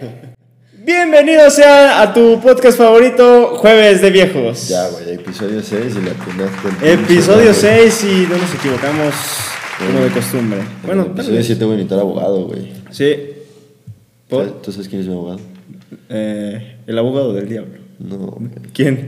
Bienvenido 0.84 1.50
sea 1.50 2.02
a 2.02 2.14
tu 2.14 2.40
podcast 2.40 2.78
favorito, 2.78 3.56
Jueves 3.56 4.00
de 4.00 4.10
Viejos. 4.10 4.68
Ya, 4.68 4.88
güey, 4.88 5.14
episodio 5.14 5.62
6 5.62 5.96
y 5.96 6.04
la 6.04 6.12
atinaste. 6.12 6.92
Episodio 6.92 7.52
6 7.52 8.04
y 8.04 8.26
no 8.28 8.38
nos 8.38 8.54
equivocamos 8.54 9.14
como 9.78 10.04
de 10.04 10.10
costumbre. 10.10 10.60
Bueno, 10.84 11.02
episodio 11.02 11.36
vez. 11.36 11.46
7 11.46 11.64
voy 11.64 11.74
a 11.74 11.76
necesitar 11.76 11.98
abogado, 12.00 12.46
güey. 12.46 12.72
Sí. 12.90 13.14
¿Por? 14.28 14.62
¿Tú 14.62 14.72
sabes 14.72 14.88
quién 14.88 15.02
es 15.02 15.08
mi 15.08 15.14
abogado? 15.14 15.40
Eh, 16.08 16.76
el 16.86 16.98
abogado 16.98 17.32
del 17.34 17.48
diablo. 17.48 17.78
No, 17.98 18.16
güey. 18.16 18.50
¿Quién? 18.72 19.06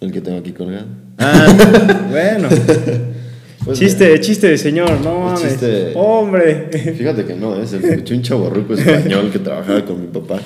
el 0.00 0.12
que 0.12 0.20
tengo 0.20 0.38
aquí 0.38 0.52
colgado. 0.52 0.86
Ah, 1.18 2.08
bueno. 2.10 2.48
Pues, 3.64 3.78
chiste, 3.78 4.18
chiste 4.20 4.48
de 4.48 4.58
señor, 4.58 5.00
no 5.02 5.20
mames. 5.20 5.42
Chiste. 5.42 5.92
Hombre. 5.94 6.68
Fíjate 6.96 7.24
que 7.24 7.34
no, 7.34 7.60
es 7.62 7.72
el 7.72 7.84
escuché 7.84 8.14
un 8.14 8.22
chaborruco 8.22 8.74
español 8.74 9.30
que 9.30 9.38
trabajaba 9.38 9.84
con 9.84 10.00
mi 10.00 10.08
papá. 10.08 10.40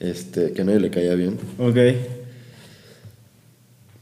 Este, 0.00 0.52
que 0.52 0.62
a 0.62 0.64
nadie 0.64 0.80
le 0.80 0.90
caía 0.90 1.14
bien. 1.14 1.38
Ok. 1.58 1.76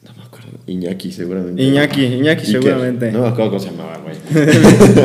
No 0.02 0.14
me 0.16 0.22
acuerdo. 0.24 0.48
Iñaki, 0.66 1.10
seguramente. 1.10 1.62
Iñaki, 1.62 2.04
Iñaki 2.04 2.46
seguramente. 2.46 3.10
No 3.10 3.22
me 3.22 3.28
acuerdo 3.28 3.50
cómo 3.50 3.60
se 3.60 3.70
llamaba, 3.70 3.98
güey. 3.98 4.14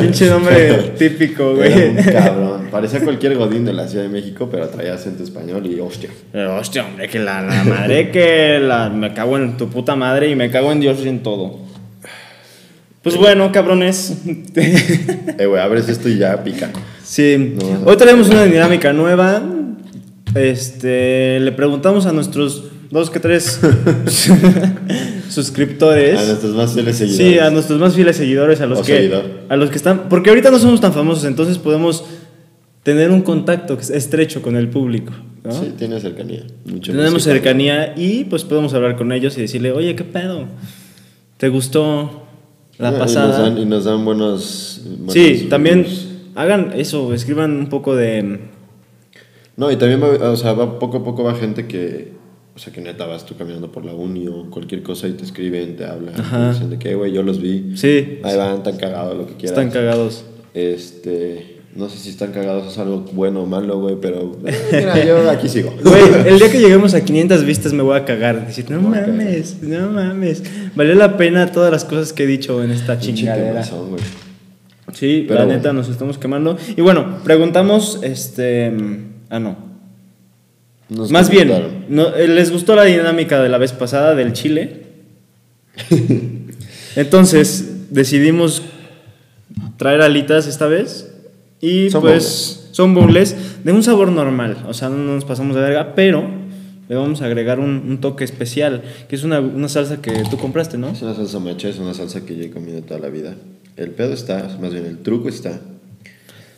Pinche 0.02 0.26
nombre 0.26 0.74
típico, 0.98 1.56
güey. 1.56 1.72
Era 1.72 1.90
un 1.90 1.96
cabrón. 2.12 2.68
Parecía 2.70 3.00
cualquier 3.00 3.36
godín 3.36 3.64
de 3.64 3.72
la 3.72 3.88
Ciudad 3.88 4.04
de 4.04 4.10
México, 4.10 4.48
pero 4.50 4.68
traía 4.68 4.94
acento 4.94 5.24
español 5.24 5.66
y 5.66 5.80
hostia. 5.80 6.10
Eh, 6.32 6.44
Hostia, 6.46 6.86
hombre, 6.86 7.08
que 7.08 7.18
la, 7.18 7.42
la 7.42 7.64
madre 7.64 8.10
que 8.12 8.60
la, 8.60 8.88
me 8.88 9.12
cago 9.12 9.36
en 9.36 9.56
tu 9.56 9.68
puta 9.68 9.96
madre 9.96 10.28
y 10.28 10.36
me 10.36 10.48
cago 10.50 10.70
en 10.70 10.78
Dios 10.80 11.00
y 11.04 11.08
en 11.08 11.22
todo. 11.24 11.69
Pues 13.02 13.16
bueno, 13.16 13.50
cabrones. 13.52 14.14
Eh, 14.56 15.46
güey, 15.46 15.60
abres 15.62 15.88
esto 15.88 16.08
y 16.08 16.18
ya 16.18 16.42
pica. 16.44 16.70
sí. 17.02 17.54
No. 17.58 17.84
Hoy 17.90 17.96
tenemos 17.96 18.28
una 18.28 18.44
dinámica 18.44 18.92
nueva. 18.92 19.42
Este, 20.34 21.40
le 21.40 21.52
preguntamos 21.52 22.06
a 22.06 22.12
nuestros 22.12 22.64
dos 22.90 23.10
que 23.10 23.18
tres 23.20 23.58
suscriptores. 25.28 26.18
A 26.20 26.24
nuestros 26.26 26.54
más 26.54 26.72
fieles 26.74 26.96
seguidores. 26.98 27.32
Sí, 27.32 27.38
a 27.38 27.50
nuestros 27.50 27.80
más 27.80 27.94
fieles 27.94 28.16
seguidores, 28.16 28.60
a 28.60 28.66
los 28.66 28.80
O 28.80 28.82
que 28.82 28.96
seguidor. 28.96 29.24
a 29.48 29.56
los 29.56 29.70
que 29.70 29.76
están, 29.76 30.08
porque 30.08 30.30
ahorita 30.30 30.50
no 30.50 30.58
somos 30.58 30.80
tan 30.80 30.92
famosos, 30.92 31.24
entonces 31.24 31.58
podemos 31.58 32.04
tener 32.82 33.10
un 33.10 33.22
contacto 33.22 33.78
estrecho 33.92 34.42
con 34.42 34.56
el 34.56 34.68
público, 34.68 35.12
¿no? 35.44 35.52
Sí, 35.52 35.72
tiene 35.76 36.00
cercanía. 36.00 36.44
Mucho 36.64 36.92
Tenemos 36.92 37.22
cercanía 37.22 37.94
y 37.96 38.24
pues 38.24 38.44
podemos 38.44 38.72
hablar 38.74 38.96
con 38.96 39.12
ellos 39.12 39.36
y 39.38 39.42
decirle, 39.42 39.72
oye, 39.72 39.94
¿qué 39.96 40.04
pedo? 40.04 40.46
¿Te 41.36 41.48
gustó 41.48 42.26
la 42.80 42.88
Y 42.88 42.92
nos, 42.92 43.00
pasada? 43.00 43.38
dan, 43.42 43.58
y 43.58 43.64
nos 43.64 43.84
dan 43.84 44.04
buenos. 44.04 44.80
buenos 44.84 45.12
sí, 45.12 45.46
también 45.48 45.86
hagan 46.34 46.72
eso, 46.74 47.12
escriban 47.14 47.52
un 47.56 47.68
poco 47.68 47.94
de... 47.96 48.40
No, 49.56 49.70
y 49.70 49.76
también 49.76 50.02
va, 50.02 50.30
o 50.30 50.36
sea, 50.36 50.54
va, 50.54 50.78
poco 50.78 50.98
a 50.98 51.04
poco 51.04 51.22
va 51.22 51.34
gente 51.34 51.66
que. 51.66 52.12
O 52.56 52.58
sea, 52.58 52.72
que 52.72 52.80
neta 52.80 53.06
vas 53.06 53.26
tú 53.26 53.36
caminando 53.36 53.70
por 53.70 53.84
la 53.84 53.92
uni 53.92 54.26
o 54.26 54.48
cualquier 54.50 54.82
cosa 54.82 55.06
y 55.06 55.12
te 55.12 55.24
escriben, 55.24 55.76
te 55.76 55.84
hablan. 55.84 56.14
Dicen 56.52 56.70
de 56.70 56.78
que, 56.78 56.94
güey, 56.94 57.12
yo 57.12 57.22
los 57.22 57.40
vi. 57.42 57.76
Sí, 57.76 58.20
Ahí 58.22 58.36
van, 58.38 58.62
tan 58.62 58.76
cagados, 58.78 59.16
lo 59.18 59.26
que 59.26 59.34
quieras. 59.34 59.58
están 59.58 59.70
cagados. 59.70 60.24
Este. 60.54 61.59
No 61.74 61.88
sé 61.88 61.98
si 61.98 62.08
están 62.10 62.32
cagados 62.32 62.72
es 62.72 62.78
algo 62.78 63.04
bueno 63.12 63.42
o 63.42 63.46
malo, 63.46 63.78
güey, 63.78 63.96
pero. 64.00 64.36
eh, 64.44 64.54
mira, 64.72 65.04
yo 65.04 65.30
aquí 65.30 65.48
sigo. 65.48 65.72
Güey, 65.84 66.02
el 66.26 66.38
día 66.38 66.50
que 66.50 66.58
lleguemos 66.58 66.94
a 66.94 67.04
500 67.04 67.44
vistas 67.44 67.72
me 67.72 67.82
voy 67.82 67.96
a 67.96 68.04
cagar. 68.04 68.46
Decir, 68.46 68.68
no 68.70 68.80
mames, 68.80 69.62
no 69.62 69.88
mames. 69.90 70.42
Valió 70.74 70.94
la 70.96 71.16
pena 71.16 71.52
todas 71.52 71.70
las 71.70 71.84
cosas 71.84 72.12
que 72.12 72.24
he 72.24 72.26
dicho 72.26 72.62
en 72.64 72.72
esta 72.72 72.98
chingadera. 72.98 73.64
güey. 73.88 74.02
Sí, 74.92 75.24
Pero 75.28 75.40
la 75.40 75.46
bueno. 75.46 75.58
neta 75.58 75.72
nos 75.72 75.88
estamos 75.88 76.18
quemando. 76.18 76.58
Y 76.76 76.80
bueno, 76.80 77.18
preguntamos, 77.22 78.00
este... 78.02 78.72
Ah, 79.28 79.38
no. 79.38 79.56
Nos 80.88 81.12
Más 81.12 81.30
bien, 81.30 81.52
no, 81.88 82.16
eh, 82.16 82.26
¿les 82.26 82.50
gustó 82.50 82.74
la 82.74 82.82
dinámica 82.82 83.40
de 83.40 83.48
la 83.48 83.58
vez 83.58 83.72
pasada 83.72 84.16
del 84.16 84.32
chile? 84.32 84.86
Entonces, 86.96 87.90
decidimos 87.90 88.62
traer 89.76 90.02
alitas 90.02 90.48
esta 90.48 90.66
vez. 90.66 91.06
Y 91.60 91.90
Son 91.90 92.02
pues 92.02 92.68
son 92.72 92.94
boneless 92.94 93.36
de 93.64 93.72
un 93.72 93.82
sabor 93.82 94.10
normal. 94.10 94.64
O 94.68 94.74
sea, 94.74 94.88
no 94.88 94.96
nos 94.96 95.24
pasamos 95.24 95.54
de 95.56 95.62
verga, 95.62 95.94
pero 95.94 96.24
le 96.88 96.96
vamos 96.96 97.22
a 97.22 97.26
agregar 97.26 97.60
un, 97.60 97.84
un 97.88 98.00
toque 98.00 98.24
especial, 98.24 98.82
que 99.08 99.16
es 99.16 99.22
una, 99.24 99.40
una 99.40 99.68
salsa 99.68 100.00
que 100.00 100.22
tú 100.30 100.36
compraste, 100.38 100.78
¿no? 100.78 100.90
Es 100.90 101.02
una 101.02 101.14
salsa 101.14 101.38
macha, 101.38 101.68
es 101.68 101.78
una 101.78 101.94
salsa 101.94 102.24
que 102.24 102.36
yo 102.36 102.44
he 102.44 102.50
comido 102.50 102.80
toda 102.82 102.98
la 103.00 103.08
vida. 103.08 103.34
El 103.76 103.90
pedo 103.90 104.12
está, 104.12 104.56
más 104.60 104.72
bien 104.72 104.86
el 104.86 104.98
truco 104.98 105.28
está, 105.28 105.60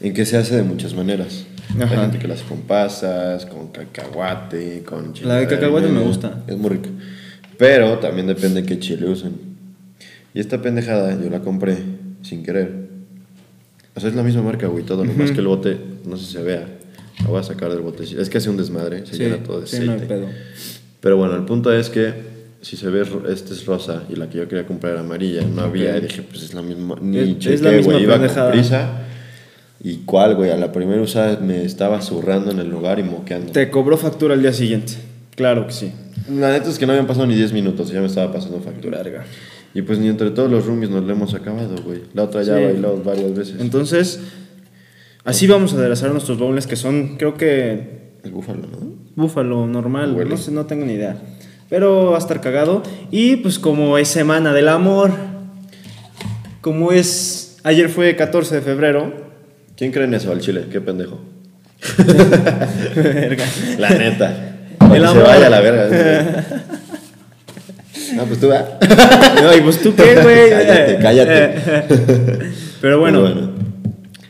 en 0.00 0.14
que 0.14 0.24
se 0.24 0.36
hace 0.36 0.56
de 0.56 0.62
muchas 0.62 0.94
maneras. 0.94 1.46
Hay 1.76 1.82
Ajá. 1.82 2.02
gente 2.02 2.18
que 2.18 2.28
lo 2.28 2.34
hace 2.34 2.44
con 2.44 2.62
pasas, 2.62 3.46
con 3.46 3.68
cacahuate, 3.68 4.82
con 4.84 5.12
chile. 5.12 5.28
La 5.28 5.36
de 5.36 5.46
cacahuate 5.46 5.88
me 5.88 6.00
gusta. 6.00 6.42
Es 6.46 6.56
muy 6.56 6.70
rica. 6.70 6.88
Pero 7.58 7.98
también 7.98 8.26
depende 8.26 8.62
de 8.62 8.66
qué 8.66 8.78
chile 8.78 9.08
usen. 9.08 9.32
Y 10.34 10.40
esta 10.40 10.60
pendejada 10.60 11.18
yo 11.22 11.30
la 11.30 11.40
compré 11.40 11.76
sin 12.22 12.42
querer. 12.42 12.81
O 13.94 14.00
sea, 14.00 14.08
es 14.10 14.16
la 14.16 14.22
misma 14.22 14.42
marca, 14.42 14.66
güey, 14.68 14.84
todo. 14.84 15.04
Nomás 15.04 15.32
que 15.32 15.40
el 15.40 15.46
bote, 15.46 15.76
no 16.04 16.16
sé 16.16 16.26
si 16.26 16.32
se 16.32 16.42
vea. 16.42 16.66
La 17.20 17.26
voy 17.28 17.38
a 17.40 17.42
sacar 17.42 17.70
del 17.70 17.80
bote. 17.80 18.04
Es 18.04 18.28
que 18.30 18.38
hace 18.38 18.48
un 18.50 18.56
desmadre, 18.56 19.04
se 19.06 19.16
llena 19.16 19.36
todo 19.42 19.60
de 19.60 19.66
sí, 19.66 19.76
aceite. 19.76 19.96
no 20.02 20.08
pedo. 20.08 20.26
Pero 21.00 21.16
bueno, 21.16 21.34
el 21.36 21.44
punto 21.44 21.72
es 21.72 21.90
que 21.90 22.14
si 22.62 22.76
se 22.76 22.88
ve, 22.88 23.04
este 23.28 23.52
es 23.52 23.66
rosa 23.66 24.04
y 24.08 24.16
la 24.16 24.28
que 24.30 24.38
yo 24.38 24.48
quería 24.48 24.66
comprar 24.66 24.92
era 24.92 25.00
amarilla, 25.02 25.42
no 25.42 25.62
había. 25.62 25.96
Y 25.98 26.02
dije, 26.02 26.22
pues 26.22 26.42
es 26.42 26.54
la 26.54 26.62
misma. 26.62 26.96
Ni 27.00 27.18
Es- 27.18 27.28
es 27.28 27.38
chequé, 27.38 27.62
la 27.62 27.70
misma 27.72 27.92
güey, 27.92 28.04
iba 28.04 28.18
con 28.18 28.50
prisa. 28.52 28.98
¿Y 29.84 29.96
cuál, 30.06 30.36
güey? 30.36 30.50
A 30.50 30.56
la 30.56 30.70
primera 30.72 31.02
usada 31.02 31.38
me 31.40 31.64
estaba 31.64 32.00
zurrando 32.00 32.50
en 32.52 32.60
el 32.60 32.70
lugar 32.70 32.98
y 33.00 33.02
moqueando. 33.02 33.52
Te 33.52 33.68
cobró 33.68 33.96
factura 33.98 34.34
al 34.34 34.40
día 34.42 34.52
siguiente. 34.52 34.94
Claro 35.34 35.66
que 35.66 35.72
sí. 35.72 35.92
La 36.30 36.52
neta 36.52 36.70
es 36.70 36.78
que 36.78 36.86
no 36.86 36.92
habían 36.92 37.06
pasado 37.08 37.26
ni 37.26 37.34
10 37.34 37.52
minutos 37.52 37.90
y 37.90 37.94
ya 37.94 38.00
me 38.00 38.06
estaba 38.06 38.32
pasando 38.32 38.60
factura. 38.60 38.98
Verga. 39.02 39.24
Y 39.74 39.82
pues 39.82 39.98
ni 39.98 40.08
entre 40.08 40.30
todos 40.30 40.50
los 40.50 40.66
roomies 40.66 40.90
nos 40.90 41.02
lo 41.04 41.12
hemos 41.12 41.32
acabado, 41.34 41.76
güey. 41.84 42.02
La 42.14 42.24
otra 42.24 42.42
ya 42.42 42.56
Sí. 42.58 42.64
bailó 42.64 43.02
varias 43.02 43.34
veces. 43.34 43.56
Entonces, 43.60 44.20
así 45.24 45.46
vamos 45.46 45.72
a 45.72 45.76
aderezar 45.78 46.10
nuestros 46.12 46.38
bowls 46.38 46.66
que 46.66 46.76
son, 46.76 47.16
creo 47.16 47.34
que 47.34 48.02
el 48.22 48.30
búfalo, 48.32 48.60
¿no? 48.66 48.92
búfalo 49.16 49.66
normal, 49.66 50.14
Huele. 50.14 50.30
no 50.30 50.36
sé, 50.36 50.50
no 50.52 50.66
tengo 50.66 50.84
ni 50.84 50.92
idea. 50.94 51.16
Pero 51.70 52.10
va 52.10 52.16
a 52.16 52.18
estar 52.18 52.40
cagado. 52.42 52.82
Y 53.10 53.36
pues 53.36 53.58
como 53.58 53.96
es 53.98 54.08
semana 54.08 54.52
del 54.52 54.68
amor, 54.68 55.10
como 56.60 56.92
es, 56.92 57.58
ayer 57.64 57.88
fue 57.88 58.14
14 58.14 58.56
de 58.56 58.60
febrero. 58.60 59.12
¿Quién 59.76 59.90
cree 59.90 60.04
en 60.04 60.12
eso 60.14 60.30
al 60.32 60.40
chile? 60.40 60.66
Qué 60.70 60.80
pendejo. 60.82 61.18
Verga. 62.94 63.44
La 63.78 63.90
neta. 63.90 64.48
El 64.80 64.88
que 64.92 64.98
se 65.00 65.06
amor. 65.06 65.22
vaya 65.24 65.48
la 65.50 65.60
verga. 65.60 66.44
no, 68.14 68.24
pues 68.24 68.40
tú, 68.40 68.48
¿verdad? 68.48 68.78
No, 69.42 69.56
y 69.56 69.60
pues 69.60 69.80
tú 69.82 69.94
qué, 69.94 70.14
güey. 70.22 70.50
Cállate, 70.50 70.98
cállate. 71.00 72.52
Pero 72.80 73.00
bueno, 73.00 73.20
bueno. 73.20 73.50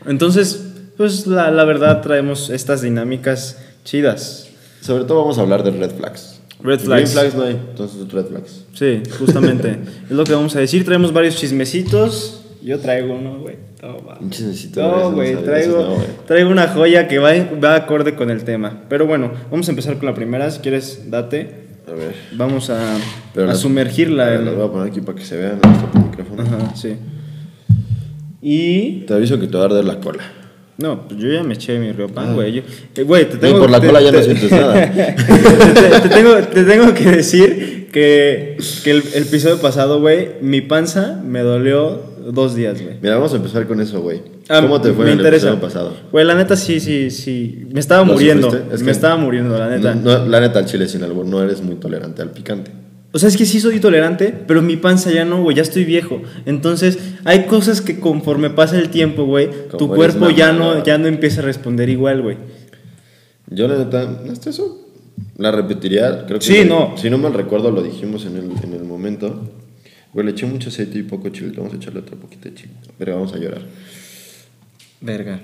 entonces, 0.07 0.65
pues 0.97 1.27
la, 1.27 1.51
la 1.51 1.65
verdad 1.65 2.01
traemos 2.03 2.51
estas 2.51 2.83
dinámicas 2.83 3.59
chidas. 3.85 4.49
Sobre 4.81 5.05
todo 5.05 5.21
vamos 5.21 5.39
a 5.39 5.43
hablar 5.43 5.63
de 5.63 5.71
red 5.71 5.91
flags. 5.91 6.41
Red 6.61 6.85
Green 6.85 7.07
flags. 7.07 7.13
flags 7.13 7.35
no 7.35 7.43
hay, 7.45 7.61
entonces 7.71 8.13
red 8.13 8.27
flags. 8.27 8.65
Sí, 8.75 9.03
justamente. 9.19 9.79
es 10.05 10.11
lo 10.11 10.25
que 10.25 10.33
vamos 10.33 10.55
a 10.57 10.61
decir. 10.61 10.85
Traemos 10.85 11.13
varios 11.13 11.37
chismecitos. 11.37 12.41
Yo 12.63 12.79
traigo 12.79 13.15
uno, 13.15 13.41
güey. 13.41 13.57
Un 14.21 14.31
chismecito, 14.31 14.81
No, 14.81 15.11
no 15.11 15.17
güey, 15.17 15.35
sabía, 15.35 15.45
traigo, 15.45 15.83
no, 15.83 15.97
traigo 16.27 16.51
una 16.51 16.69
joya 16.69 17.09
que 17.09 17.19
va, 17.19 17.33
va 17.63 17.75
acorde 17.75 18.15
con 18.15 18.31
el 18.31 18.45
tema. 18.45 18.85
Pero 18.89 19.07
bueno, 19.07 19.33
vamos 19.51 19.67
a 19.67 19.73
empezar 19.73 19.97
con 19.97 20.07
la 20.07 20.15
primera. 20.15 20.49
Si 20.53 20.61
quieres, 20.61 21.11
date. 21.11 21.62
A 21.87 21.93
ver. 21.93 22.15
Vamos 22.33 22.71
a, 22.71 22.97
Pero 23.35 23.47
a 23.47 23.51
las- 23.51 23.61
sumergirla. 23.61 24.27
A 24.27 24.31
ver, 24.31 24.39
en- 24.41 24.47
las 24.47 24.55
voy 24.57 24.67
a 24.67 24.71
poner 24.71 24.89
aquí 24.91 25.01
para 25.01 25.19
que 25.19 25.25
se 25.25 25.37
vean 25.37 25.59
nuestro 25.63 26.01
micrófono. 26.01 26.43
Ajá, 26.43 26.75
sí. 26.77 26.97
Y. 28.41 29.05
Te 29.07 29.15
aviso 29.15 29.39
que 29.39 29.47
te 29.47 29.57
va 29.57 29.65
a 29.65 29.67
arder 29.67 29.85
la 29.85 30.01
cola. 30.01 30.23
No, 30.79 31.07
pues 31.07 31.21
yo 31.21 31.29
ya 31.31 31.43
me 31.45 31.55
eché 31.55 31.79
mi 31.79 31.93
riopan, 31.93 32.35
güey. 32.35 32.53
Yo- 32.55 32.63
eh, 32.97 33.03
Güey, 33.03 33.29
te 33.29 33.37
tengo 33.37 33.57
Ah. 33.57 33.61
por 33.61 33.71
la 33.71 33.81
te- 33.81 33.87
cola 33.87 34.01
ya 34.01 34.11
no 34.11 34.19
te- 34.19 34.25
sientes 34.25 34.51
nada. 34.51 34.91
te- 34.93 36.01
te 36.01 36.09
tengo, 36.09 36.35
te 36.39 36.65
tengo 36.65 36.95
que 36.95 37.05
decir 37.11 37.89
que, 37.93 38.57
que 38.83 38.91
el, 38.91 39.03
el 39.15 39.23
episodio 39.25 39.59
pasado, 39.61 40.01
güey, 40.01 40.31
mi 40.41 40.61
panza 40.63 41.21
me 41.25 41.41
dolió 41.41 42.03
dos 42.33 42.55
días, 42.55 42.81
güey. 42.81 42.97
Mira, 43.01 43.17
vamos 43.17 43.33
a 43.33 43.37
empezar 43.37 43.67
con 43.67 43.81
eso, 43.81 44.01
güey. 44.01 44.21
Ah, 44.49 44.61
¿Cómo 44.61 44.81
te 44.81 44.93
fue 44.93 45.07
me 45.07 45.13
en 45.13 45.21
el 45.21 45.27
episodio 45.27 45.61
pasado? 45.61 45.95
Güey, 46.11 46.25
la 46.25 46.35
neta 46.35 46.57
sí, 46.57 46.81
sí, 46.81 47.11
sí. 47.11 47.67
Me 47.73 47.81
estaba 47.81 48.05
¿Lo 48.05 48.13
muriendo. 48.13 48.51
me 48.85 48.91
estaba 48.91 49.17
muriendo, 49.17 49.59
la 49.59 49.69
neta. 49.69 49.95
No, 49.95 50.19
no, 50.19 50.27
la 50.27 50.41
neta, 50.41 50.61
al 50.61 50.67
chile 50.67 50.89
sin 50.89 51.03
albur, 51.03 51.27
no 51.27 51.43
eres 51.43 51.63
muy 51.63 51.77
tolerante 51.77 52.23
al 52.23 52.31
picante. 52.31 52.71
O 53.15 53.19
sea, 53.19 53.29
es 53.29 53.37
que 53.37 53.45
sí 53.45 53.61
soy 53.61 53.79
tolerante, 53.79 54.35
pero 54.47 54.63
mi 54.63 54.77
panza 54.77 55.11
ya 55.11 55.25
no, 55.25 55.43
güey, 55.43 55.57
ya 55.57 55.63
estoy 55.63 55.85
viejo. 55.85 56.23
Entonces, 56.47 56.99
hay 57.25 57.45
cosas 57.45 57.81
que 57.83 58.01
conforme 58.01 58.49
pasa 58.51 58.79
el 58.79 58.89
tiempo, 58.89 59.25
güey, 59.25 59.51
tu 59.77 59.89
cuerpo 59.89 60.31
ya 60.31 60.53
no, 60.53 60.83
ya 60.83 60.97
no 60.97 61.09
empieza 61.09 61.43
a 61.43 61.45
responder 61.45 61.89
igual, 61.91 62.23
güey. 62.23 62.39
Yo, 63.51 63.69
la 63.69 63.77
neta, 63.77 64.23
hasta 64.31 64.49
eso 64.51 64.83
la 65.37 65.51
repetiría. 65.51 66.25
Creo 66.27 66.39
que 66.39 66.45
Sí, 66.45 66.65
no. 66.67 66.95
Si 66.97 67.11
no 67.11 67.19
mal 67.19 67.35
recuerdo, 67.35 67.71
lo 67.71 67.83
dijimos 67.83 68.25
en 68.27 68.37
el, 68.37 68.51
en 68.63 68.73
el 68.75 68.85
momento. 68.85 69.43
Güey, 70.13 70.27
le 70.27 70.33
eché 70.33 70.47
mucho 70.47 70.69
aceite 70.69 70.99
y 70.99 71.03
poco 71.03 71.29
chile. 71.31 71.53
Vamos 71.57 71.73
a 71.73 71.77
echarle 71.77 72.01
otro 72.01 72.17
poquito 72.17 72.49
de 72.49 72.55
chile. 72.55 72.73
Pero 72.99 73.15
vamos 73.15 73.33
a 73.33 73.39
llorar. 73.39 73.63
Verga. 75.01 75.41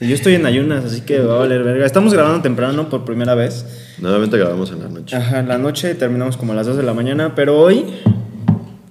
Yo 0.00 0.14
estoy 0.14 0.34
en 0.34 0.44
ayunas, 0.44 0.84
así 0.84 1.02
que 1.02 1.20
va 1.20 1.36
a 1.36 1.38
valer 1.38 1.62
verga. 1.62 1.86
Estamos 1.86 2.12
grabando 2.12 2.42
temprano 2.42 2.88
por 2.90 3.04
primera 3.04 3.34
vez. 3.34 3.64
Nuevamente 3.98 4.36
grabamos 4.36 4.70
en 4.70 4.80
la 4.80 4.88
noche. 4.88 5.16
Ajá, 5.16 5.40
en 5.40 5.48
la 5.48 5.56
noche 5.56 5.94
terminamos 5.94 6.36
como 6.36 6.52
a 6.52 6.56
las 6.56 6.66
2 6.66 6.76
de 6.76 6.82
la 6.82 6.92
mañana, 6.92 7.34
pero 7.34 7.58
hoy 7.58 7.84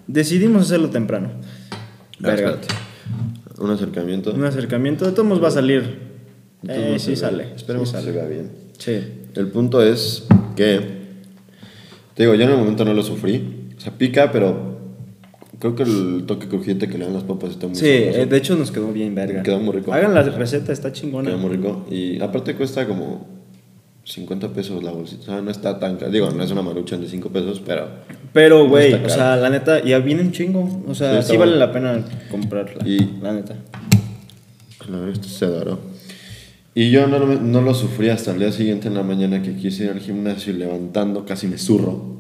decidimos 0.08 0.64
hacerlo 0.64 0.90
temprano. 0.90 1.32
Ah, 1.72 1.78
Verga. 2.20 2.50
espérate. 2.52 2.68
Un 3.60 3.70
acercamiento. 3.70 4.34
Un 4.34 4.46
acercamiento, 4.46 5.06
de 5.06 5.12
todos 5.12 5.28
modos 5.28 5.44
va 5.44 5.50
a 5.50 5.52
salir. 5.52 6.00
Eh, 6.68 6.90
no 6.94 7.00
sí 7.00 7.16
sale. 7.16 7.54
Esperemos 7.56 7.90
sí 7.90 7.98
que 8.04 8.12
vea 8.12 8.26
bien. 8.26 8.52
Sí. 8.80 9.00
El 9.36 9.48
punto 9.48 9.84
es 9.84 10.26
que, 10.56 10.80
te 12.16 12.24
digo, 12.24 12.34
yo 12.34 12.46
en 12.46 12.50
el 12.50 12.58
momento 12.58 12.84
no 12.84 12.94
lo 12.94 13.04
sufrí. 13.04 13.55
Sea, 13.86 13.98
pica, 13.98 14.32
pero 14.32 14.80
creo 15.60 15.76
que 15.76 15.84
el 15.84 16.24
toque 16.26 16.48
crujiente 16.48 16.88
que 16.88 16.98
le 16.98 17.06
dan 17.06 17.14
las 17.14 17.24
papas 17.24 17.52
está 17.52 17.68
muy 17.68 17.76
Sí, 17.76 17.86
sabroso. 17.86 18.20
eh, 18.22 18.26
de 18.26 18.38
hecho 18.38 18.56
nos 18.56 18.72
quedó 18.72 18.92
bien 18.92 19.14
verga. 19.16 19.44
Quedó 19.44 19.60
muy 19.60 19.76
rico. 19.76 19.94
Hagan 19.94 20.14
la 20.14 20.24
receta, 20.24 20.74
está 20.74 20.92
chingona. 20.92 21.30
Queda 21.30 21.38
muy 21.38 21.52
rico. 21.56 21.86
Y 21.90 22.20
aparte 22.22 22.56
cuesta 22.56 22.88
como 22.88 23.28
50 24.04 24.50
pesos 24.54 24.84
la 24.84 24.92
bolsita. 24.92 25.22
O 25.22 25.26
sea, 25.26 25.42
no 25.42 25.50
está 25.52 25.80
tan 25.80 25.98
caro. 25.98 26.12
Digo, 26.12 26.30
no 26.32 26.44
es 26.44 26.52
una 26.52 26.62
maruchan 26.62 27.02
de 27.02 27.08
5 27.08 27.30
pesos, 27.30 27.62
pero... 27.66 27.88
Pero, 28.34 28.64
No 28.64 28.70
güey, 28.70 28.94
o 28.94 29.10
sea, 29.10 29.36
la 29.38 29.50
neta, 29.50 29.84
ya 29.84 30.00
viene 30.00 30.22
un 30.24 30.32
chingo. 30.32 30.84
O 30.88 30.94
sea, 30.96 31.22
sí, 31.22 31.38
vale 31.38 31.56
la 31.56 31.72
pena 31.72 32.04
comprarla. 32.30 32.88
Y- 32.88 33.20
La 33.22 33.34
neta. 33.34 33.56
Ver, 34.90 35.10
esto 35.10 35.28
se 35.28 35.46
doró. 35.48 35.80
Y 36.76 36.92
yo 36.92 37.08
no, 37.08 37.18
lo- 37.20 37.40
no 37.42 37.62
lo 37.62 37.74
sufrí 37.74 38.10
hasta 38.10 38.32
el 38.32 38.40
día 38.40 38.52
siguiente 38.52 38.88
en 38.88 38.94
la 38.96 39.04
mañana 39.04 39.42
que 39.42 39.56
quise 39.56 39.86
ir 39.86 39.90
al 39.92 40.00
gimnasio 40.00 40.54
y 40.54 40.58
levantando 40.58 41.26
casi 41.26 41.48
me 41.48 41.58
zurro. 41.58 42.16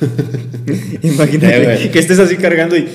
Imagínate 1.02 1.90
que 1.90 1.98
estés 1.98 2.18
así 2.18 2.36
cargando 2.36 2.76
y. 2.76 2.88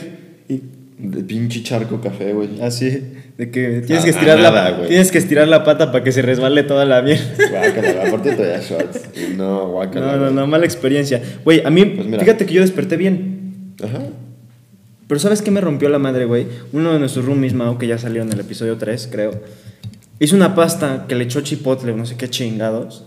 y 0.49 0.61
De 0.99 1.23
pinche 1.23 1.63
charco 1.63 2.01
café, 2.01 2.33
güey. 2.33 2.61
así, 2.61 3.03
de 3.37 3.51
que 3.51 3.81
tienes 3.85 4.03
que 4.03 4.09
estirar 4.11 4.39
nada, 4.39 4.71
la 4.71 4.87
tienes 4.87 5.11
que 5.11 5.17
estirar 5.19 5.47
la 5.47 5.63
pata 5.63 5.91
para 5.91 6.03
que 6.03 6.11
se 6.11 6.21
resbale 6.21 6.63
toda 6.63 6.85
la 6.85 7.01
miel. 7.01 7.19
Guácala, 7.49 8.03
aparte 8.07 8.33
traía 8.33 8.59
shorts. 8.61 9.01
No, 9.35 9.69
guácala. 9.69 10.13
No, 10.13 10.17
no, 10.17 10.31
no, 10.31 10.47
mala 10.47 10.65
experiencia. 10.65 11.21
Güey, 11.43 11.61
a 11.63 11.69
mí, 11.69 11.85
Pues 11.85 12.19
fíjate 12.19 12.45
que 12.45 12.53
yo 12.53 12.61
desperté 12.61 12.97
bien. 12.97 13.75
Ajá. 13.83 13.99
Pero 15.07 15.19
¿sabes 15.19 15.41
qué 15.41 15.51
me 15.51 15.61
rompió 15.61 15.87
la 15.87 15.99
madre, 15.99 16.25
güey? 16.25 16.47
Uno 16.73 16.91
de 16.93 16.99
nuestros 16.99 17.25
roomies, 17.25 17.53
Mao, 17.53 17.77
que 17.77 17.87
ya 17.87 17.97
salió 17.97 18.23
en 18.23 18.31
el 18.31 18.39
episodio 18.41 18.77
3, 18.77 19.07
creo. 19.09 19.41
Hizo 20.19 20.35
una 20.35 20.53
pasta 20.55 21.05
que 21.07 21.15
le 21.15 21.23
echó 21.23 21.41
chipotle, 21.41 21.93
no 21.93 22.05
sé 22.05 22.15
qué 22.17 22.29
chingados. 22.29 23.05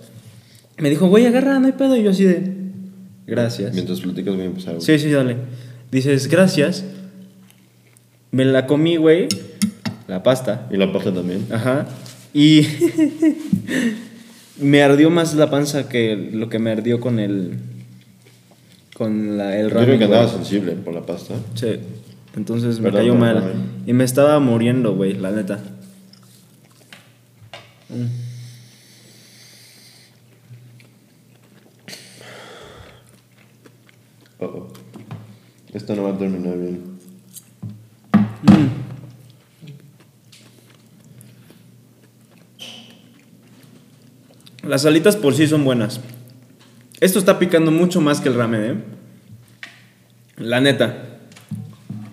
Me 0.78 0.88
dijo, 0.88 1.08
güey, 1.08 1.26
agarra, 1.26 1.58
no 1.58 1.66
hay 1.66 1.72
pedo. 1.72 1.96
Y 1.96 2.02
yo 2.04 2.10
así 2.10 2.24
de, 2.24 2.40
gracias. 3.30 3.72
Mientras 3.74 4.00
platicas 4.00 4.34
voy 4.34 4.42
a 4.42 4.46
empezar. 4.46 4.74
güey. 4.74 4.84
Sí, 4.84 4.98
sí, 4.98 5.10
dale. 5.10 5.36
Dices, 5.90 6.28
gracias. 6.28 6.84
Me 8.32 8.44
la 8.44 8.66
comí, 8.66 8.96
güey. 8.96 9.28
La 10.08 10.22
pasta. 10.22 10.68
Y 10.70 10.76
la 10.76 10.92
pasta 10.92 11.12
también. 11.14 11.46
Ajá. 11.50 11.86
Y 12.34 12.66
me 14.60 14.82
ardió 14.82 15.10
más 15.10 15.34
la 15.34 15.50
panza 15.50 15.88
que 15.88 16.30
lo 16.32 16.48
que 16.48 16.58
me 16.58 16.70
ardió 16.70 17.00
con 17.00 17.18
el. 17.18 17.58
Con 18.94 19.38
la, 19.38 19.56
el 19.56 19.64
Yo 19.64 19.70
creo 19.70 19.80
ramen. 19.82 19.98
que 19.98 20.04
andaba 20.04 20.28
sensible 20.28 20.72
por 20.72 20.92
la 20.94 21.06
pasta. 21.06 21.34
Sí. 21.54 21.76
Entonces 22.36 22.78
me 22.78 22.84
Perdón 22.84 23.00
cayó 23.00 23.14
mal. 23.14 23.34
ramen. 23.36 23.56
Y 23.86 23.92
me 23.94 24.04
estaba 24.04 24.38
muriendo, 24.38 24.94
güey, 24.94 25.14
la 25.14 25.30
neta. 25.32 25.58
Mm. 27.88 28.29
Oh, 34.40 34.44
oh. 34.46 34.68
Esto 35.72 35.94
no 35.94 36.02
va 36.04 36.10
a 36.10 36.18
terminar 36.18 36.56
bien. 36.58 36.98
Las 44.62 44.84
alitas 44.84 45.16
por 45.16 45.34
sí 45.34 45.46
son 45.46 45.64
buenas. 45.64 46.00
Esto 47.00 47.18
está 47.18 47.38
picando 47.38 47.70
mucho 47.70 48.00
más 48.00 48.20
que 48.20 48.28
el 48.28 48.34
ramen, 48.34 48.62
¿eh? 48.64 48.74
La 50.36 50.60
neta. 50.60 51.04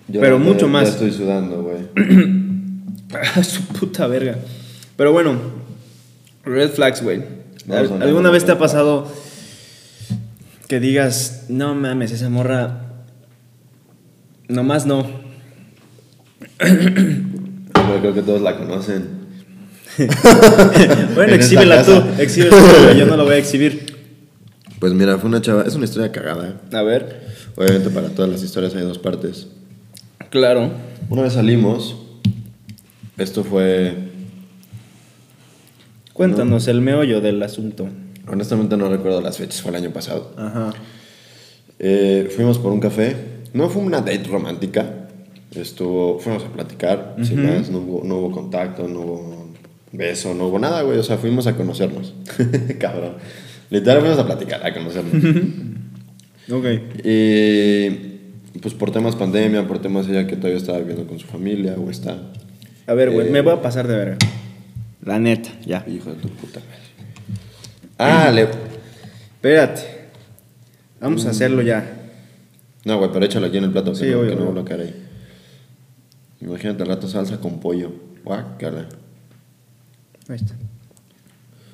Yo 0.08 0.20
Pero 0.20 0.38
ya- 0.38 0.44
mucho 0.44 0.66
ya 0.66 0.72
más. 0.72 0.88
estoy 0.88 1.12
sudando, 1.12 1.62
güey. 1.62 1.88
Su 3.44 3.62
puta 3.66 4.06
verga. 4.06 4.38
Pero 4.96 5.12
bueno, 5.12 5.36
red 6.44 6.70
flags, 6.70 7.02
güey. 7.02 7.18
Vamos 7.66 7.70
a 7.70 7.78
¿Al- 7.78 7.92
hablar 7.92 8.08
¿Alguna 8.08 8.30
vez 8.30 8.44
te 8.46 8.52
ha 8.52 8.58
pasado 8.58 9.12
que 10.68 10.80
digas, 10.80 11.46
no 11.48 11.74
mames, 11.74 12.12
esa 12.12 12.28
morra. 12.28 12.82
Nomás 14.48 14.86
no? 14.86 15.06
Creo 16.58 18.14
que 18.14 18.22
todos 18.22 18.42
la 18.42 18.56
conocen. 18.56 19.18
Bueno, 21.16 21.34
exhíbela 21.34 21.82
tú, 21.84 22.00
exhíbela 22.18 22.56
tú, 22.56 22.96
yo 22.96 23.06
no 23.06 23.16
lo 23.16 23.24
voy 23.24 23.34
a 23.34 23.38
exhibir. 23.38 23.96
Pues 24.78 24.92
mira, 24.92 25.18
fue 25.18 25.28
una 25.28 25.40
chava. 25.40 25.64
Es 25.64 25.74
una 25.74 25.86
historia 25.86 26.12
cagada. 26.12 26.60
A 26.72 26.82
ver. 26.82 27.26
Obviamente, 27.56 27.90
para 27.90 28.10
todas 28.10 28.30
las 28.30 28.42
historias 28.44 28.76
hay 28.76 28.82
dos 28.82 28.98
partes. 28.98 29.48
Claro. 30.30 30.70
Una 31.08 31.22
vez 31.22 31.32
salimos. 31.32 31.96
Esto 33.16 33.42
fue. 33.42 33.96
Cuéntanos 36.12 36.68
el 36.68 36.80
meollo 36.80 37.20
del 37.20 37.42
asunto. 37.42 37.88
Honestamente, 38.30 38.76
no 38.76 38.88
recuerdo 38.88 39.20
las 39.20 39.36
fechas. 39.38 39.62
Fue 39.62 39.70
el 39.70 39.76
año 39.76 39.90
pasado. 39.90 40.32
Ajá. 40.36 40.72
Eh, 41.78 42.28
fuimos 42.34 42.58
por 42.58 42.72
un 42.72 42.80
café. 42.80 43.16
No 43.52 43.68
fue 43.68 43.82
una 43.82 43.98
date 44.00 44.24
romántica. 44.24 45.08
Estuvo, 45.54 46.18
fuimos 46.18 46.44
a 46.44 46.48
platicar, 46.48 47.16
sin 47.22 47.44
más. 47.46 47.70
No 47.70 47.78
hubo, 47.78 48.04
no 48.04 48.18
hubo 48.18 48.30
contacto, 48.32 48.86
no 48.86 49.00
hubo 49.00 49.48
beso, 49.92 50.34
no 50.34 50.48
hubo 50.48 50.58
nada, 50.58 50.82
güey. 50.82 50.98
O 50.98 51.02
sea, 51.02 51.16
fuimos 51.16 51.46
a 51.46 51.56
conocernos. 51.56 52.14
Cabrón. 52.78 53.14
Literal, 53.70 54.00
fuimos 54.00 54.18
a 54.18 54.26
platicar, 54.26 54.64
a 54.66 54.72
conocernos. 54.74 55.14
Ok. 56.50 56.64
y 57.04 58.58
pues 58.60 58.74
por 58.74 58.90
temas 58.90 59.14
pandemia, 59.16 59.66
por 59.68 59.78
temas 59.80 60.08
ella 60.08 60.26
que 60.26 60.36
todavía 60.36 60.56
estaba 60.58 60.78
viviendo 60.78 61.06
con 61.06 61.18
su 61.18 61.26
familia 61.26 61.76
o 61.78 61.90
está. 61.90 62.18
A 62.86 62.94
ver, 62.94 63.10
güey, 63.10 63.28
Eh, 63.28 63.30
me 63.30 63.40
voy 63.42 63.52
a 63.52 63.62
pasar 63.62 63.86
de 63.86 63.96
verga. 63.96 64.16
La 65.04 65.18
neta, 65.18 65.50
ya. 65.64 65.84
Hijo 65.86 66.10
de 66.10 66.16
tu 66.16 66.28
puta 66.28 66.60
madre. 66.60 66.87
Ah, 67.98 68.30
le. 68.32 68.42
Espérate. 68.42 69.82
Vamos 71.00 71.24
a 71.26 71.30
hacerlo 71.30 71.62
ya. 71.62 71.94
No, 72.84 72.98
güey, 72.98 73.10
pero 73.12 73.24
échalo 73.24 73.46
aquí 73.46 73.58
en 73.58 73.64
el 73.64 73.70
plato, 73.70 73.92
que, 73.92 73.98
Sí, 73.98 74.06
no, 74.06 74.20
obvio, 74.20 74.30
que 74.30 74.36
no 74.36 74.48
obvio. 74.48 74.62
a 74.62 74.64
caer 74.64 74.80
ahí. 74.80 75.04
Imagínate 76.40 76.82
al 76.82 76.88
rato 76.88 77.08
salsa 77.08 77.38
con 77.40 77.58
pollo. 77.60 77.90
Guácala. 78.24 78.86
Ahí 80.28 80.36
está. 80.36 80.54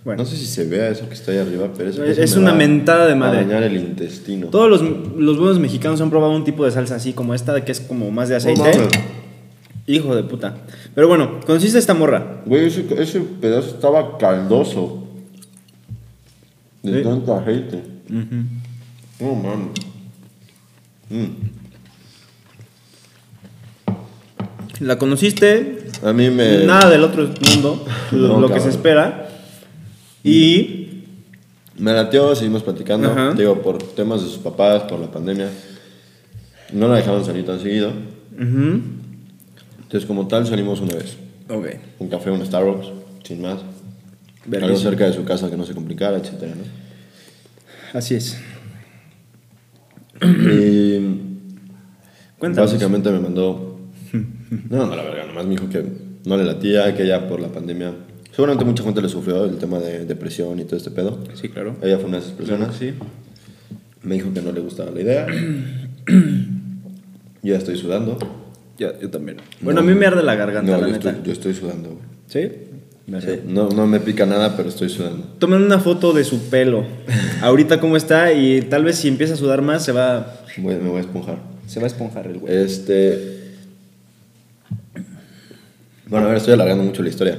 Bueno. 0.04 0.23
No 0.23 0.28
sé 0.28 0.37
si 0.37 0.45
se 0.47 0.64
vea 0.66 0.88
eso 0.88 1.09
que 1.09 1.14
está 1.14 1.33
ahí 1.33 1.38
arriba, 1.38 1.71
pero 1.76 1.88
eso, 1.88 2.04
Es- 2.04 2.19
es 2.19 2.35
me 2.37 2.43
una 2.43 2.50
va 2.52 2.59
mentada 2.59 3.07
de 3.07 3.12
a 3.12 3.16
madre. 3.16 3.38
dañar 3.45 3.62
el 3.62 3.76
intestino. 3.76 4.49
Todos 4.49 4.69
los, 4.69 4.83
los 5.16 5.38
buenos 5.38 5.59
mexicanos 5.59 6.00
han 6.02 6.11
probado 6.11 6.35
un 6.37 6.45
tipo 6.45 6.64
de 6.64 6.71
salsa 6.71 6.97
así 6.97 7.14
como 7.14 7.33
esta, 7.35 7.64
que 7.64 7.73
es 7.73 7.81
como 7.81 8.11
más 8.11 8.28
de 8.28 8.37
aceite. 8.37 8.61
mames. 8.61 8.88
Hijo 9.87 10.14
de 10.14 10.23
puta. 10.25 10.57
Pero 10.95 11.09
bueno, 11.09 11.40
conociste 11.47 11.78
esta 11.78 11.95
morra. 11.95 12.43
Güey, 12.47 12.66
ese, 12.66 12.87
ese 13.02 13.21
pedazo 13.21 13.69
estaba 13.71 14.19
caldoso. 14.19 15.04
De 16.85 16.99
Sí. 16.99 17.03
tanto 17.03 17.35
aceite. 17.35 17.83
No 19.21 19.35
mames. 19.35 19.71
Mm. 21.11 21.26
La 24.81 24.99
conociste, 24.99 25.88
A 26.03 26.12
mí 26.12 26.31
me. 26.31 26.64
nada 26.67 26.91
del 26.91 27.05
otro 27.05 27.29
mundo, 27.53 27.85
lo, 28.12 28.29
No, 28.35 28.41
lo 28.41 28.49
que 28.53 28.61
se 28.61 28.69
espera. 28.71 29.29
Y. 30.23 30.81
Me 31.79 31.93
latió, 31.93 32.35
seguimos 32.37 32.62
platicando. 32.62 33.11
Ajá. 33.11 33.33
Digo, 33.35 33.61
por 33.62 33.79
temas 33.83 34.23
de 34.23 34.29
sus 34.29 34.38
papás, 34.38 34.83
por 34.85 34.99
la 35.00 35.11
pandemia. 35.11 35.50
No 36.73 36.87
la 36.88 36.97
dejaban 36.97 37.25
salir 37.25 37.45
tan 37.47 37.61
seguido. 37.61 37.91
ujú. 38.38 38.81
Entonces, 39.83 40.07
como 40.07 40.26
tal, 40.29 40.47
salimos 40.47 40.81
una 40.81 40.95
vez. 40.95 41.17
Ok. 41.49 41.67
Un 42.00 42.09
café, 42.09 42.31
un 42.31 42.45
Starbucks, 42.45 42.88
sin 43.25 43.43
más. 43.43 43.59
Algo 44.45 44.51
Verguísimo. 44.61 44.91
cerca 44.91 45.07
de 45.07 45.13
su 45.13 45.25
casa 45.25 45.49
que 45.51 45.57
no 45.57 45.65
se 45.65 45.75
complicara, 45.75 46.17
etcétera, 46.19 46.55
¿no? 46.55 47.99
Así 47.99 48.15
es. 48.17 48.37
Y 50.23 50.99
Cuéntanos. 52.39 52.71
básicamente 52.73 53.11
me 53.11 53.21
mandó. 53.21 53.71
No, 54.71 54.87
no, 54.87 54.95
la 54.95 55.03
verga, 55.03 55.27
nomás 55.27 55.47
me 55.47 55.51
dijo 55.53 55.69
que 55.69 55.85
no 56.27 56.37
le 56.37 56.45
latía, 56.45 56.95
que 56.95 57.03
ella 57.03 57.27
por 57.29 57.41
la 57.41 57.49
pandemia. 57.49 57.93
Seguramente 58.31 58.65
mucha 58.65 58.85
gente 58.85 59.03
le 59.03 59.09
sufrió 59.09 59.45
el 59.47 59.59
tema 59.59 59.81
de 59.81 60.05
depresión 60.05 60.61
y 60.61 60.65
todo 60.65 60.77
este 60.77 60.93
pedo. 60.93 61.19
Sí, 61.35 61.49
claro. 61.49 61.77
Ella 61.83 61.97
fue 61.99 62.07
una 62.07 62.19
de 62.19 62.23
esas 62.25 62.35
personas. 62.37 62.77
Sí. 62.77 62.95
Me 64.03 64.15
dijo 64.15 64.33
que 64.33 64.41
no 64.43 64.53
le 64.53 64.61
gustaba 64.61 64.93
la 64.93 65.01
idea. 65.01 65.27
Yo 65.27 66.15
ya 67.43 67.57
estoy 67.57 67.77
sudando. 67.77 68.17
Yo, 68.79 69.01
yo 69.01 69.11
también. 69.11 69.39
Bueno, 69.61 69.81
a 69.81 69.83
mí 69.83 69.93
me 69.95 70.07
arde 70.07 70.23
la 70.23 70.37
garganta, 70.37 70.71
No, 70.71 70.79
la 70.81 70.87
yo 70.87 70.93
neta. 70.93 71.11
estoy, 71.11 71.27
yo 71.27 71.33
estoy 71.33 71.55
sudando, 71.55 71.89
güey. 71.91 72.03
¿Sí? 72.29 72.53
Sí, 73.07 73.41
No, 73.47 73.69
no 73.69 73.87
me 73.87 74.01
pica 74.01 74.25
nada, 74.25 74.57
pero 74.57 74.69
estoy 74.71 74.89
sudando. 74.89 75.27
Tomen 75.39 75.63
una 75.63 75.79
foto 75.79 76.13
de 76.15 76.25
su 76.25 76.49
pelo. 76.49 76.85
Ahorita 77.43 77.79
cómo 77.79 77.97
está 77.99 78.33
y 78.33 78.63
tal 78.63 78.85
vez 78.85 78.97
si 78.97 79.09
empieza 79.09 79.35
a 79.35 79.37
sudar 79.37 79.61
más 79.63 79.85
se 79.85 79.93
va, 79.93 80.41
Voy- 80.57 80.77
me 80.77 80.89
voy 80.89 80.99
a 80.99 81.01
esponjar. 81.01 81.39
se 81.67 81.81
va 81.81 81.85
a 81.85 81.89
esponjar 81.89 82.27
el 82.29 82.39
güey. 82.39 82.55
Este. 82.57 83.43
Bueno, 86.07 86.27
a 86.27 86.29
ver, 86.31 86.39
estoy 86.39 86.55
alargando 86.55 86.85
mucho 86.85 87.03
la 87.03 87.09
historia. 87.09 87.39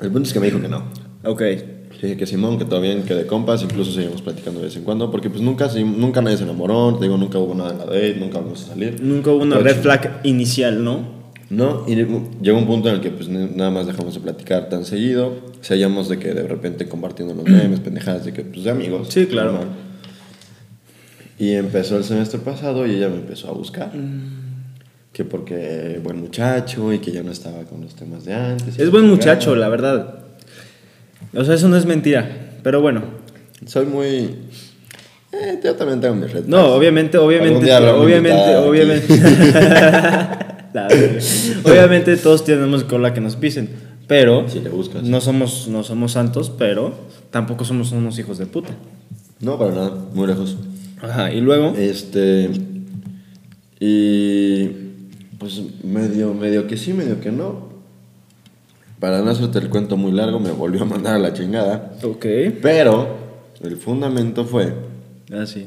El 0.00 0.10
punto 0.10 0.26
es 0.26 0.32
que 0.32 0.40
me 0.40 0.46
dijo 0.46 0.60
que 0.60 0.68
no. 0.68 0.84
Ok. 1.24 1.40
Le 1.40 2.08
dije 2.08 2.16
que 2.16 2.26
Simón, 2.26 2.58
que 2.58 2.64
todo 2.64 2.80
bien, 2.80 3.04
que 3.04 3.14
de 3.14 3.26
compas, 3.26 3.62
incluso 3.62 3.92
seguimos 3.92 4.20
platicando 4.20 4.60
de 4.60 4.66
vez 4.66 4.76
en 4.76 4.82
cuando, 4.84 5.10
porque 5.10 5.30
pues 5.30 5.40
nunca, 5.42 5.68
se- 5.68 5.82
nunca 5.84 6.20
nadie 6.20 6.36
se 6.36 6.42
enamoró, 6.44 6.94
te 6.96 7.04
digo, 7.04 7.16
nunca 7.16 7.38
hubo 7.38 7.54
nada 7.54 7.70
en 7.70 7.78
la 7.78 7.84
date, 7.86 8.16
nunca 8.18 8.40
vamos 8.40 8.64
a 8.64 8.66
salir. 8.68 9.00
Nunca 9.00 9.30
hubo 9.30 9.42
una 9.42 9.58
red 9.58 9.76
flag 9.76 10.20
inicial, 10.24 10.82
¿no? 10.84 11.23
No, 11.54 11.84
y 11.86 11.94
llegó 11.94 12.58
un 12.58 12.66
punto 12.66 12.88
en 12.88 12.96
el 12.96 13.00
que 13.00 13.10
pues 13.10 13.28
nada 13.28 13.70
más 13.70 13.86
dejamos 13.86 14.14
de 14.14 14.20
platicar 14.20 14.68
tan 14.68 14.84
seguido, 14.84 15.36
seguíamos 15.60 16.08
de 16.08 16.18
que 16.18 16.34
de 16.34 16.48
repente 16.48 16.88
compartiendo 16.88 17.32
los 17.34 17.44
memes, 17.44 17.80
pendejadas, 17.84 18.24
de 18.24 18.32
que 18.32 18.42
pues 18.42 18.64
de 18.64 18.70
amigos. 18.70 19.08
Sí, 19.10 19.26
claro. 19.26 19.60
Y 21.38 21.52
empezó 21.52 21.96
el 21.96 22.04
semestre 22.04 22.40
pasado 22.40 22.86
y 22.86 22.96
ella 22.96 23.08
me 23.08 23.16
empezó 23.16 23.48
a 23.48 23.52
buscar. 23.52 23.92
Que 25.12 25.24
porque 25.24 26.00
buen 26.02 26.20
muchacho 26.20 26.92
y 26.92 26.98
que 26.98 27.12
ya 27.12 27.22
no 27.22 27.30
estaba 27.30 27.62
con 27.62 27.82
los 27.82 27.94
temas 27.94 28.24
de 28.24 28.34
antes. 28.34 28.78
Es 28.78 28.90
buen 28.90 29.08
muchacho, 29.08 29.54
la 29.54 29.68
verdad. 29.68 30.18
O 31.34 31.44
sea, 31.44 31.54
eso 31.54 31.68
no 31.68 31.76
es 31.76 31.86
mentira. 31.86 32.28
Pero 32.62 32.80
bueno. 32.80 33.02
Soy 33.66 33.86
muy... 33.86 34.34
Eh, 35.32 35.60
yo 35.62 35.74
también 35.74 36.00
tengo 36.00 36.14
mis 36.14 36.32
red 36.32 36.44
No, 36.46 36.74
obviamente, 36.74 37.18
obviamente, 37.18 37.72
obviamente, 37.74 38.56
obviamente. 38.56 39.08
Obviamente 41.64 42.16
todos 42.16 42.44
tenemos 42.44 42.84
cola 42.84 43.14
que 43.14 43.20
nos 43.20 43.36
pisen. 43.36 43.68
Pero 44.06 44.48
Si 44.48 44.60
le 44.60 44.68
buscas. 44.70 45.02
no 45.02 45.20
somos, 45.20 45.68
no 45.68 45.82
somos 45.82 46.12
santos, 46.12 46.50
pero 46.58 46.92
tampoco 47.30 47.64
somos 47.64 47.92
unos 47.92 48.18
hijos 48.18 48.36
de 48.38 48.46
puta. 48.46 48.70
No, 49.40 49.58
para 49.58 49.72
nada, 49.72 49.92
muy 50.12 50.26
lejos. 50.26 50.56
Ajá, 51.00 51.32
y 51.32 51.40
luego. 51.40 51.74
Este. 51.76 52.50
Y. 53.80 54.68
Pues 55.38 55.60
medio, 55.82 56.32
medio 56.34 56.66
que 56.66 56.76
sí, 56.76 56.92
medio 56.92 57.20
que 57.20 57.30
no. 57.32 57.68
Para 59.00 59.20
no 59.22 59.30
hacerte 59.30 59.58
el 59.58 59.68
cuento 59.68 59.96
muy 59.96 60.12
largo, 60.12 60.38
me 60.40 60.50
volvió 60.52 60.82
a 60.82 60.86
mandar 60.86 61.16
a 61.16 61.18
la 61.18 61.32
chingada. 61.32 61.92
Ok. 62.02 62.24
Pero 62.62 63.16
el 63.62 63.76
fundamento 63.76 64.44
fue 64.44 64.72
Ah, 65.32 65.44
sí. 65.46 65.66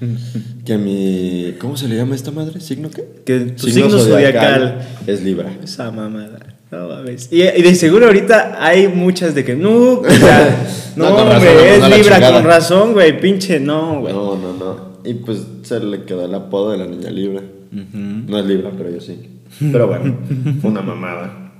que 0.64 0.78
mi. 0.78 1.54
¿Cómo 1.58 1.76
se 1.76 1.88
le 1.88 1.96
llama 1.96 2.14
esta 2.14 2.30
madre? 2.30 2.60
¿Signo 2.60 2.90
qué? 2.90 3.04
Que 3.24 3.40
tu 3.40 3.68
signo 3.68 3.98
zodiacal. 3.98 4.86
es 5.06 5.22
Libra. 5.22 5.52
Esa 5.62 5.90
mamada. 5.90 6.38
No 6.70 6.88
mames. 6.88 7.28
Y, 7.30 7.42
y 7.42 7.62
de 7.62 7.74
seguro 7.74 8.06
ahorita 8.06 8.56
hay 8.64 8.88
muchas 8.88 9.34
de 9.34 9.44
que 9.44 9.54
no, 9.54 10.00
o 10.00 10.10
sea, 10.10 10.66
no, 10.96 11.10
No, 11.10 11.24
razón, 11.24 11.54
güey, 11.54 11.68
es 11.68 11.82
a 11.82 11.88
Libra, 11.88 12.32
con 12.32 12.44
razón, 12.44 12.92
güey, 12.94 13.20
pinche 13.20 13.60
no, 13.60 14.00
güey. 14.00 14.12
No, 14.12 14.36
no, 14.36 14.52
no. 14.54 14.94
Y 15.04 15.14
pues 15.14 15.46
se 15.62 15.78
le 15.80 16.04
quedó 16.04 16.24
el 16.24 16.34
apodo 16.34 16.72
de 16.72 16.78
la 16.78 16.86
niña 16.86 17.10
Libra. 17.10 17.42
No 17.70 18.38
es 18.38 18.46
Libra, 18.46 18.70
pero 18.76 18.90
yo 18.90 19.00
sí. 19.00 19.18
Pero 19.60 19.86
bueno, 19.86 20.16
fue 20.60 20.70
una 20.70 20.82
mamada. 20.82 21.52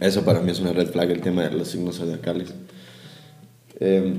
Eso 0.00 0.24
para 0.24 0.40
mí 0.40 0.50
es 0.50 0.60
una 0.60 0.72
red 0.72 0.88
flag, 0.88 1.10
el 1.10 1.20
tema 1.20 1.42
de 1.44 1.56
los 1.56 1.68
signos 1.68 1.96
zodiacales. 1.96 2.52
Eh, 3.80 4.14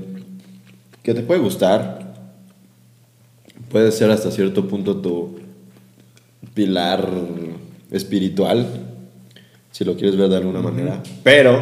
que 1.02 1.14
te 1.14 1.22
puede 1.22 1.40
gustar. 1.40 2.07
Puede 3.70 3.92
ser 3.92 4.10
hasta 4.10 4.30
cierto 4.30 4.66
punto 4.66 4.96
tu 4.96 5.38
pilar 6.54 7.06
espiritual, 7.90 8.66
si 9.70 9.84
lo 9.84 9.94
quieres 9.96 10.16
ver 10.16 10.28
de 10.28 10.36
alguna 10.36 10.60
manera. 10.60 11.02
Pero, 11.22 11.60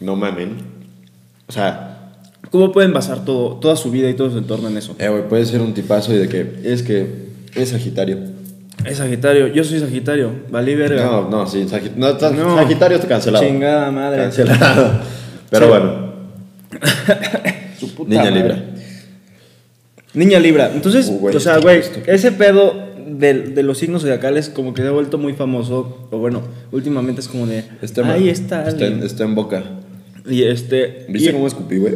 no 0.00 0.16
mamen. 0.16 0.56
O 1.46 1.52
sea, 1.52 1.88
¿Cómo 2.50 2.70
pueden 2.70 2.92
basar 2.92 3.24
todo, 3.24 3.54
toda 3.56 3.76
su 3.76 3.90
vida 3.90 4.10
y 4.10 4.14
todo 4.14 4.30
su 4.30 4.36
entorno 4.36 4.68
en 4.68 4.76
eso? 4.76 4.94
eh, 4.98 5.08
güey, 5.08 5.26
puede 5.26 5.46
ser 5.46 5.62
un 5.62 5.72
tipazo 5.72 6.12
y 6.12 6.18
de 6.18 6.28
que 6.28 6.60
es 6.64 6.82
que 6.82 7.28
es 7.54 7.70
Sagitario. 7.70 8.18
Es 8.84 8.98
Sagitario, 8.98 9.46
yo 9.46 9.64
soy 9.64 9.78
Sagitario, 9.80 10.32
valí 10.50 10.74
verga. 10.74 11.02
No, 11.04 11.30
no, 11.30 11.46
sí, 11.46 11.66
no. 11.96 12.56
Sagitario 12.56 12.96
está 12.96 13.08
cancelado. 13.08 13.44
Chingada 13.44 13.90
madre. 13.90 14.22
Cancelado. 14.24 15.00
Pero 15.48 15.64
Sí. 15.66 15.70
bueno. 15.70 16.12
Su 17.80 17.94
puta 17.94 18.10
Niña 18.10 18.24
madre. 18.24 18.36
Libra. 18.42 18.64
Niña 20.14 20.38
Libra. 20.38 20.70
Entonces, 20.74 21.08
Uh, 21.08 21.18
güey, 21.18 21.36
o 21.36 21.40
sea, 21.40 21.58
güey, 21.58 21.80
ese 22.06 22.32
pedo 22.32 22.74
de, 23.06 23.34
de 23.34 23.62
los 23.62 23.78
signos 23.78 24.02
zodiacales 24.02 24.48
como 24.48 24.74
que 24.74 24.82
se 24.82 24.88
ha 24.88 24.92
vuelto 24.92 25.18
muy 25.18 25.32
famoso. 25.34 26.08
O 26.10 26.18
bueno, 26.18 26.42
últimamente 26.70 27.20
es 27.20 27.28
como 27.28 27.46
de. 27.46 27.64
Este 27.80 28.02
ahí 28.02 28.28
está. 28.28 28.68
Está 28.68 28.86
en, 28.86 28.92
alguien". 28.92 29.06
está 29.06 29.24
en 29.24 29.34
boca. 29.34 29.62
Y 30.28 30.42
este. 30.44 31.06
¿Viste 31.08 31.30
y- 31.30 31.32
cómo 31.32 31.46
escupí, 31.46 31.78
güey? 31.78 31.94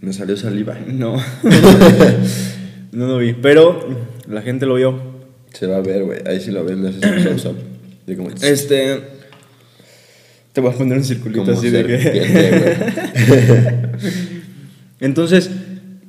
Me 0.00 0.12
salió 0.12 0.36
saliva. 0.36 0.76
No. 0.86 1.16
no 2.92 3.06
lo 3.06 3.18
vi. 3.18 3.34
Pero 3.34 3.88
la 4.28 4.42
gente 4.42 4.66
lo 4.66 4.74
vio. 4.74 5.12
Se 5.52 5.66
va 5.66 5.76
a 5.76 5.80
ver, 5.80 6.04
güey. 6.04 6.18
Ahí 6.26 6.40
sí 6.40 6.50
lo 6.50 6.64
ves, 6.64 6.76
le 6.78 6.88
haces 6.88 7.44
un 7.44 8.34
Este. 8.42 9.00
Te 10.52 10.60
voy 10.60 10.72
a 10.72 10.74
poner 10.74 10.98
un 10.98 11.04
circulito 11.04 11.52
así 11.52 11.70
de 11.70 11.86
que. 11.86 12.72
Entonces, 15.00 15.50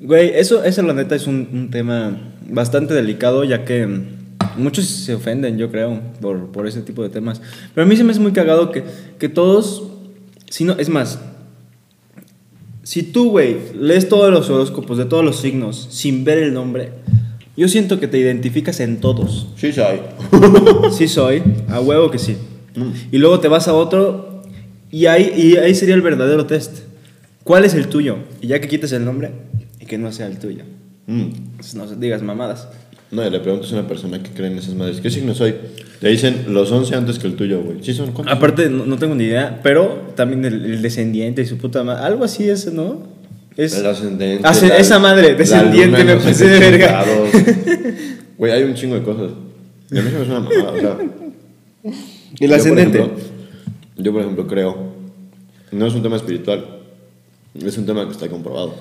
güey, 0.04 0.32
eso, 0.36 0.64
eso 0.64 0.82
la 0.84 0.94
neta 0.94 1.16
es 1.16 1.28
un, 1.28 1.48
un 1.52 1.70
tema 1.72 2.18
bastante 2.48 2.94
delicado, 2.94 3.44
ya 3.44 3.64
que 3.66 3.88
mm, 3.88 4.04
muchos 4.58 4.86
se 4.86 5.16
ofenden, 5.16 5.58
yo 5.58 5.72
creo, 5.72 6.00
por, 6.22 6.52
por 6.52 6.68
ese 6.68 6.82
tipo 6.82 7.02
de 7.02 7.10
temas. 7.10 7.42
Pero 7.74 7.86
a 7.86 7.90
mí 7.90 7.96
se 7.96 8.04
me 8.04 8.12
hace 8.12 8.20
muy 8.20 8.34
cagado 8.34 8.72
que, 8.72 8.84
que 9.18 9.30
todos, 9.30 9.84
si 10.50 10.66
no, 10.66 10.74
es 10.74 10.90
más, 10.90 11.20
si 12.84 13.02
tú, 13.02 13.30
güey, 13.30 13.58
lees 13.80 14.10
todos 14.10 14.32
los 14.32 14.50
horóscopos 14.50 14.98
de 14.98 15.06
todos 15.06 15.24
los 15.24 15.40
signos 15.40 15.88
sin 15.90 16.26
ver 16.26 16.38
el 16.40 16.54
nombre, 16.54 16.92
yo 17.56 17.70
siento 17.70 18.00
que 18.00 18.08
te 18.08 18.18
identificas 18.18 18.80
en 18.82 19.00
todos. 19.00 19.48
Sí, 19.56 19.72
soy. 19.72 20.00
Sí 20.92 21.08
soy, 21.08 21.42
a 21.70 21.80
huevo 21.80 22.12
que 22.12 22.20
sí. 22.20 22.36
Y 23.12 23.20
luego 23.20 23.40
te 23.40 23.48
vas 23.48 23.68
a 23.68 23.74
otro 23.74 24.42
y 24.92 25.06
ahí, 25.06 25.32
y 25.36 25.58
ahí 25.58 25.74
sería 25.76 25.96
el 25.96 26.02
verdadero 26.02 26.46
test. 26.46 26.80
¿Cuál 27.44 27.64
es 27.64 27.74
el 27.74 27.88
tuyo? 27.88 28.18
Y 28.42 28.48
ya 28.48 28.60
que 28.60 28.68
quites 28.68 28.92
el 28.92 29.06
nombre 29.06 29.32
y 29.84 29.86
que 29.86 29.98
no 29.98 30.12
sea 30.13 30.28
el 30.28 30.40
tuyo. 30.40 30.63
Mm. 31.08 31.25
Pues 31.58 31.75
no 31.75 31.86
digas 31.88 32.22
mamadas. 32.22 32.70
No, 33.12 33.25
y 33.28 33.30
le 33.30 33.40
preguntas 33.42 33.70
a 33.72 33.75
una 33.75 33.88
persona 33.88 34.24
que 34.24 34.32
cree 34.32 34.50
en 34.50 34.58
esas 34.58 34.74
madres. 34.75 35.02
¿Qué 35.02 35.10
signo 35.12 35.36
soy? 35.36 35.54
Te 36.00 36.08
dicen 36.08 36.46
los 36.48 36.72
11 36.72 36.96
antes 36.96 37.20
que 37.20 37.28
el 37.28 37.36
tuyo, 37.36 37.62
güey. 37.62 37.84
¿Sí 37.84 37.94
son 37.94 38.12
cuántos? 38.13 38.36
Aparte, 38.36 38.70
no, 38.70 38.86
no 38.86 38.98
tengo 38.98 39.13
ni 39.13 39.25
idea, 39.25 39.60
pero 39.62 40.13
también 40.16 40.46
el, 40.46 40.63
el 40.66 40.82
descendiente 40.82 41.42
y 41.42 41.46
su 41.46 41.58
puta 41.58 41.84
madre. 41.84 42.04
Algo 42.06 42.24
así 42.24 42.50
es, 42.50 42.72
¿no? 42.74 43.04
Es, 43.58 43.75
El 43.78 43.86
ascendente. 43.86 44.48
Hace- 44.48 44.70
la- 44.70 44.78
esa 44.78 44.98
madre, 45.00 45.36
descendiente, 45.36 46.04
me 46.06 46.16
pasé 46.16 46.48
de 46.48 46.60
verga. 46.60 47.04
Güey, 48.38 48.52
hay 48.52 48.63
un 48.63 48.74
chingo 48.74 48.96
de 48.96 49.04
cosas. 49.04 49.32
Y 49.92 50.00
a 50.00 50.02
mí 50.02 50.10
se 50.10 50.18
me 50.18 50.25
suena 50.25 50.40
mamada, 50.40 50.72
o 50.72 50.80
sea. 50.80 50.98
el 51.84 51.94
yo, 52.40 52.48
por 52.48 52.54
ascendente. 52.56 52.98
ejemplo- 53.00 53.24
Yo, 53.98 54.12
por 54.12 54.22
ejemplo, 54.22 54.48
creo. 54.48 54.94
No 55.72 55.86
es 55.86 55.94
un 55.94 56.02
tema 56.02 56.16
espiritual. 56.16 56.66
Es 57.63 57.78
un 57.78 57.86
tema 57.86 58.06
que 58.06 58.12
está 58.12 58.28
comprobado. 58.30 58.74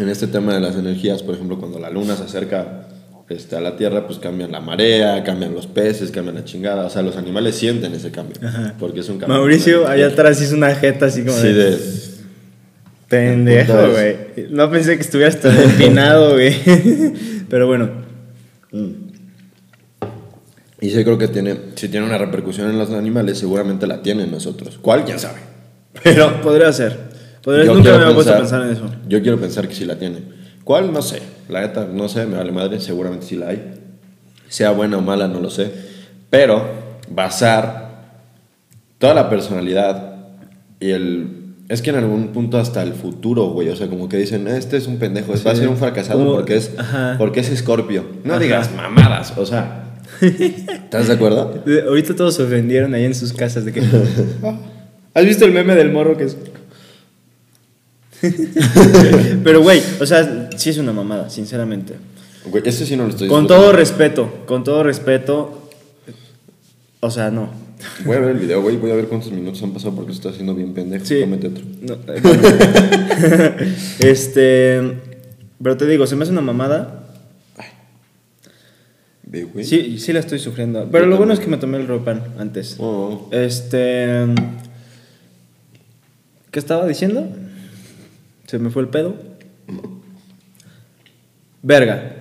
En 0.00 0.08
este 0.08 0.26
tema 0.26 0.54
de 0.54 0.60
las 0.60 0.76
energías, 0.76 1.22
por 1.22 1.34
ejemplo, 1.34 1.58
cuando 1.58 1.78
la 1.78 1.90
luna 1.90 2.16
se 2.16 2.24
acerca 2.24 2.88
este, 3.28 3.54
a 3.56 3.60
la 3.60 3.76
Tierra, 3.76 4.06
pues 4.06 4.18
cambian 4.18 4.50
la 4.50 4.60
marea, 4.60 5.22
cambian 5.22 5.54
los 5.54 5.66
peces, 5.66 6.10
cambian 6.10 6.36
la 6.36 6.44
chingada. 6.44 6.86
O 6.86 6.90
sea, 6.90 7.02
los 7.02 7.16
animales 7.16 7.54
sienten 7.54 7.94
ese 7.94 8.10
cambio. 8.10 8.36
Porque 8.78 9.00
es 9.00 9.08
un 9.08 9.18
cambio. 9.18 9.38
Mauricio, 9.38 9.86
allá 9.86 10.08
atrás 10.08 10.40
hizo 10.42 10.56
una 10.56 10.74
jeta 10.74 11.06
así 11.06 11.22
como 11.22 11.36
Sí, 11.36 11.48
de... 11.48 11.70
de. 11.70 12.10
Pendejo, 13.08 13.90
güey. 13.90 14.16
No 14.50 14.70
pensé 14.70 14.96
que 14.96 15.02
estuvieras 15.02 15.40
tan 15.40 15.56
empinado, 15.56 16.32
güey. 16.34 16.54
Pero 17.50 17.66
bueno. 17.66 17.90
Y 20.80 20.90
sí 20.90 21.04
creo 21.04 21.18
que 21.18 21.28
tiene, 21.28 21.56
si 21.74 21.88
tiene 21.88 22.06
una 22.06 22.18
repercusión 22.18 22.70
en 22.70 22.78
los 22.78 22.90
animales, 22.90 23.38
seguramente 23.38 23.86
la 23.86 24.00
tiene 24.00 24.22
en 24.22 24.30
nosotros. 24.30 24.78
¿Cuál? 24.80 25.04
¿Quién 25.04 25.18
sabe? 25.18 25.40
Pero 26.04 26.40
Podría 26.40 26.72
ser. 26.72 27.09
Podría- 27.42 27.64
yo 27.66 27.74
nunca 27.74 27.90
me 27.96 28.04
había 28.04 28.14
puesto 28.14 28.32
a 28.34 28.38
pensar 28.38 28.62
en 28.62 28.70
eso. 28.70 28.90
Yo 29.08 29.22
quiero 29.22 29.38
pensar 29.40 29.66
que 29.68 29.74
sí 29.74 29.84
la 29.84 29.98
tiene. 29.98 30.18
¿Cuál? 30.64 30.92
No 30.92 31.02
sé. 31.02 31.20
La 31.48 31.62
neta, 31.62 31.86
no 31.92 32.08
sé, 32.08 32.26
me 32.26 32.36
vale 32.36 32.52
madre, 32.52 32.80
seguramente 32.80 33.26
sí 33.26 33.36
la 33.36 33.48
hay. 33.48 33.74
Sea 34.48 34.70
buena 34.72 34.98
o 34.98 35.00
mala, 35.00 35.26
no 35.28 35.40
lo 35.40 35.50
sé. 35.50 35.70
Pero 36.28 36.64
basar 37.08 37.90
toda 38.98 39.14
la 39.14 39.28
personalidad 39.30 40.14
y 40.78 40.90
el... 40.90 41.36
Es 41.68 41.82
que 41.82 41.90
en 41.90 41.96
algún 41.96 42.28
punto 42.28 42.58
hasta 42.58 42.82
el 42.82 42.94
futuro, 42.94 43.46
güey. 43.50 43.68
O 43.68 43.76
sea, 43.76 43.86
como 43.88 44.08
que 44.08 44.16
dicen, 44.16 44.48
este 44.48 44.76
es 44.76 44.86
un 44.88 44.98
pendejo, 44.98 45.32
va 45.46 45.52
a 45.52 45.54
ser 45.56 45.68
un 45.68 45.76
fracasado 45.76 46.24
porque 46.34 46.56
es, 46.56 46.72
Ajá. 46.76 47.14
porque 47.16 47.40
es 47.40 47.48
escorpio. 47.50 48.04
No 48.24 48.34
Ajá. 48.34 48.42
digas 48.42 48.70
mamadas, 48.74 49.32
o 49.36 49.46
sea... 49.46 49.86
¿Estás 50.20 51.06
de 51.08 51.14
acuerdo? 51.14 51.62
Ahorita 51.88 52.14
todos 52.16 52.34
se 52.34 52.42
ofendieron 52.42 52.92
ahí 52.94 53.04
en 53.04 53.14
sus 53.14 53.32
casas 53.32 53.64
de 53.64 53.72
que... 53.72 53.80
¿Has 55.14 55.24
visto 55.24 55.44
el 55.44 55.52
meme 55.52 55.74
del 55.76 55.90
morro 55.92 56.16
que 56.16 56.24
es...? 56.24 56.36
Pero, 59.44 59.62
güey, 59.62 59.82
o 60.00 60.06
sea, 60.06 60.50
sí 60.56 60.70
es 60.70 60.78
una 60.78 60.92
mamada, 60.92 61.30
sinceramente. 61.30 61.94
Güey, 62.46 62.62
este 62.66 62.86
sí 62.86 62.96
no 62.96 63.04
lo 63.04 63.10
estoy 63.10 63.28
Con 63.28 63.42
disfrutando. 63.42 63.68
todo 63.68 63.76
respeto, 63.76 64.32
con 64.46 64.64
todo 64.64 64.82
respeto... 64.82 65.56
O 67.02 67.10
sea, 67.10 67.30
no. 67.30 67.48
Voy 68.04 68.16
a 68.16 68.20
ver 68.20 68.30
el 68.32 68.38
video, 68.38 68.60
güey. 68.60 68.76
Voy 68.76 68.90
a 68.90 68.94
ver 68.94 69.06
cuántos 69.06 69.32
minutos 69.32 69.62
han 69.62 69.72
pasado 69.72 69.94
porque 69.94 70.12
se 70.12 70.16
está 70.18 70.28
haciendo 70.28 70.54
bien 70.54 70.74
pendejo. 70.74 71.02
Sí. 71.06 71.20
Cómete 71.20 71.46
otro. 71.46 71.64
No, 71.80 71.94
eh, 71.94 72.20
bueno. 72.22 72.42
este... 74.00 74.98
Pero 75.62 75.76
te 75.76 75.86
digo, 75.86 76.06
se 76.06 76.16
me 76.16 76.24
hace 76.24 76.32
una 76.32 76.42
mamada. 76.42 77.06
Ve, 79.22 79.44
güey. 79.44 79.64
Sí, 79.64 79.98
sí 79.98 80.12
la 80.12 80.20
estoy 80.20 80.38
sufriendo. 80.38 80.88
Pero 80.90 81.04
Yo 81.04 81.10
lo 81.10 81.16
bueno 81.16 81.32
es 81.32 81.40
que 81.40 81.46
me 81.46 81.56
tomé 81.56 81.78
el 81.78 81.86
ropan 81.86 82.22
antes. 82.38 82.76
Oh. 82.78 83.28
Este. 83.30 84.26
¿Qué 86.50 86.58
estaba 86.58 86.86
diciendo? 86.86 87.28
Se 88.50 88.58
me 88.58 88.70
fue 88.70 88.82
el 88.82 88.88
pedo. 88.88 89.14
Verga. 91.62 92.16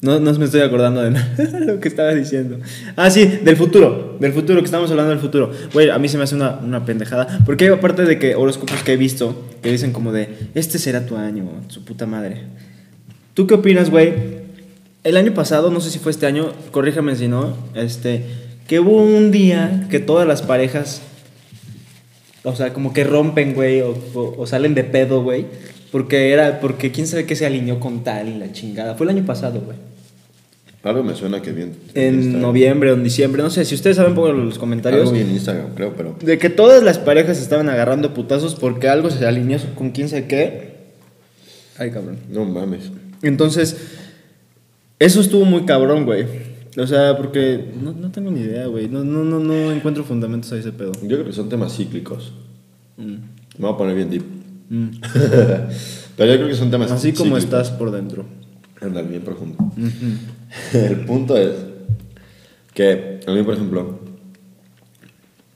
No, 0.00 0.18
no 0.18 0.32
me 0.34 0.44
estoy 0.44 0.62
acordando 0.62 1.00
de 1.00 1.12
nada 1.12 1.32
lo 1.60 1.78
que 1.78 1.86
estaba 1.86 2.12
diciendo. 2.12 2.58
Ah, 2.96 3.08
sí, 3.08 3.24
del 3.24 3.56
futuro. 3.56 4.16
Del 4.18 4.32
futuro, 4.32 4.58
que 4.58 4.64
estamos 4.64 4.90
hablando 4.90 5.10
del 5.10 5.20
futuro. 5.20 5.52
Güey, 5.72 5.90
a 5.90 5.98
mí 6.00 6.08
se 6.08 6.16
me 6.16 6.24
hace 6.24 6.34
una, 6.34 6.58
una 6.58 6.84
pendejada. 6.84 7.44
Porque 7.46 7.68
aparte 7.68 8.04
de 8.04 8.18
que 8.18 8.34
horóscopos 8.34 8.82
que 8.82 8.94
he 8.94 8.96
visto 8.96 9.48
que 9.62 9.70
dicen 9.70 9.92
como 9.92 10.10
de, 10.10 10.50
este 10.56 10.80
será 10.80 11.06
tu 11.06 11.16
año, 11.16 11.48
su 11.68 11.84
puta 11.84 12.04
madre. 12.04 12.46
¿Tú 13.34 13.46
qué 13.46 13.54
opinas, 13.54 13.90
güey? 13.90 14.12
El 15.04 15.16
año 15.16 15.34
pasado, 15.34 15.70
no 15.70 15.80
sé 15.80 15.92
si 15.92 16.00
fue 16.00 16.10
este 16.10 16.26
año, 16.26 16.52
corríjame 16.72 17.14
si 17.14 17.28
no, 17.28 17.56
este, 17.76 18.24
que 18.66 18.80
hubo 18.80 19.00
un 19.00 19.30
día 19.30 19.86
que 19.88 20.00
todas 20.00 20.26
las 20.26 20.42
parejas, 20.42 21.00
o 22.44 22.54
sea, 22.56 22.72
como 22.72 22.92
que 22.92 23.04
rompen, 23.04 23.54
güey, 23.54 23.80
o, 23.82 23.90
o- 24.14 24.34
o 24.38 24.46
salen 24.46 24.74
de 24.74 24.84
pedo, 24.84 25.22
güey, 25.22 25.46
porque 25.92 26.32
era, 26.32 26.60
porque 26.60 26.90
quién 26.92 27.06
sabe 27.06 27.26
qué 27.26 27.36
se 27.36 27.46
alineó 27.46 27.80
con 27.80 28.02
tal 28.04 28.28
y 28.28 28.38
la 28.38 28.52
chingada. 28.52 28.94
Fue 28.94 29.04
el 29.06 29.16
año 29.16 29.26
pasado, 29.26 29.60
güey. 29.60 29.76
Algo 30.82 31.02
me 31.02 31.14
suena 31.14 31.42
que 31.42 31.52
bien. 31.52 31.74
En 31.94 32.40
noviembre 32.40 32.90
o 32.90 32.94
en 32.94 33.04
diciembre, 33.04 33.42
no 33.42 33.50
sé, 33.50 33.66
si 33.66 33.74
ustedes 33.74 33.96
saben, 33.96 34.16
en 34.16 34.46
los 34.46 34.58
comentarios. 34.58 35.08
Algo 35.08 35.14
en 35.20 35.30
Instagram, 35.30 35.74
creo, 35.74 35.92
pero. 35.94 36.16
De 36.22 36.38
que 36.38 36.48
todas 36.48 36.82
las 36.82 36.98
parejas 36.98 37.38
estaban 37.38 37.68
agarrando 37.68 38.14
putazos 38.14 38.54
porque 38.54 38.88
algo 38.88 39.10
se 39.10 39.26
alineó 39.26 39.58
con 39.74 39.90
quién 39.90 40.08
sabe 40.08 40.26
qué. 40.26 40.70
Ay, 41.76 41.90
cabrón. 41.90 42.16
No 42.30 42.46
mames. 42.46 42.90
Entonces, 43.22 43.76
eso 44.98 45.20
estuvo 45.20 45.44
muy 45.44 45.64
cabrón, 45.66 46.06
güey. 46.06 46.24
O 46.76 46.86
sea, 46.86 47.16
porque 47.16 47.72
no, 47.80 47.92
no 47.92 48.10
tengo 48.10 48.30
ni 48.30 48.40
idea, 48.40 48.66
güey. 48.66 48.88
No, 48.88 49.04
no, 49.04 49.24
no, 49.24 49.40
no 49.40 49.72
encuentro 49.72 50.04
fundamentos 50.04 50.52
a 50.52 50.56
ese 50.56 50.72
pedo. 50.72 50.92
Yo 51.02 51.08
creo 51.08 51.24
que 51.24 51.32
son 51.32 51.48
temas 51.48 51.76
cíclicos. 51.76 52.32
Mm. 52.96 53.14
Me 53.58 53.66
voy 53.66 53.72
a 53.72 53.76
poner 53.76 53.96
bien 53.96 54.10
deep. 54.10 54.24
Mm. 54.68 54.88
pero 56.16 56.32
yo 56.32 56.38
creo 56.38 56.48
que 56.48 56.54
son 56.54 56.70
temas 56.70 56.92
Así 56.92 57.12
como 57.12 57.36
estás 57.36 57.70
por 57.70 57.90
dentro. 57.90 58.24
Andar 58.80 59.06
bien 59.08 59.22
profundo. 59.22 59.56
El 60.72 61.04
punto 61.04 61.36
es 61.36 61.54
que 62.72 63.20
a 63.26 63.32
mí, 63.32 63.42
por 63.42 63.54
ejemplo, 63.54 63.98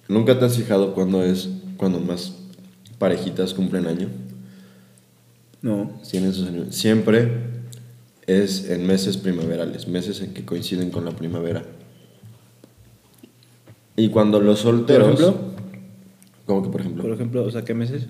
nunca 0.09 0.39
te 0.39 0.45
has 0.45 0.57
fijado 0.57 0.95
cuándo 0.95 1.23
es 1.23 1.49
cuando 1.77 2.01
más 2.01 2.35
parejitas 2.99 3.55
cumplen 3.55 3.87
año. 3.87 4.09
No. 5.63 5.93
Tienen 6.11 6.33
sus 6.33 6.49
años. 6.49 6.75
Siempre 6.75 7.54
es 8.27 8.71
en 8.71 8.87
meses 8.87 9.17
primaverales, 9.17 9.87
meses 9.89 10.21
en 10.21 10.33
que 10.33 10.45
coinciden 10.45 10.91
con 10.91 11.05
la 11.05 11.13
primavera. 11.13 11.65
Y 13.97 14.09
cuando 14.09 14.41
los 14.41 14.61
solteros. 14.61 15.21
¿Por 15.21 15.21
ejemplo? 15.21 15.55
¿Cómo 16.47 16.63
que 16.63 16.69
por 16.69 16.81
ejemplo? 16.81 17.03
Por 17.03 17.13
ejemplo, 17.13 17.45
o 17.45 17.51
sea, 17.51 17.65
¿qué 17.65 17.75
meses? 17.75 18.07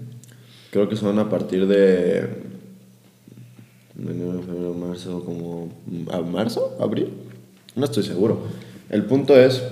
Creo 0.70 0.88
que 0.88 0.96
son 0.96 1.18
a 1.18 1.28
partir 1.28 1.66
de. 1.66 2.42
Enero, 3.98 4.42
febrero, 4.42 4.74
marzo, 4.74 5.24
como. 5.24 5.72
¿A 6.10 6.20
marzo? 6.20 6.76
¿Abril? 6.80 7.10
No 7.76 7.84
estoy 7.84 8.02
seguro. 8.02 8.46
El 8.90 9.04
punto 9.04 9.36
es 9.36 9.62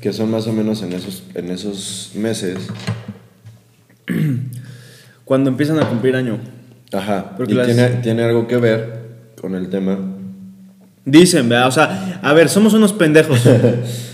que 0.00 0.12
son 0.12 0.30
más 0.30 0.46
o 0.46 0.52
menos 0.52 0.82
en 0.82 0.92
esos, 0.92 1.22
en 1.34 1.50
esos 1.50 2.12
meses. 2.14 2.68
Cuando 5.24 5.50
empiezan 5.50 5.78
a 5.80 5.88
cumplir 5.88 6.16
año. 6.16 6.38
Ajá. 6.92 7.32
Porque 7.36 7.52
y 7.52 7.56
las- 7.56 7.66
tiene, 7.66 7.88
tiene 8.02 8.22
algo 8.24 8.46
que 8.46 8.56
ver 8.56 9.00
con 9.40 9.54
el 9.54 9.68
tema. 9.68 9.98
Dicen, 11.04 11.48
¿verdad? 11.48 11.68
O 11.68 11.72
sea, 11.72 12.18
a 12.22 12.32
ver, 12.32 12.48
somos 12.48 12.74
unos 12.74 12.92
pendejos. 12.92 13.40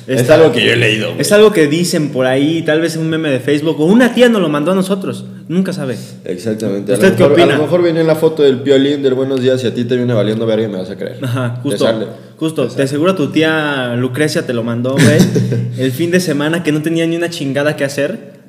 Es 0.04 0.28
algo 0.30 0.50
que 0.50 0.64
yo 0.66 0.72
he 0.72 0.76
leído. 0.76 1.10
güey. 1.10 1.20
Es 1.20 1.30
algo 1.30 1.52
que 1.52 1.68
dicen 1.68 2.10
por 2.10 2.26
ahí, 2.26 2.62
tal 2.62 2.80
vez 2.80 2.96
un 2.96 3.08
meme 3.08 3.30
de 3.30 3.38
Facebook, 3.38 3.80
o 3.80 3.84
una 3.84 4.12
tía 4.12 4.28
nos 4.28 4.42
lo 4.42 4.48
mandó 4.48 4.72
a 4.72 4.74
nosotros. 4.74 5.24
Nunca 5.46 5.72
sabe. 5.72 5.96
Exactamente. 6.24 6.90
A 6.90 6.96
¿Usted 6.96 7.10
lo 7.10 7.16
qué 7.16 7.22
mejor- 7.22 7.32
opina? 7.38 7.54
A 7.54 7.56
lo 7.58 7.62
mejor 7.62 7.82
viene 7.84 8.02
la 8.02 8.16
foto 8.16 8.42
del 8.42 8.58
piolín 8.62 9.00
del 9.00 9.14
buenos 9.14 9.40
días 9.40 9.62
y 9.62 9.68
a 9.68 9.72
ti 9.72 9.84
te 9.84 9.94
viene 9.96 10.12
valiendo 10.12 10.44
verga 10.44 10.66
y 10.66 10.68
me 10.68 10.78
vas 10.78 10.90
a 10.90 10.96
creer. 10.96 11.18
Ajá, 11.22 11.54
Te 11.54 11.60
justo. 11.62 11.84
sale. 11.84 12.06
Justo, 12.36 12.66
te 12.66 12.82
aseguro 12.82 13.14
tu 13.14 13.28
tía 13.30 13.94
Lucrecia 13.96 14.44
te 14.44 14.52
lo 14.52 14.64
mandó, 14.64 14.94
güey. 14.94 15.18
el 15.78 15.92
fin 15.92 16.10
de 16.10 16.18
semana 16.18 16.64
que 16.64 16.72
no 16.72 16.82
tenía 16.82 17.06
ni 17.06 17.14
una 17.14 17.30
chingada 17.30 17.76
que 17.76 17.84
hacer. 17.84 18.40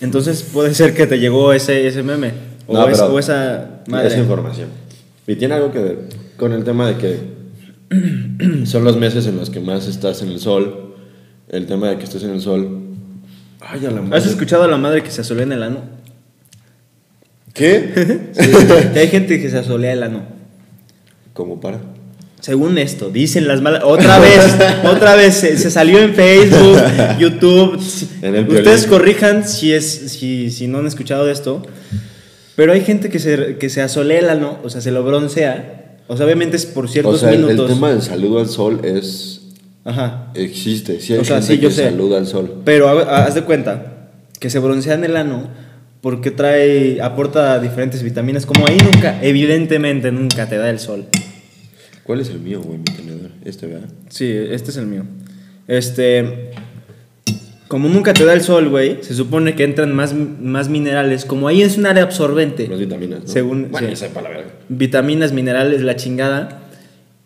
Entonces 0.00 0.42
puede 0.52 0.74
ser 0.74 0.92
que 0.92 1.06
te 1.06 1.20
llegó 1.20 1.52
ese, 1.52 1.86
ese 1.86 2.02
meme. 2.02 2.32
O, 2.68 2.74
No, 2.74 2.88
es- 2.88 3.00
o 3.00 3.18
esa 3.18 3.80
madre. 3.88 4.08
Esa 4.08 4.18
información. 4.18 4.68
Y 5.26 5.34
tiene 5.36 5.54
algo 5.54 5.72
que 5.72 5.78
ver 5.80 5.98
con 6.36 6.52
el 6.52 6.62
tema 6.62 6.86
de 6.86 6.96
que 6.96 7.18
son 8.66 8.84
los 8.84 8.96
meses 8.96 9.26
en 9.26 9.36
los 9.36 9.50
que 9.50 9.58
más 9.60 9.86
estás 9.88 10.22
en 10.22 10.28
el 10.28 10.38
sol. 10.38 10.94
El 11.48 11.66
tema 11.66 11.88
de 11.88 11.98
que 11.98 12.04
estés 12.04 12.22
en 12.22 12.30
el 12.30 12.40
sol. 12.40 12.82
Ay, 13.60 13.84
a 13.86 13.90
la 13.90 14.02
madre. 14.02 14.18
¿Has 14.18 14.26
escuchado 14.26 14.62
a 14.64 14.68
la 14.68 14.76
madre 14.76 15.02
que 15.02 15.10
se 15.10 15.22
asolea 15.22 15.44
en 15.44 15.52
el 15.52 15.62
ano? 15.62 15.80
¿Qué? 17.54 18.30
Que 18.92 18.98
hay 19.00 19.08
gente 19.08 19.40
que 19.40 19.50
se 19.50 19.58
asolea 19.58 19.92
el 19.92 20.02
ano. 20.02 20.22
¿Cómo 21.32 21.60
para? 21.60 21.80
Según 22.40 22.78
esto, 22.78 23.10
dicen 23.10 23.48
las 23.48 23.60
malas. 23.62 23.82
Otra 23.84 24.18
vez, 24.20 24.54
otra 24.84 25.16
vez, 25.16 25.34
se, 25.34 25.56
se 25.58 25.70
salió 25.70 25.98
en 25.98 26.14
Facebook, 26.14 26.78
YouTube. 27.18 27.80
En 28.22 28.48
Ustedes 28.48 28.86
corrijan 28.86 29.46
si, 29.48 29.72
es, 29.72 29.84
si, 30.12 30.50
si 30.50 30.68
no 30.68 30.78
han 30.78 30.86
escuchado 30.86 31.26
de 31.26 31.32
esto. 31.32 31.62
Pero 32.58 32.72
hay 32.72 32.80
gente 32.80 33.08
que 33.08 33.20
se, 33.20 33.54
que 33.56 33.68
se 33.70 33.82
asolea 33.82 34.18
el 34.18 34.28
ano, 34.30 34.58
o 34.64 34.68
sea, 34.68 34.80
se 34.80 34.90
lo 34.90 35.04
broncea. 35.04 36.00
O 36.08 36.16
sea, 36.16 36.26
obviamente 36.26 36.56
es 36.56 36.66
por 36.66 36.88
ciertos 36.90 37.14
O 37.14 37.18
sea, 37.18 37.28
el, 37.30 37.36
el 37.36 37.44
minutos. 37.44 37.68
tema 37.70 37.90
del 37.90 38.02
saludo 38.02 38.40
al 38.40 38.48
sol 38.48 38.80
es. 38.82 39.42
Ajá. 39.84 40.32
Existe. 40.34 41.00
Sí, 41.00 41.12
hay 41.12 41.20
O 41.20 41.24
sea, 41.24 41.36
gente 41.36 41.54
sí, 41.54 41.60
yo 41.60 41.68
que 41.68 41.74
sé. 41.76 41.84
saluda 41.84 42.18
al 42.18 42.26
sol. 42.26 42.62
Pero 42.64 42.88
ha- 42.88 43.24
haz 43.24 43.36
de 43.36 43.42
cuenta 43.44 44.08
que 44.40 44.50
se 44.50 44.58
broncean 44.58 45.04
el 45.04 45.16
ano 45.16 45.48
porque 46.00 46.32
trae, 46.32 47.00
aporta 47.00 47.60
diferentes 47.60 48.02
vitaminas. 48.02 48.44
Como 48.44 48.66
ahí 48.66 48.78
nunca, 48.78 49.20
evidentemente 49.22 50.10
nunca 50.10 50.48
te 50.48 50.56
da 50.56 50.68
el 50.68 50.80
sol. 50.80 51.04
¿Cuál 52.02 52.20
es 52.22 52.28
el 52.30 52.40
mío, 52.40 52.60
güey? 52.60 52.78
Mi 52.78 52.84
tenedor. 52.86 53.30
Este, 53.44 53.66
¿verdad? 53.68 53.88
Sí, 54.08 54.26
este 54.32 54.72
es 54.72 54.76
el 54.78 54.86
mío. 54.86 55.04
Este. 55.68 56.50
Como 57.68 57.88
nunca 57.88 58.14
te 58.14 58.24
da 58.24 58.32
el 58.32 58.40
sol, 58.40 58.68
güey, 58.70 58.98
se 59.02 59.14
supone 59.14 59.54
que 59.54 59.62
entran 59.64 59.94
más, 59.94 60.14
más 60.14 60.68
minerales. 60.70 61.24
Como 61.26 61.48
ahí 61.48 61.60
es 61.62 61.76
un 61.76 61.84
área 61.86 62.02
absorbente. 62.04 62.66
Las 62.66 62.78
vitaminas, 62.78 63.20
¿no? 63.24 63.28
Según- 63.28 63.70
Bueno, 63.70 63.94
sí. 63.94 64.04
la 64.14 64.22
verga. 64.22 64.50
Vitaminas, 64.70 65.32
minerales, 65.32 65.82
la 65.82 65.94
chingada. 65.96 66.62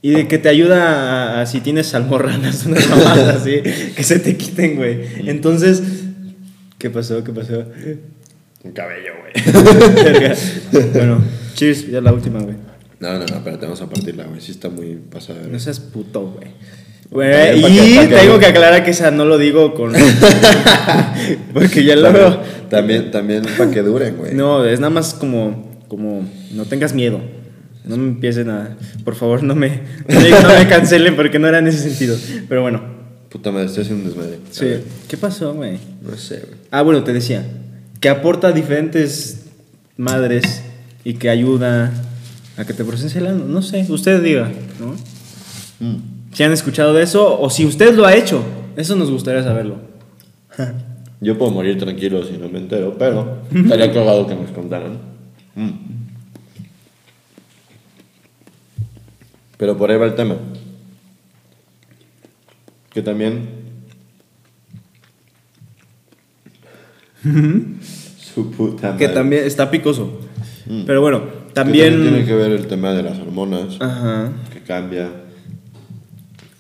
Y 0.05 0.11
de 0.11 0.27
que 0.27 0.39
te 0.39 0.49
ayuda 0.49 1.39
a, 1.39 1.43
a 1.43 1.47
si 1.47 1.61
tienes 1.61 1.95
almorranas, 1.95 2.67
unas 2.67 2.89
mamadas 2.91 3.37
así, 3.37 3.61
que 3.95 4.03
se 4.03 4.19
te 4.19 4.37
quiten, 4.37 4.75
güey. 4.77 5.01
Entonces, 5.29 5.81
¿qué 6.79 6.91
pasó? 6.91 7.23
¿Qué 7.23 7.33
pasó? 7.33 7.65
Un 8.65 8.73
cabello, 8.73 9.13
güey. 9.21 9.33
Bueno, 10.93 11.23
cheers, 11.55 11.89
ya 11.89 12.01
la 12.01 12.13
última, 12.13 12.41
güey. 12.41 12.57
No, 13.01 13.13
no, 13.13 13.19
no, 13.21 13.25
espérate, 13.37 13.65
vamos 13.67 13.81
a 13.83 13.89
partirla, 13.89 14.25
güey. 14.25 14.41
Sí 14.41 14.51
está 14.53 14.69
muy 14.69 14.97
pasada. 15.11 15.41
No 15.51 15.59
seas 15.59 15.79
puto, 15.81 16.33
güey. 16.37 16.49
Y 17.57 17.99
que- 18.09 18.17
tengo 18.17 18.39
que 18.39 18.47
aclarar 18.47 18.85
que 18.85 18.91
esa 18.93 19.11
no 19.11 19.25
lo 19.25 19.37
digo 19.39 19.75
con. 19.75 19.93
Porque 21.53 21.85
ya 21.85 21.97
lo 21.97 22.13
veo. 22.13 22.41
también, 22.71 23.11
también 23.11 23.43
para 23.59 23.71
que 23.71 23.83
duren, 23.83 24.17
güey. 24.17 24.35
No, 24.35 24.65
es 24.65 24.81
nada 24.81 24.91
más 24.91 25.15
como. 25.15 25.79
como 25.89 26.27
no 26.53 26.65
tengas 26.65 26.95
miedo. 26.95 27.21
No 27.85 27.97
me 27.97 28.09
empiecen 28.09 28.49
a. 28.51 28.77
Por 29.05 29.15
favor, 29.15 29.43
no 29.43 29.55
me, 29.55 29.81
no 30.09 30.21
me, 30.21 30.31
no 30.31 30.49
me 30.59 30.67
cancelen 30.69 31.17
porque 31.17 31.39
no 31.39 31.49
era 31.49 31.59
en 31.59 31.67
ese 31.67 31.79
sentido. 31.79 32.17
Pero 32.49 32.63
bueno, 32.63 32.81
Puta 33.29 33.51
madre, 33.51 33.67
estoy 33.67 33.83
haciendo 33.85 34.05
un 34.05 34.09
desmadre. 34.11 34.39
Sí. 34.51 34.85
¿Qué 35.09 35.17
pasó, 35.17 35.55
güey? 35.55 35.79
No 36.03 36.17
sé, 36.17 36.37
güey. 36.37 36.55
Ah, 36.71 36.83
bueno, 36.83 37.03
te 37.03 37.13
decía. 37.13 37.45
Que 38.01 38.09
aporta 38.09 38.53
diferentes 38.53 39.47
madres 39.97 40.63
y 41.05 41.15
que 41.15 41.31
ayuda 41.31 41.93
a 42.57 42.65
que 42.65 42.73
te 42.75 42.85
procese 42.85 43.19
el 43.21 43.27
ano. 43.29 43.45
No 43.47 43.63
sé, 43.63 43.87
usted 43.89 44.23
diga, 44.23 44.51
¿no? 44.81 44.95
Si 46.33 46.43
han 46.43 46.53
escuchado 46.53 46.95
de 46.95 47.03
eso 47.03 47.41
o 47.41 47.51
si 47.51 47.65
usted 47.67 47.95
lo 47.95 48.07
ha 48.07 48.15
hecho. 48.15 48.43
Eso 48.77 48.97
nos 48.97 49.11
gustaría 49.11 49.43
saberlo. 49.43 49.77
Yo 51.21 51.39
puedo 51.39 51.53
morir 51.53 51.79
tranquilo 51.79 52.25
si 52.25 52.37
no 52.37 52.49
me 52.49 52.59
entero, 52.59 52.97
pero 52.99 53.39
estaría 53.55 53.93
cagado 53.95 54.27
que 54.27 54.35
nos 54.35 54.51
contaran. 54.51 54.99
Mm. 55.55 55.71
Pero 59.57 59.77
por 59.77 59.91
ahí 59.91 59.97
va 59.99 60.07
el 60.07 60.15
tema. 60.17 60.37
Que 62.93 63.03
también. 63.03 63.49
Su 68.35 68.51
puta 68.51 68.89
madre. 68.93 69.07
Que 69.07 69.13
también 69.13 69.45
está 69.45 69.71
picoso. 69.71 70.21
Mm. 70.67 70.83
Pero 70.87 71.01
bueno, 71.01 71.23
Que 71.49 71.53
también. 71.55 72.03
tiene 72.03 72.25
que 72.25 72.35
ver 72.35 72.51
el 72.53 72.67
tema 72.67 72.93
de 72.93 73.03
las 73.05 73.19
hormonas, 73.19 73.77
Ajá. 73.81 74.33
que 74.53 74.61
cambia, 74.63 75.09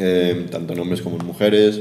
eh, 0.02 0.46
tanto 0.50 0.72
en 0.72 0.80
hombres 0.80 1.00
como 1.02 1.16
en 1.18 1.26
mujeres. 1.26 1.80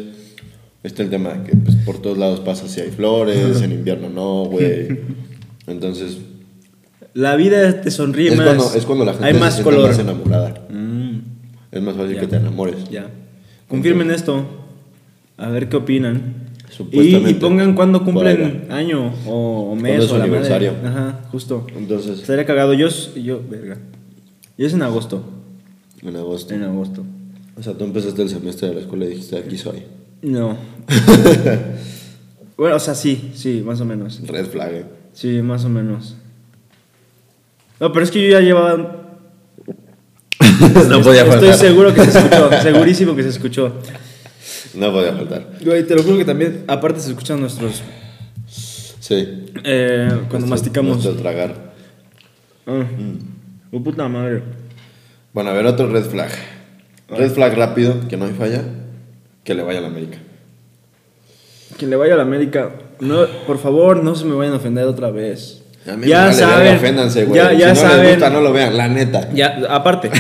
Está 0.84 1.04
el 1.04 1.10
tema 1.10 1.34
de 1.34 1.44
que 1.50 1.56
pues, 1.58 1.76
por 1.78 2.00
todos 2.02 2.18
lados 2.18 2.40
pasa 2.40 2.68
si 2.68 2.82
hay 2.82 2.90
flores, 2.92 3.62
en 3.64 3.72
invierno 3.72 4.10
no, 4.10 4.46
güey. 4.46 5.00
Entonces, 5.68 6.18
La 7.14 7.36
vida 7.36 7.82
te 7.82 7.92
sonríe 7.92 8.30
es 8.30 8.38
más. 8.38 8.46
cuando, 8.48 8.74
es 8.76 8.86
cuando 8.86 9.06
la 9.06 9.12
gente 9.14 9.28
Hay 9.28 9.34
se 9.34 9.40
más 9.40 9.54
siente 9.56 9.72
color. 9.72 9.90
más 9.90 10.00
enamorada. 10.00 10.68
Mm, 10.70 11.18
Es 11.72 11.82
más 11.82 11.96
fácil 11.96 12.16
Ya. 12.16 12.22
que 12.22 12.28
te 12.28 12.36
enamores. 12.38 12.90
ya. 12.90 13.10
Confirmen 13.68 14.12
esto. 14.12 14.46
A 15.38 15.50
ver 15.50 15.70
qué 15.70 15.78
opinan. 15.78 16.36
Y, 16.92 17.16
y 17.16 17.34
pongan 17.36 17.74
cuándo 17.76 18.00
por 18.06 18.14
cumplen 18.14 18.66
año 18.72 19.14
o, 19.28 19.72
o 19.72 19.76
mes 19.76 19.98
¿Cuándo 19.98 20.04
es 20.06 20.06
o 20.06 20.08
su 20.08 20.14
la 20.14 20.20
madre. 20.20 20.38
aniversario? 20.38 20.74
Ajá, 20.86 21.20
justo. 21.32 21.68
Entonces, 21.76 22.20
Estaría 22.22 22.46
cagado. 22.46 22.74
Yo, 22.74 22.88
yo, 23.16 23.42
verga. 23.50 23.78
Yo 24.58 24.68
es 24.68 24.74
en 24.74 24.82
agosto. 24.82 25.24
en 26.02 26.16
agosto. 26.16 26.54
En 26.54 26.64
agosto. 26.64 27.04
O 27.58 27.64
sea, 27.64 27.74
tú 27.74 27.84
empezaste 27.84 28.22
el 28.22 28.30
semestre 28.30 28.70
de 28.70 28.76
la 28.76 28.82
escuela 28.82 29.06
y 29.06 29.10
dijiste, 29.10 29.38
aquí 29.38 29.58
soy. 29.58 29.84
No. 30.22 30.58
bueno, 32.58 32.76
o 32.76 32.80
sea, 32.80 32.96
sí, 32.96 33.32
sí, 33.36 33.62
más 33.66 33.82
o 33.82 33.86
menos. 33.86 34.22
Red 34.26 34.46
flag. 34.48 34.74
eh. 34.74 34.86
Sí, 35.14 35.42
más 35.42 35.66
o 35.66 35.70
menos. 35.70 36.16
No, 37.80 37.92
pero 37.92 38.06
es 38.06 38.12
que 38.12 38.22
yo 38.24 38.30
ya 38.30 38.40
llevaba. 38.40 38.78
no 40.90 41.02
podía 41.02 41.22
Estoy 41.24 41.40
faltar. 41.40 41.54
seguro 41.56 41.94
que 41.94 42.06
se 42.06 42.20
escuchó, 42.20 42.50
segurísimo 42.62 43.16
que 43.16 43.24
se 43.24 43.30
escuchó. 43.30 43.74
No 44.76 44.92
podía 44.92 45.14
faltar. 45.14 45.48
Güey, 45.64 45.86
te 45.86 45.96
lo 45.96 46.04
juro 46.04 46.18
que 46.18 46.26
también, 46.26 46.64
aparte 46.68 47.00
se 47.00 47.10
escuchan 47.10 47.40
nuestros. 47.42 47.82
Sí. 48.48 49.16
eh, 49.64 50.08
cuando 50.10 50.48
Nuestro- 50.48 50.48
masticamos. 50.48 50.94
nuestro 51.04 51.16
tragar. 51.16 51.74
Ah, 52.66 52.86
oh, 53.72 53.84
puta 53.84 54.08
madre. 54.08 54.44
Bueno, 55.34 55.50
a 55.50 55.54
ver, 55.54 55.66
otro 55.66 55.88
red 55.92 56.04
flag. 56.06 56.32
Red 57.12 57.32
flag 57.32 57.56
rápido, 57.56 57.96
que 58.08 58.18
no 58.18 58.26
hay 58.26 58.34
falla, 58.34 58.62
que 59.44 59.54
le 59.54 59.64
vaya 59.64 59.80
a 59.80 59.82
la 59.82 59.88
América. 59.88 60.18
Que 61.78 61.88
le 61.88 61.96
vaya 61.96 62.14
a 62.14 62.18
la 62.18 62.24
América. 62.24 62.72
No, 63.00 63.26
por 63.48 63.58
favor, 63.60 64.04
no 64.04 64.16
se 64.16 64.26
me 64.26 64.36
vayan 64.36 64.54
a 64.54 64.58
ofender 64.58 64.86
otra 64.86 65.10
vez. 65.12 65.62
A 65.92 65.98
mí 65.98 66.08
ya 66.08 66.20
me 66.20 66.26
vale 66.28 66.38
saben. 66.38 66.76
oféndanse, 66.76 67.26
güey. 67.26 67.42
Ya, 67.42 67.54
ya 67.54 67.74
si 67.76 67.82
no 67.84 67.90
saben. 67.90 68.04
les 68.06 68.12
gusta, 68.16 68.30
no 68.30 68.42
lo 68.42 68.54
vean, 68.54 68.78
la 68.78 68.88
neta. 68.88 69.30
Ya, 69.34 69.60
aparte. 69.70 70.12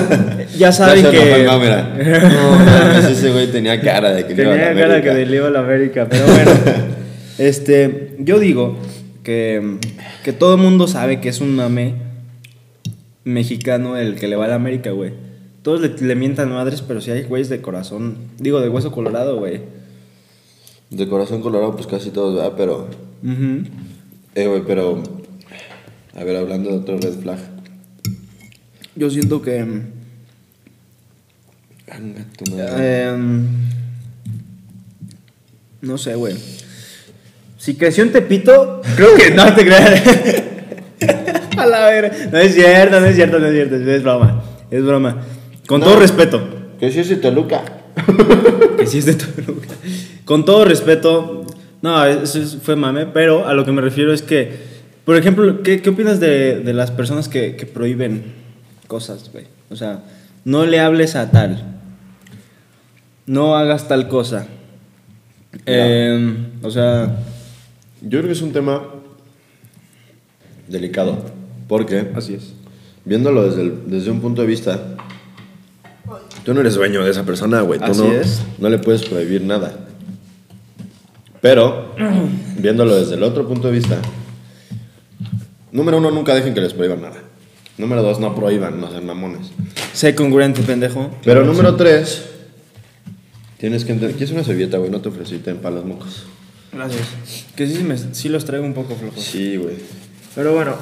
ya 0.58 0.72
saben 0.72 1.04
Ya 1.04 1.10
que. 1.10 1.44
No, 1.44 2.50
mames, 2.50 3.04
ese 3.06 3.30
güey 3.32 3.46
tenía 3.50 3.80
cara 3.80 4.12
de 4.12 4.26
que 4.26 4.34
le 4.34 4.42
iba 4.42 4.52
a 4.52 4.56
la 4.56 4.62
Tenía 4.68 4.82
cara 4.82 5.02
que 5.02 5.10
América. 5.10 5.30
le 5.30 5.36
iba 5.36 5.46
a 5.46 5.50
la 5.50 5.58
América, 5.60 6.06
pero 6.10 6.26
bueno. 6.26 6.50
este, 7.38 8.14
yo 8.18 8.38
digo 8.38 8.76
que, 9.22 9.78
que 10.22 10.32
todo 10.34 10.54
el 10.56 10.60
mundo 10.60 10.86
sabe 10.86 11.20
que 11.20 11.30
es 11.30 11.40
un 11.40 11.56
mame 11.56 11.94
mexicano 13.24 13.96
el 13.96 14.16
que 14.16 14.28
le 14.28 14.36
va 14.36 14.44
a 14.44 14.48
la 14.48 14.54
América, 14.56 14.90
güey. 14.90 15.12
Todos 15.66 15.80
le, 15.80 15.88
le 15.88 16.14
mientan 16.14 16.52
madres, 16.52 16.80
pero 16.80 17.00
si 17.00 17.10
hay 17.10 17.24
güeyes 17.24 17.48
de 17.48 17.60
corazón, 17.60 18.18
digo, 18.38 18.60
de 18.60 18.68
hueso 18.68 18.92
colorado, 18.92 19.38
güey. 19.38 19.62
De 20.90 21.08
corazón 21.08 21.42
colorado, 21.42 21.74
pues 21.74 21.88
casi 21.88 22.10
todos, 22.10 22.36
¿verdad? 22.36 22.52
Pero, 22.56 22.88
eh, 24.36 24.46
güey, 24.46 24.62
pero. 24.64 25.02
A 26.14 26.22
ver, 26.22 26.36
hablando 26.36 26.70
de 26.70 26.76
otro 26.76 26.98
red 26.98 27.14
flag. 27.14 27.40
Yo 28.94 29.10
siento 29.10 29.42
que... 29.42 29.58
Anga 31.90 32.24
tu 32.38 32.48
madre. 32.52 33.08
em, 33.08 33.48
no 35.80 35.98
sé, 35.98 36.14
güey. 36.14 36.36
Si 37.58 37.74
creció 37.74 38.04
en 38.04 38.12
Tepito, 38.12 38.82
creo 38.94 39.16
que 39.16 39.32
no 39.32 39.52
te 39.52 39.64
creas. 39.64 40.02
A 41.58 41.66
la 41.66 41.86
ver. 41.86 42.28
No 42.30 42.38
es 42.38 42.54
cierto, 42.54 43.00
no 43.00 43.06
es 43.06 43.16
cierto, 43.16 43.40
no 43.40 43.46
es 43.46 43.52
cierto. 43.52 43.74
Es 43.74 44.02
broma. 44.04 44.44
Es 44.70 44.84
broma. 44.84 45.24
Con 45.66 45.80
No. 45.80 45.86
todo 45.86 45.98
respeto. 46.00 46.40
Que 46.78 46.90
si 46.90 47.00
es 47.00 47.08
de 47.08 47.16
Toluca. 47.16 47.62
Que 48.76 48.86
sí 48.86 48.98
es 48.98 49.06
de 49.06 49.14
Toluca. 49.14 49.68
Con 50.24 50.44
todo 50.44 50.64
respeto. 50.64 51.46
No, 51.82 52.04
eso 52.04 52.40
es- 52.40 52.58
fue 52.62 52.76
mame. 52.76 53.06
Pero 53.06 53.46
a 53.46 53.54
lo 53.54 53.64
que 53.64 53.72
me 53.72 53.80
refiero 53.80 54.12
es 54.12 54.22
que. 54.22 54.76
Por 55.04 55.16
ejemplo, 55.16 55.62
¿qué, 55.62 55.80
qué 55.82 55.90
opinas 55.90 56.18
de, 56.20 56.60
de 56.60 56.72
las 56.74 56.90
personas 56.90 57.28
que, 57.28 57.54
que 57.56 57.64
prohíben 57.64 58.24
cosas, 58.88 59.30
güey? 59.32 59.44
O 59.70 59.76
sea, 59.76 60.02
no 60.44 60.66
le 60.66 60.80
hables 60.80 61.14
a 61.16 61.30
tal. 61.30 61.78
No 63.26 63.56
hagas 63.56 63.88
tal 63.88 64.08
cosa. 64.08 64.46
Em, 65.64 66.48
o 66.62 66.70
sea. 66.70 67.18
Yo 68.02 68.18
creo 68.18 68.24
que 68.24 68.32
es 68.32 68.42
un 68.42 68.52
tema 68.52 68.82
delicado. 70.68 71.24
Porque, 71.68 72.10
Así 72.14 72.34
es. 72.34 72.52
viéndolo 73.04 73.44
desde, 73.48 73.62
el- 73.62 73.80
desde 73.90 74.10
un 74.10 74.20
punto 74.20 74.42
de 74.42 74.48
vista, 74.48 74.96
tú 76.46 76.54
no 76.54 76.60
eres 76.60 76.76
dueño 76.76 77.04
de 77.04 77.10
esa 77.10 77.24
persona, 77.24 77.60
güey. 77.60 77.80
Tú 77.80 77.86
Así 77.86 78.00
no, 78.02 78.12
es. 78.12 78.40
no 78.58 78.68
le 78.70 78.78
puedes 78.78 79.02
prohibir 79.04 79.42
nada. 79.42 79.76
Pero, 81.40 81.94
viéndolo 82.58 82.94
desde 82.96 83.16
el 83.16 83.22
otro 83.24 83.46
punto 83.48 83.66
de 83.66 83.74
vista, 83.74 83.98
número 85.72 85.98
uno, 85.98 86.10
nunca 86.12 86.34
dejen 86.34 86.54
que 86.54 86.60
les 86.60 86.72
prohíban 86.72 87.02
nada. 87.02 87.16
Número 87.78 88.00
dos, 88.02 88.20
no 88.20 88.34
prohíban, 88.34 88.80
no 88.80 88.88
sean 88.90 89.04
mamones. 89.04 89.48
Sé 89.92 90.14
congruente, 90.14 90.62
pendejo. 90.62 91.10
Pero 91.24 91.44
número 91.44 91.74
tres, 91.76 92.22
tienes 93.58 93.84
que 93.84 93.92
entender. 93.92 94.16
¿Quieres 94.16 94.32
una 94.34 94.44
servilleta, 94.44 94.78
güey? 94.78 94.90
No 94.90 95.00
te 95.00 95.08
ofrecí, 95.10 95.38
ten 95.38 95.58
para 95.58 95.74
los 95.76 95.84
mocos. 95.84 96.22
Gracias. 96.72 97.02
Que 97.56 97.66
sí, 97.66 97.82
me- 97.82 97.98
sí 98.14 98.28
los 98.28 98.44
traigo 98.44 98.64
un 98.64 98.72
poco 98.74 98.94
flojos. 98.94 99.22
Sí, 99.22 99.56
güey. 99.56 99.76
Pero 100.34 100.54
bueno. 100.54 100.74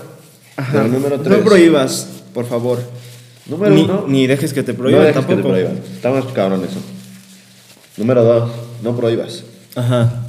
Ajá. 0.56 0.70
Pero 0.72 0.88
número 0.88 1.16
No 1.16 1.22
tres. 1.22 1.38
prohíbas, 1.38 2.08
por 2.32 2.46
favor. 2.46 2.78
Número 3.46 3.74
ni, 3.74 3.82
uno, 3.82 4.04
Ni 4.08 4.26
dejes 4.26 4.52
que 4.52 4.62
te 4.62 4.72
no 4.72 4.78
prohíban 4.78 5.02
dejes 5.02 5.16
que 5.26 5.34
tampoco. 5.34 5.42
te 5.42 5.48
prohíban. 5.64 5.76
Está 5.94 6.10
más 6.10 6.24
cabrón 6.32 6.64
eso. 6.64 6.80
Número 7.96 8.24
dos, 8.24 8.50
no 8.82 8.96
prohíbas. 8.96 9.44
Ajá. 9.76 10.24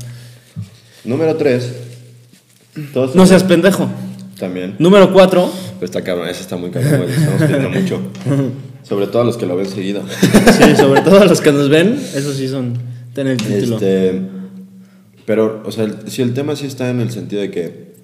Número 1.04 1.36
tres, 1.36 1.72
todos 2.94 3.16
No 3.16 3.26
seas 3.26 3.44
pendejo. 3.44 3.90
también. 4.40 4.76
Número 4.80 5.12
cuatro. 5.14 5.50
Pero 5.76 5.86
está 5.86 6.02
cabrón, 6.04 6.28
ese 6.30 6.42
está 6.42 6.58
muy 6.58 6.72
cabrón, 6.72 7.10
Estamos 7.10 7.42
pidiendo 7.44 7.70
mucho. 7.70 8.02
Sobre 8.84 9.08
todo 9.08 9.22
a 9.24 9.26
los 9.26 9.38
que 9.38 9.46
lo 9.48 9.56
ven 9.56 9.66
seguido. 9.68 10.04
Sí, 10.12 10.76
sobre 10.76 11.02
todo 11.02 11.20
a 11.20 11.26
los 11.26 11.42
que 11.42 11.52
nos 11.52 11.70
ven, 11.70 12.00
esos 12.14 12.36
sí 12.36 12.48
son. 12.48 12.74
Ten 13.16 13.26
el 13.26 13.38
título. 13.38 13.78
Este, 13.78 14.22
pero, 15.26 15.64
o 15.66 15.72
sea, 15.72 15.86
el- 15.86 16.08
si 16.12 16.22
el 16.22 16.36
tema 16.36 16.56
sí 16.56 16.68
está 16.68 16.88
en 16.92 17.00
el 17.00 17.10
sentido 17.10 17.42
de 17.42 17.50
que 17.50 17.96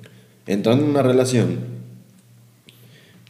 entrando 0.48 0.84
en 0.84 0.90
una 0.90 1.04
relación, 1.04 1.60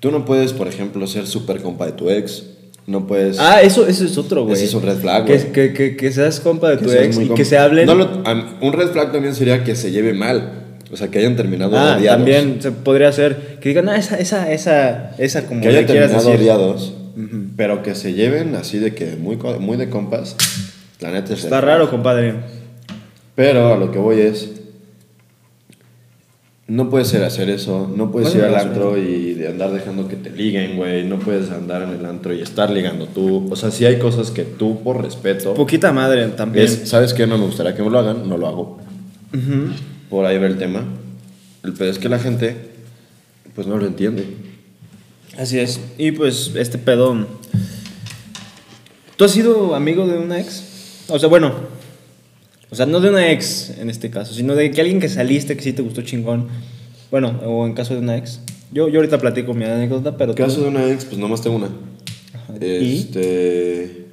tú 0.01 0.11
no 0.11 0.25
puedes, 0.25 0.51
por 0.51 0.67
ejemplo, 0.67 1.07
ser 1.07 1.25
súper 1.27 1.61
compa 1.61 1.85
de 1.85 1.93
tu 1.93 2.09
ex. 2.09 2.43
No 2.87 3.07
puedes. 3.07 3.39
Ah, 3.39 3.61
eso, 3.61 3.87
eso 3.87 4.03
es 4.03 4.17
otro, 4.17 4.43
güey. 4.43 4.55
Ese 4.55 4.65
es 4.65 4.73
un 4.73 4.81
red 4.81 4.97
flag, 4.97 5.23
que, 5.25 5.37
güey. 5.37 5.51
que, 5.53 5.73
que, 5.73 5.95
que 5.95 6.11
seas 6.11 6.39
compa 6.41 6.71
de 6.71 6.77
que 6.79 6.83
tu 6.83 6.91
ex 6.91 7.15
y 7.15 7.19
compa. 7.21 7.35
que 7.35 7.45
se 7.45 7.57
hablen. 7.57 7.85
No 7.85 7.95
lo- 7.95 8.23
un 8.59 8.73
red 8.73 8.89
flag 8.89 9.11
también 9.13 9.33
sería 9.35 9.63
que 9.63 9.75
se 9.75 9.91
lleve 9.91 10.13
mal. 10.13 10.57
O 10.91 10.97
sea, 10.97 11.07
que 11.07 11.19
hayan 11.19 11.37
terminado 11.37 11.77
ah, 11.77 11.95
odiados. 11.97 12.17
también 12.17 12.57
se 12.61 12.71
podría 12.71 13.11
ser. 13.13 13.59
Que 13.61 13.69
digan, 13.69 13.87
ah, 13.87 13.95
esa, 13.95 14.19
esa, 14.19 14.51
esa, 14.51 15.15
esa 15.17 15.45
como 15.47 15.61
Que 15.61 15.69
hayan 15.69 15.85
terminado 15.85 16.17
decir. 16.17 16.41
odiados. 16.41 16.93
Pero 17.55 17.83
que 17.83 17.95
se 17.95 18.13
lleven 18.13 18.55
así 18.55 18.79
de 18.79 18.93
que 18.95 19.15
muy, 19.15 19.37
muy 19.59 19.77
de 19.77 19.89
compas. 19.89 20.35
La 20.99 21.11
neta 21.11 21.33
es 21.33 21.43
Está 21.43 21.61
raro, 21.61 21.89
compadre. 21.89 22.33
Pero 23.35 23.73
a 23.73 23.77
lo 23.77 23.91
que 23.91 23.99
voy 23.99 24.19
es. 24.19 24.49
No 26.67 26.89
puedes 26.89 27.09
ser 27.09 27.23
hacer 27.23 27.49
eso, 27.49 27.91
no 27.93 28.11
puedes 28.11 28.33
ir 28.33 28.41
Bueno, 28.41 28.55
al 28.55 28.61
eso. 28.61 28.69
antro 28.69 28.97
y 28.97 29.33
de 29.33 29.49
andar 29.49 29.71
dejando 29.71 30.07
que 30.07 30.15
te 30.15 30.29
liguen, 30.29 30.77
güey. 30.77 31.03
No 31.03 31.19
puedes 31.19 31.49
andar 31.51 31.81
en 31.81 31.89
el 31.89 32.05
antro 32.05 32.33
y 32.33 32.41
estar 32.41 32.69
ligando 32.69 33.07
tú. 33.07 33.47
O 33.51 33.55
sea, 33.57 33.71
si 33.71 33.85
hay 33.85 33.99
cosas 33.99 34.31
que 34.31 34.43
tú, 34.43 34.81
por 34.81 35.01
respeto, 35.03 35.53
Poquita 35.53 35.91
madre 35.91 36.25
también. 36.29 36.65
es, 36.65 36.83
¿sabes 36.87 37.13
qué? 37.13 37.27
No 37.27 37.37
me 37.37 37.45
gustaría 37.45 37.75
que 37.75 37.83
me 37.83 37.89
lo 37.89 37.99
hagan, 37.99 38.29
no 38.29 38.37
lo 38.37 38.47
hago. 38.47 38.79
Por 40.09 40.25
ahí 40.25 40.37
va 40.37 40.47
el 40.47 40.57
tema. 40.57 40.83
El 41.63 41.73
pedo 41.73 41.89
es 41.91 41.99
que 41.99 42.07
la 42.09 42.19
gente, 42.19 42.55
pues 43.53 43.67
no 43.67 43.77
lo 43.77 43.85
entiende. 43.85 44.25
Así 45.37 45.59
es. 45.59 45.79
Y 45.97 46.11
pues 46.11 46.51
este 46.55 46.77
pedo. 46.77 47.27
¿Tú 49.17 49.25
has 49.25 49.31
sido 49.31 49.75
amigo 49.75 50.07
de 50.07 50.17
una 50.17 50.39
ex? 50.39 51.03
O 51.09 51.19
sea, 51.19 51.27
bueno. 51.27 51.80
O 52.71 52.75
sea, 52.75 52.85
no 52.85 52.99
de 53.01 53.09
una 53.09 53.29
ex 53.31 53.71
en 53.79 53.89
este 53.89 54.09
caso, 54.09 54.33
sino 54.33 54.55
de 54.55 54.71
que 54.71 54.79
alguien 54.81 54.99
que 55.01 55.09
saliste 55.09 55.55
que 55.57 55.61
sí 55.63 55.73
te 55.73 55.81
gustó 55.81 56.01
chingón. 56.01 56.47
Bueno, 57.11 57.39
o 57.45 57.65
en 57.67 57.73
caso 57.73 57.93
de 57.93 57.99
una 57.99 58.15
ex. 58.17 58.39
Yo, 58.71 58.87
yo 58.87 58.99
ahorita 58.99 59.17
platico 59.19 59.53
mi 59.53 59.65
anécdota, 59.65 60.15
pero. 60.17 60.31
En 60.31 60.37
tú- 60.37 60.43
caso 60.43 60.61
de 60.61 60.69
una 60.69 60.85
ex, 60.89 61.03
pues 61.05 61.17
nomás 61.19 61.41
tengo 61.41 61.57
una. 61.57 61.69
Este. 62.61 64.05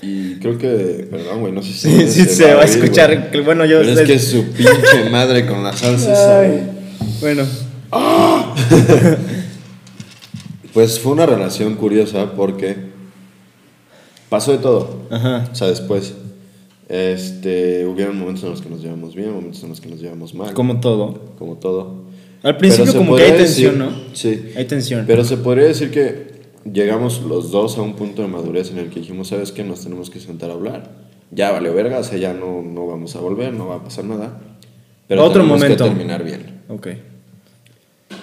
Y 0.00 0.36
creo 0.36 0.56
que. 0.56 1.06
Perdón, 1.10 1.40
güey, 1.40 1.52
no 1.52 1.62
sé 1.62 1.72
si. 1.74 1.90
Sí, 2.08 2.24
sí, 2.24 2.24
se 2.34 2.54
va 2.54 2.62
a 2.62 2.64
escuchar. 2.64 3.30
que, 3.30 3.40
bueno, 3.42 3.66
yo. 3.66 3.80
Pero 3.80 4.00
es 4.00 4.06
que 4.06 4.18
su 4.18 4.44
pinche 4.52 5.10
madre 5.10 5.44
con 5.46 5.62
la 5.62 5.74
salsa 5.76 6.38
güey. 6.46 6.60
bueno. 7.20 7.44
Pues 10.72 11.00
fue 11.00 11.12
una 11.12 11.26
relación 11.26 11.74
curiosa 11.74 12.32
porque. 12.32 12.76
Pasó 14.28 14.52
de 14.52 14.58
todo. 14.58 15.06
Ajá. 15.10 15.48
O 15.50 15.54
sea, 15.54 15.68
después. 15.68 16.14
Este. 16.88 17.86
Hubieron 17.86 18.18
momentos 18.18 18.44
en 18.44 18.50
los 18.50 18.62
que 18.62 18.68
nos 18.68 18.82
llevamos 18.82 19.14
bien, 19.14 19.32
momentos 19.32 19.62
en 19.62 19.68
los 19.68 19.80
que 19.80 19.88
nos 19.88 20.00
llevamos 20.00 20.34
mal. 20.34 20.54
Como 20.54 20.80
todo. 20.80 21.32
Como 21.38 21.56
todo. 21.56 22.08
Al 22.42 22.56
principio, 22.56 22.94
como 22.94 23.16
que 23.16 23.24
hay 23.24 23.32
tensión, 23.32 23.78
¿no? 23.78 23.90
Sí. 24.12 24.50
Hay 24.56 24.64
tensión. 24.64 25.04
Pero 25.06 25.24
se 25.24 25.36
podría 25.36 25.66
decir 25.66 25.90
que 25.90 26.38
llegamos 26.72 27.22
los 27.22 27.50
dos 27.50 27.78
a 27.78 27.82
un 27.82 27.94
punto 27.94 28.22
de 28.22 28.28
madurez 28.28 28.70
en 28.70 28.78
el 28.78 28.90
que 28.90 29.00
dijimos, 29.00 29.28
¿sabes 29.28 29.52
qué? 29.52 29.64
Nos 29.64 29.82
tenemos 29.82 30.08
que 30.08 30.20
sentar 30.20 30.50
a 30.50 30.54
hablar. 30.54 31.08
Ya 31.30 31.50
valió 31.50 31.74
verga, 31.74 31.98
o 31.98 32.04
sea, 32.04 32.16
ya 32.16 32.32
no, 32.32 32.62
no 32.62 32.86
vamos 32.86 33.14
a 33.16 33.20
volver, 33.20 33.52
no 33.52 33.66
va 33.66 33.76
a 33.76 33.84
pasar 33.84 34.04
nada. 34.04 34.40
Pero 35.08 35.22
Otro 35.24 35.40
tenemos 35.42 35.58
momento. 35.60 35.84
que 35.84 35.90
terminar 35.90 36.24
bien. 36.24 36.60
Ok. 36.68 36.88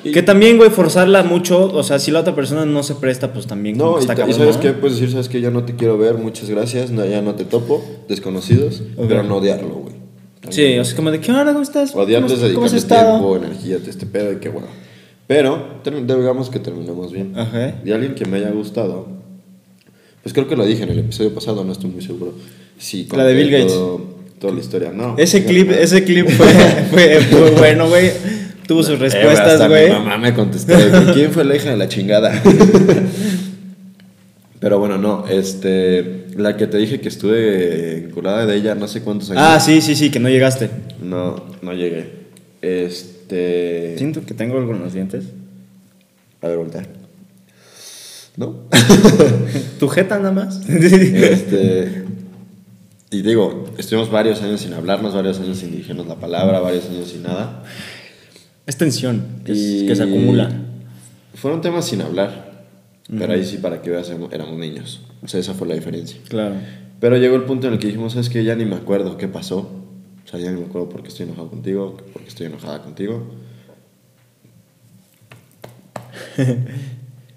Y- 0.03 0.11
Que 0.11 0.21
también, 0.23 0.57
güey, 0.57 0.69
forzarla 0.69 1.23
mucho, 1.23 1.65
o 1.73 1.83
sea, 1.83 1.99
si 1.99 2.11
la 2.11 2.19
otra 2.21 2.35
persona 2.35 2.65
no 2.65 2.83
se 2.83 2.95
presta, 2.95 3.33
pues 3.33 3.47
también 3.47 3.77
como 3.77 3.91
No, 3.91 3.95
que 3.97 4.01
y, 4.01 4.03
está 4.03 4.13
y 4.13 4.17
cabrón, 4.17 4.37
sabes 4.37 4.55
¿no? 4.57 4.61
qué, 4.61 4.71
puedes 4.73 4.97
decir, 4.97 5.11
sabes 5.11 5.29
que 5.29 5.41
ya 5.41 5.51
no 5.51 5.63
te 5.63 5.75
quiero 5.75 5.97
ver, 5.97 6.15
muchas 6.15 6.49
gracias, 6.49 6.91
no, 6.91 7.05
ya 7.05 7.21
no 7.21 7.35
te 7.35 7.45
topo, 7.45 7.83
desconocidos, 8.07 8.81
Ok. 8.97 9.05
pero 9.07 9.23
no 9.23 9.37
odiarlo, 9.37 9.69
güey. 9.69 9.95
Sí, 10.49 10.77
o 10.77 10.85
sea, 10.85 10.95
como 10.95 11.09
de, 11.11 11.19
¿qué 11.19 11.31
onda? 11.31 11.45
¿Cómo 11.53 11.61
estás? 11.63 11.95
Odiarlo 11.95 12.27
es 12.27 12.33
¿Cómo, 12.33 12.53
cómo 12.53 12.65
has 12.67 12.71
dedicarle 12.73 13.11
tiempo, 13.11 13.35
energía, 13.37 13.77
este 13.87 14.05
pedo 14.05 14.31
y 14.31 14.35
qué 14.37 14.49
bueno. 14.49 14.67
Pero, 15.27 15.81
digamos 15.83 16.51
que 16.51 16.59
terminamos 16.59 17.11
bien. 17.11 17.33
Ajá. 17.35 17.75
Y 17.83 17.91
alguien 17.91 18.13
que 18.13 18.25
me 18.25 18.37
haya 18.37 18.51
gustado, 18.51 19.07
pues 20.21 20.33
creo 20.33 20.47
que 20.47 20.55
lo 20.55 20.65
dije 20.65 20.83
en 20.83 20.89
el 20.89 20.99
episodio 20.99 21.33
pasado, 21.33 21.63
no 21.63 21.71
estoy 21.71 21.89
muy 21.89 22.03
seguro. 22.03 22.33
Sí, 22.77 23.07
La 23.15 23.23
de 23.25 23.33
Bill 23.33 23.49
Gates. 23.49 23.73
todo- 23.73 24.01
toda 24.39 24.53
la 24.53 24.59
historia, 24.59 24.91
no. 24.93 25.15
Ese 25.17 25.45
clip, 25.45 25.71
ese 25.71 26.03
clip 26.03 26.27
fue, 26.29 26.45
fue, 26.91 27.21
fue 27.21 27.51
bueno, 27.51 27.87
güey. 27.89 28.11
Tuvo 28.67 28.83
sus 28.83 28.95
Eh, 28.95 28.97
respuestas, 28.97 29.67
güey. 29.67 29.87
Mi 29.89 29.93
mamá 29.93 30.17
me 30.17 30.33
contestó, 30.33 30.73
¿quién 31.13 31.31
fue 31.31 31.43
la 31.45 31.55
hija 31.55 31.69
de 31.71 31.77
la 31.77 31.87
chingada? 31.87 32.41
Pero 34.59 34.79
bueno, 34.79 34.97
no, 34.97 35.27
este, 35.27 36.27
la 36.35 36.57
que 36.57 36.65
te 36.65 36.77
dije 36.77 36.99
que 36.99 37.09
estuve 37.09 38.05
enculada 38.05 38.45
de 38.45 38.55
ella 38.55 38.73
no 38.73 38.87
sé 38.87 39.01
cuántos 39.01 39.29
años. 39.31 39.43
ah, 39.45 39.59
sí, 39.59 39.81
sí, 39.81 39.95
sí, 39.95 40.09
que 40.09 40.19
no 40.19 40.29
llegaste. 40.29 40.69
No, 41.01 41.43
no 41.61 41.73
llegué. 41.73 42.25
Este, 42.61 43.95
Siento 43.97 44.25
que 44.25 44.33
tengo 44.33 44.57
algo 44.57 44.73
en 44.73 44.79
los 44.81 44.93
dientes. 44.93 45.25
a 46.41 46.47
ver, 46.47 46.57
voltea. 46.57 46.83
¿No? 48.37 48.55
¿Tu 49.79 49.87
jeta 49.87 50.17
nada 50.17 50.31
más? 50.31 50.61
este, 50.69 52.03
y 53.11 53.21
digo, 53.21 53.65
estuvimos 53.77 54.09
varios 54.09 54.41
años 54.41 54.61
sin 54.61 54.73
hablarnos, 54.73 55.13
varios 55.13 55.39
años 55.39 55.57
sin 55.59 55.71
dirigirnos 55.71 56.07
la 56.07 56.15
palabra, 56.15 56.59
varios 56.59 56.89
años 56.89 57.09
sin 57.09 57.23
nada. 57.23 57.63
Es 58.67 58.77
tensión 58.77 59.23
que, 59.45 59.51
es- 59.51 59.83
que 59.87 59.95
se 59.95 60.03
acumula. 60.03 60.49
Fueron 61.35 61.61
temas 61.61 61.85
sin 61.85 62.01
hablar, 62.01 62.63
pero 63.17 63.33
ahí 63.33 63.43
sí, 63.45 63.57
para 63.57 63.81
que 63.81 63.89
veas, 63.89 64.09
éramos 64.31 64.57
niños. 64.57 65.01
O 65.23 65.27
sea, 65.27 65.39
esa 65.39 65.53
fue 65.53 65.67
la 65.67 65.75
diferencia. 65.75 66.17
Claro. 66.29 66.55
Pero 66.99 67.17
llegó 67.17 67.35
el 67.35 67.43
punto 67.43 67.67
en 67.67 67.73
el 67.73 67.79
que 67.79 67.87
dijimos, 67.87 68.15
es 68.15 68.29
que 68.29 68.43
ya 68.43 68.55
ni 68.55 68.65
me 68.65 68.75
acuerdo 68.75 69.17
qué 69.17 69.27
pasó. 69.27 69.57
O 69.59 70.27
sea, 70.27 70.39
ya 70.39 70.49
ni 70.51 70.59
me 70.61 70.65
acuerdo 70.67 70.89
por 70.89 71.01
qué 71.03 71.09
estoy 71.09 71.25
enojado 71.25 71.49
contigo, 71.49 71.97
por 72.13 72.21
qué 72.23 72.29
estoy 72.29 72.47
enojada 72.47 72.81
contigo. 72.81 73.27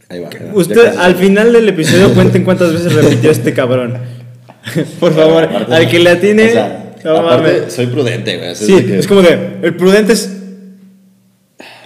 Ahí 0.08 0.20
va. 0.20 0.30
Usted, 0.54 0.96
al 0.96 1.16
final 1.16 1.52
del 1.52 1.68
episodio, 1.68 2.14
cuenten 2.14 2.44
cuántas 2.44 2.72
veces 2.72 2.92
repitió 2.94 3.30
este 3.30 3.52
cabrón. 3.52 3.98
Por 5.00 5.12
favor, 5.14 5.44
Aparte- 5.44 5.74
al 5.74 5.88
que 5.88 5.98
le 5.98 6.10
atine. 6.10 6.48
o 6.48 6.52
sea, 6.52 6.94
no 7.04 7.16
aparte, 7.18 7.70
soy 7.70 7.86
prudente, 7.86 8.36
güey. 8.38 8.54
Sí, 8.54 8.72
de 8.74 8.84
que- 8.86 8.98
es 8.98 9.06
como 9.06 9.22
de. 9.22 9.58
El 9.62 9.76
prudente 9.76 10.12
es. 10.14 10.37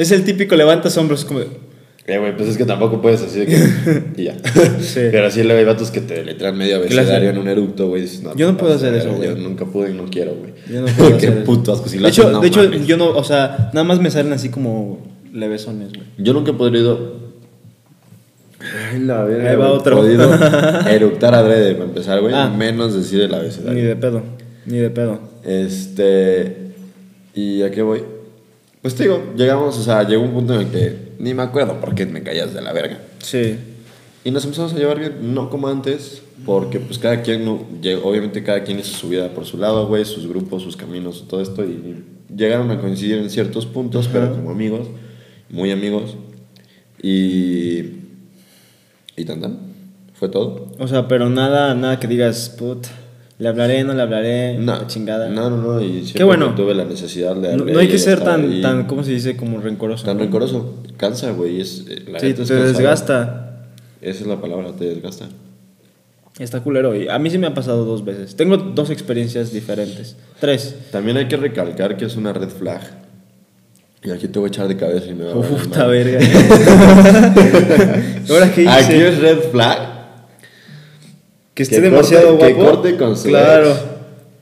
Es 0.02 0.10
el 0.10 0.24
típico 0.24 0.56
levantas 0.56 0.96
hombros, 0.96 1.24
como. 1.24 1.40
Eh, 1.40 2.18
güey, 2.18 2.36
pues 2.36 2.48
es 2.48 2.56
que 2.56 2.64
tampoco 2.64 3.00
puedes 3.00 3.22
así 3.22 3.38
de 3.40 3.46
que. 3.46 4.02
y 4.16 4.24
ya. 4.24 4.34
Sí. 4.80 5.02
Pero 5.12 5.28
así 5.28 5.44
luego 5.44 5.60
hay 5.60 5.64
vatos 5.64 5.92
que 5.92 6.00
te 6.00 6.24
letran 6.24 6.56
medio 6.56 6.82
¿Qué 6.82 6.88
le 6.88 7.02
abecedario 7.02 7.30
en 7.30 7.38
un 7.38 7.46
eructo, 7.46 7.86
güey. 7.86 8.08
Yo 8.34 8.50
no 8.50 8.58
puedo 8.58 8.74
hacer 8.74 8.92
eso, 8.94 9.12
güey. 9.12 9.28
Yo 9.28 9.36
nunca 9.36 9.64
pude 9.64 9.92
y 9.92 9.94
no 9.94 10.06
quiero, 10.06 10.34
güey. 10.34 10.52
Yo 10.68 10.80
no 10.80 10.88
puedo 10.88 11.16
Qué 11.18 11.28
hacer 11.28 11.44
puto 11.44 11.72
asco. 11.72 11.88
Si 11.88 11.98
de 11.98 12.08
hecho, 12.08 12.28
no 12.32 12.40
de 12.40 12.48
hecho 12.48 12.64
yo 12.64 12.96
no, 12.96 13.10
o 13.10 13.22
sea, 13.22 13.70
nada 13.72 13.84
más 13.84 14.00
me 14.00 14.10
salen 14.10 14.32
así 14.32 14.48
como 14.48 14.98
levesones, 15.32 15.92
güey. 15.92 16.04
Yo 16.18 16.32
nunca 16.32 16.50
he 16.50 16.54
podido. 16.54 17.20
Ay, 18.58 18.98
la 18.98 19.22
verga. 19.22 19.50
Ahí 19.50 19.56
va 19.56 19.68
güey, 19.68 19.78
otro. 19.78 19.96
podido 19.98 20.34
eructar 20.90 21.36
adrede 21.36 21.74
para 21.74 21.84
empezar, 21.84 22.20
güey. 22.20 22.34
Ah. 22.34 22.48
Menos 22.48 22.96
decir 22.96 23.20
el 23.20 23.30
Ni 23.30 23.36
abecedario. 23.36 23.88
de 23.88 23.94
pedo, 23.96 24.22
ni 24.66 24.78
de 24.78 24.90
pedo. 24.90 25.20
Este. 25.44 26.56
¿Y 27.32 27.62
a 27.62 27.70
qué 27.70 27.82
voy? 27.82 28.02
Pues 28.82 28.94
te 28.96 29.04
digo, 29.04 29.32
llegamos, 29.36 29.78
o 29.78 29.82
sea, 29.82 30.02
llegó 30.06 30.22
un 30.24 30.32
punto 30.32 30.54
en 30.54 30.60
el 30.62 30.66
que 30.72 31.12
ni 31.18 31.34
me 31.34 31.42
acuerdo 31.42 31.80
por 31.80 31.94
qué 31.94 32.04
me 32.04 32.22
callas 32.22 32.52
de 32.52 32.60
la 32.60 32.72
verga. 32.72 33.00
Sí. 33.20 33.56
Y 34.24 34.30
nos 34.32 34.44
empezamos 34.44 34.72
a 34.72 34.76
llevar 34.76 34.98
bien, 34.98 35.34
no 35.34 35.50
como 35.50 35.68
antes, 35.68 36.22
porque 36.44 36.80
pues 36.80 36.98
cada 36.98 37.22
quien, 37.22 37.44
no- 37.44 37.64
obviamente 38.02 38.42
cada 38.42 38.64
quien 38.64 38.80
hizo 38.80 38.96
su 38.96 39.08
vida 39.08 39.28
por 39.32 39.44
su 39.44 39.56
lado, 39.56 39.86
güey, 39.86 40.04
sus 40.04 40.26
grupos, 40.28 40.62
sus 40.62 40.76
caminos, 40.76 41.24
todo 41.28 41.40
esto, 41.40 41.64
y 41.64 42.04
llegaron 42.36 42.70
a 42.72 42.80
coincidir 42.80 43.18
en 43.18 43.30
ciertos 43.30 43.66
puntos, 43.66 44.08
pero 44.12 44.32
como 44.32 44.50
amigos, 44.50 44.88
muy 45.48 45.70
amigos, 45.70 46.16
y... 47.02 48.00
Y 49.14 49.24
tan 49.26 49.40
tan, 49.42 49.58
fue 50.14 50.28
todo. 50.28 50.72
O 50.78 50.88
sea, 50.88 51.06
pero 51.06 51.28
nada, 51.28 51.74
nada 51.74 52.00
que 52.00 52.06
digas, 52.08 52.48
put, 52.58 52.86
le 53.42 53.48
hablaré, 53.48 53.82
no 53.82 53.92
le 53.92 54.02
hablaré, 54.02 54.56
No, 54.56 54.76
la 54.78 54.86
chingada. 54.86 55.28
No, 55.28 55.50
no, 55.50 55.56
no, 55.56 55.82
y 55.82 56.04
Qué 56.14 56.22
bueno. 56.22 56.54
tuve 56.54 56.74
la 56.74 56.84
necesidad 56.84 57.34
de... 57.34 57.56
No, 57.56 57.64
no 57.64 57.78
hay 57.80 57.88
que 57.88 57.98
ser 57.98 58.20
tan, 58.20 58.44
ahí. 58.44 58.62
tan, 58.62 58.86
¿cómo 58.86 59.02
se 59.02 59.10
dice? 59.10 59.36
Como 59.36 59.60
rencoroso. 59.60 60.04
Tan 60.04 60.18
¿no? 60.18 60.22
rencoroso, 60.22 60.76
cansa, 60.96 61.32
güey, 61.32 61.60
es... 61.60 61.84
eh, 61.88 62.04
la 62.08 62.20
Sí, 62.20 62.34
te 62.34 62.42
es 62.42 62.48
desgasta. 62.48 63.64
Esa 64.00 64.20
es 64.20 64.26
la 64.28 64.40
palabra, 64.40 64.70
te 64.78 64.84
desgasta. 64.84 65.26
Está 66.38 66.60
culero. 66.60 66.94
Y 66.94 67.08
a 67.08 67.18
mí 67.18 67.30
sí 67.30 67.38
me 67.38 67.48
ha 67.48 67.54
pasado 67.54 67.84
dos 67.84 68.04
veces. 68.04 68.36
Tengo 68.36 68.58
dos 68.58 68.90
experiencias 68.90 69.52
diferentes. 69.52 70.14
Tres. 70.38 70.76
También 70.92 71.16
hay 71.16 71.26
que 71.26 71.36
recalcar 71.36 71.96
que 71.96 72.04
es 72.04 72.14
una 72.14 72.32
red 72.32 72.48
flag. 72.48 72.80
Y 74.04 74.10
aquí 74.12 74.28
te 74.28 74.38
voy 74.38 74.46
a 74.46 74.50
echar 74.50 74.68
de 74.68 74.76
cabeza 74.76 75.06
y 75.08 75.14
me 75.14 75.24
va 75.24 75.32
a 75.32 75.34
Puta 75.34 75.84
verga. 75.88 76.20
¿Ahora 78.30 78.52
qué 78.54 78.62
hice? 78.62 78.70
Aquí 78.70 78.94
es 78.94 79.18
red 79.18 79.38
flag. 79.50 79.91
Que 81.54 81.62
esté 81.64 81.76
que 81.76 81.82
demasiado 81.82 82.38
corte- 82.38 82.52
guapo. 82.54 82.64
Que 82.70 82.70
corte 82.76 82.96
con 82.96 83.16
su 83.16 83.28
Claro. 83.28 83.70
ex 83.70 83.78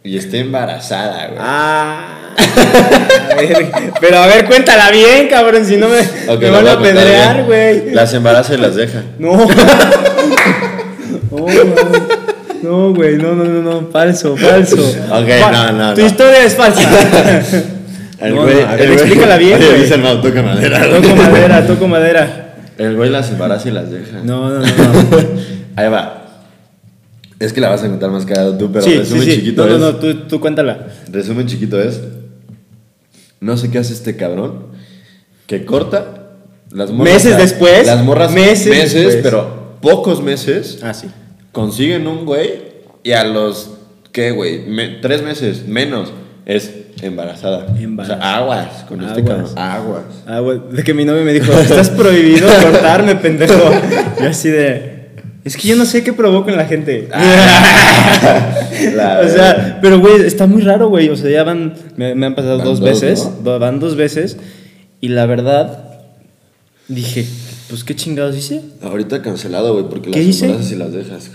Y 0.05 0.17
esté 0.19 0.41
embarazada, 0.41 1.27
güey. 1.29 1.39
Ah. 1.41 2.17
a 3.31 3.35
ver, 3.35 3.71
pero 4.01 4.19
a 4.19 4.27
ver, 4.27 4.45
cuéntala 4.47 4.91
bien, 4.91 5.29
cabrón. 5.29 5.65
Si 5.67 5.77
no 5.77 5.89
me, 5.89 5.99
Ok, 6.33 6.41
me 6.41 6.51
van 6.51 6.69
a 6.69 6.75
contar 6.77 6.83
pedrear, 6.83 7.45
güey. 7.45 7.91
Las 7.93 8.15
embaraza 8.15 8.55
y 8.55 8.59
las 8.59 8.75
deja. 8.77 9.03
No. 9.19 9.33
No, 11.31 11.47
mames. 11.47 12.03
No, 12.63 12.93
güey, 12.95 13.17
no, 13.17 13.35
no, 13.35 13.45
no, 13.45 13.63
no, 13.63 13.89
falso, 13.91 14.37
falso. 14.37 14.77
Ok, 14.77 15.29
no, 15.53 15.73
no, 15.73 15.95
Tu 15.95 16.01
no. 16.03 16.07
historia 16.07 16.45
es 16.45 16.55
falsa. 16.55 16.83
El 18.21 18.35
No, 18.35 18.43
güey, 18.43 18.55
no, 18.57 18.69
a 18.69 18.77
güey- 18.77 18.93
explícala 18.93 19.37
bien, 19.39 19.59
Oye, 19.59 19.79
dice 19.79 19.97
Mau, 19.97 20.21
toca 20.21 20.43
madera. 20.43 20.81
Toco 20.91 21.17
madera, 21.17 21.67
toco 21.67 21.89
madera. 21.89 22.55
El 22.77 22.97
güey 22.97 23.09
las 23.11 23.31
embaraza 23.31 23.69
y 23.69 23.73
las 23.73 23.91
deja. 23.91 24.19
No, 24.23 24.51
no, 24.51 24.59
no, 24.59 24.67
no. 24.67 25.19
Ahí 25.77 25.89
va. 25.89 26.20
Es 27.41 27.53
que 27.53 27.61
la 27.61 27.71
vas 27.71 27.83
a 27.83 27.89
contar 27.89 28.11
más 28.11 28.25
cagado 28.27 28.57
tú, 28.57 28.71
pero 28.71 28.85
sí, 28.85 28.93
sí, 28.93 28.99
resumen 28.99 29.25
sí. 29.25 29.35
chiquito 29.37 29.67
No, 29.67 29.79
no, 29.79 29.89
es. 29.89 29.95
no, 29.95 29.99
tú, 29.99 30.15
tú 30.29 30.41
cuéntala. 30.41 30.87
Resumen 31.11 31.47
chiquito 31.47 31.81
es. 31.81 32.01
No 33.41 33.57
sé 33.57 33.71
qué 33.71 33.79
hace 33.79 33.95
este 33.95 34.15
cabrón. 34.17 34.67
Que 35.47 35.65
corta 35.65 36.29
las 36.71 36.91
morras. 36.91 37.15
Meses 37.15 37.37
después, 37.39 37.87
Las 37.87 38.05
morras 38.05 38.31
meses 38.33 38.69
meses, 38.69 38.93
después. 38.95 39.17
pero 39.23 39.77
pocos 39.81 40.23
meses. 40.23 40.79
Ah, 40.83 40.95
sí. 40.95 41.09
Consiguen 41.51 42.07
un 42.07 42.25
güey 42.27 42.51
y 43.03 43.13
a 43.13 43.25
los. 43.25 43.71
¿Qué, 44.13 44.31
güey? 44.33 44.67
Me- 44.67 44.99
tres 45.01 45.23
meses 45.23 45.67
menos 45.67 46.13
es 46.45 46.71
embarazada. 47.01 47.67
Embarazada. 47.81 48.19
O 48.19 48.23
sea, 48.23 48.37
aguas 48.37 48.85
con 48.89 49.01
este 49.03 49.21
Aguas. 49.21 49.53
cabrón. 49.55 50.05
Aguas. 50.27 50.43
Güey, 50.43 50.77
de 50.77 50.85
que 50.85 50.93
mi 50.95 51.05
novio 51.05 51.25
me 51.25 51.33
dijo, 51.33 51.53
estás 51.53 51.89
prohibido 51.91 52.49
cortarme, 52.63 53.17
pendejo. 53.17 53.55
Yo 54.21 54.29
así 54.29 54.49
de, 54.51 54.90
es 55.45 55.57
que 55.57 55.69
yo 55.69 55.77
no 55.77 55.87
sé 55.87 56.03
qué 56.05 56.13
provoco 56.13 56.51
en 56.51 56.57
la 56.57 56.67
gente. 56.67 57.09
La 58.95 59.21
o 59.25 59.29
sea, 59.29 59.79
pero 59.81 59.99
güey, 59.99 60.23
está 60.23 60.47
muy 60.47 60.63
raro, 60.63 60.89
güey. 60.89 61.09
O 61.09 61.17
sea, 61.17 61.31
ya 61.31 61.45
van, 61.45 61.75
me, 61.97 62.15
me 62.15 62.27
han 62.27 62.35
pasado 62.35 62.59
Van 62.59 62.67
dos, 62.67 62.81
dos, 62.81 62.89
veces, 62.89 63.29
van 63.43 63.81
dos 63.81 63.97
veces. 63.97 64.37
Y 65.01 65.09
la 65.09 65.25
verdad, 65.25 65.85
dije, 66.89 67.27
pues 67.71 67.85
qué 67.85 67.97
chingados 67.97 68.37
hice. 68.37 68.61
Ahorita 68.83 69.23
cancelado, 69.23 69.73
güey, 69.73 69.89
porque 69.89 70.11
¿Qué 70.11 70.19
las 70.19 70.29
hice? 70.29 70.47
embarazas 70.47 70.73
y 70.73 70.77
las 70.77 70.93
dejas. 70.93 71.31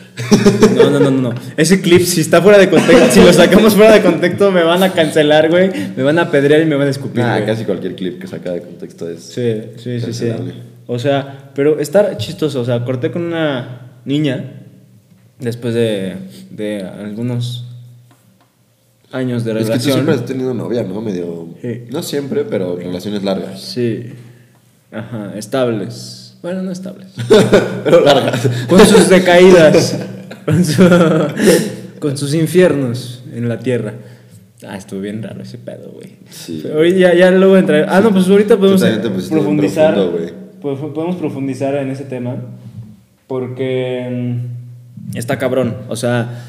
No, 0.75 0.89
no, 0.91 0.99
no, 0.99 1.11
no, 1.11 1.21
no. 1.31 1.35
Ese 1.57 1.81
clip, 1.81 2.01
si 2.01 2.21
está 2.21 2.41
fuera 2.41 2.59
de 2.59 2.69
contexto, 2.69 3.11
si 3.11 3.21
lo 3.21 3.33
sacamos 3.33 3.73
fuera 3.73 3.93
de 3.93 4.01
contexto, 4.01 4.51
me 4.51 4.63
van 4.63 4.83
a 4.83 4.93
cancelar, 4.93 5.49
güey. 5.49 5.71
Me 5.95 6.03
van 6.03 6.19
a 6.19 6.23
apedrear 6.23 6.61
y 6.61 6.65
me 6.65 6.75
van 6.75 6.87
a 6.87 6.91
escupir. 6.91 7.23
Güey. 7.23 7.45
casi 7.45 7.63
cualquier 7.63 7.95
clip 7.95 8.21
que 8.21 8.27
saca 8.27 8.51
de 8.51 8.61
contexto 8.61 9.09
es. 9.09 9.23
Sí, 9.23 9.61
sí, 9.77 9.99
sí, 9.99 10.13
sí. 10.13 10.25
Cancelable. 10.27 10.53
O 10.87 10.99
sea, 10.99 11.51
pero 11.55 11.79
está 11.79 12.17
chistoso. 12.17 12.61
O 12.61 12.65
sea, 12.65 12.83
corté 12.85 13.09
con 13.09 13.23
una 13.23 13.85
niña 14.05 14.61
después 15.39 15.73
de, 15.73 16.15
de 16.51 16.81
algunos 16.83 17.65
años 19.11 19.43
de 19.45 19.51
Es 19.51 19.57
que 19.57 19.63
tú 19.63 19.67
relación. 19.69 19.93
siempre 19.93 20.15
has 20.15 20.25
tenido 20.25 20.53
novia, 20.53 20.83
¿no? 20.83 21.01
Medio. 21.01 21.49
Sí. 21.61 21.83
No 21.91 22.03
siempre, 22.03 22.43
pero 22.43 22.75
relaciones 22.77 23.23
largas. 23.23 23.61
Sí. 23.61 24.13
Ajá, 24.91 25.33
estables. 25.35 26.35
Bueno, 26.41 26.61
no 26.61 26.71
estables. 26.71 27.07
pero 27.83 28.01
largas. 28.01 28.47
Con 28.69 28.79
sus 28.85 29.09
decaídas. 29.09 29.99
con, 30.45 30.63
su- 30.63 30.89
con 31.99 32.17
sus 32.17 32.33
infiernos 32.35 33.23
en 33.33 33.49
la 33.49 33.59
tierra. 33.59 33.93
Ah, 34.67 34.77
estuvo 34.77 34.99
bien 35.01 35.21
raro 35.21 35.41
ese 35.43 35.57
pedo, 35.57 35.91
güey. 35.91 36.13
Sí. 36.29 36.63
Ahorita 36.73 36.97
ya, 36.97 37.13
ya 37.13 37.31
luego 37.31 37.57
entrar. 37.57 37.85
Ah, 37.89 37.99
no, 37.99 38.11
pues 38.11 38.27
ahorita 38.27 38.57
podemos 38.57 38.81
profundizar. 39.29 39.93
profundo, 40.61 40.93
podemos 40.93 41.15
profundizar 41.17 41.75
en 41.75 41.89
ese 41.91 42.03
tema. 42.05 42.37
Porque 43.27 44.38
mm, 45.13 45.17
está 45.17 45.38
cabrón. 45.38 45.75
O 45.89 45.95
sea, 45.95 46.43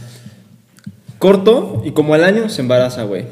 corto 1.18 1.82
y 1.84 1.92
como 1.92 2.14
al 2.14 2.24
año 2.24 2.48
se 2.48 2.60
embaraza, 2.62 3.04
güey. 3.04 3.24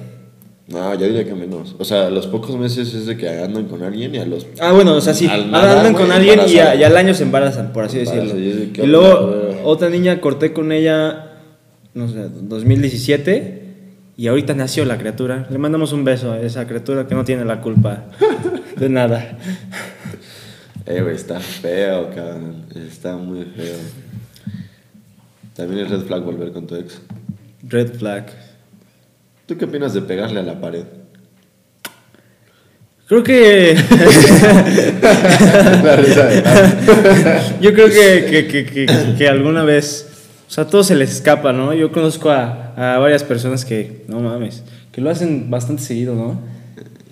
No, 0.66 0.94
yo 0.94 1.06
diría 1.06 1.24
que 1.26 1.34
menos. 1.34 1.76
O 1.78 1.84
sea, 1.84 2.08
los 2.08 2.26
pocos 2.26 2.56
meses 2.56 2.94
es 2.94 3.04
de 3.04 3.18
que 3.18 3.28
andan 3.28 3.66
con 3.66 3.82
alguien 3.82 4.14
y 4.14 4.18
a 4.18 4.24
los. 4.24 4.46
Ah, 4.60 4.72
bueno, 4.72 4.94
o 4.94 5.00
sea, 5.02 5.12
sí. 5.12 5.26
Al 5.26 5.50
nada, 5.50 5.78
Andan 5.78 5.92
con 5.92 6.10
alguien 6.10 6.40
y, 6.48 6.58
a- 6.58 6.74
y 6.74 6.82
al 6.82 6.96
año 6.96 7.12
se 7.12 7.24
embarazan, 7.24 7.72
por 7.74 7.84
así 7.84 7.98
Embarazan, 7.98 8.26
decirlo. 8.28 8.44
y 8.46 8.50
es 8.50 8.56
de 8.60 8.70
que, 8.72 8.82
Y 8.84 8.86
luego, 8.86 9.50
otra 9.64 9.90
niña 9.90 10.22
corté 10.22 10.54
con 10.54 10.72
ella, 10.72 11.32
no 11.92 12.08
sé, 12.08 12.28
2017. 12.40 13.62
Y 14.16 14.28
ahorita 14.28 14.54
nació 14.54 14.84
la 14.86 14.96
criatura. 14.96 15.46
Le 15.50 15.58
mandamos 15.58 15.92
un 15.92 16.04
beso 16.04 16.32
a 16.32 16.40
esa 16.40 16.66
criatura 16.66 17.06
que 17.08 17.14
no 17.16 17.24
tiene 17.24 17.44
la 17.44 17.60
culpa 17.60 18.04
de 18.76 18.88
nada. 18.88 19.36
Eh, 20.86 21.00
güey, 21.00 21.14
está 21.14 21.40
feo, 21.40 22.10
cabrón. 22.14 22.66
Está 22.74 23.16
muy 23.16 23.44
feo. 23.44 23.76
También 25.56 25.86
es 25.86 25.90
red 25.90 26.02
flag 26.02 26.22
volver 26.22 26.52
con 26.52 26.66
tu 26.66 26.74
ex. 26.76 27.00
Red 27.62 27.94
flag. 27.94 28.26
¿Tú 29.46 29.56
qué 29.56 29.64
opinas 29.64 29.94
de 29.94 30.02
pegarle 30.02 30.40
a 30.40 30.42
la 30.42 30.60
pared? 30.60 30.84
Creo 33.06 33.22
que. 33.22 33.74
La 35.82 35.96
risa 35.96 36.26
de 36.26 36.42
Yo 37.60 37.72
creo 37.72 37.88
que, 37.88 38.26
que, 38.30 38.46
que, 38.48 38.66
que, 38.66 39.14
que 39.16 39.28
alguna 39.28 39.62
vez. 39.62 40.10
O 40.46 40.50
sea, 40.50 40.64
a 40.64 40.66
todos 40.68 40.86
se 40.86 40.96
les 40.96 41.12
escapa, 41.12 41.52
¿no? 41.52 41.72
Yo 41.72 41.92
conozco 41.92 42.30
a, 42.30 42.74
a 42.76 42.98
varias 42.98 43.24
personas 43.24 43.64
que. 43.64 44.04
No 44.08 44.20
mames. 44.20 44.62
Que 44.92 45.00
lo 45.00 45.10
hacen 45.10 45.50
bastante 45.50 45.82
seguido, 45.82 46.14
¿no? 46.14 46.53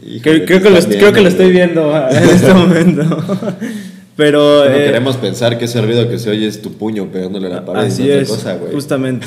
Híjole, 0.07 0.45
Creo, 0.45 0.63
que 0.63 0.71
lo, 0.71 0.79
creo 0.81 1.13
que 1.13 1.21
lo 1.21 1.29
estoy 1.29 1.51
viendo 1.53 1.95
ah, 1.95 2.09
en 2.11 2.25
este 2.31 2.53
momento. 2.55 3.03
Pero. 4.17 4.59
Bueno, 4.61 4.75
eh, 4.77 4.85
queremos 4.87 5.17
pensar 5.17 5.59
que 5.59 5.65
ese 5.67 5.81
ruido 5.81 6.09
que 6.09 6.19
se 6.19 6.31
oye 6.31 6.47
es 6.47 6.61
tu 6.61 6.73
puño 6.75 7.07
pegándole 7.11 7.47
a 7.47 7.51
la 7.51 7.65
pared. 7.65 7.87
así 7.87 8.03
y 8.03 8.07
no 8.07 8.13
otra 8.13 8.23
es. 8.23 8.29
cosa, 8.29 8.55
güey. 8.57 8.73
justamente. 8.73 9.27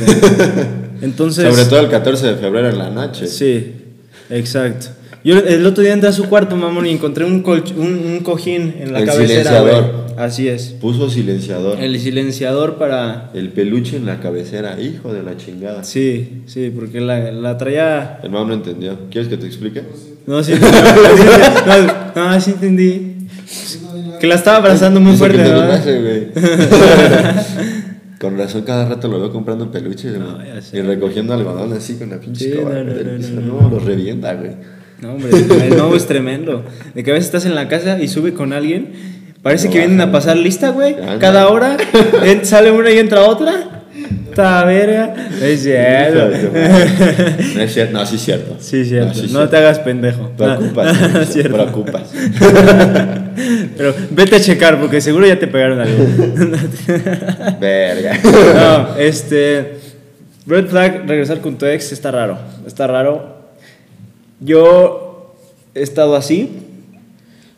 Entonces. 1.02 1.48
Sobre 1.54 1.66
todo 1.70 1.80
el 1.80 1.90
14 1.90 2.28
de 2.28 2.36
febrero 2.36 2.70
en 2.70 2.78
la 2.78 2.90
noche. 2.90 3.28
Sí, 3.28 3.74
exacto. 4.30 4.88
Yo 5.24 5.40
el 5.40 5.66
otro 5.66 5.84
día 5.84 5.94
entré 5.94 6.08
a 6.10 6.14
su 6.14 6.26
cuarto, 6.26 6.56
mamón, 6.56 6.86
y 6.86 6.92
encontré 6.92 7.26
un, 7.26 7.44
colch- 7.44 7.76
un, 7.76 7.94
un 8.06 8.20
cojín 8.20 8.76
en 8.80 8.94
la 8.94 9.00
El 9.00 9.06
cabecera. 9.08 9.28
silenciador. 9.50 10.06
Así 10.18 10.48
es. 10.48 10.76
Puso 10.80 11.10
silenciador. 11.10 11.80
El... 11.80 11.96
El 11.96 12.00
silenciador 12.00 12.76
para. 12.78 13.32
peluche 13.56 13.98
en 13.98 14.06
la 14.06 14.20
cabecera. 14.20 14.80
Hijo 14.80 15.12
de 15.14 15.24
la 15.24 15.36
chingada. 15.36 15.84
Sí, 15.84 16.44
sí, 16.46 16.72
porque 16.74 17.02
la, 17.02 17.32
la 17.32 17.58
traía. 17.58 18.20
El 18.20 18.26
hermano 18.26 18.46
no 18.50 18.54
entendió. 18.54 18.98
¿Quieres 19.10 19.28
que 19.28 19.38
te 19.38 19.48
explique? 19.48 19.82
No, 20.28 20.44
sí, 20.44 20.54
no, 22.16 22.30
no, 22.32 22.42
sí 22.42 22.52
entendí. 22.52 23.28
Que 24.20 24.28
la 24.28 24.36
estaba 24.36 24.58
abrazando 24.58 25.00
muy 25.00 25.16
fuerte. 25.16 25.44
Con 28.20 28.38
razón, 28.38 28.64
cada 28.64 28.88
rato 28.88 29.08
lo 29.08 29.20
veo 29.20 29.32
comprando 29.32 29.70
peluches. 29.72 30.18
No, 30.18 30.40
y 30.74 30.82
recogiendo 30.82 31.34
algodón 31.34 31.74
así 31.74 31.96
con 31.96 32.10
la 32.10 32.18
pinche 32.20 32.46
Sí, 32.46 32.52
escoba, 32.54 32.76
no, 32.76 32.84
no, 32.86 32.94
no, 32.94 33.18
piso. 33.18 33.34
no, 33.34 33.42
no, 33.42 33.62
no. 33.62 33.70
los 33.70 33.84
revienta, 33.84 34.34
güey. 34.34 34.52
No, 35.02 35.14
hombre, 35.14 35.32
el 35.32 35.70
nuevo 35.70 35.96
es 35.96 36.08
tremendo. 36.08 36.64
De 36.96 37.04
que 37.04 37.12
a 37.12 37.14
veces 37.14 37.26
estás 37.28 37.46
en 37.46 37.54
la 37.56 37.68
casa 37.68 38.02
y 38.02 38.08
sube 38.08 38.34
con 38.34 38.54
alguien. 38.54 38.94
Parece 39.44 39.68
No 39.68 39.74
que 39.74 39.80
vienen 39.80 40.02
a 40.02 40.12
pasar 40.12 40.38
lista, 40.38 40.70
güey. 40.70 40.96
Cada 41.20 41.50
hora 41.50 41.78
sale 42.44 42.72
una 42.72 42.90
y 42.90 42.98
entra 42.98 43.24
otra. 43.26 43.75
Esta 44.30 44.66
verga. 44.66 45.14
Es 45.42 45.64
cierto. 45.64 46.30
No 47.56 47.62
es 47.62 47.74
cierto, 47.74 47.94
no, 47.94 48.06
sí 48.06 48.16
es 48.16 48.22
cierto. 48.22 48.56
Sí, 48.60 48.86
cierto. 48.86 49.08
No, 49.08 49.14
sí 49.14 49.20
es 49.26 49.32
No 49.32 49.40
cierto. 49.40 49.50
te 49.50 49.58
hagas 49.58 49.80
pendejo. 49.80 50.30
Preocupas, 50.38 51.02
No, 51.02 51.10
güey, 51.10 51.24
es 51.24 51.30
cierto. 51.34 51.54
preocupas. 51.56 52.04
Pero 53.78 53.94
vete 54.12 54.36
a 54.38 54.40
checar 54.42 54.80
porque 54.80 55.02
seguro 55.02 55.26
ya 55.28 55.38
te 55.40 55.48
pegaron 55.48 55.80
algo. 55.80 56.06
Verga. 57.60 58.18
No, 58.24 58.96
este. 58.98 59.80
Red 60.48 60.68
flag, 60.68 61.08
regresar 61.08 61.40
con 61.42 61.58
tu 61.58 61.66
ex 61.66 61.92
está 61.92 62.12
raro. 62.12 62.38
Está 62.68 62.88
raro. 62.88 63.36
Yo 64.40 65.36
he 65.74 65.82
estado 65.82 66.16
así. 66.16 66.52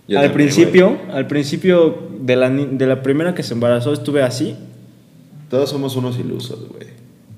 Yo 0.08 0.20
al 0.20 0.28
también, 0.28 0.34
principio, 0.50 0.98
al 1.12 1.28
principio 1.28 2.08
de 2.22 2.36
la, 2.38 2.50
de 2.50 2.88
la 2.88 3.02
primera 3.04 3.34
que 3.36 3.44
se 3.44 3.54
embarazó 3.54 3.92
estuve 3.92 4.24
así. 4.24 4.56
Todos 5.50 5.70
somos 5.70 5.96
unos 5.96 6.18
ilusos, 6.20 6.68
güey. 6.70 6.88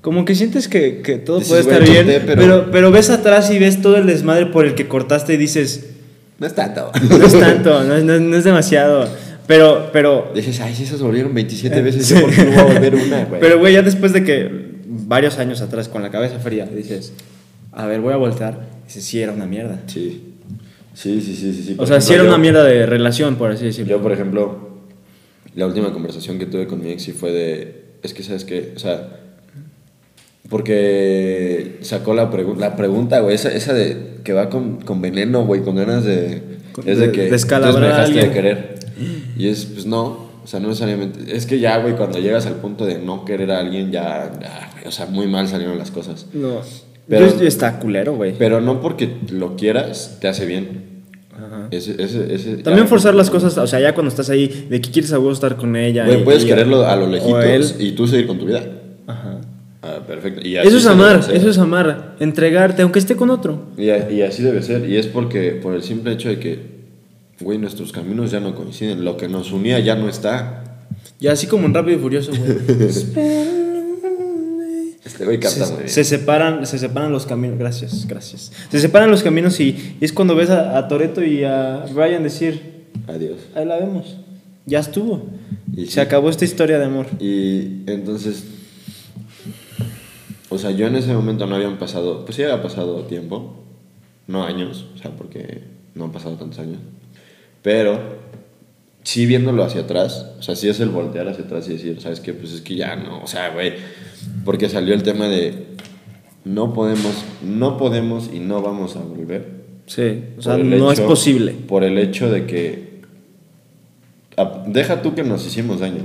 Como 0.00 0.24
que 0.24 0.34
sientes 0.34 0.66
que, 0.68 1.02
que 1.02 1.16
todo 1.18 1.40
puede 1.40 1.62
güey, 1.62 1.74
estar 1.74 1.82
bien, 1.88 2.04
corté, 2.06 2.20
pero... 2.26 2.40
pero- 2.42 2.70
Pero, 2.70 2.90
ves 2.90 3.10
atrás 3.10 3.50
y 3.50 3.58
ves 3.58 3.82
todo 3.82 3.96
el 3.96 4.06
desmadre 4.06 4.46
por 4.46 4.64
el 4.66 4.74
que 4.74 4.88
cortaste 4.88 5.34
y 5.34 5.36
dices, 5.36 5.90
No 6.38 6.46
es 6.46 6.54
tanto. 6.54 6.90
no 7.10 7.24
es 7.26 7.38
tanto, 7.38 7.84
no 7.84 7.94
es, 7.96 8.04
no 8.04 8.18
no 8.18 8.36
es 8.36 8.44
demasiado. 8.44 9.06
Pero, 9.46 9.90
pero, 9.92 10.30
Dices, 10.34 10.60
ay, 10.60 10.74
si 10.74 10.84
esos 10.84 11.02
volvieron 11.02 11.34
27 11.34 11.82
veces, 11.82 12.08
¿yo 12.08 12.20
por 12.20 12.30
qué 12.30 12.44
no 12.44 12.50
voy 12.52 12.58
a 12.60 12.64
volver 12.64 12.94
una, 12.94 13.24
güey? 13.28 13.40
pero 13.40 13.58
güey, 13.58 13.74
ya 13.74 13.82
después 13.82 14.12
de 14.12 14.24
que 14.24 14.70
varios 14.86 15.38
años 15.38 15.60
atrás 15.60 15.88
con 15.88 16.02
la 16.02 16.10
cabeza 16.10 16.38
fría 16.38 16.66
dices, 16.66 17.12
a 17.72 17.86
ver, 17.86 18.00
voy 18.00 18.12
a 18.12 18.16
voltear. 18.16 18.68
Dices, 18.86 19.04
sí, 19.04 19.20
era 19.20 19.32
una 19.32 19.46
mierda. 19.46 19.80
Sí. 19.86 20.24
Sí, 20.94 21.20
sí, 21.20 21.34
sí, 21.36 21.52
sí. 21.52 21.62
sí. 21.62 21.74
O 21.78 21.86
sea, 21.86 21.96
ejemplo, 21.96 22.00
sí 22.00 22.14
era 22.14 22.22
yo- 22.24 22.28
una 22.30 22.38
mierda 22.38 22.64
de 22.64 22.86
relación, 22.86 23.36
por 23.36 23.50
así 23.50 23.64
decirlo. 23.66 23.90
Yo, 23.96 24.02
por 24.02 24.12
ejemplo, 24.12 24.70
la 25.54 25.66
última 25.66 25.92
conversación 25.92 26.38
que 26.38 26.46
tuve 26.46 26.66
con 26.66 26.82
mi 26.82 26.90
ex 26.90 27.02
sí 27.02 27.12
fue 27.12 27.32
de. 27.32 27.79
Es 28.02 28.14
que, 28.14 28.22
¿sabes 28.22 28.44
qué? 28.44 28.72
O 28.76 28.78
sea. 28.78 29.16
Porque 30.48 31.78
sacó 31.82 32.14
la, 32.14 32.30
pregu- 32.30 32.56
la 32.56 32.74
pregunta, 32.76 33.20
güey, 33.20 33.34
esa, 33.34 33.52
esa 33.52 33.72
de 33.72 34.16
que 34.24 34.32
va 34.32 34.48
con, 34.50 34.80
con 34.80 35.00
veneno, 35.00 35.44
güey, 35.46 35.62
con 35.62 35.76
ganas 35.76 36.04
de. 36.04 36.42
Con- 36.72 36.88
Es 36.88 36.98
de 36.98 37.12
que. 37.12 37.30
descalabrar 37.30 37.84
entonces 37.90 38.14
me 38.14 38.20
dejaste 38.22 38.28
de 38.28 38.34
querer. 38.34 38.74
Y 39.36 39.48
es, 39.48 39.66
pues 39.66 39.86
no. 39.86 40.30
O 40.42 40.46
sea, 40.46 40.58
no 40.58 40.68
necesariamente. 40.68 41.36
Es 41.36 41.46
que 41.46 41.60
ya, 41.60 41.78
güey, 41.78 41.94
cuando 41.94 42.18
llegas 42.18 42.46
al 42.46 42.54
punto 42.56 42.84
de 42.86 42.98
no 42.98 43.24
querer 43.24 43.52
a 43.52 43.60
alguien, 43.60 43.92
ya. 43.92 44.30
ya, 44.40 44.70
o 44.86 44.90
sea, 44.90 45.06
muy 45.06 45.26
mal 45.28 45.46
salieron 45.46 45.78
las 45.78 45.90
cosas. 45.90 46.26
No. 46.32 46.60
Pero- 47.08 47.26
Yo- 47.38 47.46
está 47.46 47.78
culero, 47.78 48.14
güey. 48.16 48.34
Pero 48.38 48.60
no 48.60 48.80
porque 48.80 49.16
lo 49.30 49.56
quieras, 49.56 50.18
te 50.20 50.28
hace 50.28 50.46
bien. 50.46 50.99
Ajá. 51.50 51.66
Ese, 51.72 52.00
ese, 52.02 52.32
ese, 52.32 52.56
También 52.58 52.86
forzar 52.86 53.14
las 53.14 53.28
cosas, 53.28 53.58
o 53.58 53.66
sea, 53.66 53.80
ya 53.80 53.92
cuando 53.92 54.08
estás 54.08 54.30
ahí, 54.30 54.66
de 54.70 54.80
que 54.80 54.90
quieres 54.90 55.12
a 55.12 55.18
huevo 55.18 55.32
estar 55.32 55.56
con 55.56 55.74
ella. 55.74 56.06
Güey, 56.06 56.20
y- 56.20 56.24
puedes 56.24 56.44
y- 56.44 56.46
quererlo 56.46 56.86
a 56.86 56.94
lo 56.94 57.06
lejitos 57.08 57.74
y 57.78 57.92
tú 57.92 58.06
seguir 58.06 58.26
con 58.28 58.38
tu 58.38 58.46
vida. 58.46 58.62
Ajá. 59.06 59.40
Ah, 59.82 59.98
perfecto. 60.06 60.46
Y 60.46 60.56
Eso 60.56 60.76
es 60.76 60.86
amar, 60.86 61.20
eso 61.32 61.48
es 61.50 61.58
amar. 61.58 62.14
Entregarte, 62.20 62.82
aunque 62.82 62.98
esté 62.98 63.16
con 63.16 63.30
otro. 63.30 63.68
Y, 63.78 63.86
y 63.86 64.22
así 64.22 64.42
debe 64.42 64.62
ser. 64.62 64.88
Y 64.88 64.96
es 64.96 65.06
porque, 65.06 65.52
por 65.52 65.74
el 65.74 65.82
simple 65.82 66.12
hecho 66.12 66.28
de 66.28 66.38
que, 66.38 66.58
güey, 67.40 67.58
nuestros 67.58 67.90
caminos 67.90 68.30
ya 68.30 68.38
no 68.40 68.54
coinciden. 68.54 69.04
Lo 69.04 69.16
que 69.16 69.26
nos 69.28 69.50
unía 69.52 69.80
ya 69.80 69.96
no 69.96 70.08
está. 70.08 70.64
Y 71.18 71.28
así 71.28 71.46
como 71.46 71.66
en 71.66 71.74
Rápido 71.74 71.96
y 71.96 72.00
Furioso, 72.00 72.30
güey. 72.30 72.58
Este 75.20 75.26
güey 75.26 75.38
canta 75.38 75.58
muy 75.66 75.68
se, 75.68 75.76
bien. 75.76 75.88
se 75.90 76.04
separan, 76.04 76.66
se 76.66 76.78
separan 76.78 77.12
los 77.12 77.26
caminos. 77.26 77.58
Gracias, 77.58 78.06
gracias. 78.06 78.52
Se 78.70 78.80
separan 78.80 79.10
los 79.10 79.22
caminos 79.22 79.60
y, 79.60 79.96
y 80.00 80.04
es 80.04 80.14
cuando 80.14 80.34
ves 80.34 80.48
a, 80.48 80.78
a 80.78 80.88
Toreto 80.88 81.22
y 81.22 81.44
a 81.44 81.84
Brian 81.92 82.22
decir, 82.22 82.86
Adiós. 83.06 83.36
ahí 83.54 83.66
la 83.66 83.76
vemos. 83.76 84.16
Ya 84.64 84.78
estuvo. 84.78 85.26
Y 85.76 85.84
se 85.84 85.92
sí. 85.92 86.00
acabó 86.00 86.30
esta 86.30 86.46
historia 86.46 86.78
de 86.78 86.86
amor. 86.86 87.06
Y 87.18 87.82
entonces, 87.86 88.44
o 90.48 90.56
sea, 90.56 90.70
yo 90.70 90.86
en 90.86 90.96
ese 90.96 91.12
momento 91.12 91.44
no 91.44 91.56
habían 91.56 91.78
pasado, 91.78 92.24
pues 92.24 92.36
sí 92.36 92.42
había 92.42 92.62
pasado 92.62 93.02
tiempo, 93.02 93.62
no 94.26 94.44
años, 94.44 94.86
o 94.94 94.98
sea, 94.98 95.10
porque 95.10 95.64
no 95.94 96.04
han 96.06 96.12
pasado 96.12 96.36
tantos 96.36 96.60
años, 96.60 96.78
pero 97.62 98.00
sí 99.02 99.26
viéndolo 99.26 99.62
hacia 99.64 99.82
atrás, 99.82 100.26
o 100.38 100.42
sea, 100.42 100.54
sí 100.56 100.68
es 100.68 100.80
el 100.80 100.90
voltear 100.90 101.28
hacia 101.28 101.44
atrás 101.44 101.68
y 101.68 101.72
decir, 101.72 102.00
¿sabes 102.00 102.20
qué? 102.20 102.32
Pues 102.34 102.52
es 102.52 102.60
que 102.60 102.76
ya 102.76 102.96
no, 102.96 103.22
o 103.22 103.26
sea, 103.26 103.50
güey, 103.50 103.74
porque 104.44 104.68
salió 104.68 104.94
el 104.94 105.02
tema 105.02 105.26
de 105.28 105.66
no 106.44 106.72
podemos, 106.74 107.12
no 107.42 107.76
podemos 107.76 108.30
y 108.32 108.40
no 108.40 108.62
vamos 108.62 108.96
a 108.96 109.00
volver. 109.00 109.60
Sí, 109.86 110.22
o 110.38 110.42
sea, 110.42 110.56
no 110.56 110.92
es 110.92 111.00
posible. 111.00 111.52
Por 111.52 111.82
el 111.84 111.98
hecho 111.98 112.30
de 112.30 112.46
que. 112.46 113.00
a- 114.36 114.64
Deja 114.66 115.02
tú 115.02 115.14
que 115.14 115.22
nos 115.24 115.44
hicimos 115.46 115.80
daño. 115.80 116.02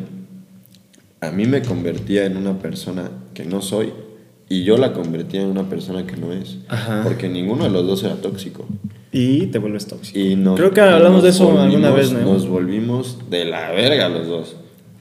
A 1.22 1.32
mí 1.32 1.46
me 1.46 1.62
convertía 1.62 2.26
en 2.26 2.36
una 2.38 2.60
persona 2.60 3.10
que 3.34 3.46
no 3.46 3.62
soy 3.62 3.94
y 4.50 4.64
yo 4.64 4.78
la 4.78 4.94
convertía 4.94 5.42
en 5.42 5.48
una 5.48 5.70
persona 5.70 6.06
que 6.06 6.18
no 6.18 6.34
es. 6.34 6.58
Ajá. 6.68 7.02
Porque 7.04 7.30
ninguno 7.30 7.64
de 7.64 7.70
los 7.70 7.86
dos 7.88 8.04
era 8.04 8.16
tóxico. 8.16 8.66
Y 9.18 9.48
te 9.48 9.60
vuelves 9.60 9.88
tóxico. 9.88 10.20
Y 10.20 10.36
nos- 10.36 10.58
Creo 10.60 10.72
que 10.72 10.82
hablamos 10.82 11.24
de 11.24 11.30
eso 11.30 11.60
alguna 11.60 11.92
vez, 11.92 12.12
¿no? 12.12 12.20
Nos 12.34 12.48
volvimos 12.48 13.18
de 13.30 13.46
la 13.46 13.72
verga 13.72 14.10
los 14.10 14.28
dos. 14.28 14.56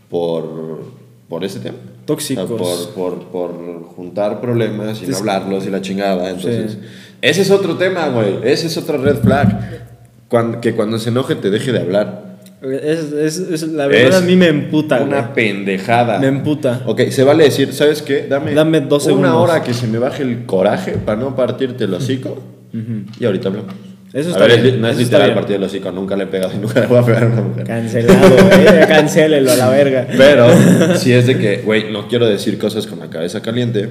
Por, 0.09 0.85
por 1.29 1.45
ese 1.45 1.59
tema. 1.61 1.77
Tóxicos. 2.05 2.51
O 2.51 2.59
sea, 2.59 2.95
por, 2.95 3.19
por, 3.21 3.25
por 3.31 3.83
juntar 3.97 4.41
problemas 4.41 5.03
y 5.03 5.07
no 5.07 5.17
hablarlos 5.17 5.67
y 5.67 5.71
la 5.71 5.81
chingada. 5.81 6.31
Entonces, 6.31 6.73
Sí. 6.73 6.79
ese 7.23 7.43
es 7.43 7.51
otro 7.51 7.77
tema, 7.77 8.09
güey. 8.09 8.37
Ese 8.45 8.67
es 8.69 8.77
otra 8.77 8.97
red 8.99 9.17
flag. 9.17 9.89
Cuan- 10.29 10.61
que 10.61 10.75
cuando 10.75 10.99
se 10.99 11.09
enoje 11.09 11.35
te 11.35 11.51
deje 11.51 11.73
de 11.73 11.81
hablar. 11.81 12.39
Es, 12.63 13.13
es- 13.13 13.39
es- 13.39 13.63
la 13.69 13.87
verdad 13.89 14.19
a 14.19 14.25
mí 14.25 14.37
me 14.37 14.47
emputa. 14.49 15.03
Una 15.03 15.23
güey. 15.23 15.35
pendejada. 15.35 16.19
Me 16.19 16.29
emputa. 16.29 16.83
Ok, 16.87 17.01
se 17.11 17.25
vale 17.25 17.45
decir, 17.45 17.73
¿sabes 17.73 18.01
qué? 18.03 18.27
Dame, 18.29 18.55
Dame 18.55 18.81
dos 18.83 19.07
una 19.07 19.15
segundos. 19.17 19.35
hora 19.37 19.63
que 19.63 19.75
se 19.75 19.87
me 19.87 19.99
baje 19.99 20.23
el 20.23 20.47
coraje 20.47 20.93
para 20.93 21.21
no 21.21 21.35
partirte 21.35 21.85
el 21.85 21.95
hocico. 21.95 22.39
Y 23.21 23.25
ahorita 23.25 23.49
hablamos. 23.49 23.73
Eso 24.15 24.29
a 24.29 24.33
está 24.33 24.45
ver, 24.47 24.53
es 24.53 24.63
bien, 24.63 24.81
no 24.81 24.89
es 24.89 24.97
literal 24.97 25.23
bien. 25.29 25.35
partir 25.35 25.57
el 25.57 25.63
hocico. 25.65 25.91
Nunca 25.91 26.17
le 26.17 26.25
he 26.25 26.27
pegado 26.29 26.53
y 26.55 26.59
nunca 26.63 26.81
le 26.81 26.87
voy 26.87 26.99
a 26.99 27.03
pegar 27.05 27.25
a 27.25 27.27
una 27.27 27.43
mujer. 27.43 27.65
Cancelado, 27.67 28.29
güey. 28.47 28.87
Cancélelo 28.89 29.51
a 29.53 29.57
la 29.57 29.69
verga. 29.71 30.07
Pero 30.17 30.47
si 30.97 31.13
es 31.13 31.27
de 31.27 31.37
que, 31.37 31.57
güey, 31.59 31.91
no 31.93 32.07
quiero 32.09 32.27
decir 32.27 32.57
cosas 32.59 32.87
con 32.87 33.01
la 33.01 33.11
cabeza 33.11 33.43
caliente. 33.43 33.89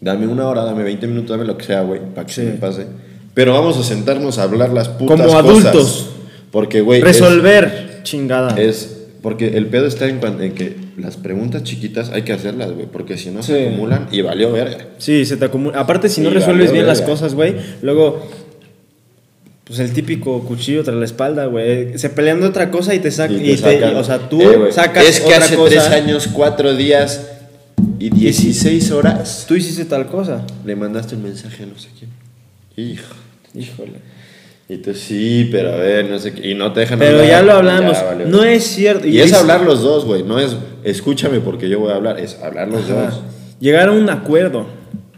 Dame 0.00 0.26
una 0.26 0.46
hora, 0.48 0.64
dame 0.64 0.82
20 0.84 1.06
minutos, 1.08 1.30
dame 1.30 1.44
lo 1.44 1.58
que 1.58 1.64
sea, 1.64 1.82
güey, 1.82 2.00
para 2.14 2.26
que 2.26 2.32
se 2.32 2.42
Sí. 2.42 2.46
me 2.46 2.52
pase. 2.54 2.86
Pero 3.34 3.52
vamos 3.52 3.76
a 3.78 3.82
sentarnos 3.82 4.38
a 4.38 4.44
hablar 4.44 4.70
las 4.72 4.88
putas 4.88 5.16
Como 5.20 5.24
cosas. 5.28 5.44
adultos. 5.44 6.10
Porque, 6.50 6.80
güey. 6.80 7.00
es- 7.00 7.04
Resolver, 7.04 8.00
chingada. 8.04 8.58
Es, 8.58 9.06
porque 9.22 9.56
el 9.58 9.66
pedo 9.66 9.86
está 9.86 10.06
en, 10.06 10.20
en 10.40 10.54
que 10.54 10.76
las 10.96 11.16
preguntas 11.16 11.62
chiquitas 11.64 12.10
hay 12.10 12.22
que 12.22 12.32
hacerlas, 12.32 12.72
güey. 12.72 12.86
Porque 12.86 13.18
si 13.18 13.30
no 13.30 13.42
Sí. 13.42 13.52
se 13.52 13.68
acumulan 13.68 14.06
y 14.10 14.22
valió 14.22 14.52
verga. 14.52 14.78
Sí, 14.98 15.26
se 15.26 15.36
te 15.36 15.44
acumula. 15.44 15.78
Aparte, 15.78 16.08
si 16.08 16.20
no 16.20 16.30
resuelves 16.30 16.72
bien 16.72 16.86
las 16.86 17.00
verga. 17.00 17.12
cosas, 17.12 17.34
güey, 17.34 17.56
luego. 17.82 18.26
Pues 19.68 19.78
el 19.80 19.92
típico 19.92 20.40
cuchillo 20.44 20.82
tras 20.82 20.96
la 20.96 21.04
espalda, 21.04 21.44
güey. 21.46 21.98
Se 21.98 22.08
pelean 22.10 22.40
de 22.40 22.46
otra 22.46 22.70
cosa 22.70 22.94
y 22.94 22.98
te 23.00 23.10
sacan. 23.10 23.44
Y 23.44 23.50
Y, 23.52 23.56
te 23.56 23.84
o 23.84 24.02
sea, 24.02 24.18
tú 24.28 24.40
Eh, 24.42 24.72
sacas 24.72 25.04
Es 25.06 25.20
que 25.20 25.26
otra 25.26 25.38
hace 25.44 25.56
cosa. 25.56 25.70
tres 25.70 25.88
años, 25.88 26.28
cuatro 26.32 26.74
días 26.74 27.28
y 27.98 28.08
16 28.10 28.90
horas. 28.92 29.44
Tú 29.46 29.54
hiciste 29.56 29.84
tal 29.84 30.06
cosa. 30.06 30.44
Le 30.64 30.74
mandaste 30.74 31.14
un 31.16 31.22
mensaje 31.22 31.64
a 31.64 31.66
no 31.66 31.78
sé 31.78 31.88
quién. 31.98 32.10
Hijo. 32.76 33.14
Híjole. 33.54 33.92
Y 34.70 34.76
tú 34.78 34.94
sí, 34.94 35.48
pero 35.50 35.72
a 35.72 35.76
ver, 35.76 36.08
no 36.08 36.18
sé 36.18 36.32
qué. 36.32 36.48
Y 36.50 36.54
no 36.54 36.72
te 36.72 36.80
dejan 36.80 36.98
Pero 36.98 37.16
hablar. 37.18 37.28
ya 37.30 37.42
lo 37.42 37.52
hablamos. 37.52 37.92
Ya, 37.92 38.04
vale, 38.04 38.24
no 38.26 38.44
es 38.44 38.64
cierto. 38.64 39.06
Y 39.06 39.20
es 39.20 39.32
hablar 39.34 39.62
los 39.62 39.82
dos, 39.82 40.04
güey. 40.04 40.22
No 40.22 40.38
es 40.38 40.56
escúchame 40.84 41.40
porque 41.40 41.68
yo 41.68 41.80
voy 41.80 41.92
a 41.92 41.96
hablar. 41.96 42.18
Es 42.20 42.38
hablar 42.42 42.68
los 42.68 42.84
Ajá. 42.84 43.06
dos. 43.10 43.20
Llegar 43.60 43.88
a 43.88 43.92
un 43.92 44.08
acuerdo. 44.08 44.66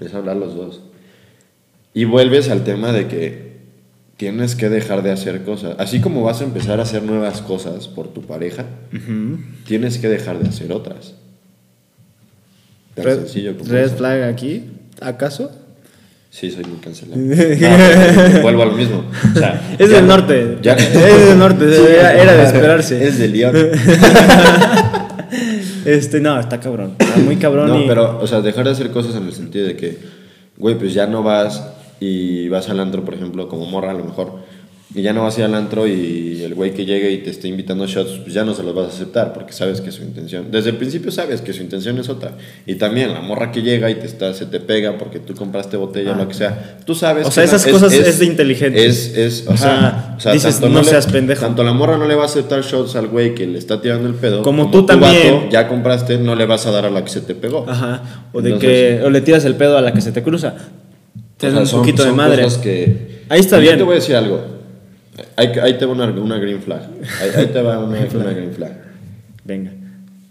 Es 0.01 0.13
hablar 0.15 0.37
los 0.37 0.55
dos. 0.57 0.81
Y 1.95 2.05
vuelves 2.05 2.49
al 2.49 2.63
tema 2.65 2.93
de 2.93 3.07
que 3.09 3.50
tienes 4.21 4.55
que 4.55 4.69
dejar 4.69 5.03
de 5.03 5.11
hacer 5.13 5.45
cosas. 5.45 5.77
Así 5.79 6.01
como 6.03 6.23
vas 6.23 6.43
a 6.43 6.45
empezar 6.45 6.79
a 6.79 6.83
hacer 6.83 7.03
nuevas 7.03 7.41
cosas 7.41 7.89
por 7.89 8.09
tu 8.13 8.21
pareja, 8.21 8.67
tienes 9.67 9.97
que 9.97 10.11
dejar 10.11 10.39
de 10.39 10.47
hacer 10.51 10.73
otras. 10.73 11.15
Tan 12.95 13.07
Red, 13.07 13.19
sencillo 13.21 13.57
como 13.57 13.71
red 13.73 13.85
eso. 13.87 13.97
flag 13.97 14.23
aquí. 14.25 14.65
¿Acaso? 15.01 15.51
Sí, 16.29 16.51
soy 16.51 16.65
muy 16.65 16.77
cancelado. 16.81 17.19
No, 18.35 18.43
vuelvo 18.43 18.63
a 18.63 18.67
lo 18.67 18.73
mismo. 18.73 19.05
O 19.35 19.39
sea, 19.39 19.75
Es 19.79 19.89
del 19.89 20.07
no- 20.07 20.19
norte. 20.19 20.59
ya- 20.61 20.75
Es 20.75 20.93
del 21.29 21.39
norte. 21.39 21.65
Era, 21.99 22.13
era 22.23 22.33
de 22.35 22.45
esperarse. 22.45 23.03
Es 23.03 23.19
de 23.19 23.27
León. 23.29 23.57
Este, 25.87 26.21
no, 26.21 26.39
está 26.39 26.61
cabrón. 26.61 26.95
Está 26.99 27.17
muy 27.21 27.37
cabrón. 27.37 27.69
No, 27.69 27.81
y- 27.81 27.87
pero, 27.89 28.21
o 28.21 28.27
sea, 28.27 28.43
dejar 28.43 28.65
de 28.67 28.73
hacer 28.73 28.91
cosas 28.91 29.15
en 29.17 29.25
el 29.27 29.33
sentido 29.33 29.67
de 29.67 29.77
que, 29.77 29.97
güey, 30.59 30.77
pues 30.79 30.93
ya 30.93 31.07
no 31.07 31.23
vas 31.23 31.65
y 32.01 32.49
vas 32.49 32.69
al 32.71 32.81
antro, 32.81 33.05
por 33.05 33.15
ejemplo, 33.15 33.49
como 33.49 33.67
morra 33.67 33.91
a 33.91 33.95
lo 33.95 34.05
mejor, 34.05 34.49
y 34.93 35.03
ya 35.03 35.13
no 35.13 35.23
vas 35.23 35.37
a 35.37 35.41
ir 35.43 35.45
al 35.47 35.55
antro 35.55 35.87
y 35.87 36.43
el 36.43 36.53
güey 36.57 36.75
que 36.75 36.85
llegue 36.85 37.13
y 37.13 37.19
te 37.19 37.31
esté 37.31 37.47
invitando 37.47 37.87
shots, 37.87 38.23
pues 38.25 38.35
ya 38.35 38.43
no 38.45 38.55
se 38.55 38.65
los 38.65 38.75
vas 38.75 38.87
a 38.87 38.89
aceptar 38.89 39.33
porque 39.33 39.53
sabes 39.53 39.81
que 39.81 39.93
su 39.93 40.03
intención, 40.03 40.47
desde 40.51 40.71
el 40.71 40.77
principio 40.79 41.13
sabes 41.13 41.43
que 41.43 41.53
su 41.53 41.63
intención 41.63 41.97
es 42.01 42.09
otra. 42.09 42.33
Y 42.67 42.75
también 42.75 43.13
la 43.15 43.21
morra 43.21 43.53
que 43.53 43.63
llega 43.63 43.89
y 43.89 43.95
te 43.95 44.07
está, 44.07 44.35
se 44.35 44.47
te 44.47 44.59
pega 44.59 44.99
porque 44.99 45.21
tú 45.21 45.33
compraste 45.37 45.77
botella 45.77 46.11
o 46.11 46.17
lo 46.17 46.27
que 46.27 46.35
sea, 46.35 46.79
tú 46.85 46.97
sabes 46.97 47.25
Ah. 47.25 47.29
O 47.29 47.31
sea, 47.31 47.45
que 47.45 47.49
esas 47.55 47.67
cosas 47.69 47.93
es 47.93 48.19
de 48.19 48.27
inteligentes. 48.27 48.83
Es, 49.15 49.17
es, 49.17 49.45
o, 49.47 49.57
sea, 49.57 49.59
sea, 49.59 50.15
o 50.17 50.21
sea, 50.21 50.33
dices, 50.33 50.55
tanto 50.59 50.71
no 50.71 50.81
le- 50.83 50.89
seas 50.89 51.07
pendejo. 51.07 51.41
Tanto 51.47 51.63
la 51.63 51.73
morra 51.73 51.97
no 51.97 52.09
le 52.09 52.17
va 52.17 52.25
a 52.25 52.27
aceptar 52.27 52.61
shots 52.63 52.97
al 52.97 53.07
güey 53.07 53.37
que 53.37 53.47
le 53.47 53.59
está 53.59 53.81
tirando 53.81 54.09
el 54.09 54.15
pedo. 54.17 54.43
Como 54.43 54.73
tú 54.73 54.79
vato 54.85 54.99
también. 54.99 55.51
ya 55.53 55.69
compraste, 55.69 56.19
no 56.19 56.35
le 56.35 56.47
vas 56.47 56.67
a 56.67 56.73
dar 56.73 56.87
a 56.87 56.91
la 56.91 57.05
que 57.05 57.11
se 57.11 57.21
te 57.21 57.37
pegó. 57.37 57.65
Ajá. 57.69 58.25
O 58.33 58.43
de 58.43 58.51
Entonces- 58.55 58.99
que. 58.99 59.05
O 59.05 59.11
le 59.11 59.21
tiras 59.21 59.45
el 59.45 59.55
pedo 59.55 59.79
a 59.79 59.83
la 59.83 59.93
que 59.93 60.01
se 60.01 60.11
te 60.11 60.25
cruza. 60.25 60.57
Te 61.41 61.49
O 61.49 61.51
sea, 61.51 61.61
un 61.61 61.67
son- 61.67 61.81
poquito 61.81 62.03
de 62.03 62.09
son 62.11 62.17
madre. 62.17 62.43
cosas 62.43 62.59
que- 62.61 63.21
Ahí 63.29 63.41
está 63.41 63.59
bien. 63.59 63.73
Yo 63.73 63.79
te 63.79 63.85
voy 63.85 63.93
a 63.93 63.95
decir 63.97 64.15
algo. 64.17 64.41
Ahí, 65.37 65.49
ahí 65.63 65.75
te 65.79 65.87
va 65.87 65.93
una, 65.93 66.07
una 66.11 66.39
green 66.39 66.63
flag. 66.63 66.83
Ahí, 67.21 67.31
ahí 67.35 67.47
te 67.47 67.61
va 67.63 67.79
una, 67.79 67.99
una 68.15 68.33
green 68.33 68.53
flag. 68.53 68.73
Venga. 69.45 69.73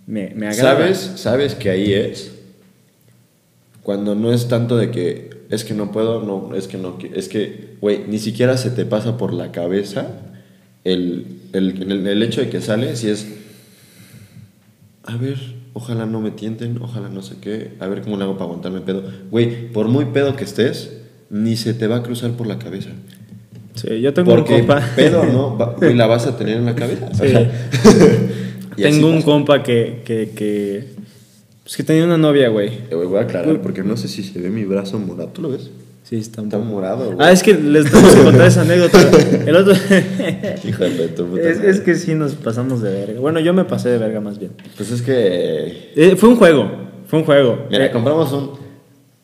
Me, 0.07 0.31
me. 0.35 0.53
¿Sabes, 0.53 0.97
¿Sabes 1.15 1.55
que 1.55 1.69
ahí 1.69 1.93
es? 1.93 2.31
Cuando 3.83 4.15
no 4.15 4.31
es 4.33 4.47
tanto 4.47 4.77
de 4.77 4.91
que 4.91 5.29
es 5.49 5.63
que 5.63 5.73
no 5.73 5.91
puedo, 5.91 6.21
no, 6.23 6.55
es 6.55 6.67
que 6.67 6.77
no, 6.77 6.97
es 7.15 7.27
que, 7.27 7.75
güey, 7.81 8.03
ni 8.07 8.19
siquiera 8.19 8.55
se 8.57 8.69
te 8.69 8.85
pasa 8.85 9.17
por 9.17 9.33
la 9.33 9.51
cabeza 9.51 10.07
el, 10.83 11.39
el, 11.53 11.81
el, 11.91 12.05
el 12.07 12.23
hecho 12.23 12.41
de 12.41 12.49
que 12.49 12.61
sales 12.61 13.03
y 13.03 13.09
es, 13.09 13.25
a 15.05 15.15
ver, 15.17 15.37
ojalá 15.73 16.05
no 16.05 16.21
me 16.21 16.29
tienten, 16.31 16.77
ojalá 16.81 17.09
no 17.09 17.23
sé 17.23 17.35
qué, 17.41 17.71
a 17.79 17.87
ver 17.87 18.01
cómo 18.01 18.17
le 18.17 18.23
hago 18.25 18.33
para 18.33 18.45
aguantarme 18.45 18.81
pedo. 18.81 19.03
Güey, 19.31 19.71
por 19.71 19.87
muy 19.87 20.05
pedo 20.05 20.35
que 20.35 20.43
estés, 20.43 20.91
ni 21.29 21.55
se 21.57 21.73
te 21.73 21.87
va 21.87 21.97
a 21.97 22.03
cruzar 22.03 22.31
por 22.31 22.47
la 22.47 22.57
cabeza. 22.59 22.89
Sí, 23.75 24.01
yo 24.01 24.13
tengo 24.13 24.31
Porque 24.35 24.53
un 24.55 24.59
compa. 24.61 24.83
pedo 24.95 25.23
no, 25.25 25.57
va- 25.57 25.75
güey, 25.77 25.93
la 25.95 26.07
vas 26.07 26.25
a 26.27 26.35
tener 26.37 26.57
en 26.57 26.65
la 26.65 26.75
cabeza. 26.75 27.09
Sí. 27.13 27.33
Y 28.77 28.83
tengo 28.83 29.07
un 29.09 29.15
pasa. 29.15 29.25
compa 29.25 29.63
que. 29.63 30.03
que, 30.05 30.29
que 30.33 30.85
pues 31.63 31.75
que 31.75 31.83
tenía 31.83 32.05
una 32.05 32.17
novia, 32.17 32.47
güey. 32.47 32.71
Güey, 32.89 33.07
voy 33.07 33.19
a 33.19 33.23
aclarar 33.23 33.61
porque 33.61 33.83
no 33.83 33.97
sé 33.97 34.07
si 34.07 34.23
se 34.23 34.39
ve 34.39 34.49
mi 34.49 34.63
brazo 34.63 34.97
morado. 34.99 35.29
¿Tú 35.29 35.41
lo 35.41 35.49
ves? 35.49 35.69
Sí, 36.03 36.15
está 36.15 36.41
morado, 36.57 37.07
güey. 37.11 37.17
Ah, 37.19 37.31
es 37.33 37.43
que 37.43 37.53
les 37.55 37.91
tenemos 37.91 38.15
que 38.15 38.23
contar 38.23 38.47
esa 38.47 38.61
anécdota. 38.61 38.99
El 39.45 39.55
otro. 39.57 39.73
Hijo 40.67 40.83
de 40.85 41.07
tu 41.09 41.25
puta 41.27 41.41
es, 41.49 41.57
madre. 41.57 41.69
es 41.71 41.79
que 41.81 41.95
sí 41.95 42.15
nos 42.15 42.35
pasamos 42.35 42.81
de 42.81 42.89
verga. 42.91 43.19
Bueno, 43.19 43.41
yo 43.41 43.53
me 43.53 43.65
pasé 43.65 43.89
de 43.89 43.97
verga 43.97 44.21
más 44.21 44.39
bien. 44.39 44.51
Pues 44.77 44.91
es 44.91 45.01
que. 45.01 45.91
Eh, 45.97 46.15
fue 46.15 46.29
un 46.29 46.37
juego. 46.37 46.71
Fue 47.07 47.19
un 47.19 47.25
juego. 47.25 47.65
Mira, 47.69 47.85
Eh, 47.87 47.91
compramos 47.91 48.31
un, 48.31 48.51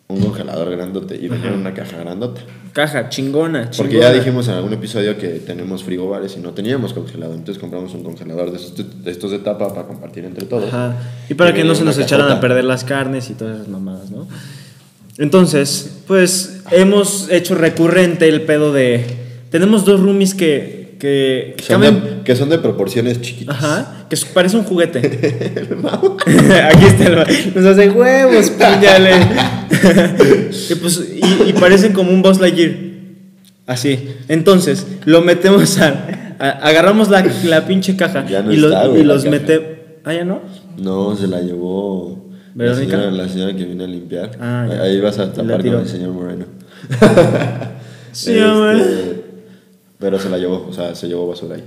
un 0.08 0.22
congelador 0.22 0.70
grandote 0.70 1.16
y 1.16 1.28
venía 1.28 1.48
en 1.48 1.60
una 1.60 1.74
caja 1.74 1.98
grandota. 1.98 2.42
caja, 2.74 3.10
chingona. 3.10 3.72
Porque 3.76 3.94
chingona. 3.94 4.12
ya 4.12 4.14
dijimos 4.14 4.48
en 4.48 4.54
algún 4.54 4.74
episodio 4.74 5.18
que 5.18 5.28
tenemos 5.40 5.84
frigobares 5.84 6.38
y 6.38 6.42
no 6.42 6.52
teníamos 6.52 6.94
congelador. 6.94 7.36
Entonces 7.36 7.60
compramos 7.60 7.94
un 7.96 8.04
congelador 8.04 8.52
de 8.52 8.58
estos 8.58 9.04
de, 9.04 9.12
estos 9.12 9.32
de 9.32 9.40
tapa 9.40 9.74
para 9.74 9.88
compartir 9.88 10.26
entre 10.26 10.46
todos. 10.46 10.68
Ajá. 10.68 10.96
Y 11.28 11.34
para 11.34 11.54
que 11.54 11.64
no 11.64 11.74
se 11.74 11.84
nos 11.84 11.98
echaran 11.98 12.32
a 12.32 12.40
perder 12.40 12.66
las 12.66 12.84
carnes 12.84 13.30
y 13.32 13.34
todas 13.34 13.56
esas 13.56 13.68
mamadas, 13.68 14.12
¿no? 14.12 14.28
Entonces, 15.18 16.02
pues 16.08 16.62
hemos 16.72 17.32
hecho 17.32 17.56
recurrente 17.56 18.28
el 18.28 18.44
pedo 18.44 18.74
de. 18.74 19.06
Tenemos 19.50 19.86
dos 19.86 20.00
roomies 20.00 20.36
que. 20.36 20.85
Que, 21.00 21.56
que 21.58 21.64
Son 21.64 21.82
de- 21.82 22.22
que 22.24 22.36
son 22.36 22.50
de 22.50 22.58
proporciones 22.58 23.22
chiquitas. 23.22 23.56
Ajá, 23.56 24.06
que 24.10 24.18
parece 24.34 24.58
un 24.58 24.64
juguete. 24.64 25.00
Aquí 26.74 26.86
está 26.86 27.06
el 27.08 27.54
Nos 27.56 27.66
hace 27.66 27.90
huevos, 27.90 28.50
píllale. 28.52 29.12
y, 30.70 30.76
pues, 30.76 31.02
y, 31.14 31.50
y 31.50 31.54
parecen 31.54 31.94
como 31.94 32.12
un 32.12 32.22
Boss 32.22 32.40
Lightyear. 32.40 32.72
Así. 33.68 34.10
Entonces, 34.28 34.86
lo 35.06 35.22
metemos 35.22 35.80
a. 35.80 36.08
a- 36.40 36.50
agarramos 36.68 37.10
la, 37.10 37.26
la 37.46 37.66
pinche 37.66 37.96
caja 37.96 38.26
Ya 38.28 38.42
no 38.42 38.52
y, 38.54 38.58
lo- 38.58 38.68
está, 38.68 38.88
y 38.98 39.04
los 39.04 39.26
metemos. 39.26 39.68
Ah, 40.04 40.14
ya 40.14 40.24
no. 40.24 40.42
No, 40.78 41.16
se 41.16 41.28
la 41.28 41.42
llevó 41.42 42.30
la 42.56 42.74
señora, 42.76 43.12
la 43.12 43.28
señora 43.28 43.54
que 43.56 43.66
vino 43.66 43.84
a 43.84 43.88
limpiar. 43.88 44.32
Ah. 44.40 44.68
Ahí 44.84 45.02
vas 45.02 45.18
a 45.20 45.32
tapar 45.34 45.62
con 45.64 45.76
el 45.80 45.88
señor 45.88 46.12
Moreno. 46.12 46.46
Sí, 48.12 48.32
Este. 48.38 49.25
Pero 50.06 50.20
se 50.20 50.30
la 50.30 50.38
llevó, 50.38 50.68
o 50.70 50.72
sea, 50.72 50.94
se 50.94 51.08
llevó 51.08 51.28
basura 51.28 51.56
ahí. 51.56 51.64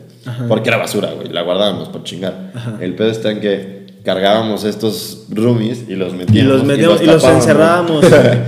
Porque 0.46 0.68
era 0.68 0.78
basura, 0.78 1.10
güey, 1.10 1.28
la 1.28 1.42
guardábamos 1.42 1.88
por 1.88 2.04
chingar. 2.04 2.52
El 2.80 2.94
pedo 2.94 3.10
está 3.10 3.32
en 3.32 3.40
que 3.40 3.86
cargábamos 4.04 4.62
estos 4.62 5.24
roomies 5.28 5.86
y 5.88 5.96
los 5.96 6.14
metíamos. 6.14 6.38
Y 6.38 6.42
los 6.42 6.62
metíamos 6.64 7.02
y 7.02 7.06
los 7.06 7.16
tapábamos. 7.16 7.44
encerrábamos. 7.44 8.04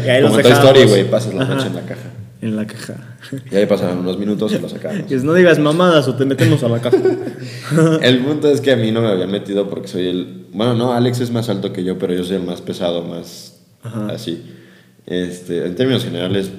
Y 0.07 0.09
ahí 0.09 0.21
los 0.23 0.31
Como 0.31 0.43
dejábamos. 0.45 0.71
Story, 0.77 0.89
güey, 0.89 1.11
pasas 1.11 1.35
la 1.35 1.43
Ajá. 1.43 1.55
noche 1.57 1.67
en 1.67 1.75
la 1.75 1.81
caja. 1.81 2.11
En 2.41 2.57
la 2.57 2.67
caja. 2.69 3.17
Y 3.51 3.57
ahí 3.57 3.67
pasaban 3.67 3.99
unos 3.99 4.17
minutos 4.17 4.53
y 4.53 4.61
lo 4.61 4.69
sacábamos. 4.69 5.07
Y 5.11 5.15
es, 5.15 5.25
no 5.25 5.35
digas 5.35 5.59
mamadas 5.59 6.07
o 6.07 6.15
te 6.15 6.25
metemos 6.25 6.63
a 6.63 6.69
la 6.69 6.79
caja. 6.81 6.97
El 8.03 8.21
punto 8.21 8.47
es 8.49 8.61
que 8.61 8.71
a 8.71 8.77
mí 8.77 8.93
no 8.93 9.03
me 9.03 9.09
habían 9.09 9.33
metido 9.33 9.69
porque 9.69 9.89
soy 9.89 10.07
el. 10.07 10.47
Bueno, 10.53 10.77
no, 10.77 10.93
Alex 10.93 11.19
es 11.19 11.33
más 11.33 11.49
alto 11.49 11.73
que 11.73 11.83
yo, 11.83 11.99
pero 11.99 12.15
yo 12.15 12.23
soy 12.23 12.37
el 12.37 12.45
más 12.45 12.61
pesado, 12.61 13.03
más 13.03 13.59
Ajá. 13.83 14.07
así. 14.13 14.41
Este, 15.07 15.67
en 15.67 15.75
términos 15.75 16.05
generales, 16.05 16.53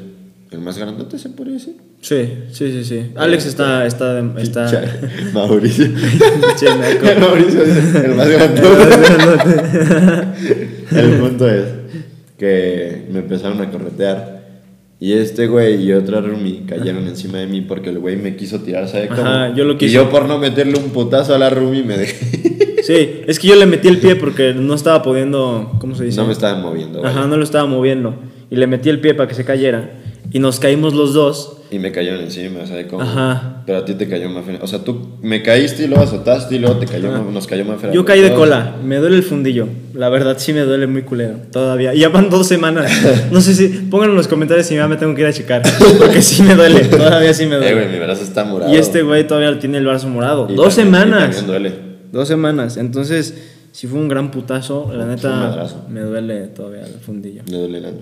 el 0.51 0.59
más 0.59 0.77
grandote 0.77 1.17
se 1.17 1.29
podría 1.29 1.53
decir. 1.55 1.75
Sí, 2.01 2.27
sí, 2.51 2.71
sí, 2.71 2.83
sí. 2.83 3.11
Alex 3.15 3.45
está. 3.45 3.85
está, 3.85 4.19
está 4.37 4.69
Mauricio. 5.33 5.85
Che, 6.59 7.15
Mauricio 7.19 7.63
es 7.63 7.95
el 7.95 8.15
más 8.15 8.27
grandote. 8.29 8.65
el 10.91 11.11
punto 11.19 11.49
es 11.49 11.65
que 12.37 13.05
me 13.11 13.19
empezaron 13.19 13.61
a 13.61 13.69
corretear. 13.71 14.41
Y 14.99 15.13
este 15.13 15.47
güey 15.47 15.83
y 15.83 15.93
otra 15.93 16.21
roomie 16.21 16.61
cayeron 16.67 17.07
encima 17.07 17.39
de 17.39 17.47
mí 17.47 17.61
porque 17.61 17.89
el 17.89 17.97
güey 17.97 18.17
me 18.17 18.35
quiso 18.35 18.59
tirar, 18.59 18.87
¿sabe 18.87 19.07
cómo? 19.07 19.21
Ajá, 19.21 19.55
yo 19.55 19.63
lo 19.63 19.73
Y 19.73 19.77
quise. 19.77 19.93
yo 19.93 20.09
por 20.11 20.25
no 20.27 20.37
meterle 20.37 20.77
un 20.77 20.91
putazo 20.91 21.33
a 21.33 21.39
la 21.39 21.49
roomie 21.49 21.81
me 21.83 21.97
dejé. 21.97 22.83
Sí, 22.83 23.21
es 23.25 23.39
que 23.39 23.47
yo 23.47 23.55
le 23.55 23.65
metí 23.65 23.87
el 23.87 23.97
pie 23.99 24.15
porque 24.15 24.53
no 24.53 24.75
estaba 24.75 25.01
pudiendo. 25.01 25.71
¿Cómo 25.79 25.95
se 25.95 26.03
dice? 26.03 26.17
No 26.19 26.27
me 26.27 26.33
estaban 26.33 26.61
moviendo. 26.61 26.99
güey. 26.99 27.09
Ajá, 27.11 27.25
no 27.25 27.35
lo 27.37 27.43
estaba 27.43 27.65
moviendo. 27.65 28.15
Y 28.51 28.57
le 28.57 28.67
metí 28.67 28.89
el 28.89 28.99
pie 28.99 29.13
para 29.15 29.27
que 29.27 29.33
se 29.33 29.43
cayera. 29.45 29.89
Y 30.33 30.39
nos 30.39 30.59
caímos 30.59 30.93
los 30.93 31.13
dos. 31.13 31.57
Y 31.71 31.79
me 31.79 31.91
cayeron 31.91 32.19
encima, 32.21 32.65
¿sabes 32.65 32.87
cómo? 32.87 33.01
Ajá. 33.01 33.63
Pero 33.65 33.79
a 33.79 33.85
ti 33.85 33.93
te 33.93 34.07
cayó 34.07 34.29
más. 34.29 34.43
O 34.61 34.67
sea, 34.67 34.79
tú 34.83 35.09
me 35.21 35.41
caíste 35.41 35.83
y 35.83 35.87
luego 35.87 36.03
azotaste 36.03 36.55
y 36.55 36.59
luego 36.59 36.77
te 36.77 36.85
cayó, 36.85 37.17
nos 37.31 37.47
cayó 37.47 37.63
más. 37.65 37.79
Yo 37.93 38.03
caí 38.05 38.21
de 38.21 38.33
cola. 38.33 38.75
Me 38.83 38.97
duele 38.97 39.15
el 39.17 39.23
fundillo. 39.23 39.67
La 39.93 40.09
verdad, 40.09 40.35
sí 40.37 40.51
me 40.53 40.61
duele 40.61 40.87
muy 40.87 41.03
culero. 41.03 41.35
Todavía. 41.51 41.93
Y 41.93 41.99
ya 41.99 42.09
van 42.09 42.29
dos 42.29 42.47
semanas. 42.47 42.91
No 43.31 43.39
sé 43.41 43.53
si. 43.55 43.67
Pónganlo 43.69 44.13
en 44.13 44.17
los 44.17 44.27
comentarios 44.27 44.67
si 44.67 44.75
ya 44.75 44.87
me 44.87 44.97
tengo 44.97 45.13
que 45.15 45.21
ir 45.21 45.27
a 45.27 45.33
checar. 45.33 45.61
Porque 45.97 46.21
sí 46.21 46.43
me 46.43 46.55
duele. 46.55 46.81
Todavía 46.85 47.33
sí 47.33 47.45
me 47.45 47.55
Eh, 47.55 47.59
güey, 47.59 47.73
duele. 47.73 47.87
mi 47.91 47.99
brazo 47.99 48.23
está 48.23 48.43
morado. 48.43 48.73
Y 48.73 48.77
este 48.77 49.01
güey 49.03 49.25
todavía 49.25 49.57
tiene 49.59 49.77
el 49.77 49.85
brazo 49.85 50.07
morado. 50.09 50.47
Y 50.49 50.55
dos 50.55 50.75
también- 50.75 50.95
y 50.95 50.99
semanas. 51.05 51.23
también 51.37 51.47
duele. 51.47 51.73
Dos 52.11 52.27
semanas. 52.27 52.77
Entonces, 52.77 53.33
si 53.71 53.87
fue 53.87 53.99
un 53.99 54.09
gran 54.09 54.31
putazo. 54.31 54.91
La 54.93 55.05
neta, 55.05 55.65
me 55.89 56.01
duele 56.01 56.47
todavía 56.47 56.81
el 56.85 56.99
fundillo. 56.99 57.43
Me 57.49 57.57
duele 57.57 57.79
nada. 57.81 57.93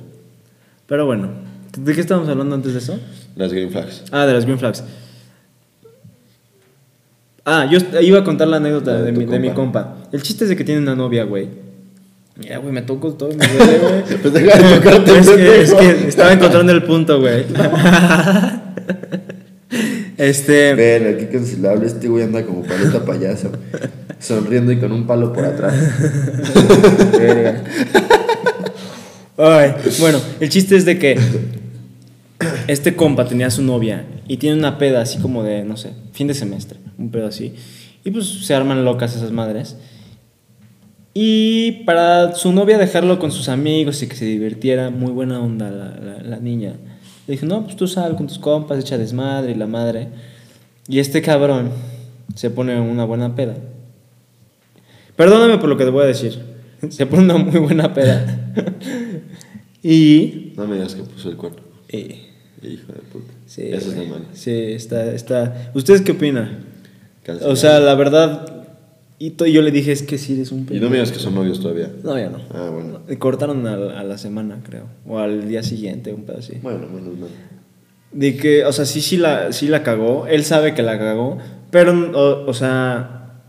Pero 0.87 1.05
bueno, 1.05 1.29
¿De 1.83 1.93
qué 1.93 2.01
estábamos 2.01 2.29
hablando 2.29 2.55
antes 2.55 2.73
de 2.73 2.79
eso? 2.79 2.99
Las 3.35 3.53
green 3.53 3.71
flags. 3.71 4.03
Ah, 4.11 4.25
de 4.25 4.33
las 4.33 4.45
green 4.45 4.59
flags. 4.59 4.83
Ah, 7.45 7.67
yo 7.69 7.79
iba 8.01 8.19
a 8.19 8.23
contar 8.23 8.47
la 8.47 8.57
anécdota 8.57 9.01
de 9.01 9.11
mi, 9.11 9.25
de 9.25 9.39
mi 9.39 9.51
compa. 9.51 9.97
El 10.11 10.21
chiste 10.21 10.43
es 10.43 10.49
de 10.49 10.55
que 10.55 10.63
tiene 10.63 10.81
una 10.81 10.95
novia, 10.95 11.23
güey. 11.23 11.47
Mira, 12.37 12.57
güey, 12.57 12.73
me 12.73 12.81
tocó 12.81 13.13
todo, 13.13 13.29
me 13.29 13.47
duele, 13.47 13.79
güey. 13.79 14.03
Pues 14.21 14.33
deja 14.33 14.57
de 14.57 14.75
tocarte, 14.75 15.19
es, 15.19 15.29
que, 15.29 15.61
es 15.61 15.73
que 15.73 16.07
estaba 16.07 16.33
encontrando 16.33 16.71
el 16.71 16.83
punto, 16.83 17.19
güey. 17.19 17.45
este. 20.17 20.73
Ven, 20.73 21.15
aquí 21.15 21.25
cancelable. 21.25 21.87
Este 21.87 22.07
güey 22.07 22.23
anda 22.23 22.45
como 22.45 22.63
paleta 22.63 23.03
payaso. 23.05 23.51
Sonriendo 24.19 24.71
y 24.71 24.77
con 24.77 24.91
un 24.91 25.07
palo 25.07 25.33
por 25.33 25.45
atrás. 25.45 25.73
Ay, 29.37 29.73
bueno, 29.99 30.19
el 30.41 30.49
chiste 30.49 30.75
es 30.75 30.83
de 30.83 30.99
que 30.99 31.17
este 32.67 32.95
compa 32.95 33.25
tenía 33.25 33.47
a 33.47 33.51
su 33.51 33.61
novia 33.61 34.05
y 34.27 34.37
tiene 34.37 34.57
una 34.57 34.77
peda 34.77 35.01
así 35.01 35.19
como 35.19 35.43
de, 35.43 35.63
no 35.63 35.77
sé, 35.77 35.91
fin 36.13 36.27
de 36.27 36.33
semestre, 36.33 36.79
un 36.97 37.09
pedo 37.11 37.27
así. 37.27 37.53
Y 38.03 38.11
pues 38.11 38.27
se 38.45 38.53
arman 38.55 38.85
locas 38.85 39.15
esas 39.15 39.31
madres. 39.31 39.77
Y 41.13 41.83
para 41.85 42.35
su 42.35 42.53
novia 42.53 42.77
dejarlo 42.77 43.19
con 43.19 43.31
sus 43.31 43.49
amigos 43.49 44.01
y 44.03 44.07
que 44.07 44.15
se 44.15 44.25
divirtiera, 44.25 44.89
muy 44.89 45.11
buena 45.11 45.41
onda 45.41 45.69
la, 45.69 45.97
la- 45.99 46.21
la 46.23 46.39
niña. 46.39 46.75
Le 47.27 47.33
dije, 47.33 47.45
no, 47.45 47.63
pues 47.63 47.75
tú 47.75 47.87
sal 47.87 48.15
con 48.15 48.27
tus 48.27 48.39
compas, 48.39 48.79
echa 48.79 48.97
desmadre 48.97 49.51
y 49.51 49.55
la 49.55 49.67
madre. 49.67 50.07
Y 50.87 50.99
este 50.99 51.21
cabrón 51.21 51.71
se 52.35 52.49
pone 52.49 52.79
una 52.79 53.03
buena 53.05 53.35
peda. 53.35 53.55
Perdóname 55.15 55.57
por 55.57 55.67
lo 55.69 55.77
que 55.77 55.83
te 55.83 55.89
voy 55.89 56.03
a 56.03 56.07
decir. 56.07 56.39
Se 56.89 57.05
pone 57.05 57.23
una 57.23 57.37
muy 57.37 57.59
buena 57.59 57.93
peda. 57.93 58.53
y. 59.83 60.53
No 60.55 60.65
me 60.65 60.75
digas 60.75 60.95
que 60.95 61.03
puso 61.03 61.29
el 61.29 61.35
cuerno. 61.37 61.59
eh, 61.89 62.28
Hijo 62.61 62.91
de 62.91 62.99
puta. 63.11 63.31
sí, 63.45 63.63
Eso 63.67 63.89
es 63.89 63.95
güey. 63.95 64.07
de 64.07 64.11
mal. 64.13 64.21
Sí, 64.33 64.51
está, 64.51 65.11
está. 65.13 65.71
¿Ustedes 65.73 66.01
qué 66.01 66.11
opinan? 66.13 66.65
Cancelado. 67.23 67.53
O 67.53 67.55
sea, 67.55 67.79
la 67.79 67.95
verdad. 67.95 68.55
Y 69.21 69.33
yo 69.51 69.61
le 69.61 69.71
dije, 69.71 69.91
es 69.91 70.01
que 70.03 70.17
sí 70.17 70.33
eres 70.35 70.51
un 70.53 70.59
Y 70.59 70.61
no 70.61 70.67
pendejo. 70.67 70.89
me 70.91 70.95
digas 70.97 71.11
que 71.11 71.19
son 71.19 71.35
novios 71.35 71.59
todavía. 71.59 71.91
No, 72.03 72.17
ya 72.17 72.29
no. 72.29 72.39
Ah, 72.53 72.69
bueno. 72.73 73.01
Cortaron 73.19 73.67
a, 73.67 73.75
la- 73.75 73.99
a 73.99 74.03
la 74.05 74.17
semana, 74.17 74.59
creo. 74.65 74.85
O 75.05 75.19
al 75.19 75.47
día 75.47 75.61
siguiente, 75.63 76.13
un 76.13 76.23
pedo 76.23 76.37
así. 76.39 76.53
Bueno, 76.61 76.87
menos 76.87 77.17
mal. 77.17 77.29
De 78.13 78.37
que, 78.37 78.63
o 78.65 78.71
sea, 78.71 78.85
sí, 78.85 79.01
sí 79.01 79.17
la, 79.17 79.51
sí 79.53 79.67
la 79.67 79.83
cagó. 79.83 80.25
Él 80.27 80.43
sabe 80.45 80.73
que 80.73 80.83
la 80.83 80.97
cagó. 80.97 81.37
Pero, 81.69 81.91
o, 82.17 82.49
o 82.49 82.53
sea, 82.53 83.41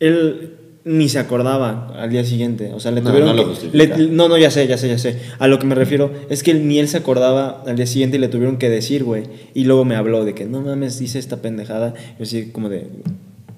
él 0.00 0.55
ni 0.88 1.08
se 1.08 1.18
acordaba 1.18 1.88
al 2.00 2.10
día 2.10 2.24
siguiente. 2.24 2.70
O 2.72 2.78
sea, 2.78 2.92
le 2.92 3.00
No, 3.00 3.10
tuvieron 3.10 3.34
no 3.34 3.52
que- 3.58 3.76
le- 3.76 4.08
no, 4.08 4.28
no, 4.28 4.38
ya 4.38 4.52
sé, 4.52 4.68
ya 4.68 4.78
sé, 4.78 4.86
ya 4.88 4.98
sé. 4.98 5.18
A 5.40 5.48
lo 5.48 5.58
que 5.58 5.66
me 5.66 5.74
refiero 5.74 6.12
es 6.30 6.44
que 6.44 6.54
ni 6.54 6.78
él 6.78 6.86
se 6.86 6.96
acordaba 6.96 7.64
al 7.66 7.74
día 7.74 7.86
siguiente 7.86 8.18
y 8.18 8.20
le 8.20 8.28
tuvieron 8.28 8.56
que 8.56 8.70
decir, 8.70 9.02
güey. 9.02 9.24
Y 9.52 9.64
luego 9.64 9.84
me 9.84 9.96
habló 9.96 10.24
de 10.24 10.34
que, 10.34 10.44
no 10.44 10.60
mames, 10.60 10.98
dice 11.00 11.18
esta 11.18 11.38
pendejada. 11.42 11.92
Yo 12.18 12.22
así 12.22 12.50
como 12.52 12.68
de, 12.68 12.86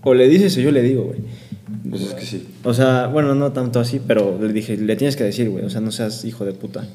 o 0.03 0.15
le 0.15 0.27
dices 0.27 0.57
o 0.57 0.61
yo 0.61 0.71
le 0.73 0.83
digo, 0.83 1.03
güey. 1.05 1.19
Pues 1.91 2.01
es 2.03 2.15
que 2.15 2.25
sí. 2.25 2.47
O 2.65 2.73
sea, 2.73 3.09
bueno, 3.09 3.35
no 3.35 3.53
tanto 3.53 3.79
así, 3.79 4.01
pero 4.07 4.39
le 4.41 4.53
dije, 4.55 4.79
le 4.79 4.97
tienes 4.97 5.15
que 5.17 5.25
decir, 5.25 5.51
güey. 5.51 5.65
O 5.67 5.71
sea, 5.71 5.83
no 5.83 5.93
seas 5.93 6.25
hijo 6.25 6.47
de 6.47 6.53
puta. 6.53 6.87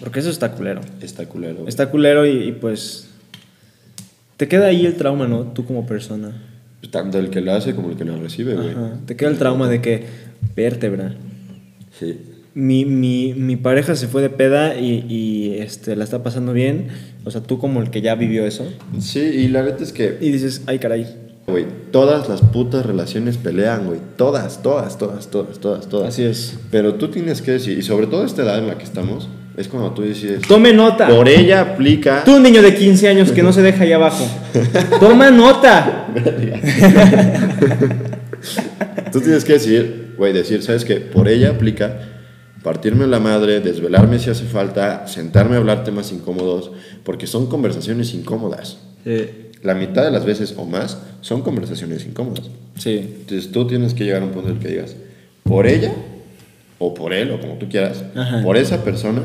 Porque 0.00 0.20
eso 0.20 0.28
está 0.30 0.52
culero. 0.52 0.82
Está 1.00 1.24
culero. 1.26 1.56
güey. 1.56 1.68
Está 1.68 1.90
culero 1.90 2.26
y, 2.26 2.48
y, 2.48 2.52
pues 2.52 3.08
te 4.36 4.46
queda 4.46 4.66
ahí 4.66 4.84
el 4.86 4.96
trauma, 4.96 5.26
¿no? 5.26 5.44
Tú 5.44 5.64
como 5.64 5.86
persona. 5.86 6.32
Tanto 6.90 7.18
el 7.18 7.30
que 7.30 7.40
lo 7.40 7.52
hace 7.52 7.74
como 7.74 7.90
el 7.90 7.96
que 7.96 8.04
lo 8.04 8.16
recibe, 8.20 8.54
güey. 8.54 8.74
Te 9.06 9.16
queda 9.16 9.30
el 9.30 9.38
trauma 9.38 9.68
de 9.68 9.80
que 9.80 10.04
vértebra. 10.56 11.14
Sí. 11.98 12.18
Mi, 12.54 12.84
mi, 12.84 13.32
mi 13.34 13.56
pareja 13.56 13.94
se 13.94 14.08
fue 14.08 14.22
de 14.22 14.30
peda 14.30 14.76
y, 14.78 15.04
y, 15.08 15.54
este, 15.58 15.94
la 15.94 16.04
está 16.04 16.22
pasando 16.22 16.52
bien. 16.52 16.88
O 17.24 17.30
sea, 17.30 17.42
tú 17.42 17.58
como 17.58 17.80
el 17.80 17.90
que 17.90 18.00
ya 18.00 18.14
vivió 18.16 18.44
eso. 18.44 18.66
Sí, 18.98 19.20
y 19.20 19.48
la 19.48 19.62
neta 19.62 19.84
es 19.84 19.92
que, 19.92 20.18
Y 20.20 20.30
dices, 20.32 20.62
ay, 20.66 20.78
caray. 20.80 21.06
güey, 21.46 21.66
todas 21.92 22.28
las 22.28 22.40
putas 22.40 22.84
relaciones 22.86 23.36
pelean, 23.36 23.86
güey. 23.86 24.00
Todas, 24.16 24.62
todas, 24.62 24.98
todas, 24.98 25.30
todas, 25.30 25.60
todas, 25.60 25.88
todas. 25.88 26.08
Así 26.08 26.24
es. 26.24 26.58
Pero 26.72 26.94
tú 26.94 27.08
tienes 27.08 27.40
que 27.42 27.52
decir, 27.52 27.78
y 27.78 27.82
sobre 27.82 28.06
todo 28.08 28.24
esta 28.24 28.42
edad 28.42 28.58
en 28.58 28.66
la 28.66 28.78
que 28.78 28.84
estamos, 28.84 29.28
es 29.60 29.68
cuando 29.68 29.92
tú 29.92 30.02
decides. 30.02 30.42
Tome 30.42 30.72
nota. 30.72 31.08
Por 31.08 31.28
ella 31.28 31.60
aplica. 31.60 32.24
Tú, 32.24 32.40
niño 32.40 32.62
de 32.62 32.74
15 32.74 33.08
años 33.08 33.32
que 33.32 33.42
no 33.42 33.52
se 33.52 33.62
deja 33.62 33.84
ahí 33.84 33.92
abajo. 33.92 34.26
Toma 34.98 35.30
nota. 35.30 36.06
Tú 39.12 39.20
tienes 39.20 39.44
que 39.44 39.54
decir, 39.54 40.14
güey, 40.16 40.32
decir, 40.32 40.62
¿sabes 40.62 40.84
qué? 40.84 40.96
Por 40.96 41.28
ella 41.28 41.50
aplica 41.50 42.00
partirme 42.62 43.06
la 43.06 43.20
madre, 43.20 43.60
desvelarme 43.60 44.18
si 44.18 44.30
hace 44.30 44.44
falta, 44.44 45.06
sentarme 45.06 45.56
a 45.56 45.58
hablar 45.58 45.82
temas 45.84 46.12
incómodos, 46.12 46.70
porque 47.04 47.26
son 47.26 47.46
conversaciones 47.48 48.14
incómodas. 48.14 48.78
La 49.62 49.74
mitad 49.74 50.04
de 50.04 50.10
las 50.10 50.24
veces 50.24 50.54
o 50.56 50.64
más 50.64 50.98
son 51.20 51.42
conversaciones 51.42 52.06
incómodas. 52.06 52.50
sí. 52.76 53.16
Entonces 53.20 53.50
tú 53.52 53.66
tienes 53.66 53.94
que 53.94 54.04
llegar 54.04 54.22
a 54.22 54.26
un 54.26 54.30
punto 54.30 54.48
en 54.50 54.56
el 54.56 54.62
que 54.62 54.68
digas, 54.68 54.94
por 55.42 55.66
ella, 55.66 55.92
o 56.78 56.94
por 56.94 57.12
él, 57.12 57.30
o 57.32 57.40
como 57.40 57.54
tú 57.54 57.68
quieras, 57.68 58.04
Ajá. 58.14 58.42
por 58.42 58.56
esa 58.56 58.84
persona, 58.84 59.22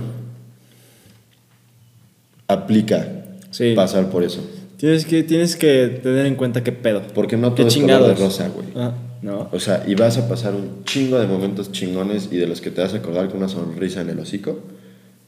aplica 2.47 3.07
Sí. 3.51 3.73
pasar 3.75 4.09
por 4.09 4.23
eso. 4.23 4.41
Tienes 4.77 5.05
que, 5.05 5.23
tienes 5.23 5.55
que 5.55 5.87
tener 6.03 6.25
en 6.25 6.35
cuenta 6.35 6.63
qué 6.63 6.71
pedo. 6.73 7.01
Porque 7.13 7.37
no 7.37 7.53
todo 7.53 7.67
es 7.67 7.77
color 7.77 8.07
de 8.07 8.15
rosa, 8.15 8.49
güey. 8.49 8.67
Ah, 8.75 8.91
no. 9.21 9.47
O 9.53 9.59
sea, 9.59 9.83
y 9.87 9.95
vas 9.95 10.17
a 10.17 10.27
pasar 10.27 10.53
un 10.53 10.83
chingo 10.83 11.17
de 11.19 11.27
momentos 11.27 11.71
chingones 11.71 12.29
y 12.31 12.37
de 12.37 12.47
los 12.47 12.59
que 12.61 12.71
te 12.71 12.81
vas 12.81 12.93
a 12.93 12.97
acordar 12.97 13.27
con 13.29 13.37
una 13.37 13.47
sonrisa 13.47 14.01
en 14.01 14.09
el 14.09 14.19
hocico. 14.19 14.59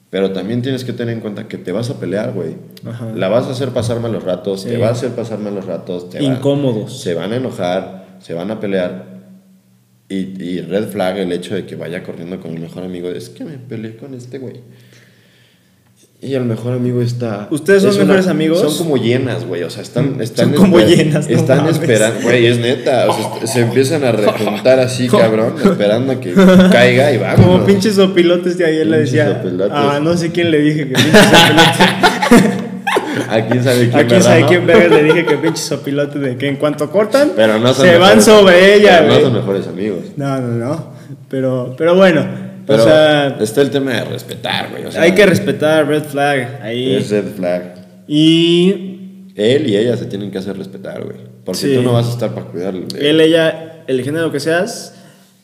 Pero 0.09 0.31
también 0.31 0.61
tienes 0.61 0.83
que 0.83 0.93
tener 0.93 1.13
en 1.15 1.21
cuenta 1.21 1.47
que 1.47 1.57
te 1.57 1.71
vas 1.71 1.89
a 1.89 1.99
pelear, 1.99 2.33
güey. 2.33 2.55
Ajá. 2.85 3.11
La 3.15 3.29
vas 3.29 3.47
a 3.47 3.51
hacer 3.51 3.69
pasar 3.69 3.99
malos 3.99 4.23
ratos, 4.23 4.61
Sí. 4.61 4.69
te 4.69 4.77
va 4.77 4.87
a 4.89 4.91
hacer 4.91 5.11
pasar 5.11 5.39
malos 5.39 5.65
ratos. 5.65 6.09
Te 6.09 6.21
Incómodos. 6.23 6.99
se 7.01 7.13
van 7.13 7.31
a 7.33 7.37
enojar, 7.37 8.17
se 8.21 8.33
van 8.33 8.51
a 8.51 8.59
pelear. 8.59 9.17
Y, 10.09 10.41
y 10.41 10.61
red 10.61 10.87
flag 10.89 11.17
el 11.17 11.31
hecho 11.33 11.55
de 11.55 11.65
que 11.65 11.75
vaya 11.75 12.03
corriendo 12.03 12.39
con 12.39 12.51
el 12.53 12.59
mejor 12.61 12.83
amigo. 12.83 13.09
Es 13.09 13.27
que 13.29 13.43
me 13.43 13.57
peleé 13.57 13.97
con 13.97 14.13
este 14.13 14.37
güey. 14.39 14.55
Y 16.19 16.33
el 16.33 16.45
mejor 16.45 16.73
amigo 16.73 16.99
está. 17.01 17.47
¿Ustedes 17.51 17.83
son 17.83 17.93
una- 17.93 18.05
mejores 18.05 18.27
amigos? 18.27 18.59
Son 18.59 18.75
como 18.75 18.97
llenas, 18.97 19.45
güey. 19.45 19.61
O 19.61 19.69
sea, 19.69 19.83
están. 19.83 20.19
están 20.19 20.47
Son 20.47 20.55
como 20.55 20.79
llenas, 20.79 21.29
no 21.29 21.35
Están 21.35 21.57
mames. 21.59 21.75
esperando. 21.75 22.21
Güey, 22.23 22.47
es 22.47 22.57
neta. 22.57 23.07
O 23.07 23.13
sea, 23.39 23.45
se 23.47 23.61
empiezan 23.61 24.03
a 24.03 24.11
rejuntar 24.11 24.79
así, 24.79 25.07
cabrón. 25.09 25.53
esperando 25.63 26.13
a 26.13 26.19
que 26.19 26.33
caiga 26.71 27.11
y 27.11 27.17
vamos. 27.19 27.45
Como 27.45 27.63
pinches 27.65 27.93
sopilotes 27.95 28.57
de 28.57 28.65
ayer 28.65 28.87
le 28.87 28.97
decía. 28.99 29.27
sopilotes. 29.43 29.71
Ah, 29.75 29.99
no 30.01 30.17
sé 30.17 30.31
quién 30.31 30.49
le 30.49 30.59
dije 30.59 30.87
que 30.87 30.95
pinches 30.95 31.13
sopilotes. 31.13 32.57
¿A 33.29 33.41
quién 33.45 33.63
sabe 33.63 33.89
quién? 33.89 33.95
¿A 33.99 34.07
quién 34.07 34.23
sabe 34.23 34.45
quién 34.47 34.65
verga 34.65 34.95
le 34.95 35.03
dije 35.03 35.25
que 35.25 35.37
pinches 35.37 35.65
sopilotes 35.65 36.19
de 36.21 36.35
que 36.37 36.47
en 36.47 36.55
cuanto 36.55 36.89
cortan 36.89 37.31
Pero 37.35 37.59
no 37.59 37.73
son 37.73 37.85
se 37.85 37.97
van 37.97 38.17
mejores- 38.17 38.23
sobre 38.25 38.75
ella, 38.75 38.99
pero 39.01 39.13
No 39.15 39.21
son 39.21 39.33
mejores 39.33 39.67
amigos. 39.67 39.99
No, 40.15 40.39
no, 40.39 40.47
no. 40.47 40.93
Pero, 41.29 41.75
pero 41.77 41.95
bueno. 41.95 42.46
Pero 42.67 42.83
o 42.83 42.85
sea, 42.85 43.37
está 43.39 43.61
el 43.61 43.71
tema 43.71 43.93
de 43.93 44.03
respetar, 44.05 44.69
güey. 44.71 44.85
o 44.85 44.91
sea, 44.91 45.01
hay 45.03 45.13
que 45.13 45.25
respetar 45.25 45.87
red 45.87 46.03
flag 46.03 46.59
ahí. 46.61 46.93
Es 46.95 47.09
red 47.09 47.25
flag. 47.35 47.73
Y 48.07 49.29
Él 49.35 49.67
y 49.69 49.77
ella 49.77 49.95
se 49.97 50.05
tienen 50.05 50.29
que 50.31 50.37
hacer 50.39 50.57
respetar, 50.57 51.03
güey. 51.03 51.17
Porque 51.45 51.59
Sí. 51.61 51.73
tú 51.75 51.81
no 51.81 51.93
vas 51.93 52.07
a 52.07 52.11
estar 52.11 52.33
para 52.33 52.47
cuidarle. 52.47 52.85
él, 52.99 53.21
ella, 53.21 53.83
el 53.87 54.03
género 54.03 54.31
que 54.31 54.39
seas, 54.39 54.95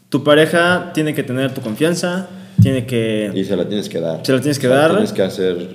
tu 0.10 0.24
pareja 0.24 0.92
tiene 0.94 1.14
que 1.14 1.24
tener 1.24 1.54
tu 1.54 1.62
confianza, 1.62 2.28
tiene 2.62 2.86
que... 2.86 3.32
Y 3.34 3.44
se 3.46 3.56
la 3.56 3.68
tienes 3.68 3.88
que 3.90 4.00
dar. 4.00 4.20
Se 4.26 4.34
la 4.34 4.40
tienes 4.42 4.60
que 4.60 4.68
O 4.68 4.72
sea, 4.72 4.80
dar. 4.80 4.92
Tienes 4.92 5.14
que 5.14 5.22
hacer. 5.22 5.68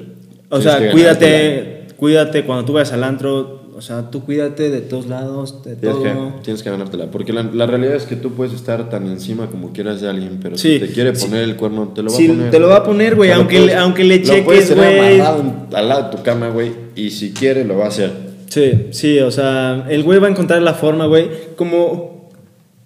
O 0.50 0.60
sea, 0.60 0.90
cuídate, 0.90 1.86
cuídate 1.96 2.44
cuando 2.44 2.64
tú 2.64 2.72
vayas 2.74 2.92
al 2.92 3.04
antro. 3.04 3.67
O 3.78 3.80
sea, 3.80 4.10
tú 4.10 4.24
cuídate 4.24 4.70
de 4.70 4.80
todos 4.80 5.06
lados, 5.06 5.62
de. 5.62 5.76
Tienes 5.76 5.96
todo. 5.98 6.02
que, 6.02 6.42
tienes 6.42 6.62
que 6.64 6.70
ganártela. 6.70 7.06
Porque 7.12 7.32
la, 7.32 7.44
la 7.44 7.64
realidad 7.64 7.94
es 7.94 8.06
que 8.06 8.16
tú 8.16 8.32
puedes 8.32 8.52
estar 8.52 8.90
tan 8.90 9.06
encima 9.06 9.46
como 9.46 9.72
quieras 9.72 10.00
de 10.00 10.08
alguien, 10.08 10.40
pero 10.42 10.58
Sí. 10.58 10.74
si 10.74 10.86
te 10.86 10.92
quiere 10.92 11.12
poner 11.12 11.44
el 11.44 11.54
cuerno, 11.54 11.88
te 11.94 12.02
lo 12.02 12.10
va 12.10 12.16
Sí, 12.16 12.26
a 12.26 12.28
poner. 12.28 12.50
te 12.50 12.58
lo 12.58 12.68
va 12.68 12.76
a 12.78 12.82
poner, 12.84 13.14
güey, 13.14 13.30
aunque 13.30 13.60
le- 13.60 13.74
aunque 13.76 14.02
le 14.02 14.18
lo 14.18 14.44
puedes 14.44 14.66
cheques, 14.66 14.68
tener 14.76 14.96
güey. 14.96 15.20
amarrado 15.20 15.66
al 15.74 15.88
lado 15.88 16.10
de 16.10 16.16
tu 16.16 16.22
cama, 16.24 16.48
güey. 16.50 16.72
Y 16.96 17.10
si 17.10 17.32
quiere, 17.32 17.64
lo 17.64 17.78
va 17.78 17.84
a 17.84 17.88
hacer. 17.88 18.10
Sí, 18.48 18.88
sí, 18.90 19.20
o 19.20 19.30
sea, 19.30 19.86
el 19.88 20.02
güey 20.02 20.18
va 20.18 20.26
a 20.26 20.30
encontrar 20.30 20.60
la 20.62 20.74
forma, 20.74 21.06
güey. 21.06 21.28
Como 21.54 22.30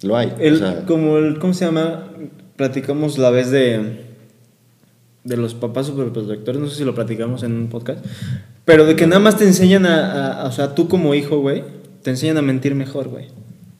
Lo 0.03 0.15
hay. 0.15 0.31
el, 0.39 0.53
o 0.55 0.57
sea, 0.57 0.85
como 0.85 1.17
el, 1.17 1.39
¿cómo 1.39 1.53
se 1.53 1.65
llama? 1.65 2.09
Platicamos 2.55 3.17
la 3.17 3.31
vez 3.31 3.49
de 3.49 4.03
de 5.23 5.37
los 5.37 5.53
papás 5.53 5.87
superprotectores, 5.87 6.61
no 6.61 6.67
sé 6.67 6.75
si 6.75 6.83
lo 6.83 6.93
platicamos 6.93 7.43
en 7.43 7.53
un 7.53 7.67
podcast, 7.69 8.03
pero 8.65 8.85
de 8.85 8.95
que 8.95 9.07
nada 9.07 9.19
más 9.19 9.37
te 9.37 9.43
enseñan 9.45 9.85
a, 9.85 10.41
a- 10.41 10.45
o 10.47 10.51
sea, 10.51 10.75
tú 10.75 10.87
como 10.87 11.13
hijo, 11.15 11.39
güey, 11.39 11.63
te 12.01 12.09
enseñan 12.11 12.37
a 12.37 12.41
mentir 12.41 12.75
mejor, 12.75 13.09
güey. 13.09 13.27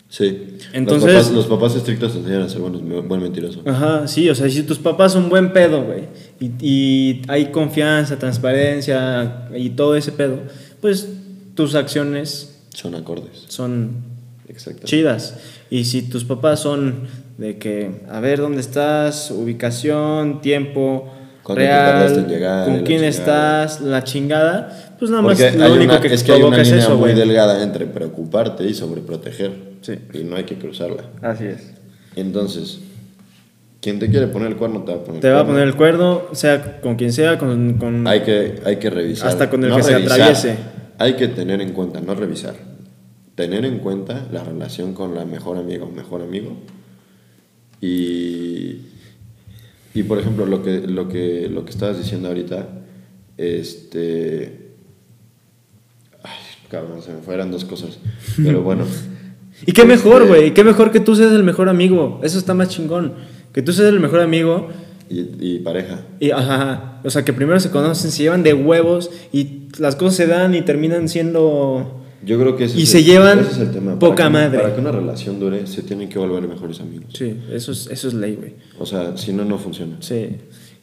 sí. 0.09 0.57
Entonces- 0.73 1.11
Los 1.13 1.23
papás, 1.23 1.31
los 1.35 1.45
papás 1.47 1.75
estrictos 1.75 2.13
te 2.13 2.19
enseñan 2.19 2.41
a 2.43 2.49
ser 2.49 2.59
buenos, 2.61 2.81
buen 3.07 3.21
mentiroso. 3.21 3.61
Ajá, 3.65 4.07
sí, 4.07 4.29
o 4.29 4.35
sea, 4.35 4.49
si 4.49 4.63
tus 4.63 4.79
papás 4.79 5.11
son 5.13 5.29
buen 5.29 5.53
pedo, 5.53 5.83
güey, 5.83 6.03
y, 6.39 6.51
y 6.61 7.21
hay 7.27 7.47
confianza, 7.51 8.17
transparencia 8.19 9.47
y 9.55 9.71
todo 9.71 9.95
ese 9.95 10.11
pedo, 10.11 10.39
pues 10.81 11.09
tus 11.55 11.75
acciones 11.75 12.59
Son 12.73 12.95
acordes. 12.95 13.45
son 13.47 13.91
Exacto. 14.47 14.83
chidas. 14.85 15.35
Y 15.69 15.85
si 15.85 16.03
tus 16.03 16.23
papás 16.25 16.59
son 16.61 17.07
de 17.37 17.57
que, 17.57 18.01
a 18.09 18.19
ver, 18.19 18.39
¿dónde 18.39 18.61
estás? 18.61 19.31
Ubicación, 19.31 20.41
tiempo, 20.41 21.11
¿Cuánto 21.43 21.61
te 21.61 21.67
tardaste 21.67 22.19
en 22.19 22.25
real, 22.25 22.29
llegar? 22.33 22.65
con 22.65 22.73
quién 22.77 22.85
chingada. 23.01 23.07
estás, 23.65 23.81
la 23.81 24.03
chingada, 24.03 24.95
pues 24.97 25.11
nada 25.11 25.23
más 25.23 25.37
Porque 25.39 25.57
lo 25.57 25.65
hay 25.65 25.71
único 25.71 25.91
una, 25.93 26.01
que 26.01 26.13
es 26.13 26.23
que 26.23 26.31
hay 26.31 26.41
una 26.41 26.57
línea 26.57 26.79
eso, 26.79 26.89
muy 26.91 26.99
güey. 26.99 27.15
delgada 27.15 27.61
entre 27.63 27.85
preocuparte 27.85 28.63
y 28.63 28.73
sobreproteger. 28.73 29.51
Sí. 29.81 29.99
Y 30.13 30.23
no 30.23 30.35
hay 30.37 30.45
que 30.45 30.55
cruzarla. 30.57 31.03
Así 31.21 31.45
es. 31.45 31.73
Entonces, 32.15 32.79
quien 33.81 33.99
te 33.99 34.09
quiere 34.09 34.27
poner 34.27 34.47
el 34.49 34.55
cuerno 34.55 34.83
te 34.83 34.93
va 34.93 34.97
a 34.99 35.03
poner 35.03 35.21
Te 35.21 35.29
va 35.29 35.39
a 35.41 35.45
poner 35.45 35.63
el 35.63 35.75
cuerno, 35.75 36.21
sea 36.31 36.79
con 36.79 36.95
quien 36.95 37.11
sea, 37.11 37.37
con... 37.37 37.73
con- 37.73 38.07
Hay 38.07 38.21
que, 38.21 38.61
hay 38.65 38.77
que 38.77 38.89
revisar. 38.89 39.27
Hasta 39.27 39.49
con 39.49 39.63
el 39.65 39.75
que 39.75 39.83
se 39.83 39.95
atraviese. 39.95 40.55
Hay 40.99 41.13
que 41.15 41.27
tener 41.27 41.59
en 41.59 41.73
cuenta, 41.73 41.99
no 41.99 42.15
revisar. 42.15 42.53
Tener 43.35 43.65
en 43.65 43.79
cuenta 43.79 44.27
la 44.31 44.43
relación 44.43 44.93
con 44.93 45.15
la 45.15 45.25
mejor 45.25 45.57
amiga 45.57 45.83
o 45.83 45.89
mejor 45.89 46.21
amigo. 46.21 46.55
Y, 47.81 48.77
y 49.93 50.03
por 50.03 50.19
ejemplo, 50.19 50.45
lo 50.45 50.63
que, 50.63 50.81
lo, 50.81 51.07
que, 51.07 51.49
lo 51.49 51.65
que 51.65 51.71
estabas 51.71 51.97
diciendo 51.97 52.27
ahorita, 52.29 52.67
este. 53.37 54.71
Ay, 56.23 56.31
cabrón, 56.69 57.01
se 57.01 57.13
me 57.13 57.21
fueron 57.21 57.51
dos 57.51 57.65
cosas. 57.65 57.99
Pero 58.37 58.61
bueno. 58.63 58.85
Y 59.65 59.71
qué 59.71 59.85
mejor, 59.85 60.23
Este, 60.23 60.27
güey, 60.33 60.53
qué 60.53 60.63
mejor 60.63 60.91
que 60.91 60.99
tú 60.99 61.15
seas 61.15 61.31
el 61.31 61.43
mejor 61.43 61.69
amigo. 61.69 62.19
Eso 62.23 62.37
está 62.37 62.53
más 62.53 62.69
chingón. 62.69 63.13
Que 63.53 63.61
tú 63.61 63.71
seas 63.71 63.89
el 63.89 63.99
mejor 63.99 64.19
amigo 64.21 64.69
Y, 65.09 65.27
y 65.39 65.59
pareja. 65.59 66.01
y, 66.19 66.31
ajá, 66.31 66.99
o 67.03 67.09
sea, 67.09 67.23
que 67.23 67.33
primero 67.33 67.59
se 67.59 67.69
conocen, 67.69 68.09
se 68.11 68.23
llevan 68.23 68.41
de 68.41 68.53
huevos 68.53 69.11
y 69.31 69.67
las 69.77 69.95
cosas 69.95 70.15
se 70.15 70.27
dan 70.27 70.55
y 70.55 70.61
terminan 70.63 71.07
siendo... 71.07 72.02
Yo 72.25 72.39
creo 72.39 72.55
que 72.55 72.65
ese 72.65 72.79
Y 72.79 72.83
es 72.83 72.89
se 72.89 72.99
el- 72.99 73.05
llevan 73.05 73.39
ese 73.39 73.51
es 73.51 73.57
el 73.59 73.71
tema. 73.71 73.99
poca 73.99 74.23
que, 74.25 74.29
madre. 74.29 74.59
Para 74.59 74.73
que 74.75 74.81
una 74.81 74.91
relación 74.91 75.39
dure, 75.39 75.67
se 75.67 75.81
tienen 75.83 76.09
que 76.09 76.17
volver 76.19 76.47
mejores 76.47 76.79
amigos. 76.79 77.07
Sí, 77.13 77.35
eso 77.51 77.71
es, 77.71 77.87
eso 77.91 78.07
es 78.07 78.13
ley, 78.13 78.35
güey. 78.35 78.53
O 78.79 78.85
sea, 78.85 79.17
si 79.17 79.33
no, 79.33 79.43
no 79.45 79.57
funciona. 79.57 79.97
Sí. 79.99 80.37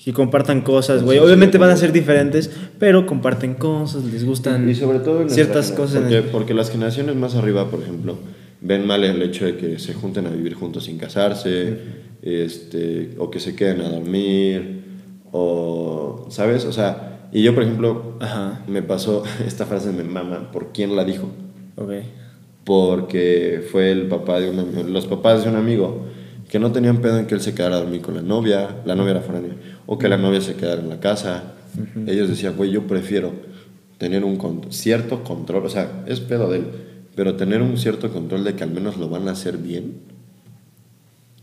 Y 0.06 0.12
compartan 0.12 0.62
cosas, 0.62 1.02
güey. 1.02 1.18
Obviamente 1.18 1.58
van 1.58 1.70
a 1.70 1.76
ser 1.76 1.92
diferentes, 1.92 2.50
pero 2.78 3.04
comparten 3.06 3.54
cosas, 3.54 4.02
les 4.04 4.24
gustan 4.24 4.68
Y 4.68 4.74
sobre 4.74 5.00
todo 5.00 5.28
ciertas 5.28 5.72
cosas. 5.72 6.00
Porque, 6.02 6.22
porque 6.22 6.54
las 6.54 6.70
generaciones 6.70 7.16
más 7.16 7.34
arriba, 7.34 7.70
por 7.70 7.82
ejemplo, 7.82 8.16
ven 8.62 8.86
mal 8.86 9.04
el 9.04 9.20
hecho 9.22 9.44
de 9.44 9.56
que 9.56 9.78
se 9.78 9.92
junten 9.94 10.26
a 10.26 10.30
vivir 10.30 10.54
juntos 10.54 10.84
sin 10.84 10.96
casarse, 10.96 11.76
este, 12.22 13.10
o 13.18 13.30
que 13.30 13.40
se 13.40 13.54
queden 13.54 13.80
a 13.82 13.88
dormir, 13.90 14.84
o, 15.32 16.26
¿sabes? 16.30 16.64
O 16.64 16.72
sea, 16.72 17.09
y 17.32 17.42
yo, 17.42 17.54
por 17.54 17.62
ejemplo, 17.64 18.16
Ajá. 18.20 18.60
me 18.66 18.82
pasó, 18.82 19.22
esta 19.46 19.66
frase 19.66 19.92
me 19.92 20.04
mama, 20.04 20.50
¿por 20.52 20.72
quién 20.72 20.96
la 20.96 21.04
dijo? 21.04 21.28
Ok. 21.76 21.92
Porque 22.64 23.66
fue 23.72 23.90
el 23.90 24.06
papá 24.08 24.38
de 24.40 24.50
un 24.50 24.92
los 24.92 25.06
papás 25.06 25.42
de 25.44 25.50
un 25.50 25.56
amigo 25.56 26.06
que 26.48 26.58
no 26.58 26.72
tenían 26.72 26.98
pedo 27.00 27.18
en 27.18 27.26
que 27.26 27.34
él 27.34 27.40
se 27.40 27.54
quedara 27.54 27.76
a 27.76 27.80
dormir 27.80 28.00
con 28.02 28.14
la 28.16 28.22
novia, 28.22 28.76
la 28.84 28.94
novia 28.94 29.12
era 29.12 29.20
foránea, 29.20 29.54
o 29.86 29.98
que 29.98 30.08
la 30.08 30.16
novia 30.18 30.40
se 30.40 30.54
quedara 30.54 30.80
en 30.80 30.88
la 30.88 30.98
casa. 31.00 31.54
Ellos 32.06 32.28
decían, 32.28 32.56
güey, 32.56 32.70
yo 32.72 32.86
prefiero 32.88 33.32
tener 33.98 34.24
un 34.24 34.36
con- 34.36 34.72
cierto 34.72 35.22
control, 35.22 35.64
o 35.66 35.68
sea, 35.70 36.02
es 36.06 36.18
pedo 36.20 36.50
de 36.50 36.58
él, 36.58 36.64
pero 37.14 37.36
tener 37.36 37.62
un 37.62 37.76
cierto 37.78 38.10
control 38.12 38.42
de 38.44 38.54
que 38.54 38.64
al 38.64 38.70
menos 38.72 38.96
lo 38.96 39.08
van 39.08 39.28
a 39.28 39.32
hacer 39.32 39.56
bien. 39.58 39.94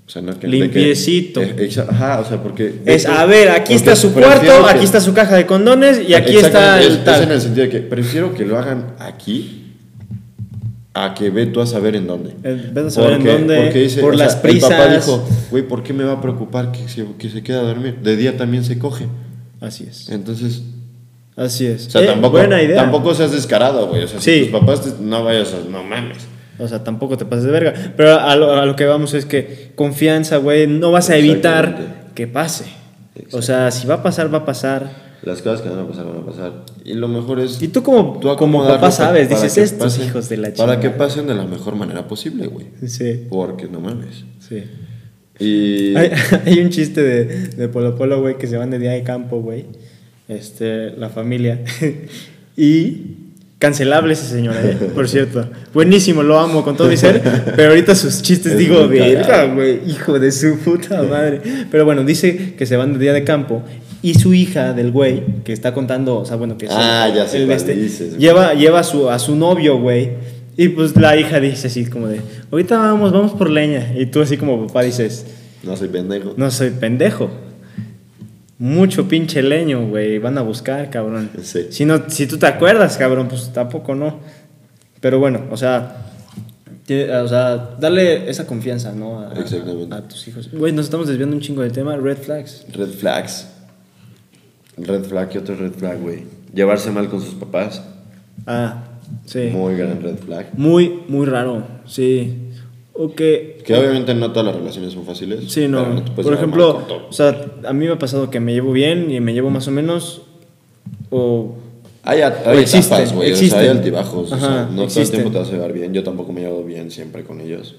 O 0.08 0.10
sea, 0.10 0.22
no 0.22 0.32
que... 0.34 0.39
que- 0.39 0.47
Limpiecito. 0.47 1.41
eh, 1.41 1.55
exa- 1.70 1.86
ajá, 1.89 2.22
o 2.22 2.26
sea, 2.26 2.41
porque... 2.41 2.76
Es, 2.86 3.05
a 3.05 3.26
ver, 3.26 3.49
aquí 3.49 3.60
porque 3.60 3.74
está 3.76 3.95
su 3.97 4.14
cuarto, 4.14 4.41
que- 4.64 4.70
aquí 4.72 4.86
está 4.86 5.01
su 5.01 5.14
caja 5.14 5.36
de 5.36 5.45
condones 5.45 6.01
y 6.08 6.14
aquí 6.14 6.38
está 6.38 6.82
el 6.82 6.93
es, 6.93 7.03
tal. 7.03 7.16
es 7.16 7.28
en 7.28 7.32
el 7.34 7.41
sentido 7.41 7.66
de 7.66 7.72
que 7.72 7.80
prefiero 7.82 8.34
que 8.34 8.45
lo 8.45 8.58
hagan 8.58 8.95
aquí 8.99 9.66
a 10.93 11.14
que 11.14 11.30
ve 11.30 11.45
tú 11.47 11.60
a 11.62 11.68
saber 11.68 11.95
en 11.97 12.08
dónde. 12.08 12.32
Eh, 12.43 12.70
ve 12.74 12.88
a 12.88 12.89
saber 12.89 13.14
en 13.20 13.24
dónde, 13.26 13.97
por 14.01 14.14
o 14.16 14.18
sea, 14.18 14.26
las 14.28 14.36
El 14.45 14.60
papá 14.62 14.78
prisas. 14.88 15.05
dijo, 15.05 15.28
güey, 15.51 15.68
¿por 15.68 15.84
qué 15.84 15.91
me 15.93 16.03
va 16.05 16.14
a 16.14 16.22
preocupar 16.22 16.72
que 16.72 16.88
se, 16.88 17.05
que 17.20 17.30
se 17.30 17.43
quede 17.43 17.58
a 17.58 17.62
dormir? 17.64 17.97
De 18.01 18.16
día 18.16 18.36
también 18.38 18.64
se 18.64 18.80
coge. 18.80 19.05
Así 19.62 19.86
es. 19.89 20.08
Entonces, 20.10 20.62
Así 21.36 21.66
es. 21.68 21.88
o 21.88 21.89
sea, 21.91 22.01
Eh, 22.01 22.05
tampoco, 22.08 22.38
buena 22.38 22.62
idea. 22.64 22.78
tampoco 22.78 23.14
seas 23.14 23.32
descarado, 23.34 23.88
güey. 23.88 24.05
O 24.05 24.08
sea, 24.08 24.20
Sí. 24.22 24.45
si 24.45 24.49
tus 24.49 24.60
papás 24.60 24.82
te- 24.84 25.03
no 25.03 25.24
vayas 25.24 25.53
a... 25.53 25.70
No 25.70 25.84
mames. 25.84 26.18
O 26.60 26.68
sea, 26.68 26.84
tampoco 26.84 27.18
te 27.18 27.26
pases 27.26 27.45
de 27.45 27.51
verga. 27.51 27.74
Pero 27.95 28.20
a 28.20 28.36
lo, 28.36 28.53
a 28.53 28.66
lo 28.66 28.76
que 28.76 28.86
vamos 28.86 29.14
es 29.14 29.26
que 29.26 29.72
confianza, 29.76 30.38
güey, 30.38 30.68
no 30.68 30.91
vas 30.91 31.10
a 31.10 31.18
evitar 31.18 32.12
que 32.16 32.28
pase. 32.28 32.66
O 33.32 33.41
sea, 33.41 33.70
si 33.72 33.88
va 33.88 33.95
a 33.95 34.03
pasar, 34.03 34.34
va 34.34 34.39
a 34.39 34.45
pasar. 34.45 35.08
Las 35.24 35.41
cosas 35.41 35.62
que 35.62 35.70
van 35.70 35.80
a 35.80 35.88
pasar, 35.88 36.05
van 36.05 36.18
a 36.18 36.26
pasar. 36.26 36.51
Y 36.86 36.93
lo 36.93 37.08
mejor 37.08 37.39
es... 37.39 37.62
Y 37.62 37.68
tú 37.70 37.82
como, 37.84 38.20
tú 38.20 38.34
como 38.38 38.64
papá 38.66 38.80
pa- 38.82 38.91
sabes, 38.91 39.28
para 39.28 39.41
dices 39.41 39.58
estos 39.58 39.97
pasen- 39.99 40.05
hijos 40.08 40.30
de 40.30 40.38
la 40.38 40.43
Para 40.49 40.55
chingada". 40.55 40.80
que 40.80 40.89
pasen 40.91 41.28
de 41.28 41.34
la 41.36 41.43
mejor 41.45 41.76
manera 41.76 42.08
posible, 42.08 42.47
güey. 42.47 42.68
Sí, 42.86 43.26
Porque 43.30 43.68
no 43.68 43.80
mames. 43.80 44.24
sí. 44.39 44.64
Y... 45.39 45.95
Hay, 45.95 46.12
hay 46.45 46.60
un 46.60 46.70
chiste 46.70 47.01
de, 47.03 47.26
de 47.49 47.68
Polo 47.68 47.95
Polo, 47.95 48.22
güey, 48.22 48.38
que 48.38 48.47
se 48.47 48.58
van 48.58 48.70
de 48.72 48.80
día 48.80 48.91
de 48.91 49.03
campo, 49.03 49.41
güey. 49.41 49.66
Este, 50.28 50.91
la 50.91 51.10
familia. 51.10 51.62
y 52.58 53.26
cancelable 53.60 54.14
ese 54.14 54.28
señor, 54.28 54.55
eh, 54.62 54.78
por 54.93 55.08
cierto. 55.08 55.47
Buenísimo, 55.74 56.24
lo 56.24 56.39
amo 56.39 56.64
con 56.64 56.78
todo 56.78 56.88
mi 56.88 56.97
ser. 56.97 57.22
Pero 57.55 57.70
ahorita 57.70 57.95
sus 57.95 58.22
chistes 58.22 58.53
Es 58.53 58.58
digo, 58.58 58.88
verga, 58.88 59.45
güey, 59.45 59.80
hijo 59.88 60.20
de 60.20 60.32
su 60.32 60.58
puta 60.60 61.01
madre. 61.03 61.41
Pero 61.72 61.86
bueno, 61.86 62.03
dice 62.03 62.55
que 62.55 62.66
se 62.66 62.78
van 62.78 62.93
de 62.93 62.99
día 62.99 63.14
de 63.14 63.24
campo. 63.24 63.64
Y 64.03 64.14
su 64.14 64.34
hija 64.36 64.74
del 64.74 64.91
güey, 64.91 65.24
que 65.43 65.53
está 65.53 65.74
contando, 65.74 66.18
o 66.20 66.26
sea, 66.26 66.36
bueno, 66.36 66.58
que 66.58 66.68
es 66.68 66.72
Ah, 66.74 67.12
ya 67.14 67.28
sé 67.28 67.43
el 67.43 67.51
este, 67.51 67.76
dices, 67.76 68.18
lleva, 68.18 68.53
lleva 68.53 68.80
a, 68.80 68.84
su, 68.84 69.10
a 69.10 69.18
su 69.18 69.36
novio, 69.36 69.80
güey. 69.80 70.12
Y 70.55 70.70
pues 70.70 70.95
la 70.95 71.18
hija 71.18 71.39
dice 71.39 71.68
así 71.68 71.86
como 71.86 72.08
de, 72.08 72.22
ahorita 72.51 72.78
vamos, 72.78 73.12
vamos 73.12 73.32
por 73.34 73.49
leña. 73.49 73.91
Y 73.97 74.05
tú 74.08 74.22
así 74.22 74.38
como 74.38 74.68
papá 74.68 74.84
dices, 74.84 75.26
No 75.64 75.76
soy 75.76 75.88
pendejo. 75.88 76.34
no 76.38 76.51
soy 76.51 76.70
pendejo. 76.70 77.30
Mucho 78.60 79.08
pinche 79.08 79.43
leño, 79.43 79.88
güey. 79.88 80.18
Van 80.20 80.38
a 80.38 80.41
buscar, 80.41 80.89
cabrón. 80.89 81.30
Sí. 81.43 81.68
Si, 81.70 81.86
no, 81.86 82.10
si 82.10 82.26
tú 82.28 82.38
te 82.38 82.47
acuerdas, 82.47 82.97
cabrón, 82.97 83.28
pues 83.28 83.51
tampoco 83.53 83.93
no. 83.93 84.20
Pero 84.99 85.20
bueno, 85.20 85.43
o 85.51 85.58
sea, 85.58 86.05
o 86.89 87.28
sea 87.28 87.76
darle 87.80 88.28
esa 88.30 88.47
confianza, 88.47 88.93
¿no? 88.93 89.20
A, 89.20 89.32
a- 89.32 89.39
Exactamente. 89.39 89.93
a 89.95 90.01
tus 90.08 90.28
hijos. 90.28 90.49
Güey, 90.51 90.74
nos 90.74 90.86
estamos 90.86 91.08
desviando 91.08 91.36
un 91.36 91.41
chingo 91.41 91.62
del 91.62 91.72
tema. 91.72 91.95
Red 91.97 92.18
flags. 92.18 92.66
Red 92.74 92.89
flags. 92.89 93.47
Red 94.78 95.03
flag, 95.05 95.30
¿qué 95.30 95.39
otro 95.39 95.55
red 95.55 95.72
flag, 95.74 95.99
güey? 95.99 96.24
Llevarse 96.53 96.89
mal 96.91 97.10
con 97.10 97.22
sus 97.22 97.34
papás. 97.36 97.82
Ah, 98.45 98.84
sí. 99.26 99.49
Muy 99.51 99.76
gran 99.76 100.01
red 100.01 100.18
flag. 100.18 100.47
Muy, 100.53 101.01
muy 101.08 101.26
raro. 101.26 101.64
Sí. 101.86 102.47
O 103.00 103.14
que. 103.14 103.60
Que 103.64 103.76
obviamente 103.76 104.14
no 104.16 104.32
todas 104.32 104.48
las 104.48 104.56
relaciones 104.56 104.93
son 104.93 105.06
fáciles. 105.06 105.52
Sí, 105.52 105.68
no. 105.68 105.86
puedes 106.16 106.26
Por 106.26 106.34
ejemplo, 106.34 106.82
o 107.10 107.14
sea, 107.14 107.45
a 107.66 107.74
mí 107.74 107.86
me 107.86 107.91
ha 107.91 108.00
pasado 108.00 108.30
que 108.30 108.39
me 108.39 108.54
llevo 108.54 108.72
bien 108.72 109.12
y 109.12 109.20
me 109.20 109.34
llevo 109.34 109.50
más 109.50 109.68
o 109.68 109.72
menos. 109.72 110.22
O 111.10 111.56
Hay, 112.04 112.22
a- 112.22 112.41
o 112.45 112.50
hay 112.50 112.60
existen, 112.60 112.98
etapas, 113.00 113.14
güey. 113.14 113.32
O 113.32 113.36
sea, 113.36 113.43
existen. 113.45 113.60
hay 113.62 113.68
altibajos. 113.68 114.32
o 114.32 114.36
Ajá, 114.36 114.48
sea, 114.48 114.62
no 114.64 114.68
todo 114.70 114.76
el 114.82 114.86
existen. 114.86 115.12
tiempo 115.20 115.32
te 115.32 115.38
vas 115.39 115.50
a 115.50 115.52
llevar 115.52 115.74
bien. 115.74 115.93
Yo 115.93 116.04
tampoco 116.04 116.32
me 116.34 116.41
llevo 116.41 116.64
bien 116.64 116.89
siempre 116.91 117.24
con 117.24 117.41
ellos. 117.41 117.76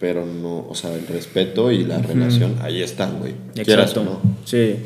Pero 0.00 0.24
no, 0.24 0.64
o 0.68 0.74
sea, 0.76 0.94
el 0.94 1.06
respeto 1.08 1.72
y 1.72 1.82
la 1.84 1.98
relación, 1.98 2.54
ahí 2.62 2.82
están, 2.82 3.18
güey. 3.18 3.34
Quieras 3.64 3.96
o 3.96 4.04
no. 4.04 4.20
Sí. 4.44 4.76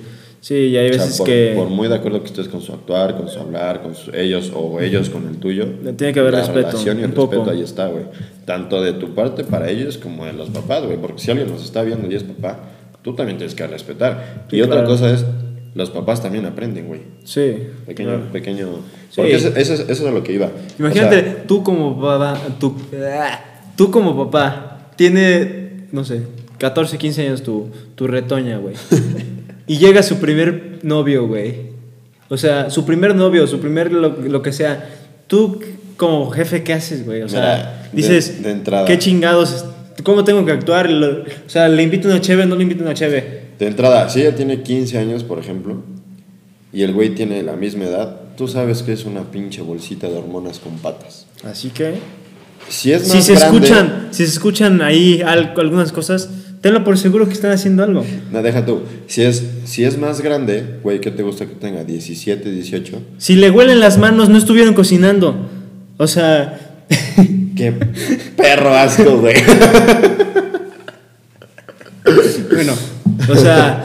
Sí, 0.45 0.55
y 0.55 0.77
hay 0.77 0.91
O 0.91 0.95
sea, 0.95 1.03
veces 1.05 1.19
por, 1.19 1.27
que. 1.29 1.53
por 1.57 1.69
muy 1.69 1.87
de 1.87 1.95
acuerdo 1.95 2.21
que 2.21 2.27
estés 2.27 2.49
con 2.49 2.61
su 2.61 2.73
actuar, 2.73 3.17
con 3.17 3.29
su 3.29 3.39
hablar, 3.39 3.81
con 3.81 3.95
su- 3.95 4.11
ellos 4.13 4.51
o 4.53 4.81
ellos 4.81 5.09
con 5.09 5.29
el 5.29 5.37
tuyo. 5.39 5.67
Tiene 5.97 6.13
que 6.13 6.19
haber 6.19 6.33
la 6.33 6.41
respeto, 6.41 6.67
relación 6.71 6.99
y 6.99 7.03
el 7.03 7.09
un 7.11 7.15
poco. 7.15 7.33
respeto 7.37 7.51
ahí 7.53 7.63
está, 7.63 7.87
güey. 7.87 8.07
Tanto 8.45 8.83
de 8.83 8.93
tu 8.95 9.15
parte 9.15 9.45
para 9.45 9.71
ellos 9.71 9.99
como 9.99 10.27
de 10.27 10.33
los 10.33 10.51
papás, 10.51 10.85
güey. 10.85 10.97
Porque 10.99 11.21
si 11.23 11.31
alguien 11.31 11.49
nos 11.49 11.63
está 11.65 11.83
viendo 11.83 12.11
y 12.11 12.17
es 12.17 12.25
papá, 12.25 12.59
tú 13.03 13.15
también 13.15 13.39
tienes 13.39 13.55
que 13.55 13.65
respetar. 13.69 14.47
Sí, 14.51 14.57
y 14.57 14.63
otra 14.63 14.79
claro. 14.81 14.89
cosa 14.89 15.13
es, 15.15 15.25
los 15.77 15.91
papás 15.91 16.21
también 16.21 16.45
aprenden, 16.45 16.89
güey. 16.89 17.03
Sí. 17.23 17.59
Pequeño, 17.87 18.09
claro. 18.09 18.33
pequeño. 18.33 18.67
Sí. 19.11 19.17
Porque 19.19 19.37
eso, 19.37 19.49
eso, 19.57 19.75
es- 19.75 19.81
eso 19.81 19.93
es 19.93 20.01
a 20.07 20.11
lo 20.11 20.25
que 20.25 20.33
iba. 20.33 20.51
Imagínate, 20.77 21.19
O 21.19 21.23
sea, 21.23 21.43
tú 21.47 21.63
como 21.63 22.01
papá. 22.01 22.37
Tú, 22.59 22.75
tú 23.77 23.91
como 23.93 24.17
papá. 24.29 24.91
Tiene, 24.97 25.87
no 25.93 26.05
sé, 26.05 26.23
14, 26.59 26.99
15 26.99 27.27
años 27.29 27.43
tu, 27.45 27.69
tu 27.95 28.09
retoña, 28.09 28.59
güey. 28.59 28.75
y 29.67 29.79
llega 29.79 30.03
su 30.03 30.19
primer 30.19 30.79
novio, 30.83 31.27
güey. 31.27 31.73
O 32.29 32.37
sea, 32.37 32.71
su 32.71 32.85
primer 32.87 33.15
novio, 33.15 33.47
su 33.47 33.61
primer 33.61 33.93
lo, 33.93 34.09
lo 34.21 34.43
que 34.43 34.53
sea. 34.53 34.89
Tú 35.27 35.61
como 35.97 36.31
jefe, 36.31 36.63
¿qué 36.63 36.73
haces, 36.73 37.05
güey? 37.05 37.23
O 37.23 37.29
sea, 37.29 37.41
Mira, 37.93 38.09
dices, 38.09 38.43
de 38.43 38.51
entrada. 38.51 38.87
¿qué 38.87 38.99
chingados? 38.99 39.65
¿Cómo 40.03 40.25
tengo 40.25 40.45
que 40.45 40.53
actuar? 40.53 40.89
O 40.91 41.49
sea, 41.49 41.69
¿le 41.69 41.83
invito 41.83 42.09
una 42.09 42.21
cheve 42.21 42.47
no 42.47 42.57
le 42.57 42.63
invito 42.63 42.83
una 42.83 42.95
cheve? 42.95 43.43
de 43.59 43.69
entrada, 43.69 44.09
si 44.09 44.21
ella 44.23 44.35
tiene 44.35 44.63
15 44.63 44.99
años, 44.99 45.23
por 45.23 45.39
ejemplo, 45.39 45.83
y 46.73 46.83
el 46.83 46.93
güey 46.93 47.15
tiene 47.15 47.43
la 47.45 47.53
misma 47.55 47.85
edad, 47.85 48.17
tú 48.37 48.49
sabes 48.49 48.83
que 48.83 48.93
es 48.93 49.05
una 49.05 49.31
pinche 49.31 49.61
bolsita 49.63 50.09
de 50.09 50.17
hormonas 50.17 50.59
con 50.59 50.79
patas. 50.79 51.27
Así 51.45 51.69
que... 51.69 51.95
Si 52.69 52.91
es 52.93 53.03
más 53.07 53.13
Si 53.13 53.23
se 53.23 53.35
grande- 53.35 53.57
escuchan, 53.67 54.09
si 54.11 54.25
se 54.25 54.33
escuchan 54.33 54.83
ahí 54.83 55.21
al- 55.25 55.53
algunas 55.57 55.93
cosas, 55.93 56.29
tenlo 56.63 56.85
por 56.85 56.97
seguro 56.97 57.27
que 57.27 57.35
están 57.35 57.51
haciendo 57.51 57.85
algo. 57.85 58.03
No, 58.33 58.43
deja 58.43 58.65
tú. 58.65 58.81
Si 59.07 59.23
es, 59.23 59.45
si 59.65 59.85
es 59.85 59.99
más 59.99 60.23
grande, 60.23 60.79
güey, 60.83 61.01
¿qué 61.01 61.11
te 61.11 61.23
gusta 61.23 61.45
que 61.45 61.55
tenga? 61.55 61.85
17, 61.85 62.51
18. 62.51 63.03
Si 63.19 63.37
le 63.37 63.51
huelen 63.51 63.81
las 63.81 63.99
manos, 63.99 64.31
no 64.31 64.39
estuvieron 64.39 64.73
cocinando. 64.73 65.37
O 65.99 66.07
sea, 66.07 66.59
Qué 67.57 67.73
perro 68.37 68.75
asco, 68.75 69.19
güey. 69.19 69.35
bueno, 72.51 72.73
o 73.29 73.37
sea, 73.37 73.85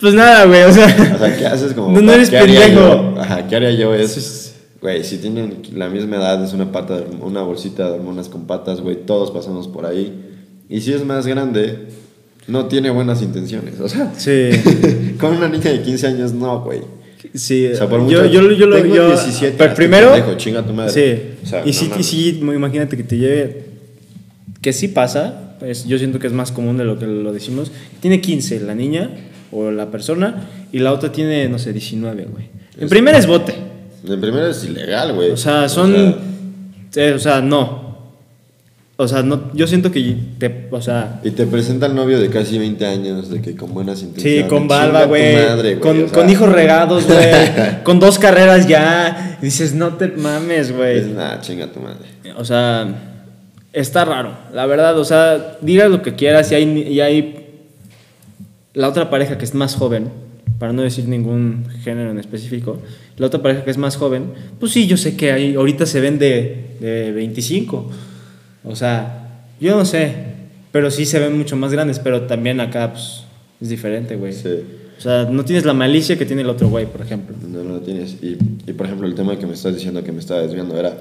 Pues 0.00 0.14
nada, 0.14 0.46
güey, 0.46 0.62
o 0.62 0.72
sea. 0.72 0.86
O 1.14 1.18
sea, 1.18 1.36
¿qué 1.36 1.46
haces 1.46 1.74
como 1.74 1.92
No, 1.92 2.00
no 2.00 2.12
eres 2.12 2.30
¿Qué 2.30 2.38
haría 2.38 2.62
pendejo. 2.62 3.14
Ajá, 3.18 3.46
¿qué 3.46 3.56
haría 3.56 3.72
yo? 3.72 3.94
Es, 3.94 4.54
güey, 4.80 5.04
si 5.04 5.18
tienen 5.18 5.62
la 5.74 5.88
misma 5.88 6.16
edad, 6.16 6.42
es 6.42 6.52
una 6.52 6.72
pata, 6.72 7.04
una 7.20 7.42
bolsita 7.42 7.86
de 7.86 7.92
hormonas 7.92 8.28
con 8.28 8.46
patas, 8.46 8.80
güey, 8.80 9.04
todos 9.06 9.30
pasamos 9.30 9.68
por 9.68 9.86
ahí. 9.86 10.30
Y 10.68 10.80
si 10.80 10.92
es 10.92 11.04
más 11.04 11.26
grande, 11.26 11.78
no 12.48 12.66
tiene 12.66 12.90
buenas 12.90 13.22
intenciones. 13.22 13.78
O 13.80 13.88
sea, 13.88 14.12
Sí. 14.16 14.50
con 15.20 15.36
una 15.36 15.48
niña 15.48 15.70
de 15.70 15.82
15 15.82 16.06
años, 16.06 16.32
no, 16.32 16.60
güey. 16.62 16.80
Sí, 17.34 17.66
O 17.68 17.76
sea, 17.76 17.88
por 17.88 18.00
yo, 18.00 18.04
mucho- 18.22 18.26
yo, 18.26 18.50
yo, 18.52 18.66
lo 18.66 18.76
tengo 18.82 18.94
yo, 18.94 19.08
17, 19.08 19.54
pero 19.56 19.74
primero, 19.74 20.12
pendejo, 20.12 20.34
chinga 20.36 20.62
tu 20.66 20.72
madre. 20.72 20.92
sí, 20.92 21.22
O 21.44 21.46
sea, 21.46 21.62
y 21.64 21.66
no 21.68 21.72
sí, 21.72 21.90
y 21.98 22.02
sí, 22.02 22.28
imagínate 22.42 22.96
que 22.96 23.04
te 23.04 23.16
lleve, 23.16 23.64
que 24.60 24.72
sí 24.72 24.88
pasa, 24.88 25.56
pues 25.60 25.86
yo 25.86 25.98
siento 25.98 26.18
que 26.18 26.26
es 26.26 26.32
más 26.32 26.50
común 26.50 26.76
de 26.78 26.84
lo 26.84 26.98
que 26.98 27.06
lo 27.06 27.32
decimos, 27.32 27.70
tiene 28.00 28.20
15 28.20 28.60
la 28.60 28.74
niña 28.74 29.10
o 29.52 29.70
la 29.70 29.90
persona 29.90 30.48
y 30.72 30.80
la 30.80 30.92
otra 30.92 31.12
tiene, 31.12 31.48
no 31.48 31.58
sé, 31.60 31.72
19, 31.72 32.24
güey. 32.24 32.46
En 32.78 32.88
primera 32.88 33.16
es 33.18 33.26
bote, 33.26 33.54
En 34.06 34.20
primero 34.20 34.48
es 34.48 34.64
ilegal, 34.64 35.14
güey. 35.14 35.30
o 35.30 35.36
sea, 35.36 35.68
son, 35.68 35.94
eh, 36.96 37.12
o 37.14 37.18
sea, 37.20 37.40
no, 37.40 37.81
o 39.02 39.08
sea, 39.08 39.22
no, 39.22 39.50
yo 39.52 39.66
siento 39.66 39.90
que, 39.90 40.16
te, 40.38 40.68
o 40.70 40.80
sea, 40.80 41.20
y 41.24 41.32
te 41.32 41.44
presenta 41.46 41.86
el 41.86 41.94
novio 41.96 42.20
de 42.20 42.28
casi 42.30 42.56
20 42.56 42.86
años, 42.86 43.30
de 43.30 43.42
que 43.42 43.56
con 43.56 43.74
buenas 43.74 44.00
intenciones. 44.02 44.44
Sí, 44.44 44.48
con 44.48 44.68
barba, 44.68 45.06
güey. 45.06 45.80
Con, 45.80 46.04
o 46.04 46.08
sea, 46.08 46.18
con 46.18 46.30
hijos 46.30 46.50
regados, 46.50 47.06
güey. 47.06 47.82
con 47.84 47.98
dos 47.98 48.20
carreras 48.20 48.68
ya. 48.68 49.38
Y 49.42 49.46
dices, 49.46 49.74
no 49.74 49.94
te 49.94 50.06
mames, 50.08 50.68
Es 50.68 50.76
güey. 50.76 51.02
nada, 51.12 51.40
chinga 51.40 51.66
tu 51.66 51.80
madre. 51.80 52.06
O 52.36 52.44
sea, 52.44 53.18
está 53.72 54.04
raro, 54.04 54.36
la 54.54 54.66
verdad. 54.66 54.96
O 54.96 55.04
sea, 55.04 55.58
digas 55.60 55.90
lo 55.90 56.00
que 56.02 56.14
quieras 56.14 56.52
y 56.52 56.54
hay, 56.54 56.78
y 56.88 57.00
hay 57.00 57.46
la 58.74 58.88
otra 58.88 59.10
pareja 59.10 59.36
que 59.36 59.44
es 59.44 59.54
más 59.54 59.74
joven, 59.74 60.10
para 60.60 60.72
no 60.72 60.82
decir 60.82 61.08
ningún 61.08 61.66
género 61.82 62.12
en 62.12 62.18
específico, 62.20 62.78
la 63.16 63.26
otra 63.26 63.42
pareja 63.42 63.64
que 63.64 63.70
es 63.72 63.78
más 63.78 63.96
joven, 63.96 64.26
pues 64.60 64.70
sí, 64.70 64.86
yo 64.86 64.96
sé 64.96 65.16
que 65.16 65.32
hay, 65.32 65.54
ahorita 65.56 65.86
se 65.86 66.00
ven 66.00 66.20
de, 66.20 66.76
de 66.78 67.10
25. 67.10 67.90
O 68.64 68.76
sea, 68.76 69.28
yo 69.60 69.76
no 69.76 69.84
sé, 69.84 70.14
pero 70.70 70.90
sí 70.90 71.04
se 71.06 71.18
ven 71.18 71.36
mucho 71.36 71.56
más 71.56 71.72
grandes, 71.72 71.98
pero 71.98 72.22
también 72.22 72.60
acá, 72.60 72.92
pues, 72.92 73.24
es 73.60 73.68
diferente, 73.68 74.16
güey. 74.16 74.32
Sí. 74.32 74.48
O 74.98 75.00
sea, 75.00 75.24
no 75.24 75.44
tienes 75.44 75.64
la 75.64 75.72
malicia 75.74 76.16
que 76.16 76.24
tiene 76.26 76.42
el 76.42 76.48
otro 76.50 76.68
güey, 76.68 76.86
por 76.86 77.00
ejemplo. 77.00 77.34
No, 77.48 77.64
no 77.64 77.74
lo 77.74 77.80
tienes. 77.80 78.16
Y, 78.22 78.38
y, 78.66 78.72
por 78.72 78.86
ejemplo, 78.86 79.06
el 79.08 79.14
tema 79.14 79.36
que 79.38 79.46
me 79.46 79.54
estás 79.54 79.74
diciendo 79.74 80.04
que 80.04 80.12
me 80.12 80.20
estaba 80.20 80.40
desviando 80.42 80.78
era, 80.78 80.96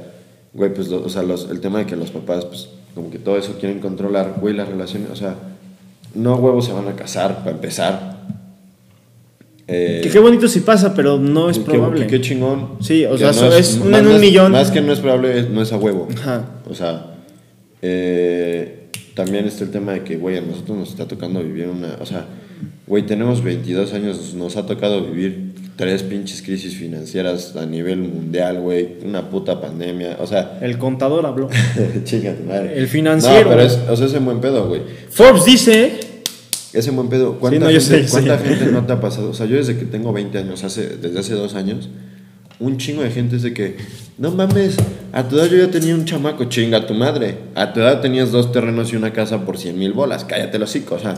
güey, 0.53 0.73
pues, 0.73 0.87
lo- 0.89 1.03
o 1.03 1.09
sea, 1.09 1.21
los- 1.23 1.49
el 1.51 1.59
tema 1.61 1.79
de 1.79 1.85
que 1.85 1.95
los 1.95 2.09
papás, 2.09 2.45
pues, 2.45 2.69
como 2.95 3.11
que 3.11 3.19
todo 3.19 3.37
eso 3.37 3.57
quieren 3.59 3.79
controlar, 3.79 4.35
güey, 4.41 4.55
las 4.55 4.67
relaciones, 4.67 5.09
o 5.11 5.15
sea, 5.15 5.35
no 6.15 6.35
huevos 6.35 6.65
se 6.65 6.73
van 6.73 6.87
a 6.87 6.95
casar, 6.95 7.39
para 7.39 7.51
empezar. 7.51 8.19
Eh, 9.67 10.01
Que 10.03 10.09
qué 10.09 10.19
bonito 10.19 10.47
si 10.47 10.59
pasa, 10.61 10.93
pero 10.93 11.17
no 11.17 11.49
es 11.49 11.59
probable. 11.59 12.07
Qué, 12.07 12.19
chingón. 12.19 12.71
Sí, 12.81 13.05
o 13.05 13.11
Que 13.11 13.19
sea, 13.19 13.29
es 13.57 13.75
un 13.77 13.91
más- 13.91 13.99
en 14.01 14.07
un 14.07 14.13
más- 14.13 14.21
millón. 14.21 14.51
Más 14.51 14.71
que 14.71 14.81
no 14.81 14.91
es 14.91 14.99
probable, 14.99 15.39
es- 15.39 15.49
no 15.49 15.61
es 15.61 15.71
a 15.71 15.77
huevo. 15.77 16.07
Ajá. 16.17 16.45
O 16.69 16.73
sea, 16.73 17.10
eh, 17.81 18.87
también 19.15 19.45
está 19.45 19.63
el 19.63 19.71
tema 19.71 19.93
de 19.93 20.03
que, 20.03 20.17
güey, 20.17 20.37
a 20.37 20.41
nosotros 20.41 20.77
nos 20.77 20.89
está 20.89 21.07
tocando 21.07 21.41
vivir 21.43 21.67
una. 21.67 21.97
O 21.99 22.05
sea, 22.05 22.25
güey, 22.87 23.05
tenemos 23.05 23.43
22 23.43 23.93
años, 23.93 24.33
nos 24.33 24.57
ha 24.57 24.65
tocado 24.65 25.05
vivir 25.05 25.51
tres 25.75 26.03
pinches 26.03 26.41
crisis 26.41 26.75
financieras 26.75 27.55
a 27.55 27.65
nivel 27.65 27.99
mundial, 27.99 28.61
güey, 28.61 28.97
una 29.03 29.29
puta 29.29 29.59
pandemia. 29.59 30.17
O 30.19 30.27
sea, 30.27 30.59
El 30.61 30.77
contador 30.77 31.25
habló. 31.25 31.49
madre. 32.47 32.77
El 32.77 32.87
financiero. 32.87 33.45
No, 33.45 33.49
pero 33.49 33.61
es, 33.63 33.79
o 33.89 33.95
sea, 33.95 34.05
es 34.05 34.13
en 34.13 34.25
buen 34.25 34.39
pedo, 34.41 34.67
güey. 34.67 34.81
Forbes 35.09 35.45
dice. 35.45 35.99
Es 36.73 36.87
en 36.87 36.95
buen 36.95 37.09
pedo. 37.09 37.37
¿Cuánta, 37.39 37.59
no, 37.59 37.65
gente, 37.67 37.81
sé, 37.81 38.05
cuánta 38.09 38.37
sí. 38.39 38.45
gente 38.47 38.71
no 38.71 38.85
te 38.85 38.93
ha 38.93 39.01
pasado? 39.01 39.31
O 39.31 39.33
sea, 39.33 39.45
yo 39.45 39.57
desde 39.57 39.77
que 39.77 39.85
tengo 39.85 40.13
20 40.13 40.37
años, 40.37 40.63
hace, 40.63 40.97
desde 40.97 41.19
hace 41.19 41.33
dos 41.33 41.55
años, 41.55 41.89
un 42.61 42.77
chingo 42.77 43.01
de 43.03 43.11
gente 43.11 43.35
es 43.35 43.41
de 43.41 43.53
que, 43.53 43.75
no 44.17 44.31
mames, 44.31 44.77
a 45.11 45.27
tu 45.27 45.35
edad 45.37 45.49
yo 45.49 45.57
ya 45.57 45.69
tenía 45.69 45.93
un 45.95 46.05
chamaco, 46.05 46.45
chinga 46.45 46.85
tu 46.87 46.93
madre. 46.93 47.37
A 47.55 47.73
tu 47.73 47.79
edad 47.81 47.99
tenías 48.01 48.31
dos 48.31 48.51
terrenos 48.51 48.93
y 48.93 48.95
una 48.95 49.11
casa 49.11 49.43
por 49.45 49.57
100 49.57 49.77
mil 49.77 49.91
bolas, 49.93 50.23
cállate 50.23 50.57
los 50.59 50.69
hocico, 50.69 50.95
o 50.95 50.99
sea. 50.99 51.15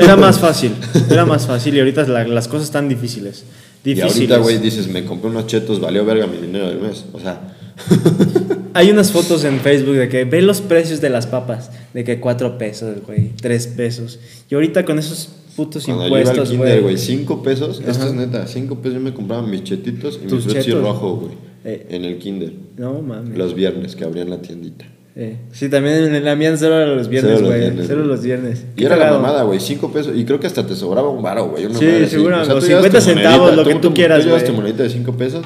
Era 0.00 0.16
más 0.26 0.38
fácil. 0.38 0.72
Era 1.10 1.26
más 1.26 1.46
fácil 1.46 1.74
y 1.74 1.80
ahorita 1.80 2.04
la- 2.06 2.26
las 2.26 2.48
cosas 2.48 2.64
están 2.66 2.88
difíciles. 2.88 3.44
Y 3.84 3.94
Difíciles. 3.94 4.14
ahorita, 4.14 4.36
güey, 4.38 4.58
dices, 4.58 4.88
me 4.88 5.04
compré 5.04 5.30
unos 5.30 5.46
chetos, 5.46 5.80
valió 5.80 6.04
verga 6.04 6.26
mi 6.26 6.36
dinero 6.38 6.68
del 6.68 6.80
mes. 6.80 7.04
O 7.12 7.18
sea, 7.20 7.40
Hay 8.74 8.90
unas 8.90 9.10
fotos 9.10 9.42
en 9.44 9.58
Facebook 9.60 9.96
de 9.96 10.08
que 10.08 10.24
ve 10.24 10.42
los 10.42 10.60
precios 10.60 11.00
de 11.00 11.10
las 11.10 11.26
papas. 11.26 11.70
De 11.92 12.04
que 12.04 12.20
4 12.20 12.56
pesos, 12.58 12.98
güey. 13.06 13.30
3 13.40 13.66
pesos. 13.68 14.20
Y 14.48 14.54
ahorita 14.54 14.84
con 14.84 14.98
esos 14.98 15.30
putos 15.56 15.84
cuando 15.84 16.04
yo 16.04 16.08
iba 16.08 16.16
al 16.18 16.22
impuestos, 16.26 16.50
kinder, 16.50 16.82
güey. 16.82 16.98
5 16.98 17.42
pesos, 17.42 17.78
esto 17.80 17.90
Ajá. 17.90 18.06
es 18.08 18.14
neta, 18.14 18.46
5 18.46 18.76
pesos 18.76 18.94
yo 18.94 19.00
me 19.00 19.12
compraba 19.14 19.46
mis 19.46 19.64
chetitos 19.64 20.18
y 20.20 20.24
mi 20.24 20.30
Tus 20.30 20.46
chetos. 20.46 20.82
rojo, 20.82 21.16
güey, 21.16 21.32
Eh. 21.64 21.86
en 21.90 22.04
el 22.04 22.18
kinder. 22.18 22.52
No 22.76 23.00
mames. 23.02 23.36
Los 23.36 23.54
viernes 23.54 23.96
que 23.96 24.04
abrían 24.04 24.30
la 24.30 24.40
tiendita. 24.40 24.86
Eh, 25.16 25.36
Sí, 25.52 25.68
también 25.68 26.14
en 26.14 26.24
la 26.24 26.36
mía 26.36 26.54
cero 26.56 26.76
era 26.80 26.94
los 26.94 27.08
viernes, 27.08 27.40
los 27.40 27.50
güey. 27.50 27.72
Cero 27.86 28.04
los 28.04 28.22
viernes. 28.22 28.64
Y 28.76 28.84
era 28.84 28.96
la 28.96 29.10
mamada, 29.10 29.42
güey, 29.42 29.58
5 29.60 29.92
pesos. 29.92 30.12
Y 30.16 30.24
creo 30.24 30.38
que 30.38 30.46
hasta 30.46 30.64
te 30.66 30.74
sobraba 30.76 31.08
un 31.10 31.20
varo, 31.22 31.48
güey. 31.48 31.64
Sí, 31.74 32.06
seguro, 32.06 32.40
tú 32.42 32.54
los 32.54 32.66
llevas 32.66 32.84
50 32.84 32.98
tu 32.98 33.04
centavos, 33.04 33.56
lo 33.56 33.64
que 33.64 33.74
tú 33.74 33.88
tu- 33.88 33.94
quieras, 33.94 34.26
güey. 34.26 34.44
tu 34.44 34.52
monedita 34.52 34.84
de 34.84 34.90
5 34.90 35.12
pesos 35.12 35.44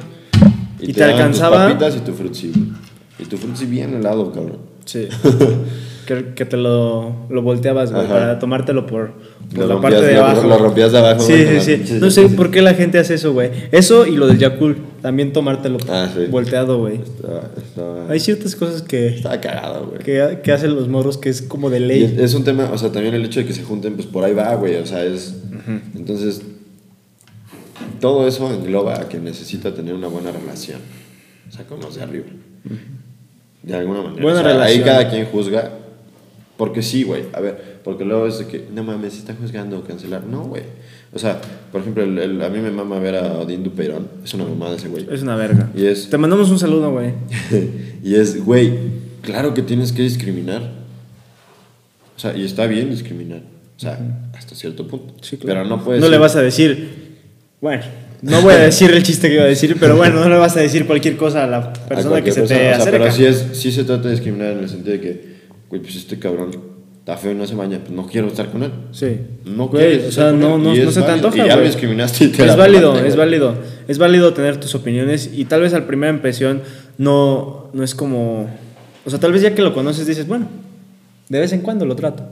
Y 0.80 0.92
te 0.92 1.00
daban 1.00 1.16
tus 1.16 1.40
alcanzaba. 1.40 1.66
papitas 1.68 1.96
y 1.96 2.00
tu 2.00 2.12
frutzi. 2.12 2.52
Y 3.18 3.24
tu 3.24 3.36
frutzi 3.38 3.64
bien 3.64 3.94
helado, 3.94 4.30
cabrón. 4.32 4.58
Sí. 4.84 5.08
que, 6.04 6.34
que 6.34 6.44
te 6.44 6.56
lo, 6.56 7.14
lo 7.28 7.42
volteabas, 7.42 7.92
güey, 7.92 8.06
para 8.06 8.38
tomártelo 8.38 8.86
por, 8.86 9.12
por 9.54 9.58
la 9.58 9.74
rompías, 9.74 9.92
parte 9.94 10.06
de 10.06 10.14
lo- 10.14 10.24
abajo. 10.24 10.46
lo 10.48 10.58
rompías 10.58 10.92
de 10.92 10.98
abajo, 10.98 11.20
Sí, 11.20 11.32
güey, 11.32 11.60
sí, 11.60 11.82
sí. 11.84 11.94
No 12.00 12.10
sé 12.10 12.28
por 12.28 12.50
qué 12.50 12.62
la 12.62 12.74
gente 12.74 12.98
hace 12.98 13.14
eso, 13.14 13.32
güey. 13.32 13.50
Eso 13.72 14.06
y 14.06 14.16
lo 14.16 14.26
del 14.26 14.38
Yakul. 14.38 14.76
También 15.02 15.32
tomártelo 15.32 15.76
Ah, 15.88 16.08
sí. 16.14 16.26
volteado, 16.30 16.78
güey. 16.78 17.00
Hay 18.08 18.20
ciertas 18.20 18.56
cosas 18.56 18.80
que, 18.82 19.08
estaba 19.08 19.40
cagado, 19.40 19.86
güey. 19.88 19.98
que, 20.02 20.38
que 20.42 20.52
hacen 20.52 20.74
los 20.74 20.88
morros 20.88 21.18
que 21.18 21.28
es 21.28 21.42
como 21.42 21.68
de 21.70 21.76
es, 21.78 21.82
ley. 21.82 22.16
es 22.20 22.34
un 22.34 22.44
tema, 22.44 22.70
o 22.72 22.78
sea, 22.78 22.90
también 22.90 23.14
el 23.14 23.24
hecho 23.24 23.40
de 23.40 23.46
que 23.46 23.52
se 23.52 23.62
junten, 23.64 23.94
pues 23.94 24.06
por 24.06 24.24
ahí 24.24 24.32
va, 24.34 24.54
güey. 24.54 24.76
O 24.76 24.86
sea, 24.86 25.04
es. 25.04 25.34
Entonces, 25.94 26.42
todo 28.00 28.26
eso 28.26 28.52
engloba 28.52 28.94
a 29.00 29.08
que 29.08 29.18
necesita 29.18 29.74
tener 29.74 29.94
una 29.94 30.08
buena 30.08 30.30
relación. 30.32 30.78
O 31.48 31.52
sea, 31.52 31.64
con 31.66 31.80
los 31.80 31.94
de 31.96 32.02
arriba. 32.02 32.26
De 33.62 33.74
alguna 33.74 34.02
manera. 34.02 34.22
Buena 34.22 34.40
O 34.40 34.42
sea, 34.42 34.50
Ahí 34.52 34.56
relación. 34.78 34.84
cada 34.84 35.10
quien 35.10 35.26
juzga. 35.26 35.70
Porque 36.56 36.82
sí, 36.82 37.02
güey. 37.02 37.24
A 37.32 37.40
ver, 37.40 37.78
porque 37.82 38.04
luego 38.04 38.26
es 38.28 38.38
de 38.38 38.46
que, 38.46 38.64
no 38.72 38.84
mames, 38.84 39.14
se 39.14 39.18
está 39.20 39.34
juzgando 39.34 39.78
o 39.78 39.84
cancelar. 39.84 40.24
No, 40.24 40.44
güey. 40.44 40.62
O 41.12 41.18
sea, 41.18 41.40
por 41.72 41.80
ejemplo, 41.80 42.02
el- 42.04 42.18
el- 42.18 42.42
a 42.42 42.48
mí 42.48 42.58
me 42.60 42.70
mama 42.70 42.98
ver 42.98 43.16
a 43.16 43.38
Odín 43.38 43.62
Dupeirón. 43.64 44.08
Es 44.24 44.34
una 44.34 44.44
mamada 44.44 44.76
ese 44.76 44.88
güey. 44.88 45.06
Es 45.10 45.22
una 45.22 45.34
verga. 45.36 45.70
Y 45.74 45.86
es. 45.86 46.08
Te 46.10 46.18
mandamos 46.18 46.50
un 46.50 46.58
saludo, 46.58 46.90
güey. 46.92 47.12
y 48.04 48.14
es, 48.14 48.44
güey, 48.44 48.72
claro 49.22 49.52
que 49.54 49.62
tienes 49.62 49.90
que 49.92 50.02
discriminar. 50.02 50.62
O 52.16 52.20
sea, 52.20 52.36
y 52.36 52.44
está 52.44 52.66
bien 52.66 52.90
discriminar. 52.90 53.40
O 53.76 53.80
sea, 53.80 53.98
hasta 54.36 54.54
cierto 54.54 54.86
punto. 54.86 55.14
Sí, 55.22 55.36
claro. 55.36 55.62
Pero 55.62 55.76
no 55.76 55.84
puedes. 55.84 56.00
No 56.00 56.08
le 56.08 56.18
vas 56.18 56.36
a 56.36 56.42
decir. 56.42 57.16
Bueno, 57.60 57.82
no 58.22 58.42
voy 58.42 58.54
a 58.54 58.58
decir 58.58 58.90
el 58.92 59.02
chiste 59.02 59.28
que 59.28 59.34
iba 59.34 59.42
a 59.44 59.46
decir, 59.48 59.76
pero 59.80 59.96
bueno, 59.96 60.20
no 60.20 60.28
le 60.28 60.36
vas 60.36 60.56
a 60.56 60.60
decir 60.60 60.86
cualquier 60.86 61.16
cosa 61.16 61.44
a 61.44 61.46
la 61.46 61.72
persona 61.72 62.22
que 62.22 62.30
se 62.30 62.40
te 62.40 62.44
O 62.44 62.46
sea, 62.48 62.76
acerca. 62.76 62.98
pero 62.98 63.12
sí, 63.12 63.24
es, 63.24 63.46
sí 63.52 63.72
se 63.72 63.84
trata 63.84 64.04
de 64.04 64.10
discriminar 64.12 64.52
en 64.52 64.58
el 64.60 64.68
sentido 64.68 64.92
de 64.92 65.00
que, 65.00 65.33
güey, 65.74 65.82
pues 65.82 65.96
este 65.96 66.18
cabrón 66.18 66.50
está 66.98 67.16
feo 67.16 67.32
y 67.32 67.34
no 67.34 67.46
se 67.46 67.54
baña, 67.54 67.78
pues 67.80 67.90
no 67.90 68.06
quiero 68.06 68.28
estar 68.28 68.50
con 68.50 68.62
él. 68.62 68.70
Sí. 68.92 69.16
No 69.44 69.68
Güey, 69.68 70.06
o 70.06 70.12
sea, 70.12 70.32
no, 70.32 70.56
no, 70.58 70.74
no 70.74 70.90
se 70.90 71.02
te 71.02 71.10
antoja, 71.10 71.36
Y 71.36 71.38
ya 71.40 71.46
lo 71.48 71.54
güey. 71.56 71.66
discriminaste 71.66 72.24
y 72.24 72.28
te 72.28 72.44
Es 72.46 72.56
válido, 72.56 72.94
es 72.96 73.02
güey. 73.02 73.16
válido. 73.16 73.54
Es 73.88 73.98
válido 73.98 74.32
tener 74.32 74.58
tus 74.58 74.74
opiniones 74.74 75.30
y 75.34 75.44
tal 75.44 75.60
vez 75.60 75.74
al 75.74 75.84
primera 75.84 76.12
impresión 76.12 76.62
no, 76.98 77.70
no 77.72 77.84
es 77.84 77.94
como... 77.94 78.48
O 79.04 79.10
sea, 79.10 79.20
tal 79.20 79.32
vez 79.32 79.42
ya 79.42 79.54
que 79.54 79.60
lo 79.62 79.74
conoces 79.74 80.06
dices, 80.06 80.26
bueno, 80.26 80.46
de 81.28 81.38
vez 81.40 81.52
en 81.52 81.60
cuando 81.60 81.84
lo 81.84 81.94
trato. 81.94 82.26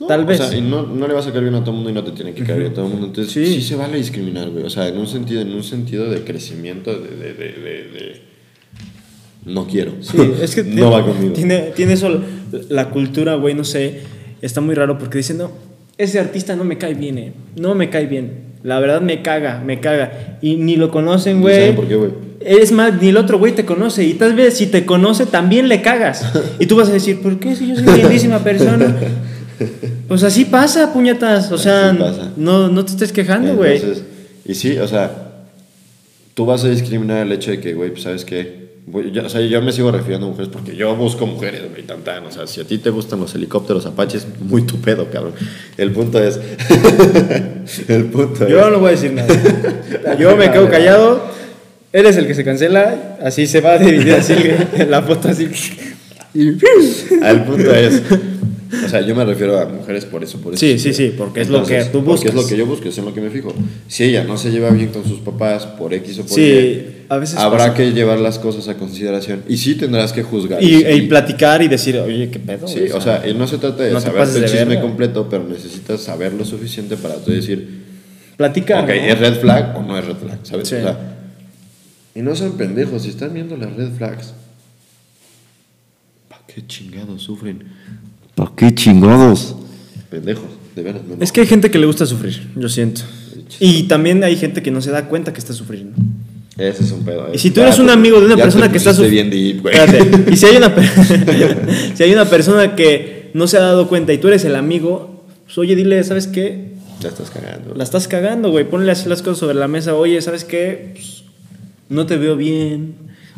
No, 0.00 0.06
tal 0.06 0.22
o 0.22 0.26
vez. 0.26 0.38
sea, 0.38 0.56
y 0.56 0.62
no, 0.62 0.82
no 0.86 1.06
le 1.06 1.14
vas 1.14 1.26
a 1.26 1.30
caer 1.30 1.44
bien 1.44 1.54
a 1.54 1.60
todo 1.60 1.70
el 1.70 1.76
mundo 1.76 1.90
y 1.90 1.92
no 1.92 2.02
te 2.02 2.10
tiene 2.12 2.32
que 2.32 2.42
caer 2.42 2.58
bien 2.60 2.72
a 2.72 2.74
todo 2.74 2.86
el 2.86 2.90
mundo. 2.92 3.06
Entonces, 3.08 3.32
Sí. 3.32 3.46
sí. 3.46 3.60
se 3.62 3.76
vale 3.76 3.96
discriminar, 3.98 4.48
güey. 4.50 4.64
O 4.64 4.70
sea, 4.70 4.88
en 4.88 4.96
un 4.98 5.06
sentido, 5.06 5.42
en 5.42 5.52
un 5.52 5.62
sentido 5.62 6.10
de 6.10 6.24
crecimiento, 6.24 6.90
de. 6.98 7.10
de, 7.16 7.34
de, 7.34 7.44
de- 7.52 7.88
de- 7.92 8.29
No 9.44 9.66
quiero. 9.66 9.92
Sí, 10.00 10.16
es 10.40 10.54
que 10.54 10.62
no 10.64 10.74
tiene, 10.74 10.90
va 10.90 11.04
conmigo. 11.04 11.32
Tiene, 11.32 11.72
tiene 11.74 11.94
eso, 11.94 12.22
la 12.68 12.90
cultura, 12.90 13.34
güey, 13.34 13.54
no 13.54 13.64
sé, 13.64 14.00
está 14.42 14.60
muy 14.60 14.74
raro 14.74 14.98
porque 14.98 15.18
dicen, 15.18 15.38
no, 15.38 15.50
ese 15.98 16.18
artista 16.18 16.56
no 16.56 16.64
me 16.64 16.78
cae 16.78 16.94
bien, 16.94 17.18
eh, 17.18 17.32
no 17.56 17.74
me 17.74 17.90
cae 17.90 18.06
bien. 18.06 18.50
La 18.62 18.78
verdad 18.78 19.00
me 19.00 19.22
caga, 19.22 19.62
me 19.64 19.80
caga. 19.80 20.38
Y 20.42 20.56
ni 20.56 20.76
lo 20.76 20.90
conocen, 20.90 21.38
¿Y 21.38 21.40
güey. 21.40 21.56
saben 21.56 21.76
por 21.76 21.88
qué, 21.88 21.96
güey? 21.96 22.10
Es 22.40 22.72
más, 22.72 23.00
ni 23.00 23.08
el 23.08 23.16
otro 23.16 23.38
güey 23.38 23.54
te 23.54 23.64
conoce. 23.64 24.04
Y 24.04 24.14
tal 24.14 24.34
vez 24.34 24.58
si 24.58 24.66
te 24.66 24.84
conoce, 24.84 25.24
también 25.26 25.68
le 25.68 25.80
cagas. 25.80 26.30
Y 26.58 26.66
tú 26.66 26.76
vas 26.76 26.88
a 26.90 26.92
decir, 26.92 27.20
¿por 27.20 27.38
qué 27.38 27.56
si 27.56 27.68
yo 27.68 27.76
soy 27.76 27.84
una 27.86 27.96
lindísima 27.96 28.38
persona? 28.40 28.96
Pues 30.08 30.22
así 30.24 30.44
pasa, 30.44 30.92
puñetas. 30.92 31.52
O 31.52 31.58
sea, 31.58 31.92
no, 32.36 32.68
no 32.68 32.84
te 32.84 32.92
estés 32.92 33.12
quejando, 33.12 33.56
güey. 33.56 33.80
Y 34.44 34.54
sí, 34.54 34.76
o 34.78 34.88
sea, 34.88 35.44
tú 36.34 36.44
vas 36.44 36.64
a 36.64 36.68
discriminar 36.68 37.26
el 37.26 37.32
hecho 37.32 37.50
de 37.50 37.60
que, 37.60 37.74
güey, 37.74 37.90
pues 37.90 38.02
sabes 38.02 38.24
qué, 38.24 38.69
yo- 39.12 39.24
o 39.24 39.28
sea, 39.28 39.40
yo 39.40 39.60
me 39.62 39.72
sigo 39.72 39.90
refiriendo 39.92 40.26
a 40.26 40.30
mujeres 40.30 40.50
porque 40.52 40.74
yo 40.76 40.94
busco 40.96 41.26
mujeres, 41.26 41.62
güey, 41.70 41.82
tantan. 41.82 42.24
O 42.26 42.30
sea, 42.30 42.46
si 42.46 42.60
a 42.60 42.64
ti 42.64 42.78
te 42.78 42.90
gustan 42.90 43.20
los 43.20 43.34
helicópteros 43.34 43.86
apaches, 43.86 44.26
muy 44.40 44.62
tu 44.62 44.80
pedo, 44.80 45.08
cabrón. 45.10 45.32
El 45.76 45.92
punto 45.92 46.22
es. 46.22 46.38
el 47.88 48.04
punto 48.06 48.48
Yo 48.48 48.60
es. 48.66 48.72
no 48.72 48.78
voy 48.80 48.88
a 48.88 48.90
decir 48.92 49.12
nada. 49.12 50.16
Yo 50.18 50.36
me 50.36 50.50
quedo 50.50 50.68
callado. 50.68 51.22
Él 51.92 52.06
es 52.06 52.16
el 52.16 52.26
que 52.26 52.34
se 52.34 52.44
cancela. 52.44 53.18
Así 53.22 53.46
se 53.46 53.60
va 53.60 53.72
a 53.72 53.78
dividir 53.78 54.14
así 54.14 54.34
la 54.88 55.02
foto 55.02 55.28
así. 55.28 55.48
Y- 56.34 56.48
El 57.24 57.42
punto 57.44 57.74
es. 57.74 58.02
O 58.84 58.88
sea, 58.88 59.00
yo 59.00 59.16
me 59.16 59.24
refiero 59.24 59.58
a 59.58 59.66
mujeres 59.66 60.04
por 60.04 60.22
eso, 60.22 60.38
por 60.40 60.54
eso. 60.54 60.60
Sí, 60.60 60.78
sí, 60.78 60.94
sí, 60.94 61.12
porque 61.18 61.40
es 61.40 61.48
lo 61.48 61.64
que 61.64 61.82
tú 61.86 62.04
Porque 62.04 62.28
es 62.28 62.34
lo 62.34 62.42
buscas. 62.42 62.46
que 62.52 62.56
yo 62.56 62.66
busco, 62.66 62.88
es 62.88 62.96
en 62.98 63.04
lo 63.04 63.12
que 63.12 63.20
me 63.20 63.30
fijo. 63.30 63.52
Si 63.88 64.04
ella 64.04 64.22
no 64.22 64.36
se 64.38 64.50
lleva 64.52 64.70
bien 64.70 64.90
con 64.90 65.02
sus 65.04 65.18
papás 65.18 65.66
por 65.66 65.92
X 65.92 66.20
o 66.20 66.22
por 66.22 66.30
Sí, 66.30 66.42
Y, 66.42 66.99
a 67.10 67.18
veces 67.18 67.38
habrá 67.38 67.58
pasa. 67.58 67.74
que 67.74 67.90
llevar 67.92 68.20
las 68.20 68.38
cosas 68.38 68.68
a 68.68 68.76
consideración. 68.76 69.42
Y 69.48 69.56
sí 69.56 69.74
tendrás 69.74 70.12
que 70.12 70.22
juzgar. 70.22 70.62
Y, 70.62 70.76
sí. 70.76 70.86
y 70.86 71.02
platicar 71.08 71.60
y 71.60 71.66
decir, 71.66 71.98
oye, 71.98 72.30
qué 72.30 72.38
pedo. 72.38 72.68
Sí, 72.68 72.84
o 72.94 73.00
sea, 73.00 73.28
y 73.28 73.34
no 73.34 73.48
se 73.48 73.58
trata 73.58 73.82
de 73.82 73.90
no 73.90 74.00
saber 74.00 74.28
el 74.28 74.44
chisme 74.44 74.64
verga. 74.66 74.80
completo, 74.80 75.28
pero 75.28 75.42
necesitas 75.42 76.00
saber 76.00 76.32
lo 76.34 76.44
suficiente 76.44 76.96
para 76.96 77.16
tú 77.16 77.32
decir, 77.32 77.82
platicar. 78.36 78.84
ok, 78.84 78.90
¿no? 78.90 78.94
¿es 78.94 79.18
red 79.18 79.40
flag 79.40 79.76
o 79.76 79.82
no 79.82 79.98
es 79.98 80.04
red 80.04 80.14
flag? 80.14 80.38
¿Sabes? 80.44 80.68
Sí. 80.68 80.76
O 80.76 80.82
sea, 80.82 81.16
y 82.14 82.22
no 82.22 82.36
sean 82.36 82.52
pendejos, 82.52 83.02
si 83.02 83.08
están 83.08 83.34
viendo 83.34 83.56
las 83.56 83.74
red 83.74 83.90
flags, 83.90 84.32
¿para 86.28 86.42
qué 86.46 86.64
chingados 86.64 87.22
sufren? 87.22 87.64
¿Para 88.36 88.52
qué 88.54 88.72
chingados? 88.72 89.56
Pendejos, 90.10 90.46
de 90.76 90.82
veras. 90.84 91.02
Es 91.18 91.32
que 91.32 91.40
hay 91.40 91.48
gente 91.48 91.72
que 91.72 91.78
le 91.80 91.86
gusta 91.86 92.06
sufrir, 92.06 92.52
yo 92.54 92.68
siento. 92.68 93.02
Y 93.58 93.82
también 93.88 94.22
hay 94.22 94.36
gente 94.36 94.62
que 94.62 94.70
no 94.70 94.80
se 94.80 94.92
da 94.92 95.08
cuenta 95.08 95.32
que 95.32 95.40
está 95.40 95.52
sufriendo. 95.52 95.96
Ese 96.60 96.84
es 96.84 96.92
un 96.92 97.04
pedo. 97.04 97.26
eh. 97.28 97.32
Y 97.34 97.38
si 97.38 97.50
tú 97.50 97.60
Ya 97.60 97.66
eres 97.68 97.78
un 97.78 97.90
amigo 97.90 98.20
de 98.20 98.26
una 98.26 98.36
persona 98.36 98.66
te 98.66 98.72
que 98.72 98.78
está 98.78 98.92
bien 99.02 99.30
deep, 99.30 99.62
güey. 99.62 99.74
Espérate. 99.74 100.32
Y 100.32 100.36
si 100.36 100.46
hay 100.46 100.56
una 100.56 100.74
si 101.94 102.02
hay 102.02 102.12
una 102.12 102.24
persona 102.26 102.76
que 102.76 103.30
no 103.34 103.46
se 103.46 103.56
ha 103.56 103.60
dado 103.60 103.88
cuenta 103.88 104.12
y 104.12 104.18
tú 104.18 104.28
eres 104.28 104.44
el 104.44 104.56
amigo, 104.56 105.24
pues 105.44 105.56
oye, 105.58 105.74
dile, 105.74 106.02
¿sabes 106.04 106.26
qué? 106.26 106.70
Ya 107.00 107.08
estás 107.08 107.30
cagando. 107.30 107.74
La 107.74 107.84
estás 107.84 108.08
cagando, 108.08 108.50
güey. 108.50 108.68
Ponle 108.68 108.92
así 108.92 109.08
las 109.08 109.22
cosas 109.22 109.38
sobre 109.38 109.54
la 109.54 109.68
mesa. 109.68 109.94
Oye, 109.94 110.20
¿sabes 110.20 110.44
qué? 110.44 110.90
Pues, 110.92 111.24
no 111.88 112.04
te 112.06 112.16
veo 112.16 112.36
bien. 112.36 112.94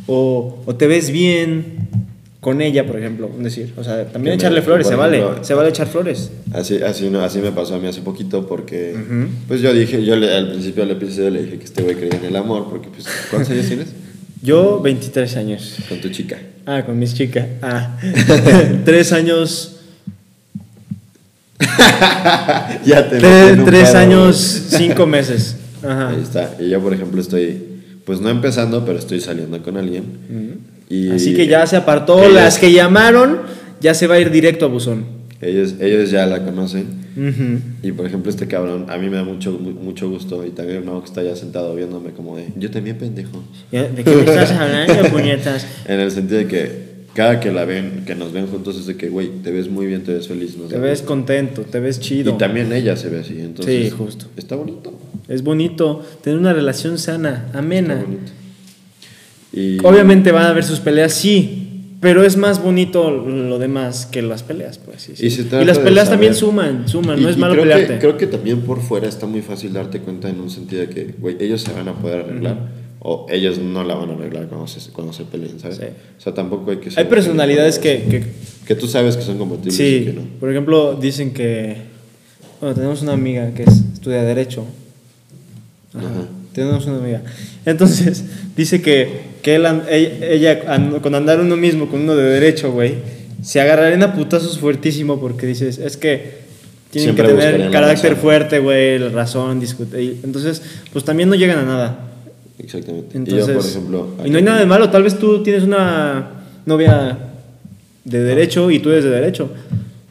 O, 0.08 0.58
o 0.66 0.74
te 0.74 0.88
ves 0.88 1.10
bien 1.12 1.88
con 2.42 2.60
ella, 2.60 2.84
por 2.84 2.98
ejemplo. 2.98 3.30
Decir, 3.38 3.72
o 3.76 3.84
sea, 3.84 4.04
también 4.06 4.32
me- 4.32 4.34
echarle 4.34 4.62
flores, 4.62 4.88
se 4.88 4.96
vale. 4.96 5.22
Se 5.42 5.54
vale 5.54 5.68
echar 5.68 5.86
flores. 5.86 6.32
Así, 6.52 6.82
así, 6.82 7.08
no, 7.08 7.20
así 7.22 7.38
me 7.38 7.52
pasó 7.52 7.76
a 7.76 7.78
mí 7.78 7.86
hace 7.86 8.02
poquito 8.02 8.48
porque, 8.48 8.96
pues 9.46 9.60
yo 9.60 9.72
dije, 9.72 10.04
yo 10.04 10.16
le- 10.16 10.34
al 10.36 10.50
principio 10.50 10.84
del 10.84 10.96
episodio 10.96 11.30
le 11.30 11.44
dije 11.44 11.58
que 11.58 11.64
este 11.64 11.82
güey 11.84 11.94
creía 11.94 12.16
en 12.18 12.24
el 12.24 12.34
amor 12.34 12.66
porque, 12.68 12.88
pues, 12.88 13.06
¿cuántos 13.30 13.50
años 13.52 13.66
tienes? 13.68 13.88
Yo, 14.42 14.80
23 14.82 15.36
años. 15.36 15.76
Con 15.88 16.00
tu 16.00 16.08
chica. 16.08 16.36
Ah, 16.66 16.82
con 16.84 16.98
mis 16.98 17.14
chicas. 17.14 17.46
Ah. 17.62 17.96
Tres 18.84 19.12
años. 19.12 19.76
ya 22.84 23.08
te 23.08 23.18
Tres, 23.18 23.64
tres 23.64 23.94
años, 23.94 24.36
cinco 24.68 25.06
meses. 25.06 25.56
Ajá. 25.84 26.08
Ahí 26.08 26.20
está. 26.20 26.56
Y 26.58 26.70
yo, 26.70 26.80
por 26.80 26.92
ejemplo, 26.92 27.20
estoy, 27.20 27.62
pues 28.04 28.20
no 28.20 28.30
empezando, 28.30 28.84
pero 28.84 28.98
estoy 28.98 29.20
saliendo 29.20 29.62
con 29.62 29.76
alguien. 29.76 30.02
Y 30.94 31.10
Así 31.10 31.34
que 31.34 31.46
ya 31.46 31.66
se 31.66 31.76
apartó. 31.76 32.20
ellos- 32.22 32.34
Las 32.34 32.58
que 32.58 32.72
llamaron, 32.72 33.38
ya 33.80 33.94
se 33.94 34.06
va 34.06 34.16
a 34.16 34.20
ir 34.20 34.30
directo 34.30 34.64
a 34.66 34.68
buzón. 34.68 35.04
Ellos, 35.40 35.74
ellos 35.80 36.10
ya 36.10 36.26
la 36.26 36.44
conocen. 36.44 37.02
Y 37.82 37.92
por 37.92 38.06
ejemplo, 38.06 38.30
este 38.30 38.46
cabrón, 38.46 38.86
a 38.88 38.96
mí 38.96 39.08
me 39.10 39.16
da 39.16 39.24
mucho, 39.24 39.52
mu- 39.52 39.72
mucho 39.72 40.08
gusto. 40.08 40.46
Y 40.46 40.50
también 40.50 40.84
no 40.84 41.00
que 41.00 41.06
está 41.08 41.22
ya 41.22 41.34
sentado 41.36 41.74
viéndome 41.74 42.10
como 42.12 42.36
de, 42.36 42.46
yo 42.56 42.70
también 42.70 42.96
pendejo. 42.96 43.42
¿De 43.70 44.02
qué 44.04 44.10
me 44.10 44.20
estás 44.20 44.50
hablando, 44.52 44.94
puñetas? 45.10 45.66
En 45.86 46.00
el 46.00 46.10
sentido 46.10 46.38
de 46.38 46.46
que 46.46 46.92
cada 47.14 47.40
que 47.40 47.50
la 47.52 47.64
ven, 47.66 48.04
que 48.06 48.14
nos 48.14 48.32
ven 48.32 48.46
juntos, 48.46 48.78
es 48.78 48.86
de 48.86 48.96
que, 48.96 49.08
güey, 49.10 49.28
te 49.42 49.50
ves 49.50 49.68
muy 49.68 49.84
bien, 49.86 50.02
te 50.04 50.14
ves 50.14 50.28
feliz. 50.28 50.56
nos 50.56 50.68
Te 50.68 50.78
ves 50.78 51.02
contento, 51.02 51.62
te 51.62 51.80
ves 51.80 52.00
chido. 52.00 52.34
Y 52.34 52.38
también 52.38 52.72
ella 52.72 52.96
se 52.96 53.08
ve 53.10 53.20
así. 53.20 53.38
Entonces, 53.40 53.84
Sí, 53.86 53.90
justo. 53.90 54.26
Está 54.36 54.54
bonito. 54.56 54.92
Es 55.28 55.42
bonito 55.42 56.02
tener 56.22 56.38
una 56.38 56.52
relación 56.54 56.98
sana, 56.98 57.48
amena. 57.52 57.94
Está 57.94 58.06
bonito. 58.06 58.32
Y, 59.52 59.78
Obviamente 59.84 60.32
van 60.32 60.44
a 60.44 60.48
haber 60.50 60.64
sus 60.64 60.80
peleas, 60.80 61.12
sí. 61.12 61.58
Pero 62.00 62.24
es 62.24 62.36
más 62.36 62.60
bonito 62.60 63.10
lo 63.12 63.60
demás 63.60 64.06
que 64.06 64.22
las 64.22 64.42
peleas, 64.42 64.78
pues. 64.78 65.02
sí, 65.02 65.12
sí. 65.14 65.24
Y 65.26 65.56
Y 65.62 65.64
las 65.64 65.78
peleas 65.78 66.10
también 66.10 66.34
suman, 66.34 66.88
suman. 66.88 67.16
y- 67.18 67.22
no 67.22 67.28
es 67.28 67.36
y 67.36 67.38
malo 67.38 67.52
creo 67.54 67.62
pelearte. 67.64 67.94
Que, 67.94 67.98
creo 68.00 68.16
que 68.16 68.26
también 68.26 68.62
por 68.62 68.80
fuera 68.80 69.06
está 69.08 69.26
muy 69.26 69.40
fácil 69.40 69.72
darte 69.72 70.00
cuenta 70.00 70.28
en 70.28 70.40
un 70.40 70.50
sentido 70.50 70.80
de 70.82 70.88
que, 70.88 71.14
güey, 71.18 71.36
ellos 71.38 71.60
se 71.60 71.72
van 71.72 71.86
a 71.88 71.92
poder 71.94 72.20
arreglar. 72.24 72.82
O 73.04 73.26
ellos 73.30 73.58
no 73.58 73.84
la 73.84 73.94
van 73.94 74.10
a 74.10 74.14
arreglar 74.14 74.46
cuando 74.48 74.66
se, 74.66 74.90
cuando 74.90 75.12
se 75.12 75.24
peleen, 75.24 75.60
¿sabes? 75.60 75.76
Sí. 75.76 75.84
O 76.18 76.20
sea, 76.20 76.34
tampoco 76.34 76.70
hay 76.72 76.78
que 76.78 76.90
Hay 76.96 77.04
personalidades 77.04 77.78
que, 77.78 78.02
que 78.10 78.24
Que 78.66 78.74
tú 78.74 78.86
sabes 78.88 79.16
que 79.16 79.22
son 79.22 79.38
compatibles 79.38 79.74
y 79.78 79.98
Sí, 80.00 80.04
que 80.06 80.12
no. 80.12 80.22
por 80.40 80.50
ejemplo, 80.50 80.94
dicen 81.00 81.32
que. 81.32 81.76
Bueno, 82.60 82.74
tenemos 82.74 83.02
una 83.02 83.12
amiga 83.12 83.52
que 83.54 83.62
es, 83.64 83.82
estudia 83.92 84.22
Derecho. 84.22 84.64
Ajá. 85.94 86.06
Ajá. 86.06 86.26
Tenemos 86.54 86.86
una 86.86 86.98
amiga. 86.98 87.22
Entonces, 87.64 88.24
dice 88.56 88.82
que, 88.82 89.08
que 89.42 89.56
él 89.56 89.66
ella, 89.90 90.60
con 91.00 91.14
andar 91.14 91.40
uno 91.40 91.56
mismo, 91.56 91.88
con 91.88 92.00
uno 92.02 92.14
de 92.16 92.24
Derecho, 92.24 92.72
güey, 92.72 92.94
se 93.42 93.60
agarrarían 93.60 94.02
a 94.02 94.14
putazos 94.14 94.58
fuertísimo 94.58 95.18
porque 95.20 95.46
dices, 95.46 95.78
es 95.78 95.96
que 95.96 96.42
tienen 96.90 97.14
Siempre 97.14 97.34
que 97.34 97.40
tener 97.40 97.70
carácter 97.70 98.16
fuerte, 98.16 98.58
güey, 98.58 98.98
la 98.98 99.08
razón, 99.08 99.58
discutir. 99.60 100.18
Entonces, 100.22 100.62
pues 100.92 101.04
también 101.04 101.28
no 101.28 101.34
llegan 101.34 101.58
a 101.58 101.62
nada. 101.62 101.98
Exactamente. 102.58 103.16
Entonces, 103.16 103.44
y 103.44 103.48
yo, 103.52 103.54
por 103.58 103.66
ejemplo. 103.66 104.08
y 104.24 104.30
no 104.30 104.36
hay 104.36 104.42
nada 104.44 104.58
de 104.60 104.66
malo, 104.66 104.90
tal 104.90 105.02
vez 105.02 105.18
tú 105.18 105.42
tienes 105.42 105.64
una 105.64 106.30
novia 106.66 107.18
de 108.04 108.22
Derecho 108.22 108.70
y 108.70 108.78
tú 108.78 108.90
eres 108.90 109.04
de 109.04 109.10
Derecho. 109.10 109.48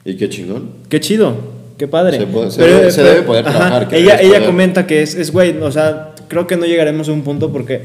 Y 0.03 0.15
qué 0.15 0.27
chingón. 0.27 0.71
Qué 0.89 0.99
chido, 0.99 1.35
qué 1.77 1.87
padre. 1.87 2.17
Se 2.17 2.25
puede- 2.25 2.51
se 2.51 2.61
debe- 2.63 2.91
se 2.91 3.03
debe 3.03 3.21
poder 3.21 3.43
trabajar, 3.45 3.87
que 3.87 3.97
Ella, 3.99 4.19
ella 4.19 4.29
poder- 4.39 4.45
comenta 4.47 4.87
que 4.87 5.03
es, 5.03 5.13
es 5.15 5.31
güey, 5.31 5.55
o 5.61 5.71
sea, 5.71 6.10
creo 6.31 6.47
que 6.47 6.55
no 6.55 6.65
llegaremos 6.65 7.09
a 7.09 7.11
un 7.11 7.23
punto 7.23 7.51
porque 7.51 7.81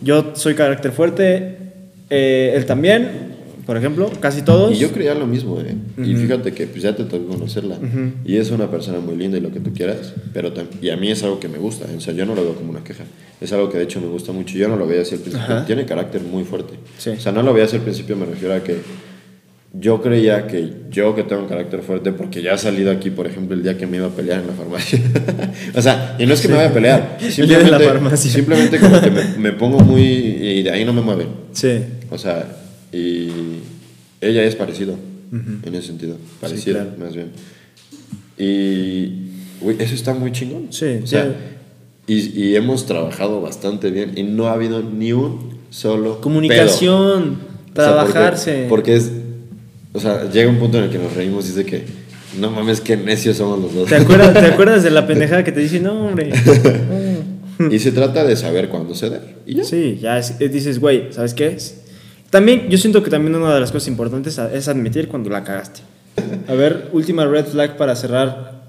yo 0.00 0.32
soy 0.34 0.54
carácter 0.54 0.92
fuerte, 0.92 1.56
eh, 2.08 2.54
él 2.56 2.64
también, 2.64 3.34
por 3.66 3.76
ejemplo, 3.76 4.10
casi 4.18 4.40
todos. 4.40 4.72
Y 4.74 4.78
yo 4.78 4.90
creía 4.92 5.14
lo 5.14 5.26
mismo, 5.26 5.60
¿eh? 5.60 5.74
Y 6.02 6.16
fíjate 6.16 6.52
que 6.52 6.66
pues, 6.66 6.82
ya 6.82 6.96
te 6.96 7.04
tocó 7.04 7.26
conocerla. 7.26 7.76
Y 8.24 8.38
es 8.38 8.50
una 8.50 8.70
persona 8.70 8.98
muy 8.98 9.14
linda 9.14 9.36
y 9.36 9.42
lo 9.42 9.52
que 9.52 9.60
tú 9.60 9.74
quieras. 9.74 10.14
Pero 10.32 10.52
y 10.80 10.88
a 10.88 10.96
mí 10.96 11.10
es 11.10 11.22
algo 11.22 11.38
que 11.38 11.48
me 11.48 11.58
gusta. 11.58 11.84
O 11.94 12.00
sea, 12.00 12.14
yo 12.14 12.24
no 12.24 12.34
lo 12.34 12.42
veo 12.42 12.54
como 12.54 12.70
una 12.70 12.82
queja. 12.82 13.04
Es 13.42 13.52
algo 13.52 13.68
que 13.68 13.76
de 13.76 13.84
hecho 13.84 14.00
me 14.00 14.08
gusta 14.08 14.32
mucho. 14.32 14.56
Yo 14.56 14.68
no 14.68 14.76
lo 14.76 14.86
veía 14.86 15.02
así 15.02 15.14
al 15.16 15.20
principio. 15.20 15.54
Ajá. 15.54 15.66
Tiene 15.66 15.84
carácter 15.84 16.22
muy 16.22 16.44
fuerte. 16.44 16.74
Sí. 16.96 17.10
O 17.10 17.20
sea, 17.20 17.30
no 17.30 17.42
lo 17.42 17.52
veía 17.52 17.66
así 17.66 17.76
al 17.76 17.82
principio. 17.82 18.16
Me 18.16 18.24
refiero 18.24 18.54
a 18.54 18.64
que 18.64 18.78
yo 19.74 20.02
creía 20.02 20.46
que 20.46 20.70
yo 20.90 21.14
que 21.14 21.22
tengo 21.22 21.42
un 21.42 21.48
carácter 21.48 21.82
fuerte, 21.82 22.12
porque 22.12 22.42
ya 22.42 22.52
he 22.52 22.58
salido 22.58 22.90
aquí, 22.90 23.10
por 23.10 23.26
ejemplo, 23.26 23.56
el 23.56 23.62
día 23.62 23.78
que 23.78 23.86
me 23.86 23.96
iba 23.96 24.06
a 24.06 24.10
pelear 24.10 24.40
en 24.40 24.48
la 24.48 24.52
farmacia. 24.52 25.00
o 25.74 25.80
sea, 25.80 26.16
y 26.18 26.26
no 26.26 26.34
es 26.34 26.40
que 26.42 26.48
me 26.48 26.54
vaya 26.56 26.68
a 26.68 26.72
pelear. 26.74 27.18
La 27.22 27.30
Simplemente, 27.30 27.84
farmacia. 27.84 28.30
simplemente 28.30 28.78
como 28.78 29.00
que 29.00 29.10
me, 29.10 29.24
me 29.38 29.52
pongo 29.52 29.80
muy... 29.80 30.02
Y 30.02 30.62
de 30.62 30.70
ahí 30.70 30.84
no 30.84 30.92
me 30.92 31.00
mueven. 31.00 31.28
Sí. 31.52 31.80
O 32.10 32.18
sea, 32.18 32.46
y 32.92 33.28
ella 34.20 34.44
es 34.44 34.54
parecido 34.56 34.94
en 35.32 35.74
ese 35.74 35.86
sentido, 35.86 36.18
parecida 36.42 36.80
claro. 36.84 36.90
más 36.98 37.14
bien. 37.14 37.30
Y 38.38 39.30
güey, 39.62 39.76
eso 39.78 39.94
está 39.94 40.12
muy 40.14 40.32
chingón. 40.32 40.66
Sí, 40.70 41.00
o 41.02 41.06
sea, 41.06 41.34
y, 42.06 42.38
y 42.38 42.56
hemos 42.56 42.84
trabajado 42.86 43.40
bastante 43.40 43.90
bien 43.90 44.12
y 44.16 44.22
no 44.24 44.46
ha 44.48 44.52
habido 44.52 44.82
ni 44.82 45.12
un 45.12 45.58
solo 45.70 46.20
Comunicación, 46.20 47.38
pedo. 47.72 47.84
O 47.84 47.86
sea, 47.86 48.00
porque- 48.00 48.12
trabajarse. 48.12 48.66
porque, 48.68 48.96
es, 48.96 49.10
o 49.92 50.00
sea, 50.00 50.30
llega 50.30 50.48
un 50.50 50.58
punto 50.58 50.78
en 50.78 50.84
el 50.84 50.90
que 50.90 50.98
nos 50.98 51.14
reímos 51.14 51.44
y 51.46 51.48
dice 51.48 51.64
que 51.64 51.84
no 52.38 52.50
mames, 52.50 52.80
qué 52.80 52.96
necios 52.96 53.36
somos 53.36 53.60
los 53.60 53.74
dos. 53.74 53.88
¿Te 53.88 53.96
acuerdas, 53.96 54.32
¿Te 54.32 54.46
acuerdas 54.52 54.82
de 54.82 54.90
la 54.90 55.06
pendejada 55.06 55.44
que 55.44 55.52
te 55.52 55.60
dice, 55.60 55.80
no, 55.80 56.06
hombre? 56.08 56.30
y 57.70 57.78
se 57.78 57.92
trata 57.92 58.24
de 58.24 58.34
saber 58.36 58.68
cuándo 58.68 58.94
ceder. 58.94 59.36
Y 59.46 59.54
ya. 59.56 59.64
Sí, 59.64 59.98
ya 60.00 60.18
es- 60.18 60.34
es- 60.40 60.52
dices, 60.52 60.78
güey, 60.80 61.12
¿sabes 61.12 61.34
qué? 61.34 61.56
También, 62.30 62.68
yo 62.70 62.78
siento 62.78 63.02
que 63.02 63.10
también 63.10 63.34
una 63.34 63.54
de 63.54 63.60
las 63.60 63.70
cosas 63.70 63.88
importantes 63.88 64.38
es 64.38 64.68
admitir 64.68 65.08
cuando 65.08 65.28
la 65.28 65.44
cagaste. 65.44 65.80
A 66.48 66.54
ver, 66.54 66.88
última 66.92 67.26
red 67.26 67.44
flag 67.44 67.76
para 67.76 67.94
cerrar 67.94 68.62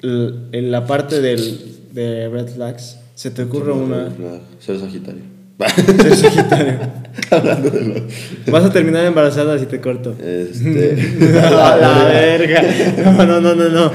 la 0.00 0.86
parte 0.86 1.20
del, 1.20 1.76
de 1.92 2.28
red 2.28 2.48
flags. 2.48 2.98
¿Se 3.14 3.30
te 3.30 3.42
ocurre 3.42 3.72
una? 3.72 4.08
Ser 4.58 4.80
sagitario. 4.80 5.22
Sagitario. 5.58 6.78
Vas 8.50 8.64
a 8.64 8.72
terminar 8.72 9.04
embarazada 9.04 9.58
si 9.58 9.66
te 9.66 9.80
corto. 9.80 10.16
Este. 10.20 10.96
la, 11.32 11.76
la 11.76 12.04
verga. 12.08 12.62
No, 13.04 13.24
no, 13.24 13.40
no, 13.40 13.54
no, 13.54 13.68
no. 13.68 13.92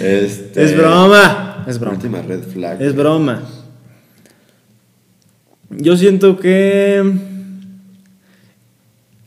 Este, 0.00 0.64
Es 0.64 0.76
broma. 0.76 1.64
Es 1.66 1.78
broma. 1.78 1.96
Última 1.96 2.22
red 2.22 2.42
flag. 2.42 2.80
Es 2.80 2.94
broma. 2.94 3.42
Yo 5.70 5.96
siento 5.96 6.38
que 6.38 7.02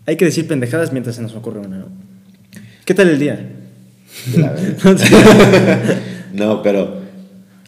hay 0.05 0.15
que 0.15 0.25
decir 0.25 0.47
pendejadas 0.47 0.91
mientras 0.93 1.15
se 1.15 1.21
nos 1.21 1.35
ocurre 1.35 1.59
una. 1.59 1.77
¿no? 1.79 1.87
¿Qué 2.85 2.93
tal 2.93 3.09
el 3.09 3.19
día? 3.19 3.49
La 4.37 4.55
no, 6.33 6.61
pero 6.61 7.01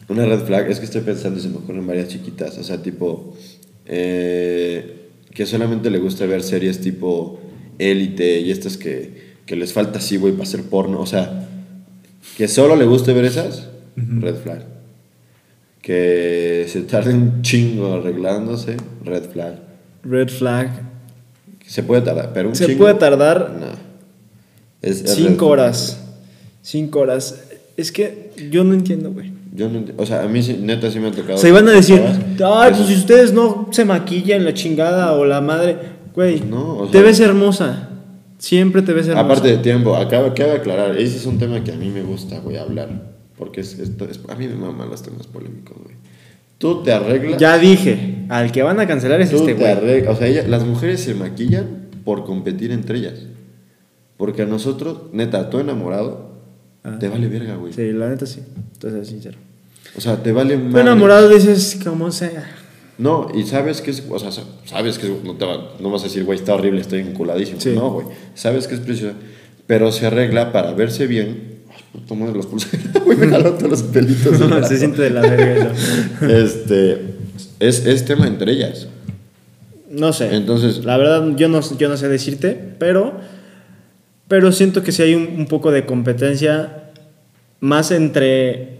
una 0.08 0.24
red 0.24 0.40
flag 0.40 0.70
es 0.70 0.78
que 0.78 0.86
estoy 0.86 1.02
pensando 1.02 1.38
y 1.38 1.42
se 1.42 1.48
me 1.48 1.56
ocurren 1.56 1.86
varias 1.86 2.08
chiquitas. 2.08 2.56
O 2.58 2.64
sea, 2.64 2.80
tipo, 2.80 3.36
eh, 3.88 4.94
que 5.34 5.46
solamente 5.46 5.90
le 5.90 5.98
gusta 5.98 6.26
ver 6.26 6.42
series 6.42 6.80
tipo 6.80 7.40
Élite 7.78 8.40
y 8.40 8.50
estas 8.50 8.76
que, 8.76 9.34
que 9.46 9.56
les 9.56 9.72
falta 9.72 9.98
así, 9.98 10.16
güey, 10.16 10.32
para 10.34 10.44
hacer 10.44 10.62
porno. 10.64 11.00
O 11.00 11.06
sea, 11.06 11.48
que 12.36 12.46
solo 12.48 12.76
le 12.76 12.84
guste 12.86 13.12
ver 13.12 13.24
esas, 13.24 13.68
red 13.96 14.36
flag. 14.36 14.64
Que 15.82 16.66
se 16.68 16.82
tarde 16.82 17.14
un 17.14 17.42
chingo 17.42 17.94
arreglándose, 17.94 18.76
red 19.04 19.24
flag. 19.30 19.54
Red 20.02 20.28
flag. 20.28 20.70
Que 21.60 21.70
se 21.70 21.82
puede 21.82 22.02
tardar, 22.02 22.32
pero 22.32 22.48
un 22.50 22.54
Se 22.56 22.66
chingo, 22.66 22.78
puede 22.78 22.94
tardar 22.94 23.56
No. 23.58 23.66
Es- 24.82 25.02
es 25.02 25.14
cinco 25.14 25.46
horas. 25.48 26.00
Cinco 26.62 27.00
horas. 27.00 27.42
Es 27.76 27.90
que 27.92 28.30
yo 28.50 28.64
no 28.64 28.74
entiendo, 28.74 29.12
güey. 29.12 29.32
Yo 29.52 29.68
no 29.68 29.82
o 29.96 30.06
sea, 30.06 30.22
a 30.22 30.28
mí 30.28 30.40
neta 30.60 30.90
sí 30.90 30.98
me 31.00 31.08
ha 31.08 31.10
tocado. 31.12 31.34
O 31.34 31.38
sea, 31.38 31.48
iban 31.50 31.66
a 31.68 31.72
decir, 31.72 32.00
ay, 32.00 32.72
pues 32.74 32.86
si 32.86 32.94
ustedes 32.94 33.32
no 33.32 33.68
se 33.72 33.84
maquillan 33.84 34.44
la 34.44 34.54
chingada 34.54 35.12
o 35.14 35.24
la 35.24 35.40
madre, 35.40 35.76
güey, 36.14 36.40
No, 36.40 36.78
o 36.78 36.86
te 36.86 36.92
sea- 36.98 37.02
ves 37.02 37.20
hermosa. 37.20 37.88
Siempre 38.38 38.82
te 38.82 38.92
ves 38.92 39.08
hermosa. 39.08 39.24
Aparte 39.24 39.48
de 39.48 39.56
tiempo, 39.58 39.96
acaba, 39.96 40.32
cabe 40.34 40.52
aclarar, 40.52 40.96
ese 40.96 41.16
es 41.16 41.26
un 41.26 41.38
tema 41.38 41.64
que 41.64 41.72
a 41.72 41.76
mí 41.76 41.88
me 41.90 42.02
gusta, 42.02 42.38
güey, 42.40 42.56
hablar. 42.56 42.88
Porque 43.36 43.60
es, 43.62 43.78
esto 43.78 44.04
es- 44.04 44.20
a 44.28 44.34
mí 44.36 44.46
me 44.48 44.54
maman 44.54 44.90
los 44.90 45.02
temas 45.02 45.26
polémicos, 45.26 45.76
güey. 45.82 45.96
Tú 46.58 46.82
te 46.82 46.92
arreglas. 46.92 47.40
Ya 47.40 47.56
dije, 47.58 48.24
al 48.28 48.50
que 48.52 48.62
van 48.62 48.78
a 48.80 48.86
cancelar 48.86 49.20
es 49.20 49.30
tú 49.30 49.36
este 49.36 49.54
te 49.54 49.60
güey. 49.60 49.72
arreglas. 49.72 50.14
O 50.14 50.18
sea, 50.18 50.26
ella- 50.28 50.46
las 50.46 50.64
mujeres 50.66 51.00
se 51.00 51.14
maquillan 51.14 51.88
por 52.04 52.24
competir 52.24 52.70
entre 52.72 52.98
ellas. 52.98 53.14
Porque 54.16 54.42
a 54.42 54.46
nosotros, 54.46 55.02
neta, 55.12 55.50
tú 55.50 55.60
enamorado, 55.60 56.27
Ah. 56.94 56.98
te 56.98 57.08
vale 57.08 57.28
verga, 57.28 57.56
güey. 57.56 57.72
Sí, 57.72 57.92
la 57.92 58.08
neta 58.08 58.26
sí. 58.26 58.40
Entonces, 58.74 59.08
sincero. 59.08 59.38
O 59.96 60.00
sea, 60.00 60.22
te 60.22 60.32
vale 60.32 60.56
madre. 60.56 60.80
enamorado 60.82 61.28
dices, 61.28 61.78
como 61.82 62.10
sea. 62.12 62.48
No, 62.98 63.28
y 63.34 63.44
sabes 63.44 63.80
que 63.80 63.90
es, 63.92 64.02
o 64.10 64.18
sea, 64.18 64.32
sa- 64.32 64.42
sabes 64.64 64.98
que 64.98 65.06
es- 65.06 65.24
no, 65.24 65.34
te 65.34 65.44
va- 65.44 65.72
no 65.80 65.90
vas 65.90 66.02
a 66.02 66.04
decir, 66.06 66.24
güey, 66.24 66.38
está 66.38 66.54
horrible, 66.54 66.80
estoy 66.80 67.00
enculadísimo. 67.00 67.60
Sí. 67.60 67.70
No, 67.74 67.90
güey, 67.92 68.06
sabes 68.34 68.66
que 68.66 68.74
es 68.74 68.80
preciosa, 68.80 69.14
pero 69.66 69.92
se 69.92 70.06
arregla 70.06 70.50
para 70.52 70.72
verse 70.74 71.06
bien. 71.06 71.58
Ay, 71.70 71.82
puta 71.92 72.14
madre, 72.14 72.34
los 72.34 72.46
pulseras, 72.46 72.86
güey, 73.04 73.16
me 73.16 73.26
jaló 73.30 73.52
todos 73.54 73.70
los 73.70 73.82
pelitos. 73.84 74.38
brazo. 74.48 74.68
Se 74.68 74.78
siente 74.78 75.02
de 75.02 75.10
la 75.10 75.20
verga 75.20 75.72
eso. 75.72 76.26
Este, 76.28 77.00
es, 77.60 77.86
es 77.86 78.04
tema 78.04 78.26
entre 78.26 78.52
ellas. 78.52 78.88
No 79.90 80.12
sé. 80.12 80.34
Entonces- 80.34 80.84
La 80.84 80.96
verdad, 80.96 81.34
yo 81.36 81.48
no, 81.48 81.60
yo 81.78 81.88
no 81.88 81.96
sé 81.96 82.08
decirte, 82.08 82.58
pero. 82.78 83.37
Pero 84.28 84.52
siento 84.52 84.82
que 84.82 84.92
sí 84.92 85.02
hay 85.02 85.14
un, 85.14 85.26
un 85.38 85.46
poco 85.46 85.70
de 85.70 85.86
competencia 85.86 86.84
más 87.60 87.90
entre 87.90 88.76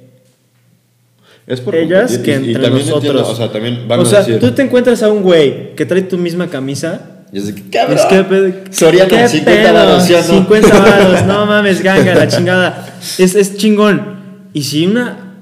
Es 1.47 1.61
por 1.61 1.75
ellas 1.75 2.13
competir, 2.13 2.23
que 2.25 2.31
y- 2.31 2.35
y 2.35 2.37
entre 2.55 2.63
también 2.63 2.87
nosotros. 2.87 3.05
entiendo, 3.05 3.31
o 3.31 3.35
sea, 3.37 3.51
también 3.53 3.89
van 3.89 4.01
O 4.01 4.03
a 4.03 4.07
sea, 4.07 4.19
decir. 4.21 4.39
tú 4.39 4.51
te 4.53 4.63
encuentras 4.63 5.03
a 5.03 5.11
un 5.11 5.23
güey 5.23 5.75
que 5.75 5.87
trae 5.87 6.03
tu 6.03 6.19
misma 6.19 6.49
camisa. 6.49 7.25
y 7.33 7.39
es 7.39 7.47
de 7.47 7.55
que, 7.55 7.71
cabrón, 7.71 7.99
Es 7.99 8.05
que, 8.07 8.25
pe- 8.25 8.65
Soriana, 8.71 9.09
¿qué 9.09 9.29
50 9.29 9.63
pedo? 9.63 9.75
varos, 9.75 10.03
¿sí 10.05 10.15
o 10.15 10.19
no? 10.19 10.23
50 10.25 10.79
varos, 10.79 11.25
no 11.27 11.47
mames, 11.47 11.83
ganga, 11.83 12.15
la 12.15 12.29
chingada. 12.29 12.99
Es, 13.19 13.35
es 13.35 13.57
chingón. 13.57 14.19
Y 14.53 14.63
si 14.63 14.87
una 14.87 15.35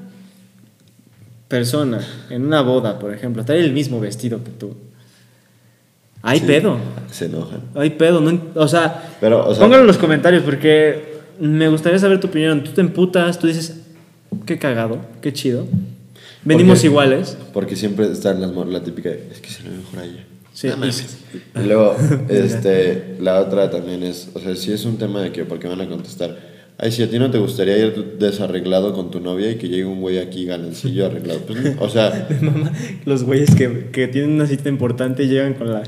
persona 1.48 2.00
en 2.30 2.44
una 2.46 2.60
boda, 2.62 2.98
por 2.98 3.12
ejemplo, 3.14 3.44
trae 3.44 3.60
el 3.60 3.72
mismo 3.72 4.00
vestido 4.00 4.42
que 4.42 4.50
tú, 4.50 4.76
hay 6.26 6.40
Sí, 6.40 6.46
pedo. 6.46 6.76
Se 7.10 7.26
enojan. 7.26 7.60
Hay 7.74 7.90
pedo. 7.90 8.20
No, 8.20 8.38
o 8.54 8.68
sea, 8.68 9.16
Pero, 9.20 9.46
o 9.48 9.54
sea- 9.54 9.62
póngalo 9.64 9.82
en 9.82 9.86
los 9.86 9.98
comentarios 9.98 10.42
porque 10.42 11.16
me 11.40 11.68
gustaría 11.68 11.98
saber 11.98 12.20
tu 12.20 12.26
opinión. 12.28 12.62
Tú 12.64 12.72
te 12.72 12.80
emputas, 12.80 13.38
tú 13.38 13.46
dices, 13.46 13.80
qué 14.44 14.58
cagado, 14.58 14.98
qué 15.22 15.32
chido. 15.32 15.66
Venimos 16.44 16.78
Porque- 16.78 16.86
iguales. 16.86 17.36
Porque 17.52 17.76
siempre 17.76 18.10
está 18.10 18.30
en 18.32 18.40
las 18.40 18.52
la 18.68 18.82
típica, 18.82 19.08
de, 19.10 19.28
es 19.32 19.40
que 19.40 19.50
se 19.50 19.62
lo 19.62 19.70
ve 19.70 19.76
mejor 19.78 19.98
a 20.00 20.04
ella. 20.04 20.24
Sí, 20.52 20.68
y- 20.68 21.66
luego, 21.66 21.96
este, 22.28 23.16
la 23.20 23.40
otra 23.40 23.70
también 23.70 24.02
es, 24.02 24.30
o 24.34 24.40
sea, 24.40 24.54
si 24.56 24.72
es 24.72 24.84
un 24.84 24.96
tema 24.96 25.20
de 25.22 25.32
que, 25.32 25.44
porque 25.44 25.68
van 25.68 25.80
a 25.82 25.88
contestar, 25.88 26.38
ay, 26.78 26.92
si 26.92 27.02
a 27.02 27.10
ti 27.10 27.18
no 27.18 27.30
te 27.30 27.36
gustaría 27.38 27.76
ir 27.78 28.16
desarreglado 28.18 28.94
con 28.94 29.10
tu 29.10 29.20
novia 29.20 29.50
y 29.50 29.56
que 29.56 29.68
llegue 29.68 29.84
un 29.84 30.00
güey 30.00 30.18
aquí 30.18 30.46
galancillo 30.46 31.06
arreglado, 31.06 31.40
pues, 31.40 31.58
o 31.80 31.88
sea, 31.90 32.26
Me 32.30 32.40
mama 32.50 32.72
los 33.04 33.24
güeyes 33.24 33.54
que, 33.54 33.88
que 33.92 34.08
tienen 34.08 34.32
una 34.32 34.46
cita 34.46 34.68
importante 34.70 35.24
y 35.24 35.28
llegan 35.28 35.54
con 35.54 35.70
la, 35.72 35.82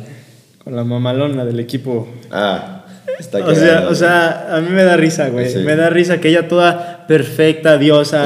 con 0.69 0.77
la 0.77 0.85
mamalona 0.85 1.47
del 1.47 1.61
equipo. 1.61 2.07
ah, 2.31 2.85
está 3.19 3.39
O 3.39 3.55
sea, 3.55 3.89
o 3.89 3.95
sea, 3.95 4.55
a 4.55 4.61
mí 4.61 4.69
me 4.71 4.85
da 4.85 4.99
risa, 4.99 5.31
güey. 5.31 5.49
Sí. 5.51 5.61
Me 5.61 5.75
da 5.77 5.89
risa 5.89 6.21
que 6.21 6.29
ella 6.29 6.47
toda 6.47 7.07
perfecta, 7.09 7.79
diosa. 7.79 8.23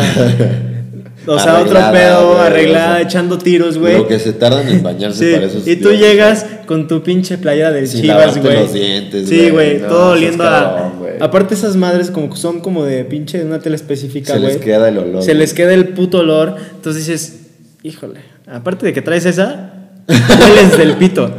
o 1.28 1.38
sea, 1.38 1.60
otro 1.60 1.78
pedo, 1.92 2.40
arreglada, 2.40 3.00
echando 3.00 3.38
tiros, 3.38 3.78
güey. 3.78 3.96
Lo 3.96 4.08
que 4.08 4.18
se 4.18 4.32
tardan 4.32 4.68
en 4.68 4.82
bañarse 4.82 5.24
Sí, 5.24 5.34
para 5.34 5.46
esos 5.46 5.68
y 5.68 5.76
tú 5.76 5.92
llegas 5.92 6.44
con 6.66 6.88
tu 6.88 7.04
pinche 7.04 7.38
playera 7.38 7.70
del 7.70 7.86
Sin 7.86 8.02
Chivas, 8.02 8.36
güey. 8.42 8.56
los 8.56 8.72
dientes, 8.72 9.28
Sí, 9.28 9.50
güey. 9.50 9.78
No, 9.78 9.86
todo 9.86 10.10
oliendo 10.14 10.42
a. 10.42 10.92
Aparte, 11.20 11.54
esas 11.54 11.76
madres 11.76 12.10
como 12.10 12.34
son 12.34 12.58
como 12.58 12.84
de 12.84 13.04
pinche 13.04 13.38
de 13.38 13.44
una 13.44 13.60
tele 13.60 13.76
específica, 13.76 14.32
Se 14.32 14.40
güey. 14.40 14.54
les 14.54 14.60
queda 14.60 14.88
el 14.88 14.98
olor, 14.98 15.22
Se 15.22 15.28
güey. 15.30 15.38
les 15.42 15.54
queda 15.54 15.74
el 15.74 15.90
puto 15.90 16.18
olor. 16.18 16.56
Entonces 16.74 17.06
dices, 17.06 17.40
híjole, 17.84 18.18
aparte 18.48 18.84
de 18.84 18.92
que 18.92 19.00
traes 19.00 19.26
esa, 19.26 19.74
hueles 20.08 20.76
del 20.76 20.94
pito. 20.96 21.32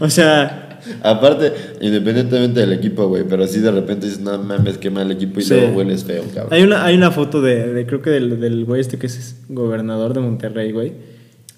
O 0.00 0.10
sea, 0.10 0.66
Aparte, 1.02 1.52
independientemente 1.82 2.60
del 2.60 2.72
equipo, 2.72 3.06
güey, 3.08 3.22
pero 3.28 3.44
así 3.44 3.60
de 3.60 3.70
repente 3.70 4.06
dices, 4.06 4.20
no 4.22 4.38
mames, 4.42 4.78
qué 4.78 4.88
mal 4.90 5.10
equipo 5.10 5.38
y 5.40 5.42
Sí. 5.42 5.52
luego 5.54 5.76
hueles 5.76 6.04
feo, 6.04 6.24
cabrón. 6.34 6.54
hay 6.54 6.62
una, 6.62 6.84
hay 6.86 6.94
una 6.96 7.10
foto 7.10 7.42
de, 7.42 7.72
de- 7.74 7.84
creo 7.86 8.00
que 8.00 8.08
del, 8.08 8.40
del 8.40 8.64
güey 8.64 8.80
este 8.80 8.96
que 8.98 9.06
es 9.06 9.36
gobernador 9.50 10.14
de 10.14 10.20
Monterrey, 10.20 10.72
güey. 10.72 10.92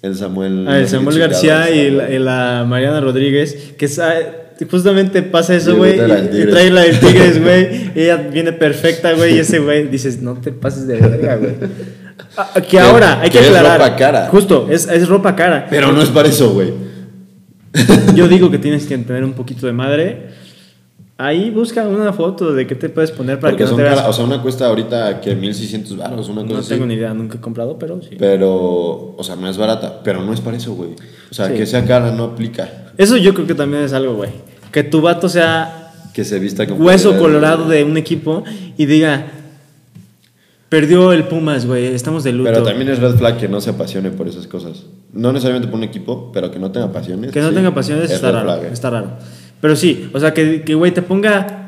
El 0.01 0.15
Samuel. 0.17 0.65
Ah, 0.67 0.77
el 0.79 0.89
Samuel 0.89 1.17
García 1.17 1.69
y 1.73 1.89
la, 1.89 2.11
y 2.11 2.19
la 2.19 2.65
Mariana 2.67 2.99
Rodríguez, 2.99 3.73
que 3.77 3.87
justamente 4.69 5.21
pasa 5.23 5.55
eso, 5.55 5.77
güey. 5.77 5.95
trae 5.95 6.07
la 6.09 6.15
del 6.21 6.39
Y, 6.49 6.51
trae 6.51 6.69
la 6.69 6.81
del 6.81 6.99
Tigres, 6.99 7.41
güey. 7.41 7.91
y 7.95 8.01
ella 8.01 8.17
viene 8.17 8.51
perfecta, 8.51 9.13
güey. 9.13 9.35
Y 9.37 9.39
ese 9.39 9.59
güey 9.59 9.87
dices, 9.87 10.21
no 10.21 10.33
te 10.41 10.51
pases 10.51 10.85
de 10.87 10.99
verga, 10.99 11.37
güey. 11.37 11.53
Ah, 12.35 12.51
que 12.69 12.77
ahora, 12.79 13.21
hay 13.21 13.29
que, 13.29 13.37
que 13.39 13.45
es 13.45 13.47
aclarar. 13.55 13.79
ropa 13.79 13.95
cara. 13.95 14.27
Justo, 14.27 14.67
es, 14.69 14.85
es 14.87 15.07
ropa 15.07 15.33
cara. 15.35 15.67
Pero 15.69 15.93
no 15.93 16.01
es 16.01 16.09
para 16.09 16.27
eso, 16.27 16.51
güey. 16.51 16.92
Yo 18.15 18.27
digo 18.27 18.49
que 18.51 18.57
tienes 18.57 18.85
que 18.85 18.97
tener 18.97 19.23
un 19.23 19.33
poquito 19.33 19.65
de 19.67 19.73
madre. 19.73 20.27
Ahí 21.17 21.51
busca 21.51 21.87
una 21.87 22.11
foto 22.11 22.53
de 22.53 22.65
qué 22.65 22.73
te 22.75 22.89
puedes 22.89 23.11
poner 23.11 23.39
para 23.39 23.51
Porque 23.51 23.65
que 23.65 23.69
no 23.69 23.75
te 23.77 23.83
veas. 23.83 23.95
caras, 23.95 24.09
o 24.09 24.13
sea, 24.13 24.25
una 24.25 24.41
cuesta 24.41 24.65
ahorita 24.67 25.21
que 25.21 25.35
1600 25.35 25.95
baros, 25.97 26.27
una 26.27 26.41
cosa 26.41 26.53
no 26.53 26.59
así. 26.59 26.69
tengo 26.69 26.85
ni 26.87 26.95
idea, 26.95 27.13
nunca 27.13 27.37
he 27.37 27.41
comprado, 27.41 27.77
pero 27.77 28.01
sí. 28.01 28.15
Pero, 28.17 29.15
o 29.15 29.23
sea, 29.23 29.35
no 29.35 29.47
es 29.47 29.57
barata, 29.57 30.01
pero 30.03 30.23
no 30.23 30.33
es 30.33 30.41
para 30.41 30.57
eso, 30.57 30.73
güey. 30.73 30.89
O 31.29 31.33
sea, 31.33 31.47
Sí. 31.49 31.53
que 31.53 31.65
sea 31.67 31.85
cara 31.85 32.11
no 32.11 32.23
aplica. 32.25 32.91
Eso 32.97 33.15
yo 33.17 33.33
creo 33.35 33.45
que 33.45 33.53
también 33.55 33.83
es 33.83 33.93
algo, 33.93 34.15
güey. 34.15 34.31
Que 34.71 34.83
tu 34.83 35.01
vato 35.01 35.29
sea 35.29 35.91
Que 36.15 36.23
se 36.25 36.39
vista 36.39 36.65
con 36.67 36.81
hueso 36.81 37.17
colorado 37.17 37.67
de 37.69 37.83
un 37.83 37.95
equipo 37.97 38.43
y 38.77 38.85
diga, 38.87 39.27
perdió 40.73 41.13
el 41.13 41.25
Pumas, 41.25 41.67
güey, 41.67 41.85
estamos 41.85 42.23
de 42.23 42.31
luto. 42.31 42.49
Pero 42.51 42.63
también 42.63 42.89
es 42.89 42.97
red 42.97 43.15
flag 43.15 43.37
que 43.37 43.47
no 43.47 43.61
se 43.61 43.69
apasione 43.69 44.09
por 44.09 44.27
esas 44.27 44.47
cosas. 44.47 44.85
No 45.13 45.31
necesariamente 45.31 45.67
por 45.67 45.77
un 45.77 45.83
equipo, 45.83 46.31
pero 46.33 46.49
que 46.49 46.57
no 46.57 46.71
tenga 46.71 46.91
pasiones. 46.91 47.31
que 47.31 47.41
no 47.41 47.49
sí, 47.49 47.55
tenga 47.55 47.75
pasiones 47.75 48.05
es 48.05 48.11
está 48.13 48.31
raro, 48.31 48.45
flag, 48.45 48.63
eh. 48.63 48.69
está 48.73 48.89
raro. 48.89 49.11
Pero 49.61 49.75
sí, 49.75 50.09
o 50.13 50.19
sea, 50.19 50.33
que, 50.33 50.63
que, 50.63 50.73
güey, 50.73 50.91
te 50.91 51.03
ponga 51.03 51.59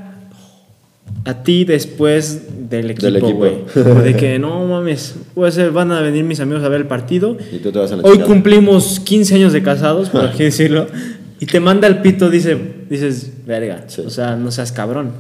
a 1.24 1.44
ti 1.44 1.66
después 1.66 2.70
del 2.70 2.90
equipo, 2.90 3.06
Del 3.06 3.16
equipo. 3.18 3.38
güey. 3.38 4.04
De 4.04 4.16
que, 4.16 4.40
no 4.40 4.66
mames, 4.66 5.16
puede 5.36 5.52
ser, 5.52 5.70
van 5.72 5.92
a 5.92 6.02
venir 6.02 6.24
mis 6.24 6.40
amigos 6.40 6.64
a 6.64 6.70
ver 6.70 6.82
el 6.82 6.88
partido. 6.88 7.38
Y 7.52 7.60
tú 7.60 7.72
te 7.72 7.78
vas 7.78 7.92
a 7.92 7.98
la 7.98 8.02
Hoy 8.02 8.14
chingada. 8.14 8.28
cumplimos 8.28 9.00
15 9.02 9.36
años 9.36 9.54
de 9.54 9.62
casados, 9.62 10.10
por 10.10 10.22
así 10.26 10.44
decirlo. 10.44 10.88
Y 11.40 11.46
te 11.46 11.60
manda 11.60 11.88
el 11.88 12.00
pito, 12.02 12.32
dice, 12.32 12.58
dices, 12.90 13.32
verga, 13.46 13.84
Sí. 13.86 14.02
o 14.04 14.10
sea, 14.10 14.36
no 14.36 14.50
seas 14.50 14.72
cabrón. 14.72 15.12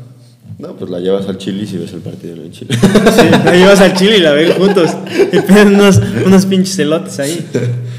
No, 0.57 0.75
pues 0.77 0.89
la 0.89 0.99
llevas 0.99 1.27
al 1.27 1.37
Chile 1.37 1.63
y 1.63 1.67
si 1.67 1.77
ves 1.77 1.91
el 1.93 1.99
partido 1.99 2.35
en 2.35 2.51
Chile. 2.51 2.75
Sí, 3.15 3.27
la 3.43 3.53
llevas 3.53 3.81
al 3.81 3.93
chile 3.93 4.17
y 4.17 4.21
la 4.21 4.31
ven 4.31 4.51
juntos. 4.53 4.89
Y 5.33 5.39
piden 5.41 5.75
unos, 5.75 5.99
unos 6.25 6.45
pinches 6.45 6.79
elotes 6.79 7.19
ahí. 7.19 7.45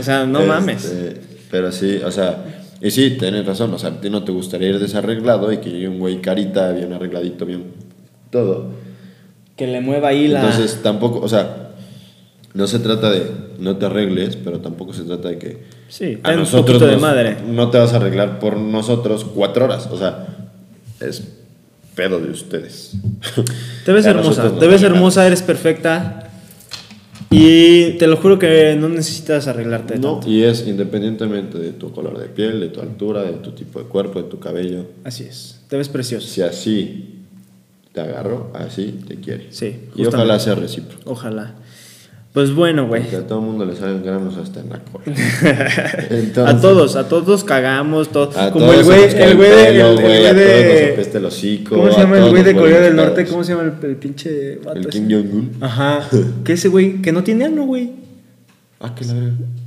O 0.01 0.03
sea, 0.03 0.25
no 0.25 0.39
Este, 0.41 0.49
mames. 0.49 0.95
Pero 1.51 1.71
sí, 1.71 2.01
o 2.05 2.11
sea, 2.11 2.45
y 2.81 2.91
sí, 2.91 3.17
tienes 3.19 3.45
razón, 3.47 3.73
o 3.75 3.79
sea, 3.79 3.91
a 3.91 4.01
ti 4.01 4.09
no 4.11 4.25
te 4.25 4.33
gustaría 4.33 4.69
ir 4.71 4.79
desarreglado 4.79 5.53
y 5.53 5.59
que 5.59 5.71
llegue 5.71 5.89
un 5.89 5.99
güey 5.99 6.21
carita, 6.23 6.73
bien 6.73 6.93
arregladito, 6.93 7.45
bien 7.47 7.65
todo. 8.31 8.69
Que 9.57 9.67
le 9.67 9.81
mueva 9.81 10.09
ahí 10.09 10.27
la. 10.29 10.41
Entonces 10.43 10.81
tampoco, 10.83 11.21
o 11.21 11.29
sea, 11.29 11.71
no 12.55 12.67
se 12.67 12.79
trata 12.79 13.11
de 13.11 13.31
no 13.59 13.77
te 13.77 13.87
arregles, 13.87 14.37
pero 14.37 14.61
tampoco 14.61 14.93
se 14.93 15.03
trata 15.05 15.29
de 15.29 15.39
que 15.39 15.63
sí, 15.89 16.19
a 16.23 16.29
ten 16.31 16.35
un 16.35 16.41
nosotros 16.41 16.67
poquito 16.79 16.87
de 16.87 16.93
nos- 16.93 17.01
madre. 17.03 17.37
no 17.47 17.71
te 17.71 17.79
vas 17.79 17.93
a 17.93 17.97
arreglar 17.97 18.39
por 18.39 18.57
nosotros 18.59 19.25
cuatro 19.25 19.65
horas, 19.67 19.89
o 19.91 19.99
sea, 19.99 20.27
es 21.01 21.23
pedo 21.97 22.21
de 22.21 22.31
ustedes. 22.31 22.93
Te 23.85 23.93
ves 23.93 24.07
hermosa, 24.07 24.57
te 24.59 24.67
ves 24.69 24.83
hermosa, 24.83 25.27
eres 25.27 25.43
perfecta. 25.43 26.23
Y 27.31 27.93
te 27.99 28.07
lo 28.07 28.17
juro 28.19 28.39
que 28.39 28.77
no 28.79 28.89
necesitas 28.89 29.49
arreglarte 29.49 29.99
No, 29.99 30.13
tanto. 30.21 30.31
y 30.31 30.45
es 30.45 30.67
independientemente 30.67 31.59
de 31.59 31.73
tu 31.73 31.91
color 31.91 32.19
de 32.21 32.29
piel, 32.29 32.61
de 32.61 32.69
tu 32.69 32.81
altura, 32.81 33.23
de 33.25 33.33
tu 33.33 33.51
tipo 33.51 33.81
de 33.81 33.87
cuerpo, 33.87 34.23
de 34.23 34.29
tu 34.29 34.39
cabello. 34.39 34.87
Así 35.03 35.25
es, 35.25 35.61
te 35.69 35.77
ves 35.77 35.89
precioso. 35.89 36.29
Si 36.29 36.43
así 36.43 37.15
te 37.93 38.01
agarro, 38.01 38.53
así 38.55 39.01
te 39.09 39.17
quiere. 39.17 39.49
Sí, 39.51 39.77
Y 39.97 40.05
ojalá 40.07 40.39
sea 40.39 40.55
recíproco. 40.55 41.11
Ojalá. 41.11 41.55
Pues 42.37 42.53
bueno, 42.55 42.87
güey. 42.87 43.01
Porque 43.01 43.17
a 43.17 43.27
todo 43.27 43.39
el 43.39 43.47
mundo 43.47 43.65
le 43.65 43.75
salen 43.75 44.03
granos 44.05 44.37
hasta 44.37 44.61
en 44.61 44.69
la 44.69 44.79
cola. 44.81 45.07
a 46.51 46.61
todos, 46.61 46.95
a 46.95 47.09
todos 47.09 47.45
cagamos, 47.45 48.11
todo. 48.11 48.31
Como 48.53 48.75
el 48.75 48.85
güey, 48.85 49.05
el 49.05 49.37
güey 49.37 49.49
de. 49.49 49.81
el- 49.81 49.95
güey, 49.95 50.35
de- 50.35 51.11
el 51.15 51.25
hocico. 51.25 51.77
¿Cómo 51.77 51.91
se 51.91 51.99
llama 51.99 52.19
el 52.19 52.29
güey 52.29 52.43
de 52.43 52.55
Corea 52.55 52.81
del 52.83 52.95
Norte? 52.95 53.25
¿Cómo 53.25 53.43
se 53.43 53.55
llama 53.55 53.73
el, 53.81 53.89
el 53.89 53.97
pinche 53.97 54.57
vato 54.57 54.81
El? 54.81 54.89
Kim 54.89 55.09
Jong-un. 55.11 55.53
Ajá. 55.63 56.07
Que 56.45 56.53
ese 56.53 56.69
güey 56.69 57.01
que 57.01 57.11
no 57.11 57.25
tiene 57.25 57.47
ano, 57.47 57.65
güey. 57.65 57.93
Ah, 58.81 58.95
que 58.95 59.07
la. 59.07 59.15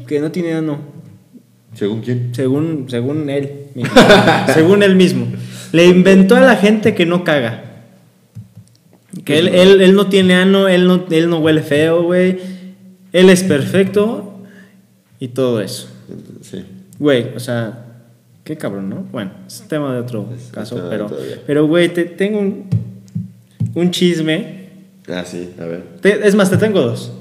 Que 0.06 0.20
no 0.20 0.30
tiene 0.30 0.54
ano. 0.54 0.78
¿Según 1.74 2.02
quién? 2.02 2.36
Según, 2.36 2.86
según 2.88 3.32
él. 3.32 3.50
mismo. 3.74 3.92
según 4.54 4.84
él 4.84 4.96
mismo. 4.96 5.26
Le 5.72 5.88
inventó 5.88 6.36
a 6.36 6.42
la 6.42 6.56
gente 6.56 6.94
que 6.94 7.08
no 7.08 7.24
caga. 7.24 7.64
Que 9.26 9.40
él, 9.40 9.48
él, 9.48 9.82
él 9.82 9.96
no 9.96 10.06
tiene 10.06 10.36
ano, 10.36 10.68
él 10.68 10.86
no, 10.86 11.06
él 11.10 11.32
no 11.32 11.40
huele 11.40 11.64
feo, 11.64 12.04
güey. 12.04 12.59
Él 13.14 13.30
es 13.30 13.44
perfecto 13.44 14.40
y 15.20 15.30
todo 15.30 15.62
eso. 15.62 15.88
Sí. 16.42 16.64
Güey, 17.00 17.36
o 17.36 17.40
sea, 17.40 17.86
qué 18.44 18.58
cabrón, 18.58 18.90
¿no? 18.90 19.08
Bueno, 19.12 19.32
es 19.48 19.62
tema 19.68 19.94
de 19.94 20.00
otro 20.02 20.30
Es 20.36 20.52
caso, 20.52 20.88
pero, 20.90 21.10
pero 21.46 21.68
güey, 21.68 21.94
te 21.94 22.06
tengo 22.06 22.40
un, 22.40 22.66
un 23.76 23.92
chisme. 23.92 24.60
Ah, 25.08 25.24
sí, 25.26 25.50
a 25.60 25.66
ver. 25.66 25.84
Te- 26.02 26.28
es 26.28 26.36
más, 26.36 26.50
te 26.50 26.58
tengo 26.58 26.82
dos. 26.82 27.12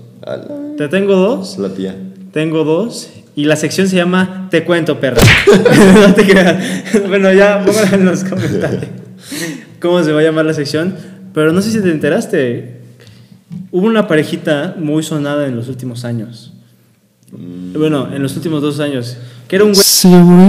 Te 0.76 0.88
tengo 0.88 1.14
dos. 1.16 1.58
la 1.58 1.70
tía. 1.70 1.94
Tengo 2.32 2.64
dos. 2.64 3.10
Y 3.34 3.44
la 3.44 3.54
sección 3.56 3.86
se 3.88 3.96
llama 3.96 4.48
Te 4.50 4.64
cuento, 4.64 4.98
perra. 5.00 5.22
no 6.08 6.12
te 6.14 6.24
creas. 6.26 6.82
Bueno, 7.06 7.32
ya 7.32 7.64
pónganla 7.64 7.96
en 7.96 8.04
los 8.04 8.24
comentarios. 8.24 8.84
¿Cómo 9.80 10.02
se 10.02 10.12
va 10.12 10.20
a 10.20 10.24
llamar 10.24 10.44
la 10.44 10.54
sección? 10.54 10.96
Pero 11.32 11.52
no 11.52 11.62
sé 11.62 11.70
si 11.70 11.80
te 11.80 11.90
enteraste. 11.90 12.77
Hubo 13.70 13.86
una 13.86 14.06
parejita 14.06 14.76
muy 14.78 15.02
sonada 15.02 15.46
en 15.46 15.56
los 15.56 15.68
últimos 15.68 16.04
años. 16.04 16.52
Mm, 17.32 17.74
Bueno, 17.78 18.08
en 18.12 18.22
los 18.22 18.34
últimos 18.36 18.62
dos 18.62 18.80
años. 18.80 19.16
Que 19.46 19.56
era 19.56 19.64
un 19.64 19.72
güey. 19.72 19.84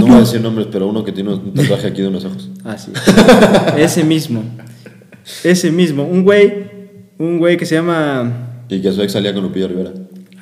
voy 0.06 0.16
a 0.16 0.20
decir 0.20 0.40
nombres, 0.40 0.68
pero 0.70 0.86
uno 0.86 1.02
que 1.04 1.12
tiene 1.12 1.30
un 1.34 1.54
tatuaje 1.54 1.86
aquí 1.86 2.02
de 2.02 2.08
unos 2.08 2.24
ojos. 2.24 2.50
Ah, 2.64 2.76
sí. 2.76 2.92
Ese 3.78 4.04
mismo. 4.04 4.42
Ese 5.44 5.70
mismo. 5.70 6.04
Un 6.04 6.22
güey. 6.24 6.70
Un 7.18 7.38
güey 7.38 7.56
que 7.56 7.66
se 7.66 7.74
llama. 7.76 8.62
Y 8.68 8.80
que 8.80 8.92
su 8.92 9.02
ex 9.02 9.12
salía 9.12 9.32
con 9.34 9.42
Lupillo 9.42 9.68
Rivera. 9.68 9.92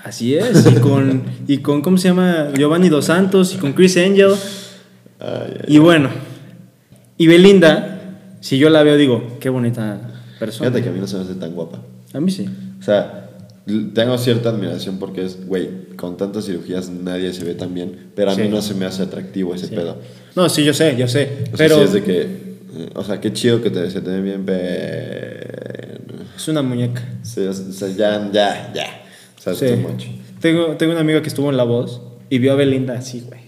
Así 0.05 0.35
es. 0.35 0.67
Y 0.67 0.75
con. 0.77 1.23
Y 1.47 1.59
con 1.59 1.83
¿Cómo 1.83 1.99
se 1.99 2.09
llama? 2.09 2.49
Giovanni 2.57 2.89
Dos 2.89 3.07
Santos. 3.07 3.55
Y 3.55 3.59
con 3.59 3.73
Chris 3.73 3.97
Angel. 3.97 4.33
Ay, 5.21 5.29
ay. 5.61 5.75
Y 5.75 5.79
bueno, 5.79 6.09
y 7.17 7.27
Belinda, 7.27 8.17
si 8.41 8.59
yo 8.59 8.71
la 8.71 8.85
veo, 8.85 8.97
digo, 8.97 9.37
qué 9.41 9.49
bonita 9.49 10.01
persona. 10.39 10.71
Fíjate 10.71 10.85
que 10.85 10.89
a 10.91 10.93
mí 10.93 11.01
no 11.01 11.07
se 11.09 11.17
me 11.17 11.23
hace 11.25 11.35
tan 11.35 11.53
guapa. 11.53 11.81
A 12.13 12.21
mí 12.21 12.31
sí. 12.31 12.49
O 12.81 12.83
sea, 12.83 13.31
tengo 13.95 14.17
cierta 14.19 14.49
admiración 14.51 14.99
porque 14.99 15.25
es, 15.25 15.47
güey, 15.47 15.69
con 15.97 16.17
tantas 16.17 16.47
cirugías 16.47 16.89
nadie 16.91 17.33
se 17.33 17.45
ve 17.45 17.55
tan 17.55 17.75
bien, 17.75 18.11
pero 18.15 18.31
a 18.31 18.35
mí 18.37 18.49
no 18.49 18.63
se 18.63 18.75
me 18.75 18.87
hace 18.87 19.03
atractivo 19.03 19.55
ese 19.55 19.67
Sí. 19.69 19.75
pedo. 19.75 19.99
No, 20.37 20.49
sí, 20.49 20.65
yo 20.65 20.73
sé, 20.73 20.97
yo 20.97 21.07
sé. 21.09 21.45
O 21.53 21.57
sea, 21.57 21.67
pero 21.67 21.77
sí 21.79 21.83
es 21.83 21.93
de 21.93 22.03
que, 22.03 22.21
eh, 22.23 22.91
o 22.95 23.03
sea, 23.05 23.21
qué 23.21 23.33
chido 23.33 23.61
que 23.63 23.71
te, 23.71 23.91
se 23.91 24.01
te 24.01 24.11
ve 24.11 24.21
bien, 24.23 24.45
pero... 24.47 26.25
es 26.37 26.49
una 26.49 26.63
muñeca. 26.63 27.03
Sí, 27.23 27.41
o 27.43 27.53
sea, 27.53 27.89
ya, 27.89 28.31
ya, 28.33 28.73
ya. 28.75 28.87
O 29.39 29.41
sea, 29.43 29.53
es 29.53 29.59
Sí. 29.59 29.67
too 29.67 29.77
much. 29.77 30.05
Tengo, 30.41 30.77
tengo 30.77 30.93
una 30.93 31.01
amiga 31.01 31.21
que 31.21 31.29
estuvo 31.29 31.51
en 31.51 31.57
La 31.57 31.65
Voz 31.65 32.01
y 32.31 32.39
vio 32.39 32.53
a 32.53 32.55
Belinda 32.55 32.95
así, 32.95 33.21
güey. 33.27 33.41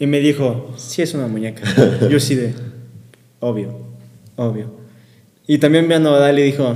Y 0.00 0.06
me 0.06 0.20
dijo, 0.20 0.72
sí 0.76 1.02
es 1.02 1.14
una 1.14 1.26
muñeca. 1.28 1.62
Yo 2.10 2.18
sí 2.20 2.34
de, 2.34 2.54
obvio, 3.40 3.78
obvio. 4.36 4.72
Y 5.46 5.58
también 5.58 5.88
vi 5.88 5.94
a 5.94 5.98
Nodal 6.00 6.38
y 6.38 6.42
dijo, 6.42 6.74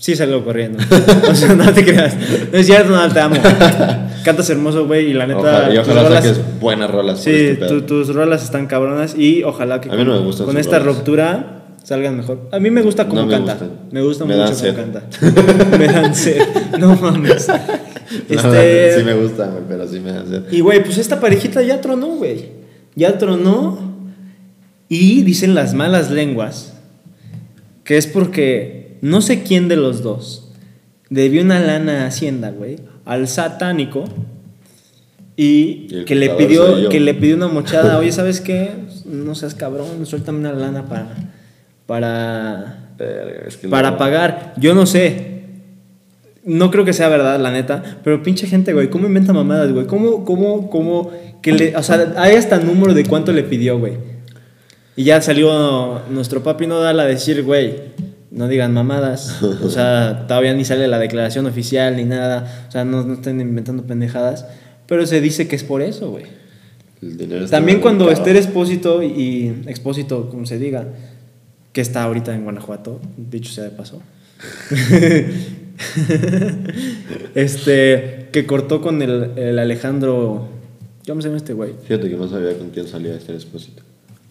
sí 0.00 0.16
salió 0.16 0.42
corriendo. 0.44 0.78
o 1.30 1.34
sea, 1.34 1.54
no 1.54 1.72
te 1.72 1.84
creas. 1.84 2.16
No 2.50 2.58
es 2.58 2.66
cierto, 2.66 2.88
Nodal, 2.90 3.12
te 3.12 3.20
amo. 3.20 3.36
Cantas 4.24 4.48
hermoso, 4.50 4.86
güey, 4.86 5.10
y 5.10 5.14
la 5.14 5.26
neta... 5.26 5.40
Ojalá, 5.40 5.74
y 5.74 5.78
ojalá 5.78 6.02
rolas- 6.08 6.24
saques 6.24 6.40
buenas 6.60 6.90
rolas 6.90 7.20
Sí, 7.22 7.30
este 7.30 7.66
tu- 7.68 7.82
tus 7.82 8.14
rolas 8.14 8.42
están 8.42 8.66
cabronas 8.66 9.16
y 9.16 9.42
ojalá 9.44 9.80
que 9.80 9.90
A 9.90 9.94
mí 9.94 10.04
no 10.04 10.12
me 10.12 10.18
gustan 10.20 10.46
con 10.46 10.58
esta 10.58 10.78
rolas. 10.78 10.96
ruptura 10.96 11.56
salgan 11.84 12.16
mejor. 12.18 12.48
A 12.52 12.58
mí 12.58 12.70
me 12.70 12.82
gusta 12.82 13.06
cómo 13.08 13.22
No 13.22 13.26
me 13.26 13.32
canta. 13.32 13.52
gustan. 13.54 13.70
Me 13.90 14.02
gusta 14.02 14.24
Me 14.26 14.36
mucho 14.36 14.44
dan 14.44 14.54
cómo 14.54 14.60
sed. 14.60 14.76
canta. 14.76 15.76
me 15.78 15.86
dan 15.86 16.14
sed. 16.14 16.42
No 16.78 16.96
mames. 16.96 17.48
No, 17.48 17.54
Este, 18.28 18.98
sí 18.98 19.04
me 19.04 19.14
gusta, 19.14 19.46
güey, 19.46 19.62
pero 19.68 19.86
sí 19.88 20.00
me 20.00 20.10
hace... 20.10 20.42
Y 20.50 20.60
güey, 20.60 20.82
pues 20.84 20.98
esta 20.98 21.18
parejita 21.20 21.62
ya 21.62 21.80
tronó, 21.80 22.08
güey. 22.08 22.46
Ya 22.96 23.16
tronó. 23.18 23.78
Y 24.88 25.22
dicen 25.22 25.54
las 25.54 25.72
malas 25.74 26.10
lenguas 26.10 26.74
que 27.84 27.96
es 27.96 28.06
porque 28.06 28.79
no 29.00 29.20
sé 29.22 29.42
quién 29.42 29.68
de 29.68 29.76
los 29.76 30.02
dos 30.02 30.50
debió 31.10 31.42
una 31.42 31.60
lana 31.60 32.04
a 32.04 32.06
Hacienda, 32.06 32.50
güey, 32.50 32.76
al 33.04 33.28
satánico. 33.28 34.04
Y, 35.36 36.04
que 36.04 36.14
le 36.14 36.30
pidió 36.30 36.88
que 36.88 37.00
le 37.00 37.14
pidió 37.14 37.36
una 37.36 37.48
mochada, 37.48 37.98
oye, 37.98 38.12
¿sabes 38.12 38.40
qué? 38.40 38.72
No 39.06 39.34
seas 39.34 39.54
cabrón, 39.54 40.06
suéltame 40.06 40.38
una 40.38 40.52
lana 40.52 40.86
para 40.88 41.08
para 41.86 42.94
Verga, 42.96 43.48
es 43.48 43.56
que 43.56 43.68
para 43.68 43.92
no- 43.92 43.98
pagar. 43.98 44.54
Yo 44.58 44.74
no 44.74 44.86
sé. 44.86 45.40
No 46.44 46.70
creo 46.70 46.84
que 46.84 46.92
sea 46.92 47.08
verdad, 47.08 47.38
la 47.40 47.50
neta. 47.50 47.82
Pero 48.04 48.22
pinche 48.22 48.46
gente, 48.46 48.72
güey. 48.72 48.88
¿Cómo 48.88 49.06
inventa 49.06 49.32
mamadas, 49.32 49.72
güey? 49.72 49.86
¿Cómo, 49.86 50.24
cómo, 50.24 50.70
cómo? 50.70 51.10
Que 51.42 51.52
le, 51.52 51.76
o 51.76 51.82
sea, 51.82 52.14
hay 52.16 52.34
hasta 52.36 52.58
número 52.58 52.94
de 52.94 53.04
cuánto 53.04 53.32
le 53.32 53.42
pidió, 53.42 53.78
güey. 53.78 53.94
Y 54.96 55.04
ya 55.04 55.20
salió 55.22 56.02
nuestro 56.10 56.42
papi 56.42 56.66
Nodal 56.66 57.00
a 57.00 57.04
decir, 57.04 57.42
güey, 57.42 57.74
no 58.30 58.48
digan 58.48 58.72
mamadas. 58.72 59.42
O 59.42 59.70
sea, 59.70 60.24
todavía 60.28 60.54
ni 60.54 60.64
sale 60.64 60.88
la 60.88 60.98
declaración 60.98 61.46
oficial 61.46 61.96
ni 61.96 62.04
nada. 62.04 62.66
O 62.68 62.72
sea, 62.72 62.84
no, 62.84 63.02
no 63.04 63.14
estén 63.14 63.40
inventando 63.40 63.84
pendejadas. 63.84 64.46
Pero 64.86 65.06
se 65.06 65.20
dice 65.20 65.48
que 65.48 65.56
es 65.56 65.64
por 65.64 65.82
eso, 65.82 66.10
güey. 66.10 66.24
También 67.50 67.80
cuando. 67.80 68.10
Esther 68.10 68.36
Expósito 68.36 69.02
y 69.02 69.62
Expósito, 69.66 70.28
como 70.28 70.46
se 70.46 70.58
diga, 70.58 70.86
que 71.72 71.80
está 71.80 72.02
ahorita 72.02 72.34
en 72.34 72.44
Guanajuato, 72.44 73.00
dicho 73.16 73.52
sea 73.52 73.64
de 73.64 73.70
paso. 73.70 74.02
este, 77.34 78.28
que 78.32 78.46
cortó 78.46 78.80
con 78.80 79.00
el, 79.02 79.32
el 79.36 79.58
Alejandro. 79.58 80.48
¿Cómo 81.06 81.22
se 81.22 81.28
llama 81.28 81.38
este 81.38 81.54
güey? 81.54 81.72
Fíjate 81.84 82.10
que 82.10 82.16
no 82.16 82.28
sabía 82.28 82.56
con 82.58 82.70
quién 82.70 82.86
salía 82.86 83.14
este 83.14 83.32
expósito. 83.32 83.82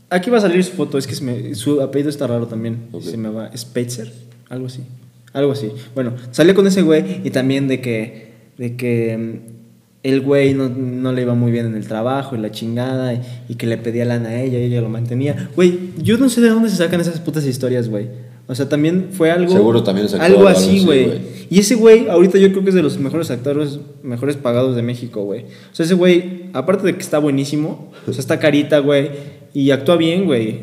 Aquí 0.10 0.30
va 0.30 0.38
a 0.40 0.42
salir 0.42 0.64
su 0.64 0.72
foto, 0.74 0.98
es 0.98 1.06
que 1.08 1.16
se 1.16 1.24
me- 1.24 1.54
su 1.56 1.82
apellido 1.82 2.10
está 2.10 2.26
raro 2.28 2.48
también. 2.48 2.78
Se 3.02 3.18
me 3.18 3.30
va. 3.30 3.52
¿Spitzer? 3.56 4.12
Algo 4.50 4.66
así. 4.68 4.82
Algo 5.34 5.52
así. 5.52 5.70
Bueno, 5.94 6.14
salió 6.32 6.56
con 6.56 6.66
ese 6.66 6.82
güey 6.82 7.22
y 7.24 7.30
también 7.30 7.68
de 7.68 7.82
que. 7.82 8.30
De 8.58 8.76
que. 8.76 9.18
mm, 9.18 9.50
El 10.02 10.22
güey 10.22 10.54
no, 10.54 10.70
no 10.70 11.12
le 11.12 11.22
iba 11.24 11.34
muy 11.36 11.52
bien 11.52 11.66
en 11.66 11.76
el 11.76 11.86
trabajo 11.86 12.36
y 12.36 12.40
la 12.40 12.52
chingada 12.52 13.14
y, 13.14 13.22
y 13.50 13.56
que 13.56 13.68
le 13.68 13.78
pedía 13.78 14.06
lana 14.06 14.30
a 14.30 14.42
ella 14.42 14.58
y 14.58 14.64
ella 14.64 14.80
lo 14.82 14.88
mantenía. 14.90 15.50
Güey, 15.58 15.78
yo 16.02 16.18
no 16.18 16.30
sé 16.30 16.40
de 16.40 16.48
dónde 16.50 16.70
se 16.70 16.78
sacan 16.78 17.02
esas 17.02 17.20
putas 17.20 17.46
historias, 17.46 17.90
güey. 17.90 18.08
O 18.48 18.56
sea, 18.56 18.68
también 18.70 19.10
fue 19.12 19.30
algo. 19.30 19.52
Seguro 19.52 19.84
también 19.84 20.08
es 20.08 20.14
actor 20.14 20.26
Algo 20.26 20.48
así, 20.48 20.84
güey. 20.86 21.12
Y 21.52 21.60
ese 21.60 21.76
güey, 21.76 22.08
ahorita 22.08 22.38
yo 22.40 22.50
creo 22.52 22.64
que 22.64 22.70
es 22.70 22.76
de 22.76 22.82
los 22.82 22.98
mejores 22.98 23.30
actores, 23.30 23.80
mejores 24.02 24.38
pagados 24.38 24.76
de 24.76 24.82
México, 24.82 25.24
güey. 25.24 25.42
O 25.72 25.76
sea, 25.76 25.86
ese 25.86 25.94
güey, 25.96 26.46
aparte 26.54 26.86
de 26.88 26.94
que 26.96 27.02
está 27.02 27.20
buenísimo, 27.20 27.92
o 28.08 28.12
sea, 28.14 28.22
está 28.22 28.40
carita, 28.40 28.80
güey, 28.80 29.10
y 29.54 29.72
actúa 29.72 29.96
bien, 29.98 30.26
güey. 30.26 30.60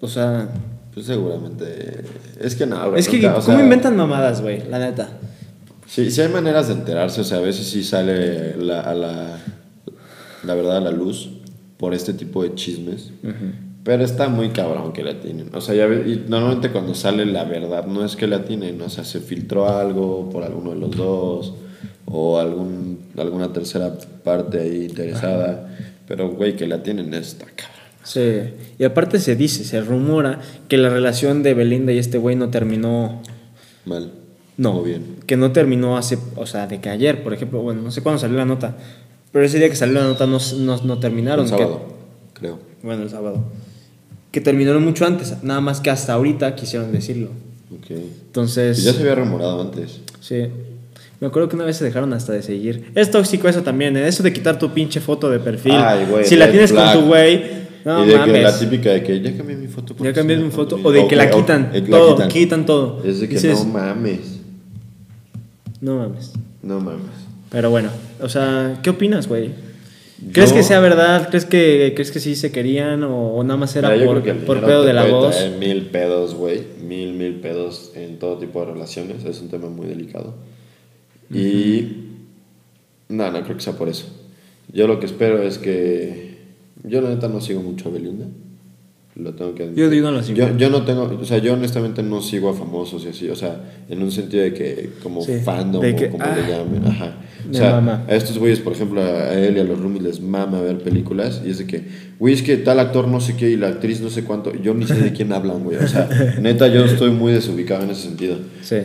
O 0.00 0.08
sea, 0.08 0.48
Pues 0.94 1.06
seguramente. 1.06 2.02
Es 2.40 2.54
que 2.54 2.66
no, 2.66 2.88
güey. 2.90 3.00
es 3.00 3.08
que, 3.08 3.16
nunca, 3.18 3.30
¿cómo 3.34 3.42
sea, 3.42 3.60
inventan 3.60 3.96
mamadas, 3.96 4.40
güey? 4.42 4.62
La 4.68 4.78
neta. 4.78 5.08
Sí, 5.86 6.10
sí 6.10 6.20
hay 6.20 6.28
maneras 6.28 6.68
de 6.68 6.74
enterarse, 6.74 7.20
o 7.22 7.24
sea, 7.24 7.38
a 7.38 7.40
veces 7.40 7.66
sí 7.66 7.82
sale 7.82 8.56
la, 8.56 8.80
a 8.82 8.94
la, 8.94 9.38
la 10.44 10.54
verdad 10.54 10.76
a 10.76 10.80
la 10.80 10.90
luz 10.90 11.30
por 11.78 11.94
este 11.94 12.12
tipo 12.12 12.42
de 12.42 12.54
chismes, 12.54 13.10
pero 13.84 14.04
está 14.04 14.28
muy 14.28 14.50
cabrón 14.50 14.92
que 14.92 15.02
la 15.02 15.18
tienen. 15.18 15.48
O 15.54 15.60
sea, 15.62 15.74
ya 15.74 15.86
ve- 15.86 16.04
y 16.06 16.28
normalmente 16.28 16.70
cuando 16.70 16.94
sale 16.94 17.24
la 17.24 17.44
verdad 17.44 17.86
no 17.86 18.04
es 18.04 18.16
que 18.16 18.26
la 18.26 18.44
tienen, 18.44 18.80
o 18.82 18.90
sea, 18.90 19.04
se 19.04 19.20
filtró 19.20 19.66
algo 19.68 20.28
por 20.30 20.44
alguno 20.44 20.70
de 20.70 20.76
los 20.76 20.90
dos 20.94 21.54
o 22.04 22.38
algún, 22.38 22.98
alguna 23.16 23.50
tercera 23.52 23.96
parte 24.22 24.60
ahí 24.60 24.84
interesada, 24.90 25.74
pero 26.06 26.28
güey, 26.30 26.54
que 26.54 26.66
la 26.66 26.82
tienen 26.82 27.14
está 27.14 27.46
cabrón. 27.46 27.77
Sí. 28.08 28.40
Y 28.78 28.84
aparte 28.84 29.18
se 29.20 29.36
dice, 29.36 29.64
se 29.64 29.80
rumora 29.82 30.40
que 30.68 30.78
la 30.78 30.88
relación 30.88 31.42
de 31.42 31.52
Belinda 31.52 31.92
y 31.92 31.98
este 31.98 32.16
güey 32.18 32.36
no 32.36 32.48
terminó. 32.48 33.22
Mal. 33.84 34.12
No, 34.56 34.82
bien. 34.82 35.16
que 35.26 35.36
no 35.36 35.52
terminó 35.52 35.96
hace, 35.98 36.18
o 36.34 36.46
sea, 36.46 36.66
de 36.66 36.80
que 36.80 36.88
ayer, 36.88 37.22
por 37.22 37.32
ejemplo, 37.34 37.60
bueno, 37.60 37.80
no 37.82 37.90
sé 37.92 38.02
cuándo 38.02 38.18
salió 38.18 38.36
la 38.38 38.44
nota, 38.44 38.76
pero 39.30 39.44
ese 39.44 39.58
día 39.58 39.68
que 39.68 39.76
salió 39.76 39.94
la 40.00 40.04
nota 40.06 40.26
no, 40.26 40.38
no, 40.58 40.76
no 40.82 40.98
terminaron. 40.98 41.44
El 41.44 41.50
que- 41.52 41.58
sábado, 41.58 41.82
creo. 42.32 42.58
bueno, 42.82 43.02
el 43.04 43.10
sábado. 43.10 43.44
Que 44.32 44.40
terminaron 44.40 44.84
mucho 44.84 45.06
antes, 45.06 45.36
nada 45.44 45.60
más 45.60 45.80
que 45.80 45.90
hasta 45.90 46.12
ahorita 46.14 46.56
quisieron 46.56 46.90
decirlo. 46.90 47.28
Ok. 47.72 47.90
Entonces, 47.90 48.78
Pues 48.78 48.84
ya 48.84 48.92
se 48.94 49.00
había 49.00 49.14
rumorado 49.14 49.60
antes. 49.60 50.00
sí. 50.20 50.46
Me 51.20 51.26
acuerdo 51.26 51.48
que 51.48 51.56
una 51.56 51.64
vez 51.64 51.76
se 51.76 51.84
dejaron 51.84 52.12
hasta 52.12 52.32
de 52.32 52.42
seguir. 52.42 52.92
Es 52.94 53.10
tóxico 53.10 53.48
eso 53.48 53.62
también, 53.64 53.96
¿eh? 53.96 54.06
eso 54.06 54.22
de 54.22 54.32
quitar 54.32 54.56
tu 54.56 54.70
pinche 54.72 55.00
foto 55.00 55.28
de 55.28 55.40
perfil. 55.40 55.72
Ay, 55.74 56.06
güey, 56.08 56.24
si 56.24 56.36
la 56.36 56.48
tienes 56.48 56.70
flag. 56.70 56.94
con 56.94 57.02
tu 57.02 57.08
güey, 57.08 57.42
no 57.84 58.04
y 58.04 58.08
de 58.08 58.12
que 58.14 58.18
mames. 58.18 58.42
la 58.42 58.58
típica 58.58 58.90
de 58.90 59.02
que 59.02 59.20
ya 59.20 59.36
cambié 59.36 59.56
mi 59.56 59.66
foto. 59.68 59.94
ya 60.02 60.12
cambié 60.12 60.36
mi 60.36 60.50
foto. 60.50 60.76
confundió". 60.76 61.00
O 61.00 61.02
de 61.04 61.08
que 61.08 61.16
la 61.16 61.30
quitan. 61.30 61.70
la 61.72 61.84
todo, 61.86 62.14
quitan. 62.16 62.28
quitan. 62.28 62.66
todo. 62.66 63.02
Es 63.04 63.20
de 63.20 63.28
que 63.28 63.34
Dices, 63.34 63.64
no 63.64 63.72
mames. 63.72 64.40
no 65.80 65.96
mames. 65.98 66.32
No 66.62 66.80
mames. 66.80 67.00
Pero 67.50 67.70
bueno, 67.70 67.90
o 68.20 68.28
sea, 68.28 68.78
¿qué 68.82 68.90
opinas, 68.90 69.26
güey? 69.28 69.50
¿Crees 70.32 70.50
Yo- 70.50 70.56
que 70.56 70.62
sea 70.64 70.80
verdad? 70.80 71.28
¿Crees 71.30 71.44
que, 71.44 71.92
¿Crees 71.94 72.10
que 72.10 72.18
sí 72.18 72.34
se 72.34 72.50
querían 72.50 73.04
o, 73.04 73.34
o 73.36 73.44
nada 73.44 73.56
más 73.56 73.74
era 73.76 73.90
Mira, 73.90 74.04
por, 74.06 74.22
que 74.22 74.34
pedo 74.34 74.82
de 74.84 74.92
la 74.92 75.04
voz? 75.04 75.36
mil 75.60 75.82
pedos, 75.86 76.34
güey. 76.34 76.60
Mil, 76.84 77.12
mil 77.14 77.34
pedos 77.36 77.92
en 77.94 78.18
todo 78.18 78.36
tipo 78.38 78.60
de 78.66 78.72
relaciones. 78.72 79.24
Es 79.24 79.40
un 79.40 79.48
tema 79.48 79.68
muy 79.68 79.86
delicado. 79.86 80.34
Y. 81.32 82.04
No, 83.08 83.30
no 83.30 83.42
creo 83.44 83.56
que 83.56 83.62
sea 83.62 83.74
por 83.74 83.88
eso. 83.88 84.06
Yo 84.72 84.86
lo 84.88 84.98
que 84.98 85.06
espero 85.06 85.40
es 85.42 85.56
que. 85.58 86.27
Yo, 86.84 87.00
la 87.00 87.10
neta, 87.10 87.28
no 87.28 87.40
sigo 87.40 87.60
mucho 87.62 87.88
a 87.88 87.92
Belinda. 87.92 88.26
Lo 89.16 89.34
tengo 89.34 89.52
que 89.54 89.64
admitir. 89.64 89.84
Yo- 89.86 89.92
yo 89.92 90.02
no 90.02 90.10
la 90.12 90.22
sigo. 90.22 90.38
Yo, 90.38 90.56
yo 90.56 90.70
no 90.70 90.84
tengo. 90.84 91.02
O 91.20 91.24
sea, 91.24 91.38
yo 91.38 91.54
honestamente 91.54 92.04
no 92.04 92.22
sigo 92.22 92.50
a 92.50 92.54
famosos 92.54 93.04
y 93.04 93.08
así. 93.08 93.28
O 93.28 93.34
sea, 93.34 93.60
en 93.88 94.00
un 94.00 94.12
sentido 94.12 94.44
de 94.44 94.54
que. 94.54 94.90
Como 95.02 95.22
Sí, 95.22 95.38
fandom 95.44 95.82
de 95.82 95.92
o 95.92 95.96
que, 95.96 96.08
como 96.10 96.22
ah, 96.24 96.36
le 96.36 96.42
llamen. 96.52 96.86
Ajá. 96.86 97.16
O 97.50 97.54
sea, 97.54 97.72
mama. 97.80 98.04
a 98.08 98.14
estos 98.14 98.38
güeyes, 98.38 98.60
por 98.60 98.74
ejemplo, 98.74 99.00
a 99.02 99.32
él 99.34 99.56
y 99.56 99.60
a 99.60 99.64
los 99.64 99.80
roomies 99.80 100.02
les 100.02 100.20
mama 100.20 100.60
ver 100.60 100.78
películas 100.78 101.42
y 101.44 101.50
es 101.50 101.58
de 101.58 101.66
que, 101.66 101.82
güey, 102.20 102.34
es 102.34 102.42
que 102.42 102.58
tal 102.58 102.78
actor 102.78 103.08
no 103.08 103.20
sé 103.20 103.34
qué 103.36 103.50
y 103.50 103.56
la 103.56 103.68
actriz 103.68 104.00
no 104.00 104.10
sé 104.10 104.22
cuánto, 104.24 104.54
yo 104.54 104.74
ni 104.74 104.86
sé 104.86 104.94
de 104.94 105.12
quién 105.12 105.32
hablan, 105.32 105.64
güey. 105.64 105.78
O 105.78 105.88
sea, 105.88 106.08
neta, 106.40 106.68
yo 106.68 106.84
estoy 106.84 107.10
muy 107.10 107.32
desubicado 107.32 107.82
en 107.84 107.90
ese 107.90 108.02
sentido. 108.02 108.36
Sí, 108.62 108.76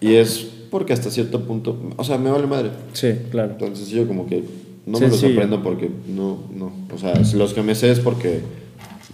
Y 0.00 0.14
es 0.16 0.48
porque 0.70 0.92
hasta 0.92 1.10
cierto 1.10 1.44
punto, 1.44 1.78
o 1.96 2.02
sea, 2.04 2.18
me 2.18 2.30
vale 2.30 2.46
madre. 2.46 2.70
sí, 2.92 3.12
claro. 3.30 3.52
Entonces 3.52 3.88
yo 3.88 4.06
como 4.08 4.26
que 4.26 4.42
no 4.86 4.98
Sí, 4.98 5.04
me 5.04 5.10
lo 5.10 5.16
sí. 5.16 5.20
sorprendo 5.26 5.62
porque 5.62 5.90
no, 6.08 6.44
no. 6.54 6.72
O 6.94 6.98
sea, 6.98 7.24
si 7.24 7.36
los 7.36 7.52
que 7.54 7.62
me 7.62 7.74
sé 7.74 7.90
es 7.90 8.00
porque 8.00 8.40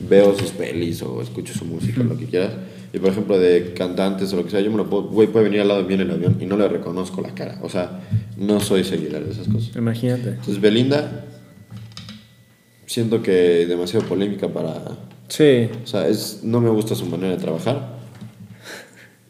veo 0.01 0.36
sus 0.39 0.51
pelis 0.51 1.03
o 1.03 1.20
escucho 1.23 1.53
su 1.55 1.65
música, 1.65 2.03
lo 2.03 2.16
que 2.16 2.27
quieras. 2.27 2.53
Y 2.93 2.99
por 2.99 3.11
ejemplo, 3.11 3.39
de 3.39 3.74
cantantes 3.74 4.32
o 4.32 4.36
lo 4.36 4.45
que 4.45 4.51
sea, 4.51 4.61
yo 4.61 4.70
me 4.70 4.78
lo 4.78 4.89
puedo, 4.89 5.05
güey, 5.05 5.28
puede 5.28 5.45
venir 5.47 5.61
al 5.61 5.69
lado 5.69 5.82
de 5.82 5.89
mí 5.89 5.95
en 5.95 6.01
el 6.01 6.11
avión 6.11 6.39
y 6.40 6.47
no 6.47 6.57
le 6.57 6.66
reconozco 6.69 7.20
la 7.20 7.35
cara. 7.35 7.59
O 7.62 7.69
sea, 7.69 8.01
no 8.39 8.61
soy 8.61 8.82
seguidor 8.85 9.24
de 9.24 9.32
esas 9.32 9.47
cosas. 9.49 9.77
Imagínate. 9.77 10.31
Entonces, 10.31 10.59
Belinda, 10.61 11.27
siento 12.86 13.23
que 13.23 13.66
demasiado 13.66 14.07
polémica 14.07 14.49
para. 14.49 14.74
Sí, 15.28 15.69
O 15.85 15.86
sea, 15.86 16.09
es, 16.09 16.40
no 16.43 16.61
me 16.61 16.70
gusta 16.70 16.95
su 16.95 17.05
manera 17.05 17.32
de 17.35 17.36
trabajar. 17.43 17.98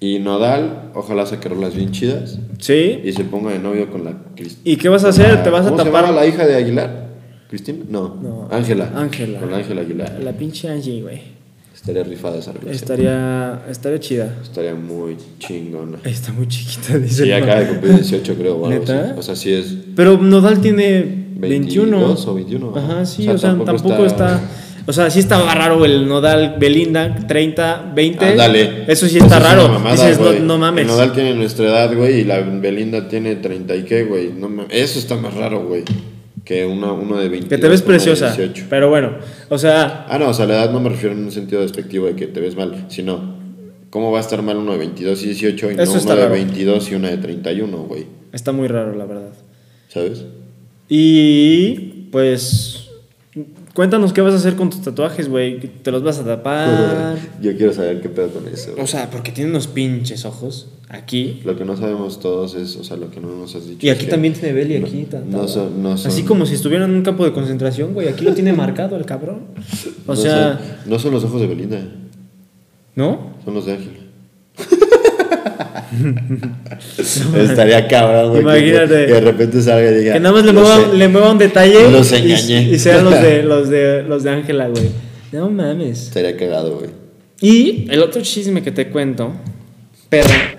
Y 0.00 0.20
Nodal, 0.20 0.90
ojalá 0.94 1.26
saque 1.26 1.48
rolas 1.48 1.74
bien 1.74 1.90
chidas 1.90 2.38
sí. 2.58 3.00
y 3.04 3.12
se 3.12 3.24
ponga 3.24 3.50
de 3.52 3.58
novio 3.58 3.90
con 3.90 4.04
la 4.04 4.12
Cristina. 4.36 4.62
¿Y 4.64 4.76
qué 4.76 4.88
vas 4.88 5.04
a 5.04 5.08
hacer? 5.08 5.42
¿Te 5.42 5.50
vas 5.50 5.66
a 5.66 5.70
¿Cómo 5.70 5.78
se 5.78 5.84
tapar? 5.86 6.04
llama 6.06 6.20
la 6.20 6.26
hija 6.26 6.46
de 6.46 6.54
Aguilar? 6.54 7.08
¿Cristina? 7.48 7.78
No. 7.88 8.14
No. 8.22 8.48
Ángela. 8.50 8.92
Ángela. 8.94 9.40
Con 9.40 9.50
la 9.50 9.56
Ángela 9.58 9.80
Aguilar. 9.80 10.20
La 10.22 10.32
pinche 10.32 10.68
Angie, 10.68 11.02
güey. 11.02 11.38
Estaría 11.74 12.04
rifada 12.04 12.38
esa 12.38 12.52
relación. 12.52 12.74
Estaría, 12.74 13.62
estaría 13.70 13.98
chida. 14.00 14.36
Estaría 14.42 14.74
muy 14.74 15.16
chingona. 15.38 15.98
Está 16.04 16.32
muy 16.32 16.46
chiquita, 16.46 16.98
dice. 16.98 17.24
Sí, 17.24 17.32
acaba 17.32 17.60
de 17.60 17.68
cumplir 17.68 17.94
18, 17.94 18.34
creo, 18.36 18.56
o 18.56 18.66
algo 18.66 18.78
¿Neta? 18.80 19.02
así. 19.10 19.12
O 19.18 19.22
sea, 19.22 19.36
sí 19.36 19.52
es. 19.52 19.74
Pero 19.96 20.18
Nodal 20.18 20.60
tiene 20.60 21.02
21. 21.36 21.90
22 21.98 22.26
o 22.26 22.34
21, 22.34 22.72
Ajá, 22.76 22.92
ajá. 22.92 23.06
sí, 23.06 23.22
O 23.22 23.24
sea, 23.24 23.34
o 23.34 23.38
sea, 23.38 23.50
tampoco 23.50 23.72
tampoco, 23.72 24.04
está- 24.06 24.34
está... 24.36 24.50
O 24.88 24.92
sea, 24.94 25.10
sí 25.10 25.18
estaba 25.18 25.54
raro 25.54 25.84
el 25.84 26.08
Nodal 26.08 26.56
Belinda, 26.58 27.14
30, 27.28 27.92
20. 27.94 28.24
Ándale. 28.24 28.84
Eso 28.88 29.06
sí 29.06 29.18
Eso 29.18 29.26
está 29.26 29.36
es 29.36 29.42
una 29.44 29.54
raro. 29.54 29.68
mamada, 29.68 30.08
Dices, 30.08 30.40
no, 30.40 30.56
mames. 30.56 30.82
El 30.82 30.88
Nodal 30.88 31.12
tiene 31.12 31.34
nuestra 31.34 31.66
edad, 31.66 31.94
güey, 31.94 32.20
y 32.20 32.24
la 32.24 32.40
Belinda 32.40 33.06
tiene 33.06 33.36
30 33.36 33.76
y 33.76 33.82
qué, 33.82 34.04
güey. 34.04 34.32
No 34.32 34.48
mames. 34.48 34.68
Eso 34.70 34.98
está 34.98 35.14
más 35.16 35.34
raro, 35.34 35.62
güey. 35.66 35.84
Que 36.42 36.64
uno, 36.64 36.94
uno 36.94 37.18
de 37.18 37.28
20. 37.28 37.48
Que 37.50 37.58
te 37.58 37.68
ves 37.68 37.82
preciosa. 37.82 38.34
Pero 38.70 38.88
bueno, 38.88 39.12
o 39.50 39.58
sea, 39.58 40.06
Ah, 40.08 40.18
no, 40.18 40.30
o 40.30 40.32
sea, 40.34 40.46
la 40.46 40.54
edad 40.54 40.70
no 40.72 40.80
me 40.80 40.88
refiero 40.88 41.14
en 41.14 41.22
un 41.22 41.32
sentido 41.32 41.60
despectivo 41.60 42.06
de 42.06 42.16
que 42.16 42.26
te 42.26 42.40
ves 42.40 42.56
mal, 42.56 42.86
sino, 42.88 43.36
¿cómo 43.90 44.10
va 44.10 44.16
a 44.16 44.20
estar 44.22 44.40
mal 44.40 44.56
uno 44.56 44.72
de 44.72 44.78
22 44.78 45.22
y 45.22 45.26
18 45.26 45.70
y 45.72 45.74
Eso 45.74 45.84
no 45.96 46.00
uno 46.00 46.10
de 46.14 46.16
raro. 46.22 46.32
22 46.32 46.90
y 46.90 46.94
una 46.94 47.10
de 47.10 47.18
31, 47.18 47.76
güey? 47.82 48.06
está 48.32 48.52
muy 48.52 48.68
raro, 48.68 48.94
la 48.96 49.04
verdad. 49.04 49.32
¿Sabes? 49.88 50.24
Y 50.88 52.06
pues, 52.10 52.77
cuéntanos 53.78 54.12
qué 54.12 54.20
vas 54.22 54.32
a 54.34 54.38
hacer 54.38 54.56
con 54.56 54.70
tus 54.70 54.82
tatuajes, 54.82 55.28
güey. 55.28 55.60
¿Te 55.60 55.92
los 55.92 56.02
vas 56.02 56.18
a 56.18 56.24
tapar? 56.24 57.16
Yo 57.40 57.56
quiero 57.56 57.72
saber 57.72 58.00
qué 58.00 58.08
pedo 58.08 58.28
con 58.30 58.48
eso. 58.48 58.74
o 58.76 58.88
sea, 58.88 59.08
porque 59.08 59.30
tiene 59.30 59.50
unos 59.50 59.68
pinches 59.68 60.24
ojos 60.24 60.66
aquí. 60.88 61.40
Lo 61.44 61.56
que 61.56 61.64
no 61.64 61.76
sabemos 61.76 62.18
todos 62.18 62.56
es, 62.56 62.74
o 62.74 62.82
sea, 62.82 62.96
lo 62.96 63.08
que 63.12 63.20
no 63.20 63.28
nos 63.36 63.54
has 63.54 63.68
dicho. 63.68 63.86
Y 63.86 63.90
aquí 63.90 64.06
también 64.06 64.34
tiene 64.34 64.52
Belly, 64.52 64.80
no- 64.80 64.86
aquí. 64.88 65.04
ta- 65.08 65.20
No, 65.24 65.42
ta- 65.42 65.46
son, 65.48 65.80
no 65.80 65.96
son- 65.96 66.10
Así 66.10 66.24
como 66.24 66.44
si 66.44 66.56
estuviera 66.56 66.86
en 66.86 66.90
un 66.90 67.02
campo 67.02 67.24
de 67.24 67.32
concentración, 67.32 67.94
güey. 67.94 68.08
Aquí 68.08 68.24
lo 68.24 68.34
tiene 68.34 68.52
marcado 68.52 68.96
el 68.96 69.04
cabrón. 69.04 69.42
O 70.08 70.14
no 70.14 70.16
sea, 70.16 70.58
son- 70.58 70.90
no 70.90 70.98
son 70.98 71.12
los 71.12 71.22
ojos 71.22 71.40
de 71.40 71.46
Belinda, 71.46 71.78
¿no? 72.96 73.34
son 73.44 73.54
los 73.54 73.64
de 73.64 73.72
Ángel. 73.74 73.92
Estaría 77.36 77.86
cabrón, 77.88 78.30
güey. 78.30 78.42
Imagínate. 78.42 79.06
Que 79.06 79.12
de 79.14 79.20
repente 79.20 79.62
salga 79.62 79.90
y 79.90 79.94
diga. 79.94 80.12
Que 80.14 80.20
nada 80.20 80.34
más 80.34 80.44
le 80.44 80.52
"Lo 80.52 80.60
mueva, 80.60 80.76
sé". 80.90 80.96
le 80.96 81.08
mueva 81.08 81.32
un 81.32 81.38
detalle 81.38 81.90
Los 81.90 82.12
y- 82.12 82.16
engañé. 82.16 82.62
y, 82.70 82.78
sean 82.78 83.04
los 83.04 83.14
de 83.20 83.42
los 83.44 83.68
de 83.68 84.02
los 84.02 84.22
de 84.22 84.30
Ángela, 84.30 84.68
güey. 84.68 84.90
No 85.32 85.50
mames. 85.50 86.04
Estaría 86.04 86.36
cagado, 86.36 86.78
güey. 86.78 86.90
Y 87.40 87.86
el 87.90 88.02
otro 88.02 88.20
chisme 88.22 88.62
que 88.62 88.72
te 88.72 88.88
cuento, 88.90 89.32
perra. 90.08 90.54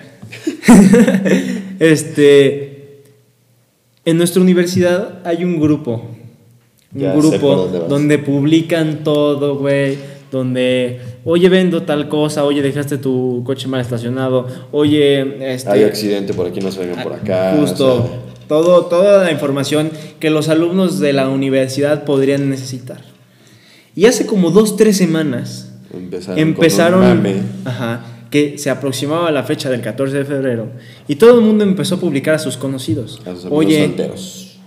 este 1.79 3.01
en 4.05 4.17
nuestra 4.17 4.41
universidad 4.41 5.19
hay 5.25 5.43
un 5.43 5.59
grupo. 5.59 6.09
Un 6.93 7.01
Ya 7.01 7.13
grupo 7.13 7.67
donde 7.87 8.17
publican 8.17 9.03
todo, 9.03 9.57
güey. 9.59 9.97
Donde, 10.31 10.99
oye, 11.25 11.49
vendo 11.49 11.83
tal 11.83 12.07
cosa, 12.07 12.43
oye, 12.45 12.61
dejaste 12.61 12.97
tu 12.99 13.41
coche 13.45 13.67
mal 13.67 13.81
estacionado, 13.81 14.45
oye, 14.71 15.53
este, 15.53 15.71
Hay 15.71 15.83
accidente 15.83 16.33
por 16.35 16.45
aquí, 16.45 16.59
no 16.59 16.71
se 16.71 16.81
vengan 16.85 17.01
por 17.03 17.13
acá. 17.13 17.55
Justo. 17.59 17.95
o 17.95 18.07
sea, 18.07 18.19
todo, 18.47 18.85
toda 18.85 19.23
la 19.23 19.31
información 19.31 19.89
que 20.19 20.29
los 20.29 20.47
alumnos 20.49 20.99
de 20.99 21.13
la 21.13 21.29
universidad 21.29 22.03
podrían 22.03 22.49
necesitar. 22.49 23.01
Y 23.95 24.05
hace 24.05 24.25
como 24.27 24.51
dos, 24.51 24.77
tres 24.77 24.97
semanas 24.97 25.73
empezaron. 25.93 26.39
empezaron, 26.39 26.99
Con 27.01 27.09
un 27.11 27.17
mame. 27.17 27.35
ajá, 27.65 28.05
que 28.29 28.59
se 28.59 28.69
aproximaba 28.69 29.31
la 29.31 29.41
fecha 29.43 29.69
del 29.71 29.81
14 29.81 30.15
de 30.17 30.25
febrero 30.25 30.67
y 31.07 31.15
todo 31.15 31.39
el 31.39 31.41
mundo 31.45 31.63
empezó 31.63 31.95
a 31.95 31.99
publicar 31.99 32.35
a 32.35 32.39
sus 32.39 32.55
conocidos. 32.57 33.19
A 33.25 33.31
sus 33.35 33.45
Oye, 33.49 33.83
solteros. 33.87 34.59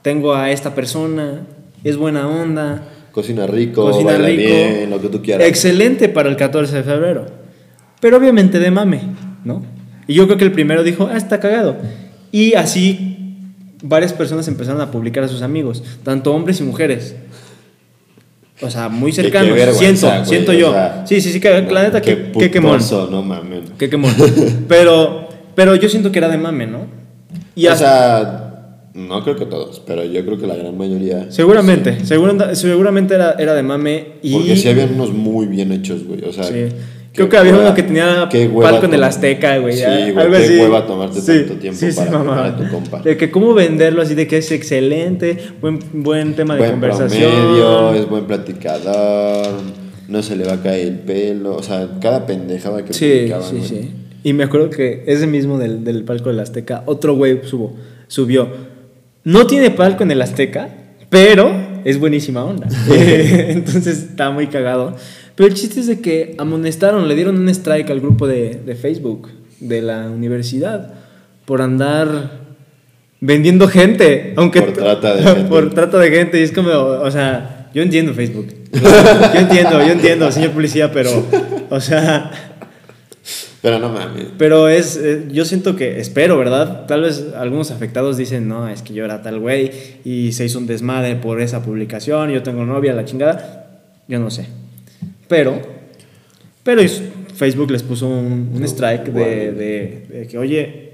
tengo 0.00 0.34
a 0.34 0.50
esta 0.50 0.74
persona, 0.74 1.42
es 1.84 1.96
buena 1.98 2.26
onda, 2.28 2.88
Cocina 3.12 3.46
rico, 3.46 3.82
cocina 3.90 4.16
rico, 4.16 4.42
bien, 4.42 4.90
lo 4.90 5.00
que 5.00 5.08
tú 5.08 5.20
quieras. 5.22 5.46
excelente 5.46 6.08
para 6.08 6.28
el 6.30 6.36
14 6.36 6.74
de 6.76 6.82
febrero. 6.82 7.26
Pero 8.00 8.16
obviamente 8.16 8.58
de 8.58 8.70
mame, 8.70 9.00
¿no? 9.44 9.62
Y 10.08 10.14
yo 10.14 10.26
creo 10.26 10.38
que 10.38 10.44
el 10.44 10.52
primero 10.52 10.82
dijo, 10.82 11.08
ah, 11.12 11.16
está 11.16 11.38
cagado. 11.38 11.76
Y 12.32 12.54
así 12.54 13.16
varias 13.82 14.12
personas 14.12 14.48
empezaron 14.48 14.80
a 14.80 14.90
publicar 14.90 15.22
a 15.24 15.28
sus 15.28 15.42
amigos, 15.42 15.82
tanto 16.02 16.32
hombres 16.34 16.60
y 16.60 16.64
mujeres. 16.64 17.14
O 18.60 18.70
sea, 18.70 18.88
muy 18.88 19.10
Qué- 19.12 19.16
qué 19.16 19.22
cercanos. 19.30 19.76
siento, 19.76 20.06
güey, 20.08 20.24
siento 20.24 20.52
o 20.52 20.54
yo. 20.54 20.72
sea, 20.72 21.04
sí, 21.06 21.20
sí, 21.20 21.32
sí, 21.32 21.40
que, 21.40 21.50
la 21.50 21.82
neta, 21.82 22.00
qué 22.00 22.30
qué, 22.38 22.50
quemón. 22.50 22.80
no 23.10 23.22
mames. 23.22 23.60
Qué 23.78 23.90
quemón. 23.90 24.14
Pero, 24.68 25.28
pero 25.54 25.74
yo 25.76 25.88
siento 25.88 26.10
que 26.12 26.18
era 26.18 26.28
de 26.28 26.38
mame, 26.38 26.66
¿no? 26.66 26.86
Y 27.54 27.66
o 27.66 27.76
sea, 27.76 28.41
no 28.94 29.22
creo 29.22 29.36
que 29.36 29.46
todos, 29.46 29.80
pero 29.86 30.04
yo 30.04 30.24
creo 30.24 30.38
que 30.38 30.46
la 30.46 30.54
gran 30.56 30.76
mayoría. 30.76 31.30
seguramente, 31.30 32.04
segura- 32.04 32.54
seguramente 32.54 33.14
era, 33.14 33.32
era 33.38 33.54
de 33.54 33.62
mame. 33.62 34.06
Y, 34.22 34.32
Porque 34.34 34.56
sí 34.56 34.68
habían 34.68 34.94
unos 34.94 35.12
muy 35.12 35.46
bien 35.46 35.72
hechos, 35.72 36.04
güey. 36.04 36.24
O 36.24 36.32
sea, 36.32 36.44
Sí. 36.44 36.66
Creo 37.14 37.28
que 37.28 37.36
había 37.36 37.52
hueva- 37.52 37.64
uno 37.66 37.74
que 37.74 37.82
tenía 37.82 38.26
palco 38.62 38.86
en 38.86 38.94
el 38.94 39.04
Azteca, 39.04 39.58
güey. 39.58 39.76
Sí, 39.76 39.82
güey, 39.84 40.16
algo 40.16 40.34
qué 40.34 40.44
así. 40.44 40.56
hueva 40.58 40.86
tomarte 40.86 41.20
tanto 41.20 41.54
tiempo 41.56 41.78
sí, 41.78 41.92
sí, 41.92 41.98
para 41.98 42.10
mamá. 42.10 42.56
tu 42.56 42.66
compa. 42.70 43.02
De 43.02 43.18
que 43.18 43.30
cómo 43.30 43.52
venderlo 43.52 44.00
así 44.00 44.14
de 44.14 44.26
que 44.26 44.38
es 44.38 44.50
excelente, 44.50 45.36
buen, 45.60 45.78
buen 45.92 46.34
tema 46.34 46.54
de 46.54 46.60
buen 46.60 46.70
conversación. 46.70 47.30
promedio, 47.30 47.92
es 47.92 48.08
buen 48.08 48.24
platicador, 48.24 49.46
no 50.08 50.22
se 50.22 50.36
le 50.36 50.44
va 50.44 50.54
a 50.54 50.62
caer 50.62 50.86
el 50.88 50.98
pelo. 51.00 51.54
O 51.56 51.62
sea, 51.62 51.86
cada 52.00 52.24
pendejada 52.26 52.82
que 52.84 52.94
Sí, 52.94 53.30
sí, 53.42 53.60
sí. 53.62 53.90
Y 54.24 54.32
me 54.32 54.44
acuerdo 54.44 54.70
que 54.70 55.04
ese 55.06 55.26
mismo 55.26 55.58
del, 55.58 55.84
del 55.84 56.04
palco 56.04 56.30
del 56.30 56.40
Azteca, 56.40 56.82
otro 56.86 57.14
güey 57.14 57.40
subo, 57.44 57.74
subió. 58.08 58.71
No 59.24 59.46
tiene 59.46 59.70
palco 59.70 60.02
en 60.02 60.10
el 60.10 60.22
Azteca, 60.22 60.68
pero 61.08 61.52
es 61.84 61.98
buenísima 61.98 62.44
onda. 62.44 62.68
Entonces 62.88 63.98
está 63.98 64.30
muy 64.30 64.48
cagado. 64.48 64.96
Pero 65.34 65.48
el 65.48 65.54
chiste 65.54 65.80
es 65.80 65.86
de 65.86 66.00
que 66.00 66.34
amonestaron, 66.38 67.08
le 67.08 67.14
dieron 67.14 67.38
un 67.38 67.48
strike 67.48 67.90
al 67.90 68.00
grupo 68.00 68.26
de, 68.26 68.60
de 68.64 68.74
Facebook 68.74 69.30
de 69.60 69.80
la 69.80 70.10
universidad 70.10 70.94
por 71.44 71.62
andar 71.62 72.42
vendiendo 73.20 73.68
gente. 73.68 74.34
Aunque 74.36 74.60
Por 74.60 74.72
trata 74.72 75.14
de 75.14 75.22
gente. 75.22 75.42
por 75.48 75.70
trata 75.70 75.98
de 75.98 76.10
gente. 76.10 76.40
Y 76.40 76.42
es 76.42 76.52
como, 76.52 76.70
o 76.70 77.10
sea, 77.10 77.68
yo 77.72 77.82
entiendo 77.82 78.12
Facebook. 78.12 78.48
Yo 78.72 79.40
entiendo, 79.40 79.78
yo 79.84 79.92
entiendo, 79.92 80.32
señor 80.32 80.50
policía, 80.50 80.92
pero, 80.92 81.10
o 81.70 81.80
sea, 81.80 82.51
Pero 83.62 83.78
no 83.78 83.88
mames. 83.90 84.24
pero 84.38 84.68
es, 84.68 84.96
eh, 84.96 85.28
yo 85.30 85.44
siento 85.44 85.76
que, 85.76 86.00
espero, 86.00 86.36
¿verdad? 86.36 86.84
Tal 86.86 87.02
vez 87.02 87.26
algunos 87.36 87.70
afectados 87.70 88.16
dicen, 88.16 88.48
no, 88.48 88.68
es 88.68 88.82
que 88.82 88.92
yo 88.92 89.04
era 89.04 89.22
tal 89.22 89.38
güey 89.38 89.70
y 90.04 90.32
se 90.32 90.44
hizo 90.44 90.58
un 90.58 90.66
desmadre 90.66 91.14
por 91.14 91.40
esa 91.40 91.62
publicación, 91.62 92.30
yo 92.30 92.42
tengo 92.42 92.64
novia, 92.66 92.92
la 92.92 93.04
chingada. 93.04 93.80
Yo 94.08 94.18
no 94.18 94.30
sé. 94.30 94.46
Pero, 95.28 95.60
pero 96.64 96.82
Facebook 97.36 97.70
les 97.70 97.84
puso 97.84 98.08
un, 98.08 98.50
un 98.52 98.64
strike 98.64 99.06
de, 99.12 99.52
de- 99.52 100.06
de 100.10 100.26
que, 100.26 100.38
oye, 100.38 100.90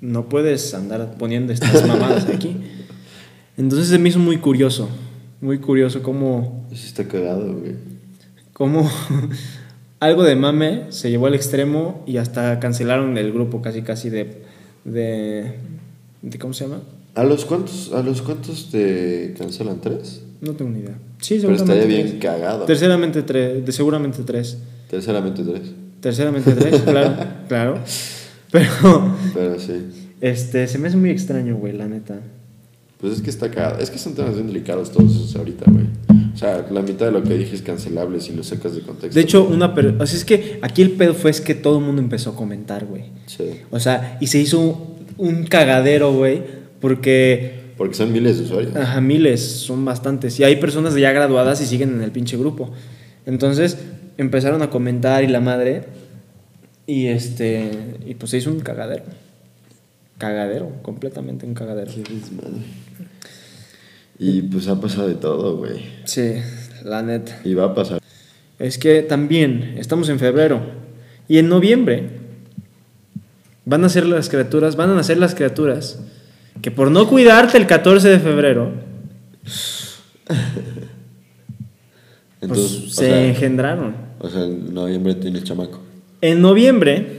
no 0.00 0.28
puedes 0.28 0.72
andar 0.74 1.14
poniendo 1.18 1.52
estas 1.52 1.84
mamadas 1.88 2.26
aquí. 2.28 2.56
Entonces 3.58 3.88
se 3.88 3.98
me 3.98 4.08
hizo 4.08 4.18
muy 4.20 4.38
curioso, 4.38 4.88
muy 5.40 5.58
curioso 5.58 6.00
cómo, 6.02 6.64
Sí 6.72 6.86
está 6.86 7.06
cagado, 7.08 7.54
güey. 7.54 7.74
cómo 8.52 8.88
algo 10.02 10.22
de 10.24 10.34
mame 10.36 10.84
se 10.90 11.10
llevó 11.10 11.26
al 11.28 11.34
extremo 11.34 12.02
y 12.06 12.16
hasta 12.16 12.58
cancelaron 12.58 13.16
el 13.18 13.32
grupo 13.32 13.62
casi 13.62 13.82
casi 13.82 14.10
de, 14.10 14.42
de, 14.84 15.54
de 16.22 16.38
¿cómo 16.38 16.52
se 16.54 16.64
llama? 16.64 16.80
¿A 17.14 17.24
los 17.24 17.44
cuántos, 17.44 17.92
a 17.92 18.02
los 18.02 18.20
cuántos 18.22 18.70
te 18.70 19.34
cancelan? 19.38 19.80
¿Tres? 19.80 20.22
No 20.40 20.52
tengo 20.54 20.70
ni 20.72 20.80
idea. 20.80 20.98
Sí, 21.20 21.38
Pero 21.40 21.54
estaría 21.54 21.82
seguramente 21.82 21.86
bien 21.86 22.08
tres. 22.08 22.20
cagado. 22.32 22.64
Terceramente 22.64 23.22
tres, 23.22 23.64
de 23.64 23.72
seguramente 23.72 24.22
tres. 24.24 24.58
Terceramente 24.90 25.42
tres. 25.44 25.62
Terceramente 26.00 26.52
tres, 26.52 26.80
claro, 26.84 27.14
claro. 27.48 27.78
Pero 28.50 29.14
Pero 29.34 29.60
sí. 29.60 29.86
este 30.20 30.66
se 30.66 30.78
me 30.78 30.88
hace 30.88 30.96
muy 30.96 31.10
extraño, 31.10 31.56
güey, 31.56 31.74
la 31.74 31.86
neta. 31.86 32.18
Pues 33.00 33.14
es 33.14 33.22
que 33.22 33.30
está 33.30 33.50
cagado. 33.50 33.78
Es 33.80 33.90
que 33.90 33.98
son 33.98 34.14
temas 34.14 34.34
bien 34.34 34.46
delicados 34.48 34.90
todos 34.90 35.10
esos 35.12 35.34
ahorita, 35.36 35.70
güey. 35.70 35.86
Sea, 36.42 36.66
la 36.70 36.82
mitad 36.82 37.06
de 37.06 37.12
lo 37.12 37.22
que 37.22 37.38
dije 37.38 37.54
es 37.54 37.62
cancelable 37.62 38.20
si 38.20 38.34
lo 38.34 38.42
sacas 38.42 38.74
de 38.74 38.82
contexto. 38.82 39.14
De 39.14 39.20
hecho, 39.24 39.44
una 39.44 39.74
per- 39.74 39.96
o 39.98 40.06
sea, 40.06 40.18
es 40.18 40.24
que 40.24 40.58
aquí 40.60 40.82
el 40.82 40.90
pedo 40.92 41.14
fue 41.14 41.30
es 41.30 41.40
que 41.40 41.54
todo 41.54 41.78
el 41.78 41.84
mundo 41.84 42.02
empezó 42.02 42.30
a 42.30 42.36
comentar, 42.36 42.84
güey. 42.84 43.04
Sí. 43.26 43.44
O 43.70 43.80
sea, 43.80 44.18
y 44.20 44.26
se 44.26 44.38
hizo 44.40 44.88
un 45.18 45.44
cagadero, 45.44 46.12
güey, 46.12 46.42
porque 46.80 47.60
Porque 47.76 47.94
son 47.94 48.12
miles 48.12 48.38
de 48.38 48.44
usuarios. 48.44 48.76
ajá, 48.76 49.00
miles, 49.00 49.40
son 49.40 49.84
bastantes. 49.84 50.38
Y 50.40 50.44
hay 50.44 50.56
personas 50.56 50.94
ya 50.94 51.12
graduadas 51.12 51.60
y 51.62 51.66
siguen 51.66 51.90
en 51.94 52.02
el 52.02 52.10
pinche 52.10 52.36
grupo. 52.36 52.70
Entonces, 53.24 53.78
empezaron 54.18 54.62
a 54.62 54.68
comentar 54.70 55.24
y 55.24 55.28
la 55.28 55.40
madre. 55.40 55.84
Y 56.86 57.06
este. 57.06 57.70
Y 58.06 58.14
pues 58.14 58.30
se 58.30 58.38
hizo 58.38 58.50
un 58.50 58.60
cagadero. 58.60 59.04
Cagadero, 60.18 60.70
completamente 60.82 61.46
un 61.46 61.54
cagadero. 61.54 61.90
Qué 61.92 62.00
desmadre. 62.02 62.62
Y 64.18 64.42
pues 64.42 64.68
ha 64.68 64.80
pasado 64.80 65.08
de 65.08 65.14
todo, 65.14 65.56
güey. 65.56 65.82
Sí, 66.04 66.34
la 66.84 67.02
neta. 67.02 67.40
Y 67.44 67.54
va 67.54 67.64
a 67.66 67.74
pasar. 67.74 68.00
Es 68.58 68.78
que 68.78 69.02
también 69.02 69.74
estamos 69.78 70.08
en 70.08 70.18
febrero 70.18 70.60
y 71.28 71.38
en 71.38 71.48
noviembre 71.48 72.10
van 73.64 73.84
a 73.84 73.88
ser 73.88 74.06
las 74.06 74.28
criaturas, 74.28 74.76
van 74.76 74.90
a 74.90 74.94
nacer 74.94 75.18
las 75.18 75.34
criaturas 75.34 75.98
que 76.60 76.70
por 76.70 76.90
no 76.90 77.08
cuidarte 77.08 77.56
el 77.58 77.66
14 77.66 78.08
de 78.08 78.18
febrero 78.20 78.70
Entonces, 82.40 82.72
pues, 82.80 82.84
o, 82.84 82.88
se 82.90 83.06
sea, 83.06 83.24
engendraron. 83.26 83.94
o 84.18 84.28
sea, 84.28 84.44
en 84.44 84.74
noviembre 84.74 85.14
tienes 85.14 85.44
chamaco. 85.44 85.80
En 86.20 86.40
noviembre, 86.40 87.18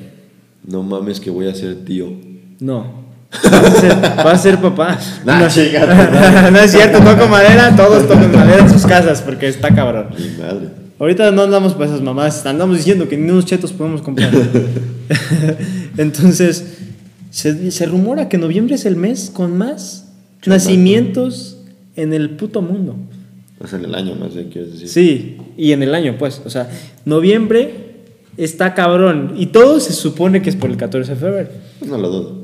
No 0.65 0.83
mames 0.83 1.19
que 1.19 1.29
voy 1.29 1.47
a 1.47 1.55
ser 1.55 1.83
tío. 1.85 2.11
no. 2.59 3.02
Va 3.45 3.59
a 3.59 3.71
ser, 3.71 3.91
va 3.93 4.31
a 4.31 4.37
ser 4.37 4.61
papá. 4.61 4.99
Nah, 5.25 5.39
no, 5.39 6.51
no 6.51 6.59
es 6.59 6.71
cierto, 6.71 6.99
toco 6.99 7.27
madera, 7.27 7.75
todos 7.75 8.07
tocan 8.07 8.31
madera 8.31 8.59
en 8.59 8.69
sus 8.69 8.85
casas 8.85 9.21
porque 9.21 9.47
está 9.47 9.73
cabrón. 9.73 10.07
Mi 10.17 10.43
madre. 10.43 10.67
Ahorita 10.99 11.31
no 11.31 11.43
andamos 11.43 11.73
por 11.73 11.85
esas 11.85 12.01
mamás, 12.01 12.45
andamos 12.45 12.77
diciendo 12.77 13.09
que 13.09 13.17
ni 13.17 13.29
unos 13.29 13.45
chetos 13.45 13.73
podemos 13.73 14.01
comprar. 14.01 14.31
Entonces, 15.97 16.77
se, 17.29 17.71
se 17.71 17.85
rumora 17.85 18.29
que 18.29 18.37
noviembre 18.37 18.75
es 18.75 18.85
el 18.85 18.95
mes 18.95 19.31
con 19.33 19.57
más 19.57 20.05
nacimientos 20.45 21.57
en 21.95 22.13
el 22.13 22.31
puto 22.31 22.61
mundo. 22.61 22.95
Sea, 23.65 23.79
en 23.79 23.85
el 23.85 23.95
año 23.95 24.15
más 24.15 24.33
bien, 24.33 24.49
quieres 24.49 24.73
decir. 24.73 24.89
Sí, 24.89 25.37
y 25.57 25.71
en 25.71 25.83
el 25.83 25.95
año, 25.95 26.15
pues. 26.19 26.41
O 26.45 26.49
sea, 26.49 26.69
noviembre 27.05 27.93
está 28.37 28.73
cabrón. 28.73 29.33
Y 29.37 29.47
todo 29.47 29.79
se 29.79 29.93
supone 29.93 30.41
que 30.41 30.49
es 30.49 30.55
por 30.55 30.69
el 30.69 30.77
14 30.77 31.11
de 31.11 31.17
febrero. 31.17 31.49
No 31.85 31.97
lo 31.97 32.09
dudo. 32.09 32.42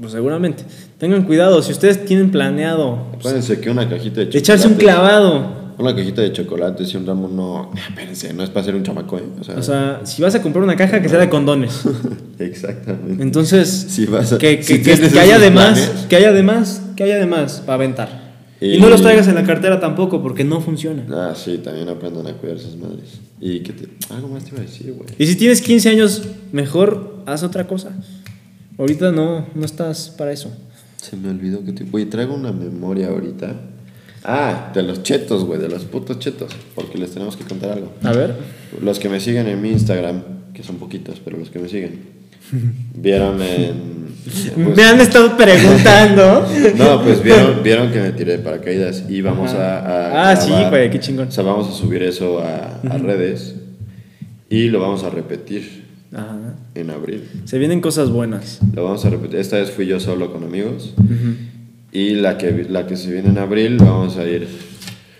Pues 0.00 0.12
seguramente. 0.12 0.64
Tengan 0.98 1.24
cuidado, 1.24 1.62
si 1.62 1.72
ustedes 1.72 2.04
tienen 2.06 2.30
planeado 2.30 3.06
Acuérdense 3.18 3.60
que 3.60 3.68
una 3.70 3.88
cajita 3.88 4.20
de 4.20 4.26
chocolate. 4.28 4.38
echarse 4.38 4.66
un 4.68 4.74
clavado. 4.74 5.60
Una 5.78 5.94
cajita 5.96 6.20
de 6.22 6.32
chocolate 6.32 6.84
y 6.84 6.96
un 6.96 7.06
ramo 7.06 7.26
no. 7.28 7.70
Espérense, 7.88 8.32
no 8.34 8.42
es 8.42 8.50
para 8.50 8.66
ser 8.66 8.74
un 8.74 8.82
chamaco, 8.82 9.16
¿eh? 9.18 9.22
O 9.40 9.44
sea, 9.44 9.56
O 9.56 9.62
sea, 9.62 10.00
si 10.04 10.20
vas 10.20 10.34
a 10.34 10.42
comprar 10.42 10.62
una 10.62 10.76
caja, 10.76 11.00
que 11.00 11.08
sea 11.08 11.18
de 11.18 11.28
condones. 11.30 11.82
exactamente. 12.38 13.22
Entonces, 13.22 13.68
Si 13.88 14.06
vas 14.06 14.32
a- 14.32 14.38
que, 14.38 14.58
que- 14.58 14.62
si 14.62 14.82
que- 14.82 14.92
haya 14.92 15.36
esos 15.36 15.40
de 15.42 15.50
más, 15.50 15.78
planes. 15.80 16.06
que 16.08 16.16
haya 16.16 16.32
de 16.32 16.42
más, 16.42 16.82
que 16.96 17.04
haya 17.04 17.16
de 17.16 17.26
más 17.26 17.60
para 17.60 17.74
aventar. 17.74 18.30
Y, 18.60 18.74
Y- 18.74 18.80
no 18.80 18.90
los 18.90 19.00
traigas 19.00 19.26
en 19.28 19.34
la 19.36 19.44
cartera 19.44 19.80
tampoco, 19.80 20.22
porque 20.22 20.44
no 20.44 20.60
funciona. 20.60 21.02
Ah, 21.10 21.32
sí, 21.34 21.58
también 21.64 21.88
aprendan 21.88 22.26
a 22.26 22.34
cuidar 22.34 22.58
sus 22.58 22.76
madres. 22.76 23.18
Y 23.40 23.60
que 23.60 23.72
te. 23.72 23.88
Algo 24.14 24.28
más 24.28 24.44
te 24.44 24.50
iba 24.50 24.58
a 24.58 24.62
decir, 24.62 24.92
güey. 24.92 25.08
Y 25.18 25.26
si 25.26 25.36
tienes 25.36 25.62
15 25.62 25.88
años, 25.88 26.22
mejor 26.52 27.22
haz 27.24 27.42
otra 27.42 27.66
cosa. 27.66 27.90
Ahorita 28.80 29.12
no, 29.12 29.46
no 29.54 29.64
estás 29.66 30.08
para 30.16 30.32
eso. 30.32 30.50
Se 30.96 31.14
me 31.16 31.28
olvidó 31.28 31.62
que 31.64 31.72
te. 31.72 31.84
Güey, 31.84 32.06
traigo 32.06 32.34
una 32.34 32.50
memoria 32.50 33.08
ahorita. 33.08 33.54
Ah, 34.24 34.70
de 34.74 34.82
los 34.82 35.02
chetos, 35.02 35.44
güey, 35.44 35.60
de 35.60 35.68
los 35.68 35.84
putos 35.84 36.18
chetos. 36.18 36.50
Porque 36.74 36.96
les 36.98 37.10
tenemos 37.10 37.36
que 37.36 37.44
contar 37.44 37.72
algo. 37.72 37.92
A 38.02 38.12
ver. 38.12 38.34
Los 38.82 38.98
que 38.98 39.08
me 39.10 39.20
siguen 39.20 39.46
en 39.48 39.60
mi 39.60 39.70
Instagram, 39.70 40.22
que 40.54 40.62
son 40.62 40.76
poquitos, 40.76 41.20
pero 41.22 41.36
los 41.36 41.50
que 41.50 41.58
me 41.58 41.68
siguen, 41.68 42.00
vieron 42.94 43.40
en. 43.42 44.00
pues- 44.24 44.56
Me 44.76 44.82
han 44.82 44.98
estado 45.00 45.36
preguntando. 45.36 46.46
no, 46.78 47.02
pues 47.02 47.22
vieron, 47.22 47.62
vieron 47.62 47.90
que 47.92 48.00
me 48.00 48.12
tiré 48.12 48.32
de 48.32 48.38
paracaídas 48.38 49.04
y 49.10 49.20
vamos 49.20 49.52
a, 49.52 49.78
a 49.78 50.30
Ah, 50.30 50.36
sí, 50.36 50.50
güey, 50.70 50.90
qué 50.90 51.00
chingón. 51.00 51.28
O 51.28 51.32
sea, 51.32 51.44
vamos 51.44 51.68
a 51.68 51.72
subir 51.72 52.02
eso 52.02 52.40
a, 52.40 52.80
a 52.88 52.96
redes 52.98 53.56
y 54.48 54.68
lo 54.68 54.80
vamos 54.80 55.04
a 55.04 55.10
repetir 55.10 55.79
Ajá. 56.12 56.54
en 56.74 56.90
abril. 56.90 57.24
Se 57.44 57.58
vienen 57.58 57.80
cosas 57.80 58.10
buenas. 58.10 58.58
Lo 58.74 58.84
vamos 58.84 59.04
a 59.04 59.10
repetir. 59.10 59.38
Esta 59.40 59.56
vez 59.58 59.70
fui 59.70 59.86
yo 59.86 60.00
solo 60.00 60.32
con 60.32 60.42
amigos 60.44 60.94
y 61.92 62.14
la 62.16 62.36
que, 62.38 62.66
la 62.68 62.86
que 62.86 62.96
se 62.96 63.12
viene 63.12 63.28
en 63.28 63.38
abril 63.38 63.76
vamos 63.78 64.16
a 64.16 64.24
ir 64.26 64.48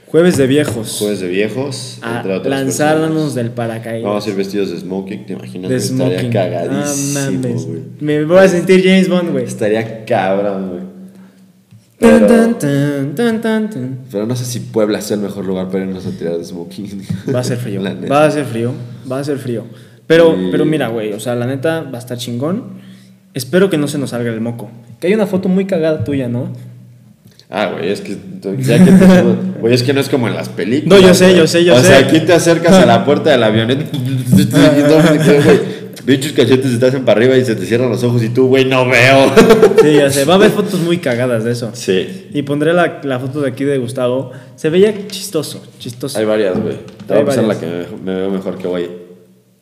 Jueves 0.07 0.37
de 0.37 0.49
viejos. 0.49 0.97
jueves 0.99 1.21
de 1.21 1.29
viejos, 1.29 1.99
a 2.03 2.25
lanzarnos 2.45 3.09
personas. 3.11 3.35
del 3.37 3.51
paracaídas. 3.51 4.03
Vamos 4.05 4.27
a 4.27 4.31
ir 4.31 4.35
vestidos 4.37 4.71
de 4.73 4.81
smoking, 4.81 5.25
¿te 5.27 5.35
imaginas? 5.35 5.71
de 5.71 5.77
Estaría 5.77 6.07
smoking. 6.19 6.33
cagadísimo, 6.33 7.21
Ah, 7.21 7.31
mames. 7.31 7.67
Me 8.01 8.25
voy 8.25 8.39
a 8.39 8.49
sentir 8.49 8.83
James 8.83 9.09
Bond, 9.09 9.31
güey. 9.31 9.45
Estaría 9.45 10.05
cabrón, 10.05 10.69
güey. 10.71 10.81
Tan, 12.01 12.27
Pero- 12.27 12.57
tan, 12.57 13.15
tan, 13.15 13.41
tan. 13.41 13.99
Pero 14.11 14.27
no 14.27 14.35
sé 14.35 14.45
si 14.47 14.59
Puebla 14.59 15.01
sea 15.01 15.17
el 15.17 15.23
mejor 15.23 15.45
lugar 15.45 15.69
para 15.71 15.85
irnos 15.85 16.05
a 16.07 16.11
tirar 16.11 16.39
de 16.39 16.45
smoking. 16.45 17.03
Va 17.33 17.41
a 17.41 17.45
ser 17.45 17.59
frío. 17.59 17.81
Va 18.11 18.25
a 18.25 18.31
ser 18.33 18.45
frío. 18.47 18.73
Va 19.11 19.19
a 19.21 19.25
ser 19.25 19.39
frío. 19.39 19.65
Pero, 20.11 20.37
Y- 20.37 20.51
pero 20.51 20.65
mira, 20.65 20.89
güey, 20.89 21.13
o 21.13 21.21
sea, 21.21 21.37
la 21.37 21.47
neta 21.47 21.83
va 21.83 21.99
a 21.99 22.01
estar 22.01 22.19
chingón. 22.19 22.65
Espero 23.33 23.71
que 23.71 23.79
no 23.79 23.87
se 23.87 23.97
nos 23.97 24.11
salga 24.11 24.29
el 24.33 24.41
moco. 24.41 24.69
Que 24.99 25.07
hay 25.07 25.15
una 25.15 25.29
foto 25.29 25.49
muy 25.49 25.67
cagada 25.67 26.03
tuya, 26.03 26.29
¿no? 26.29 26.53
Ah, 27.49 27.67
güey, 27.73 27.91
es 27.91 28.01
que 28.01 28.17
ya 28.59 28.85
que 28.85 28.91
te 28.91 29.05
subo- 29.07 29.37
güey, 29.61 29.73
es 29.73 29.85
que 29.85 29.93
no 29.93 30.01
es 30.01 30.09
como 30.09 30.27
en 30.27 30.35
las 30.35 30.49
películas. 30.49 31.01
No, 31.01 31.07
yo 31.07 31.15
sé, 31.15 31.27
güey. 31.27 31.37
yo 31.37 31.47
sé, 31.47 31.65
yo 31.65 31.75
o 31.77 31.79
sé. 31.79 31.85
sea, 31.87 31.99
aquí 31.99 32.19
te 32.21 32.33
acercas 32.33 32.73
a 32.75 32.87
la 32.87 33.05
puerta 33.05 33.31
de 33.31 33.39
la 33.39 33.47
avioneta 33.47 33.85
bichos 36.05 36.33
cachetes 36.37 36.73
se 36.73 36.79
te 36.79 36.87
hacen 36.87 37.05
para 37.05 37.21
arriba 37.21 37.37
y 37.37 37.45
se 37.45 37.55
te 37.55 37.65
cierran 37.67 37.89
los 37.91 38.03
ojos 38.03 38.23
y 38.25 38.31
tú, 38.31 38.49
güey, 38.49 38.65
no 38.65 38.87
veo. 38.89 39.33
Sí, 39.83 39.95
ya 39.95 40.11
sé. 40.11 40.25
Va 40.25 40.35
a 40.35 40.37
haber 40.37 40.51
fotos 40.51 40.81
muy 40.81 40.99
cagadas 40.99 41.45
de 41.45 41.53
eso. 41.53 41.71
Sí. 41.73 42.27
Y 42.33 42.43
pondré 42.43 42.73
la, 42.73 43.01
la 43.05 43.19
foto 43.21 43.41
de 43.43 43.49
aquí 43.49 43.63
de 43.65 43.79
Gustavo. 43.79 44.33
Se 44.57 44.71
veía 44.71 44.93
chistoso, 45.09 45.63
chistoso. 45.79 46.19
Hay 46.19 46.25
varias, 46.25 46.59
güey. 46.61 46.77
Te 47.07 47.15
voy 47.15 47.23
a 47.23 47.27
pasar 47.27 47.45
la 47.45 47.59
que 47.59 47.67
me, 47.67 48.13
me 48.13 48.19
veo 48.19 48.31
mejor 48.31 48.59
que 48.59 48.67
güey. 48.69 49.00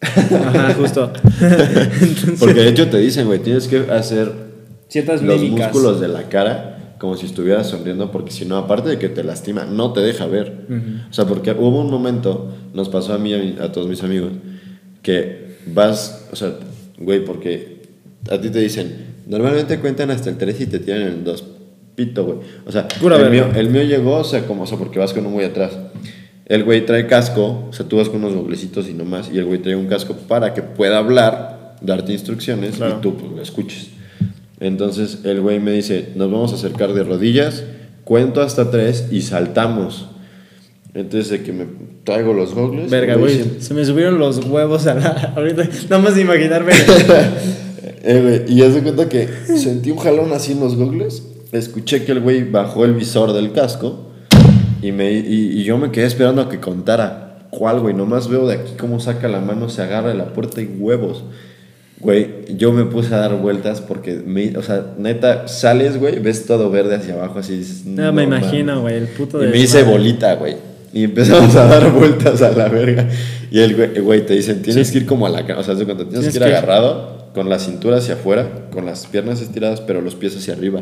Ajá, 0.01 0.75
justo. 0.75 1.13
Entonces, 1.41 2.37
Porque 2.39 2.61
de 2.61 2.69
hecho 2.69 2.89
te 2.89 2.99
dicen, 2.99 3.27
güey, 3.27 3.41
tienes 3.41 3.67
que 3.69 3.79
hacer 3.91 4.31
ciertas 4.89 5.23
los 5.23 5.41
mímicas. 5.41 5.73
músculos 5.73 6.01
de 6.01 6.09
la 6.09 6.29
cara 6.29 6.75
como 6.99 7.17
si 7.17 7.27
estuvieras 7.27 7.69
sonriendo 7.69 8.11
porque 8.11 8.33
si 8.33 8.45
no, 8.45 8.57
aparte 8.57 8.89
de 8.89 8.99
que 8.99 9.09
te 9.09 9.23
lastima, 9.23 9.65
no 9.65 9.93
te 9.93 10.01
deja 10.01 10.27
ver. 10.27 10.67
O 11.09 11.13
sea, 11.13 11.27
porque 11.27 11.53
hubo 11.53 11.81
un 11.81 11.91
momento, 11.91 12.53
nos 12.75 12.89
pasó 12.89 13.15
a 13.15 13.19
mí 13.19 13.31
y 13.31 13.35
a, 13.35 13.39
mi- 13.39 13.57
a 13.61 13.71
todos 13.71 13.87
mis 13.89 14.03
amigos, 14.03 14.33
que 15.03 15.59
vas, 15.73 16.27
o 16.33 16.37
sea, 16.37 16.55
güey, 16.99 17.25
porque 17.25 17.83
a 18.31 18.41
ti 18.41 18.51
te 18.51 18.59
dicen, 18.59 19.07
normalmente 19.29 19.79
cuentan 19.79 20.11
hasta 20.11 20.29
el 20.31 20.39
3 20.39 20.61
y 20.61 20.67
te 20.67 20.79
tiran 20.81 21.03
el 21.03 21.23
2. 21.25 21.45
Pito, 21.95 22.25
güey. 22.25 22.39
O 22.67 22.73
sea, 22.73 22.89
Pura 23.01 23.17
el 23.17 23.31
mío, 23.31 23.49
el 23.55 23.71
mío 23.71 23.83
llegó, 23.83 24.17
o 24.17 24.25
sea, 24.25 24.45
como, 24.47 24.63
o 24.65 24.67
sea, 24.67 24.77
porque 24.79 24.99
vas 24.99 25.13
con 25.13 25.25
un 25.27 25.35
güey 25.35 25.47
atrás. 25.47 25.73
El 26.49 26.65
güey 26.65 26.87
trae 26.87 27.07
casco, 27.07 27.67
o 27.69 27.73
sea, 27.73 27.87
tú 27.87 27.99
vas 27.99 28.09
con 28.09 28.25
unos 28.25 28.35
doblecitos 28.35 28.89
y 28.89 28.95
nomás, 28.95 29.31
y 29.33 29.39
el 29.39 29.45
güey 29.45 29.59
trae 29.61 29.77
un 29.77 29.87
casco 29.87 30.15
para 30.15 30.55
que 30.55 30.63
pueda 30.63 30.99
hablar, 30.99 31.77
darte 31.83 32.13
instrucciones 32.13 32.77
Claro. 32.77 32.97
y 32.99 33.01
tú 33.03 33.17
pues 33.17 33.33
lo 33.33 33.43
escuches. 33.43 33.89
Entonces 34.61 35.19
el 35.25 35.41
güey 35.41 35.61
me 35.61 35.73
dice, 35.73 36.11
nos 36.17 36.31
vamos 36.33 36.53
a 36.53 36.57
acercar 36.57 36.95
de 36.95 37.05
rodillas, 37.05 37.65
cuento 38.05 38.41
hasta 38.41 38.71
tres 38.71 39.09
y 39.11 39.21
saltamos. 39.23 40.07
Entonces 40.95 41.31
de 41.31 41.43
que 41.43 41.53
me 41.53 41.67
traigo 42.05 42.33
los 42.33 42.55
goggles. 42.55 42.91
Verga, 42.91 43.17
güey. 43.17 43.61
Se 43.61 43.75
me 43.75 43.85
subieron 43.85 44.19
los 44.19 44.43
huevos 44.47 44.87
a 44.87 44.95
la. 44.95 45.33
Ahorita, 45.37 45.69
nada 45.91 46.03
más 46.03 46.15
de 46.15 46.23
imaginarme. 46.23 46.73
Eh, 48.01 48.47
y 48.49 48.57
ya 48.57 48.71
se 48.71 48.81
cuenta 48.83 49.09
que 49.09 49.29
sentí 49.57 49.91
un 49.91 49.99
jalón 49.99 50.33
así 50.33 50.53
en 50.53 50.61
los 50.61 50.77
goggles, 50.77 51.23
escuché 51.53 52.05
que 52.05 52.13
el 52.13 52.21
güey 52.21 52.49
bajó 52.49 52.85
el 52.85 52.95
visor 52.95 53.33
del 53.33 53.53
casco 53.53 54.08
y, 54.83 54.93
me, 54.93 55.13
y, 55.13 55.59
y 55.61 55.65
yo 55.65 55.79
me 55.79 55.91
quedé 55.91 56.07
esperando 56.07 56.43
a 56.43 56.49
que 56.49 56.61
contara 56.61 57.47
cuál, 57.51 57.81
güey. 57.81 57.95
Nomás 57.95 58.29
veo 58.29 58.47
de 58.47 58.55
aquí 58.57 58.73
cómo 58.79 59.01
saca 59.01 59.29
la 59.29 59.41
mano, 59.41 59.69
se 59.69 59.83
agarra 59.83 60.09
de 60.09 60.15
la 60.15 60.33
puerta 60.33 60.61
y 60.61 60.67
huevos. 60.67 61.25
Güey, 62.01 62.45
yo 62.57 62.73
me 62.73 62.85
puse 62.85 63.13
a 63.13 63.19
dar 63.19 63.35
vueltas 63.37 63.81
porque, 63.81 64.15
me, 64.25 64.57
o 64.57 64.63
sea, 64.63 64.95
neta, 64.99 65.49
sales, 65.49 65.99
güey, 65.99 66.21
ves 66.21 66.47
todo 66.47 66.71
verde 66.71 66.95
hacia 66.95 67.15
abajo, 67.15 67.41
así 67.41 67.57
dices, 67.57 67.85
No, 67.87 68.13
me 68.13 68.25
mames". 68.27 68.43
imagino, 68.45 68.81
güey, 68.83 68.95
el 68.97 69.09
puto 69.09 69.43
Y 69.43 69.47
de. 69.47 69.51
me 69.53 69.59
hice 69.59 69.83
bolita, 69.83 70.35
güey. 70.37 70.55
Y 70.93 71.03
empezamos 71.05 71.55
a 71.57 71.67
dar 71.67 71.91
vueltas 71.93 72.41
a 72.43 72.53
la 72.53 72.69
verga. 72.69 73.09
Y 73.51 73.59
el 73.61 73.75
güey, 73.75 73.99
güey, 74.01 74.25
te 74.27 74.35
dicen, 74.35 74.63
tienes 74.63 74.93
que 74.93 74.99
ir 74.99 75.07
como 75.07 75.27
a 75.27 75.31
la. 75.31 75.41
O 75.59 75.63
sea, 75.65 75.75
cuenta, 75.75 76.05
tienes, 76.05 76.11
Tienes 76.11 76.29
que 76.33 76.39
ir 76.39 76.45
que 76.45 76.57
agarrado 76.57 77.31
con 77.35 77.49
la 77.49 77.59
cintura 77.59 77.97
hacia 77.99 78.15
afuera, 78.15 78.69
con 78.73 78.87
las 78.87 79.07
piernas 79.07 79.41
estiradas, 79.41 79.81
pero 79.81 80.01
los 80.01 80.15
pies 80.15 80.37
hacia 80.37 80.55
arriba. 80.55 80.81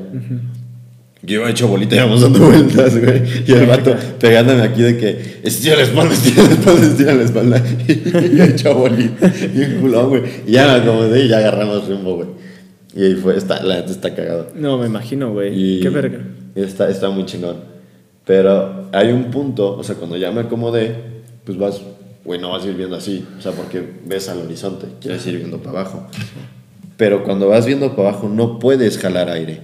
Yo 1.26 1.40
iba 1.40 1.50
hecho 1.50 1.66
bolita 1.66 1.96
y 1.96 1.98
íbamos 1.98 2.20
dando 2.20 2.38
vueltas, 2.38 2.96
güey. 2.98 3.22
Y 3.46 3.52
el 3.52 3.66
vato 3.66 3.94
pegándome 4.20 4.62
aquí 4.62 4.82
de 4.82 4.96
que 4.96 5.40
estira 5.42 5.74
la 5.74 5.82
espalda, 5.82 6.14
estira 6.14 6.44
la 6.44 6.50
espalda, 6.50 6.86
estira 6.86 7.14
la 7.14 7.22
espalda. 7.24 7.64
Y 7.88 8.36
yo 8.36 8.44
hecho 8.44 8.74
bolita. 8.74 9.32
Y 9.54 9.60
un 9.60 9.80
culón, 9.80 10.08
güey. 10.10 10.22
Y 10.46 10.52
ya 10.52 10.66
me 10.66 10.72
acomodé 10.82 11.24
y 11.24 11.28
ya 11.28 11.38
agarramos 11.38 11.88
rumbo, 11.88 12.14
güey. 12.14 12.28
Y 12.94 13.04
ahí 13.04 13.14
fue, 13.16 13.36
está, 13.36 13.60
la 13.62 13.76
neta 13.76 13.90
está 13.90 14.14
cagado. 14.14 14.52
No, 14.54 14.78
me 14.78 14.86
imagino, 14.86 15.32
güey. 15.32 15.80
Qué 15.80 15.88
verga. 15.88 16.20
Está, 16.54 16.88
está 16.88 17.10
muy 17.10 17.26
chingón. 17.26 17.56
Pero 18.24 18.88
hay 18.92 19.12
un 19.12 19.30
punto, 19.30 19.76
o 19.76 19.82
sea, 19.82 19.96
cuando 19.96 20.16
ya 20.16 20.30
me 20.30 20.42
acomodé, 20.42 20.94
pues 21.44 21.58
vas, 21.58 21.80
güey, 22.24 22.40
no 22.40 22.50
vas 22.50 22.64
a 22.64 22.68
ir 22.68 22.74
viendo 22.74 22.96
así, 22.96 23.24
o 23.38 23.42
sea, 23.42 23.52
porque 23.52 23.84
ves 24.04 24.28
al 24.28 24.38
horizonte, 24.38 24.86
quieres 25.00 25.26
ir 25.26 25.38
viendo 25.38 25.58
para 25.58 25.80
abajo. 25.80 26.06
Pero 26.96 27.22
cuando 27.24 27.48
vas 27.48 27.66
viendo 27.66 27.94
para 27.94 28.10
abajo, 28.10 28.28
no 28.28 28.58
puedes 28.58 28.98
jalar 28.98 29.28
aire. 29.28 29.60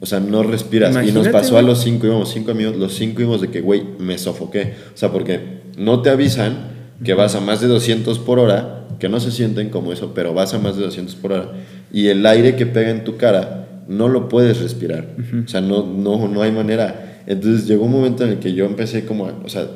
O 0.00 0.06
sea, 0.06 0.18
no 0.20 0.42
respiras. 0.42 0.94
y 1.08 1.12
nos 1.12 1.24
pasó 1.32 1.58
a 1.58 1.62
los 1.62 1.80
cinco, 1.82 2.06
íbamos 2.06 2.30
cinco 2.30 2.50
amigos, 2.52 2.76
los 2.76 2.94
cinco 2.94 3.20
íbamos 3.20 3.40
de 3.42 3.48
que, 3.48 3.60
güey, 3.60 3.82
me 3.98 4.16
sofoqué. 4.18 4.74
O 4.94 4.96
sea, 4.96 5.12
porque 5.12 5.60
no 5.76 6.00
te 6.02 6.10
avisan 6.10 6.70
que 7.04 7.14
vas 7.14 7.34
a 7.34 7.40
más 7.40 7.60
de 7.60 7.66
200 7.68 8.18
por 8.18 8.38
hora, 8.38 8.86
que 8.98 9.08
no 9.08 9.20
se 9.20 9.30
sienten 9.30 9.68
como 9.70 9.92
eso, 9.92 10.12
pero 10.14 10.34
vas 10.34 10.52
a 10.54 10.58
más 10.58 10.76
de 10.76 10.84
200 10.84 11.14
por 11.16 11.32
hora. 11.32 11.52
Y 11.92 12.08
el 12.08 12.24
aire 12.26 12.56
que 12.56 12.66
pega 12.66 12.90
en 12.90 13.04
tu 13.04 13.16
cara 13.16 13.82
no 13.88 14.08
lo 14.08 14.28
puedes 14.28 14.60
respirar. 14.60 15.08
O 15.44 15.48
sea, 15.48 15.60
no, 15.60 15.84
no, 15.86 16.28
no 16.28 16.42
hay 16.42 16.52
manera. 16.52 17.22
Entonces 17.26 17.66
llegó 17.66 17.84
un 17.84 17.92
momento 17.92 18.24
en 18.24 18.30
el 18.32 18.38
que 18.38 18.52
yo 18.54 18.64
empecé 18.66 19.04
como, 19.04 19.26
a- 19.26 19.34
o 19.44 19.48
sea, 19.48 19.66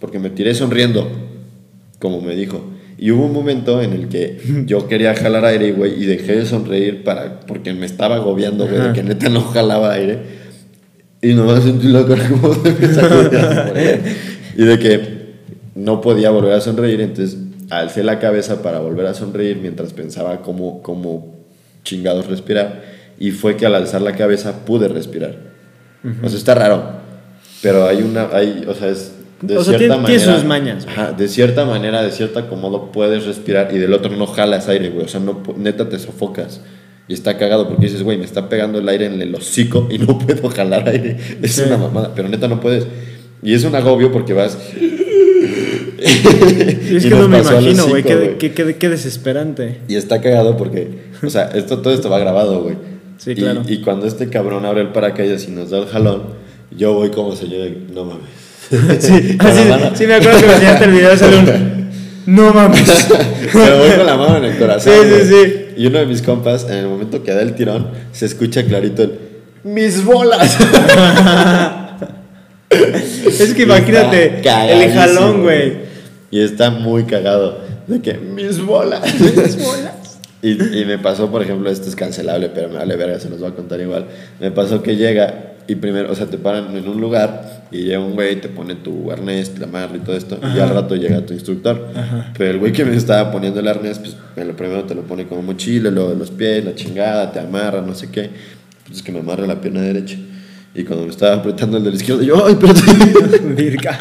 porque 0.00 0.18
me 0.18 0.30
tiré 0.30 0.54
sonriendo, 0.54 1.08
como 1.98 2.20
me 2.20 2.34
dijo. 2.36 2.62
Y 3.04 3.10
hubo 3.10 3.26
un 3.26 3.34
momento 3.34 3.82
en 3.82 3.92
el 3.92 4.08
que 4.08 4.38
yo 4.66 4.88
quería 4.88 5.14
jalar 5.14 5.44
aire, 5.44 5.72
güey, 5.72 6.02
y 6.02 6.06
dejé 6.06 6.36
de 6.36 6.46
sonreír 6.46 7.04
para, 7.04 7.40
porque 7.40 7.74
me 7.74 7.84
estaba 7.84 8.14
agobiando, 8.14 8.66
güey, 8.66 8.80
de 8.80 8.92
que 8.94 9.02
neta 9.02 9.28
no 9.28 9.42
jalaba 9.42 9.92
aire. 9.92 10.20
Y 11.20 11.34
nomás 11.34 11.64
sentí 11.64 11.88
la 11.88 12.06
cara 12.06 12.26
como 12.30 12.54
de 12.54 12.70
me. 12.72 14.00
Y 14.62 14.64
de 14.64 14.78
que 14.78 15.34
no 15.74 16.00
podía 16.00 16.30
volver 16.30 16.54
a 16.54 16.62
sonreír, 16.62 17.02
entonces 17.02 17.36
alcé 17.68 18.04
la 18.04 18.18
cabeza 18.18 18.62
para 18.62 18.78
volver 18.78 19.04
a 19.04 19.12
sonreír 19.12 19.58
mientras 19.60 19.92
pensaba 19.92 20.40
cómo, 20.40 20.80
cómo 20.80 21.44
chingados 21.82 22.26
respirar. 22.26 22.84
Y 23.18 23.32
fue 23.32 23.58
que 23.58 23.66
al 23.66 23.74
alzar 23.74 24.00
la 24.00 24.16
cabeza 24.16 24.64
pude 24.64 24.88
respirar. 24.88 25.36
O 26.22 26.28
sea, 26.30 26.38
está 26.38 26.54
raro. 26.54 27.00
Pero 27.60 27.86
hay 27.86 27.98
una, 27.98 28.30
hay, 28.32 28.64
o 28.66 28.74
sea, 28.74 28.88
es 28.88 29.13
de 29.42 29.56
O 29.56 29.64
sea, 29.64 29.76
cierta 29.78 29.96
tiene- 29.96 30.02
manera. 30.18 30.34
sus 30.36 30.44
mañas. 30.44 30.86
Ajá, 30.88 31.12
de 31.12 31.28
cierta 31.28 31.64
manera, 31.64 32.02
de 32.02 32.10
cierto 32.12 32.38
acomodo 32.38 32.90
puedes 32.92 33.26
respirar 33.26 33.70
y 33.74 33.78
del 33.78 33.92
otro 33.92 34.10
no 34.16 34.26
jalas 34.26 34.68
aire, 34.68 34.90
güey. 34.90 35.04
O 35.04 35.08
sea, 35.08 35.20
no, 35.20 35.42
neta 35.56 35.88
te 35.88 35.98
sofocas. 35.98 36.60
Y 37.06 37.12
está 37.12 37.36
cagado 37.36 37.68
porque 37.68 37.84
dices, 37.86 38.02
güey, 38.02 38.16
me 38.16 38.24
está 38.24 38.48
pegando 38.48 38.78
el 38.78 38.88
aire 38.88 39.06
en 39.06 39.20
el 39.20 39.34
hocico 39.34 39.88
y 39.90 39.98
no 39.98 40.18
puedo 40.26 40.48
jalar 40.48 40.88
aire. 40.88 41.18
Es 41.42 41.52
Sí. 41.56 41.62
una 41.66 41.76
mamada, 41.76 42.12
pero 42.14 42.28
neta 42.28 42.48
no 42.48 42.60
puedes. 42.60 42.86
Y 43.42 43.52
es 43.52 43.64
un 43.64 43.74
agobio 43.74 44.10
porque 44.10 44.32
vas. 44.32 44.56
Y 44.80 44.86
es 46.96 47.04
Y 47.04 47.08
que 47.08 47.14
no 47.14 47.28
me 47.28 47.38
imagino, 47.40 47.86
güey. 47.88 48.02
Qué, 48.02 48.14
güey. 48.16 48.38
qué, 48.38 48.52
qué- 48.52 48.76
qué 48.76 48.88
desesperante. 48.88 49.80
Y 49.88 49.96
está 49.96 50.20
cagado 50.20 50.56
porque, 50.56 50.88
o 51.22 51.28
sea, 51.30 51.44
esto, 51.54 51.78
todo 51.80 51.92
esto 51.92 52.08
va 52.08 52.18
grabado, 52.18 52.62
güey. 52.62 52.76
Sí, 53.18 53.32
Y- 53.32 53.34
claro. 53.34 53.62
Y, 53.68 53.78
cuando 53.82 54.06
este 54.06 54.28
cabrón 54.28 54.64
abre 54.64 54.80
el 54.82 54.88
paracaídas 54.88 55.46
y 55.48 55.50
nos 55.50 55.70
da 55.70 55.78
el 55.78 55.86
jalón, 55.86 56.22
yo 56.76 56.94
voy 56.94 57.10
como 57.10 57.36
señor, 57.36 57.68
no 57.94 58.04
mames. 58.04 58.43
Sí, 59.00 59.36
mano- 59.38 59.90
sí, 59.94 60.06
me 60.06 60.14
acuerdo 60.14 60.40
que 60.40 60.46
me 60.46 60.52
enseñaste 60.54 60.84
el 60.84 60.90
video 60.92 61.10
de 61.10 61.16
sale 61.18 61.36
un. 61.38 61.74
No 62.26 62.52
mames. 62.54 63.06
Pero 63.52 63.78
voy 63.78 63.90
con 63.90 64.06
la 64.06 64.16
mano 64.16 64.36
en 64.38 64.44
el 64.44 64.56
corazón. 64.58 64.92
Sí, 64.92 65.00
sí, 65.02 65.08
güey. 65.34 65.44
sí. 65.46 65.64
Y 65.76 65.86
uno 65.86 65.98
de 65.98 66.06
mis 66.06 66.22
compas, 66.22 66.64
en 66.64 66.74
el 66.78 66.86
momento 66.86 67.22
que 67.22 67.32
da 67.32 67.42
el 67.42 67.54
tirón, 67.54 67.88
se 68.12 68.26
escucha 68.26 68.64
clarito 68.64 69.02
el 69.02 69.18
¡Mis 69.64 70.04
bolas! 70.04 70.56
Es 73.26 73.54
que 73.54 73.62
imagínate 73.62 74.40
el 74.40 74.92
jalón, 74.92 75.42
güey. 75.42 75.72
Y 76.30 76.40
está 76.40 76.70
muy 76.70 77.04
cagado. 77.04 77.60
De 77.86 78.00
que, 78.00 78.14
¡Mis 78.14 78.60
bolas! 78.60 79.02
Mis 79.20 79.56
bolas. 79.62 79.92
Y, 80.42 80.80
y 80.80 80.84
me 80.84 80.98
pasó, 80.98 81.30
por 81.30 81.42
ejemplo, 81.42 81.70
esto 81.70 81.88
es 81.88 81.96
cancelable, 81.96 82.50
pero 82.54 82.68
me 82.68 82.76
vale 82.76 82.96
verga, 82.96 83.18
se 83.20 83.30
los 83.30 83.40
voy 83.40 83.50
a 83.50 83.54
contar 83.54 83.80
igual. 83.80 84.06
Me 84.40 84.50
pasó 84.50 84.82
que 84.82 84.96
llega 84.96 85.53
y 85.66 85.74
primero, 85.76 86.12
o 86.12 86.14
sea, 86.14 86.26
te 86.26 86.36
paran 86.38 86.76
en 86.76 86.86
un 86.88 87.00
lugar 87.00 87.64
y 87.70 87.84
llega 87.84 87.98
un 88.00 88.12
güey, 88.14 88.40
te 88.40 88.48
pone 88.48 88.74
tu 88.74 89.10
arnés, 89.10 89.58
la 89.58 89.66
amarra 89.66 89.96
y 89.96 90.00
todo 90.00 90.16
esto, 90.16 90.38
y 90.54 90.58
al 90.60 90.68
rato 90.70 90.94
llega 90.96 91.24
tu 91.24 91.32
instructor. 91.32 91.88
Pero 92.36 92.50
el 92.50 92.58
güey 92.58 92.72
que 92.72 92.84
me 92.84 92.96
estaba 92.96 93.30
poniendo 93.32 93.60
el 93.60 93.68
arnés, 93.68 93.98
pues 93.98 94.16
lo 94.46 94.54
primero 94.56 94.84
te 94.84 94.94
lo 94.94 95.02
pone 95.02 95.26
como 95.26 95.42
mochila, 95.42 95.90
luego 95.90 96.10
de 96.10 96.16
los 96.16 96.30
pies, 96.30 96.64
la 96.64 96.74
chingada, 96.74 97.32
te 97.32 97.40
amarra, 97.40 97.80
no 97.80 97.94
sé 97.94 98.10
qué. 98.10 98.30
Pues 98.86 98.98
es 98.98 99.02
que 99.02 99.12
me 99.12 99.20
amarra 99.20 99.46
la 99.46 99.60
pierna 99.60 99.80
derecha. 99.80 100.16
Y 100.74 100.82
cuando 100.84 101.04
me 101.04 101.10
estaba 101.10 101.36
apretando 101.36 101.76
el 101.78 101.84
del 101.84 101.94
izquierdo, 101.94 102.22
yo, 102.22 102.44
¡ay! 102.46 102.56
Virga. 103.56 103.98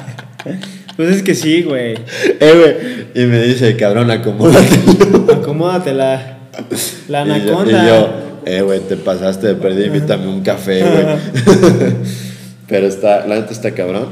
Pues 0.98 1.10
es 1.18 1.24
que 1.24 1.34
sí, 1.36 1.62
güey. 1.64 1.94
eh, 2.40 3.08
güey. 3.14 3.24
Y 3.24 3.28
me 3.28 3.42
dice, 3.44 3.76
cabrón, 3.78 4.12
acomódate. 4.12 4.80
Acomódate 5.34 5.94
la, 5.94 6.38
la 7.08 7.24
Y 7.26 7.28
yo- 7.28 7.34
anaconda. 7.60 7.84
Y 7.84 7.88
yo, 7.88 8.10
eh, 8.46 8.62
güey, 8.62 8.80
te 8.82 8.98
pasaste 8.98 9.54
de 9.56 9.86
invítame 9.88 10.28
un 10.28 10.42
café, 10.42 10.82
güey. 10.82 11.06
Pero 12.68 12.88
está, 12.88 13.26
la 13.28 13.36
neta 13.36 13.52
está 13.52 13.72
cabrón. 13.72 14.08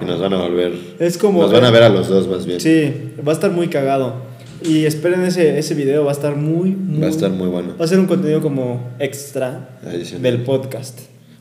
Y 0.00 0.04
nos 0.04 0.20
van 0.20 0.32
a 0.32 0.36
volver. 0.42 0.72
Es 0.98 1.18
como- 1.18 1.42
Nos 1.42 1.52
van 1.52 1.64
a 1.64 1.70
ver 1.70 1.82
a 1.82 1.88
los 1.88 2.08
dos 2.08 2.28
más 2.28 2.46
bien. 2.46 2.60
Sí, 2.60 2.92
va 3.26 3.32
a 3.32 3.34
estar 3.34 3.50
muy 3.50 3.68
cagado. 3.68 4.28
Y 4.62 4.86
esperen 4.86 5.22
ese, 5.24 5.58
ese 5.58 5.74
video, 5.74 6.04
va 6.04 6.10
a 6.10 6.14
estar 6.14 6.34
muy, 6.36 6.70
muy. 6.70 7.00
Va 7.00 7.06
a 7.06 7.10
estar 7.10 7.30
muy 7.30 7.48
bueno. 7.48 7.74
Va 7.80 7.84
a 7.84 7.88
ser 7.88 7.98
un 8.00 8.06
contenido 8.06 8.40
como 8.40 8.90
extra 8.98 9.78
Adicional. 9.86 10.22
del 10.22 10.42
podcast. 10.42 10.98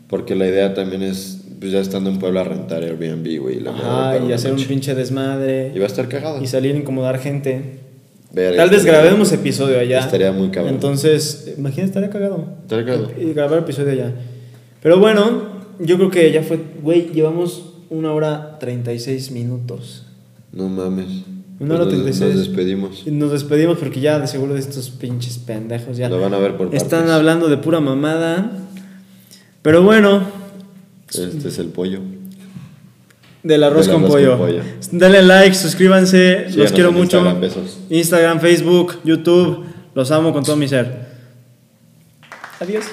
Porque 0.08 0.36
la 0.36 0.48
idea 0.48 0.74
también 0.74 1.02
es, 1.04 1.44
pues 1.60 1.72
ya 1.72 1.80
estando 1.80 2.10
en 2.10 2.20
Puebla, 2.20 2.44
rentar 2.44 2.84
Airbnb, 2.84 3.40
güey. 3.42 3.64
para 3.64 4.20
y 4.26 4.32
hacer 4.34 4.52
un 4.52 4.58
noche. 4.58 4.68
pinche 4.70 4.96
desmadre. 4.96 5.72
Y 5.76 5.80
va 5.80 5.86
a 5.86 5.88
estar 5.88 6.08
cagado. 6.08 6.42
Y 6.42 6.48
salir 6.48 6.76
a 6.76 6.78
incomodar 6.80 7.20
gente. 7.20 7.80
Verga, 8.32 8.58
Tal 8.58 8.70
vez 8.70 8.84
grabemos 8.86 9.32
episodio 9.32 9.80
allá. 9.80 10.00
Estaría 10.00 10.32
muy 10.32 10.50
cabrón. 10.50 10.74
Entonces, 10.76 11.54
imagínate, 11.58 11.86
estaría 11.88 12.10
cagado. 12.10 12.46
Estaría 12.64 12.86
cagado. 12.86 13.12
Y 13.20 13.34
grabar 13.34 13.60
episodio 13.60 13.92
allá. 13.94 14.14
Pero 14.82 15.00
bueno, 15.00 15.44
yo 15.80 15.96
creo 15.98 16.10
que 16.12 16.32
ya 16.32 16.44
fue. 16.44 16.60
Güey, 16.82 17.12
llevamos 17.14 17.74
una 17.90 18.12
hora 18.14 18.58
36 18.60 19.32
minutos. 19.32 20.06
No 20.52 20.68
mames. 20.68 21.08
Una 21.60 21.76
hora 21.76 21.86
Pues 21.86 21.96
nos, 21.98 22.04
36. 22.20 22.36
nos 22.36 22.46
despedimos. 22.48 23.04
Y 23.08 23.12
nos 23.12 23.32
despedimos 23.32 23.78
porque 23.80 24.00
ya 24.02 24.20
de 24.20 24.28
seguro 24.28 24.54
de 24.54 24.60
estos 24.60 24.90
pinches 24.92 25.38
pendejos 25.40 25.98
ya. 25.98 26.10
Lo 26.10 26.20
van 26.22 26.34
a 26.34 26.38
ver 26.38 26.56
por 26.58 26.68
Están 26.76 27.00
partes. 27.00 27.12
hablando 27.16 27.48
de 27.48 27.58
pura 27.58 27.80
mamada. 27.80 28.52
Pero 29.62 29.82
bueno, 29.84 30.22
Este 31.10 31.48
es 31.48 31.58
el 31.60 31.68
pollo. 31.68 32.00
Del 33.48 33.64
arroz, 33.64 33.88
Del 33.88 33.96
con, 33.96 34.06
pollo. 34.06 34.38
con 34.38 34.48
pollo. 34.48 34.62
Dale 34.92 35.22
like, 35.22 35.56
suscríbanse. 35.56 36.48
los 36.56 36.72
quiero 36.72 36.92
mucho. 36.92 37.18
Instagram, 37.18 37.42
besos. 37.42 37.80
Instagram, 37.90 38.40
Facebook, 38.40 39.00
YouTube. 39.04 39.66
Los 39.96 40.12
amo 40.12 40.32
con 40.34 40.44
todo 40.44 40.56
mi 40.56 40.68
ser. 40.68 41.08
Adiós. 42.60 42.86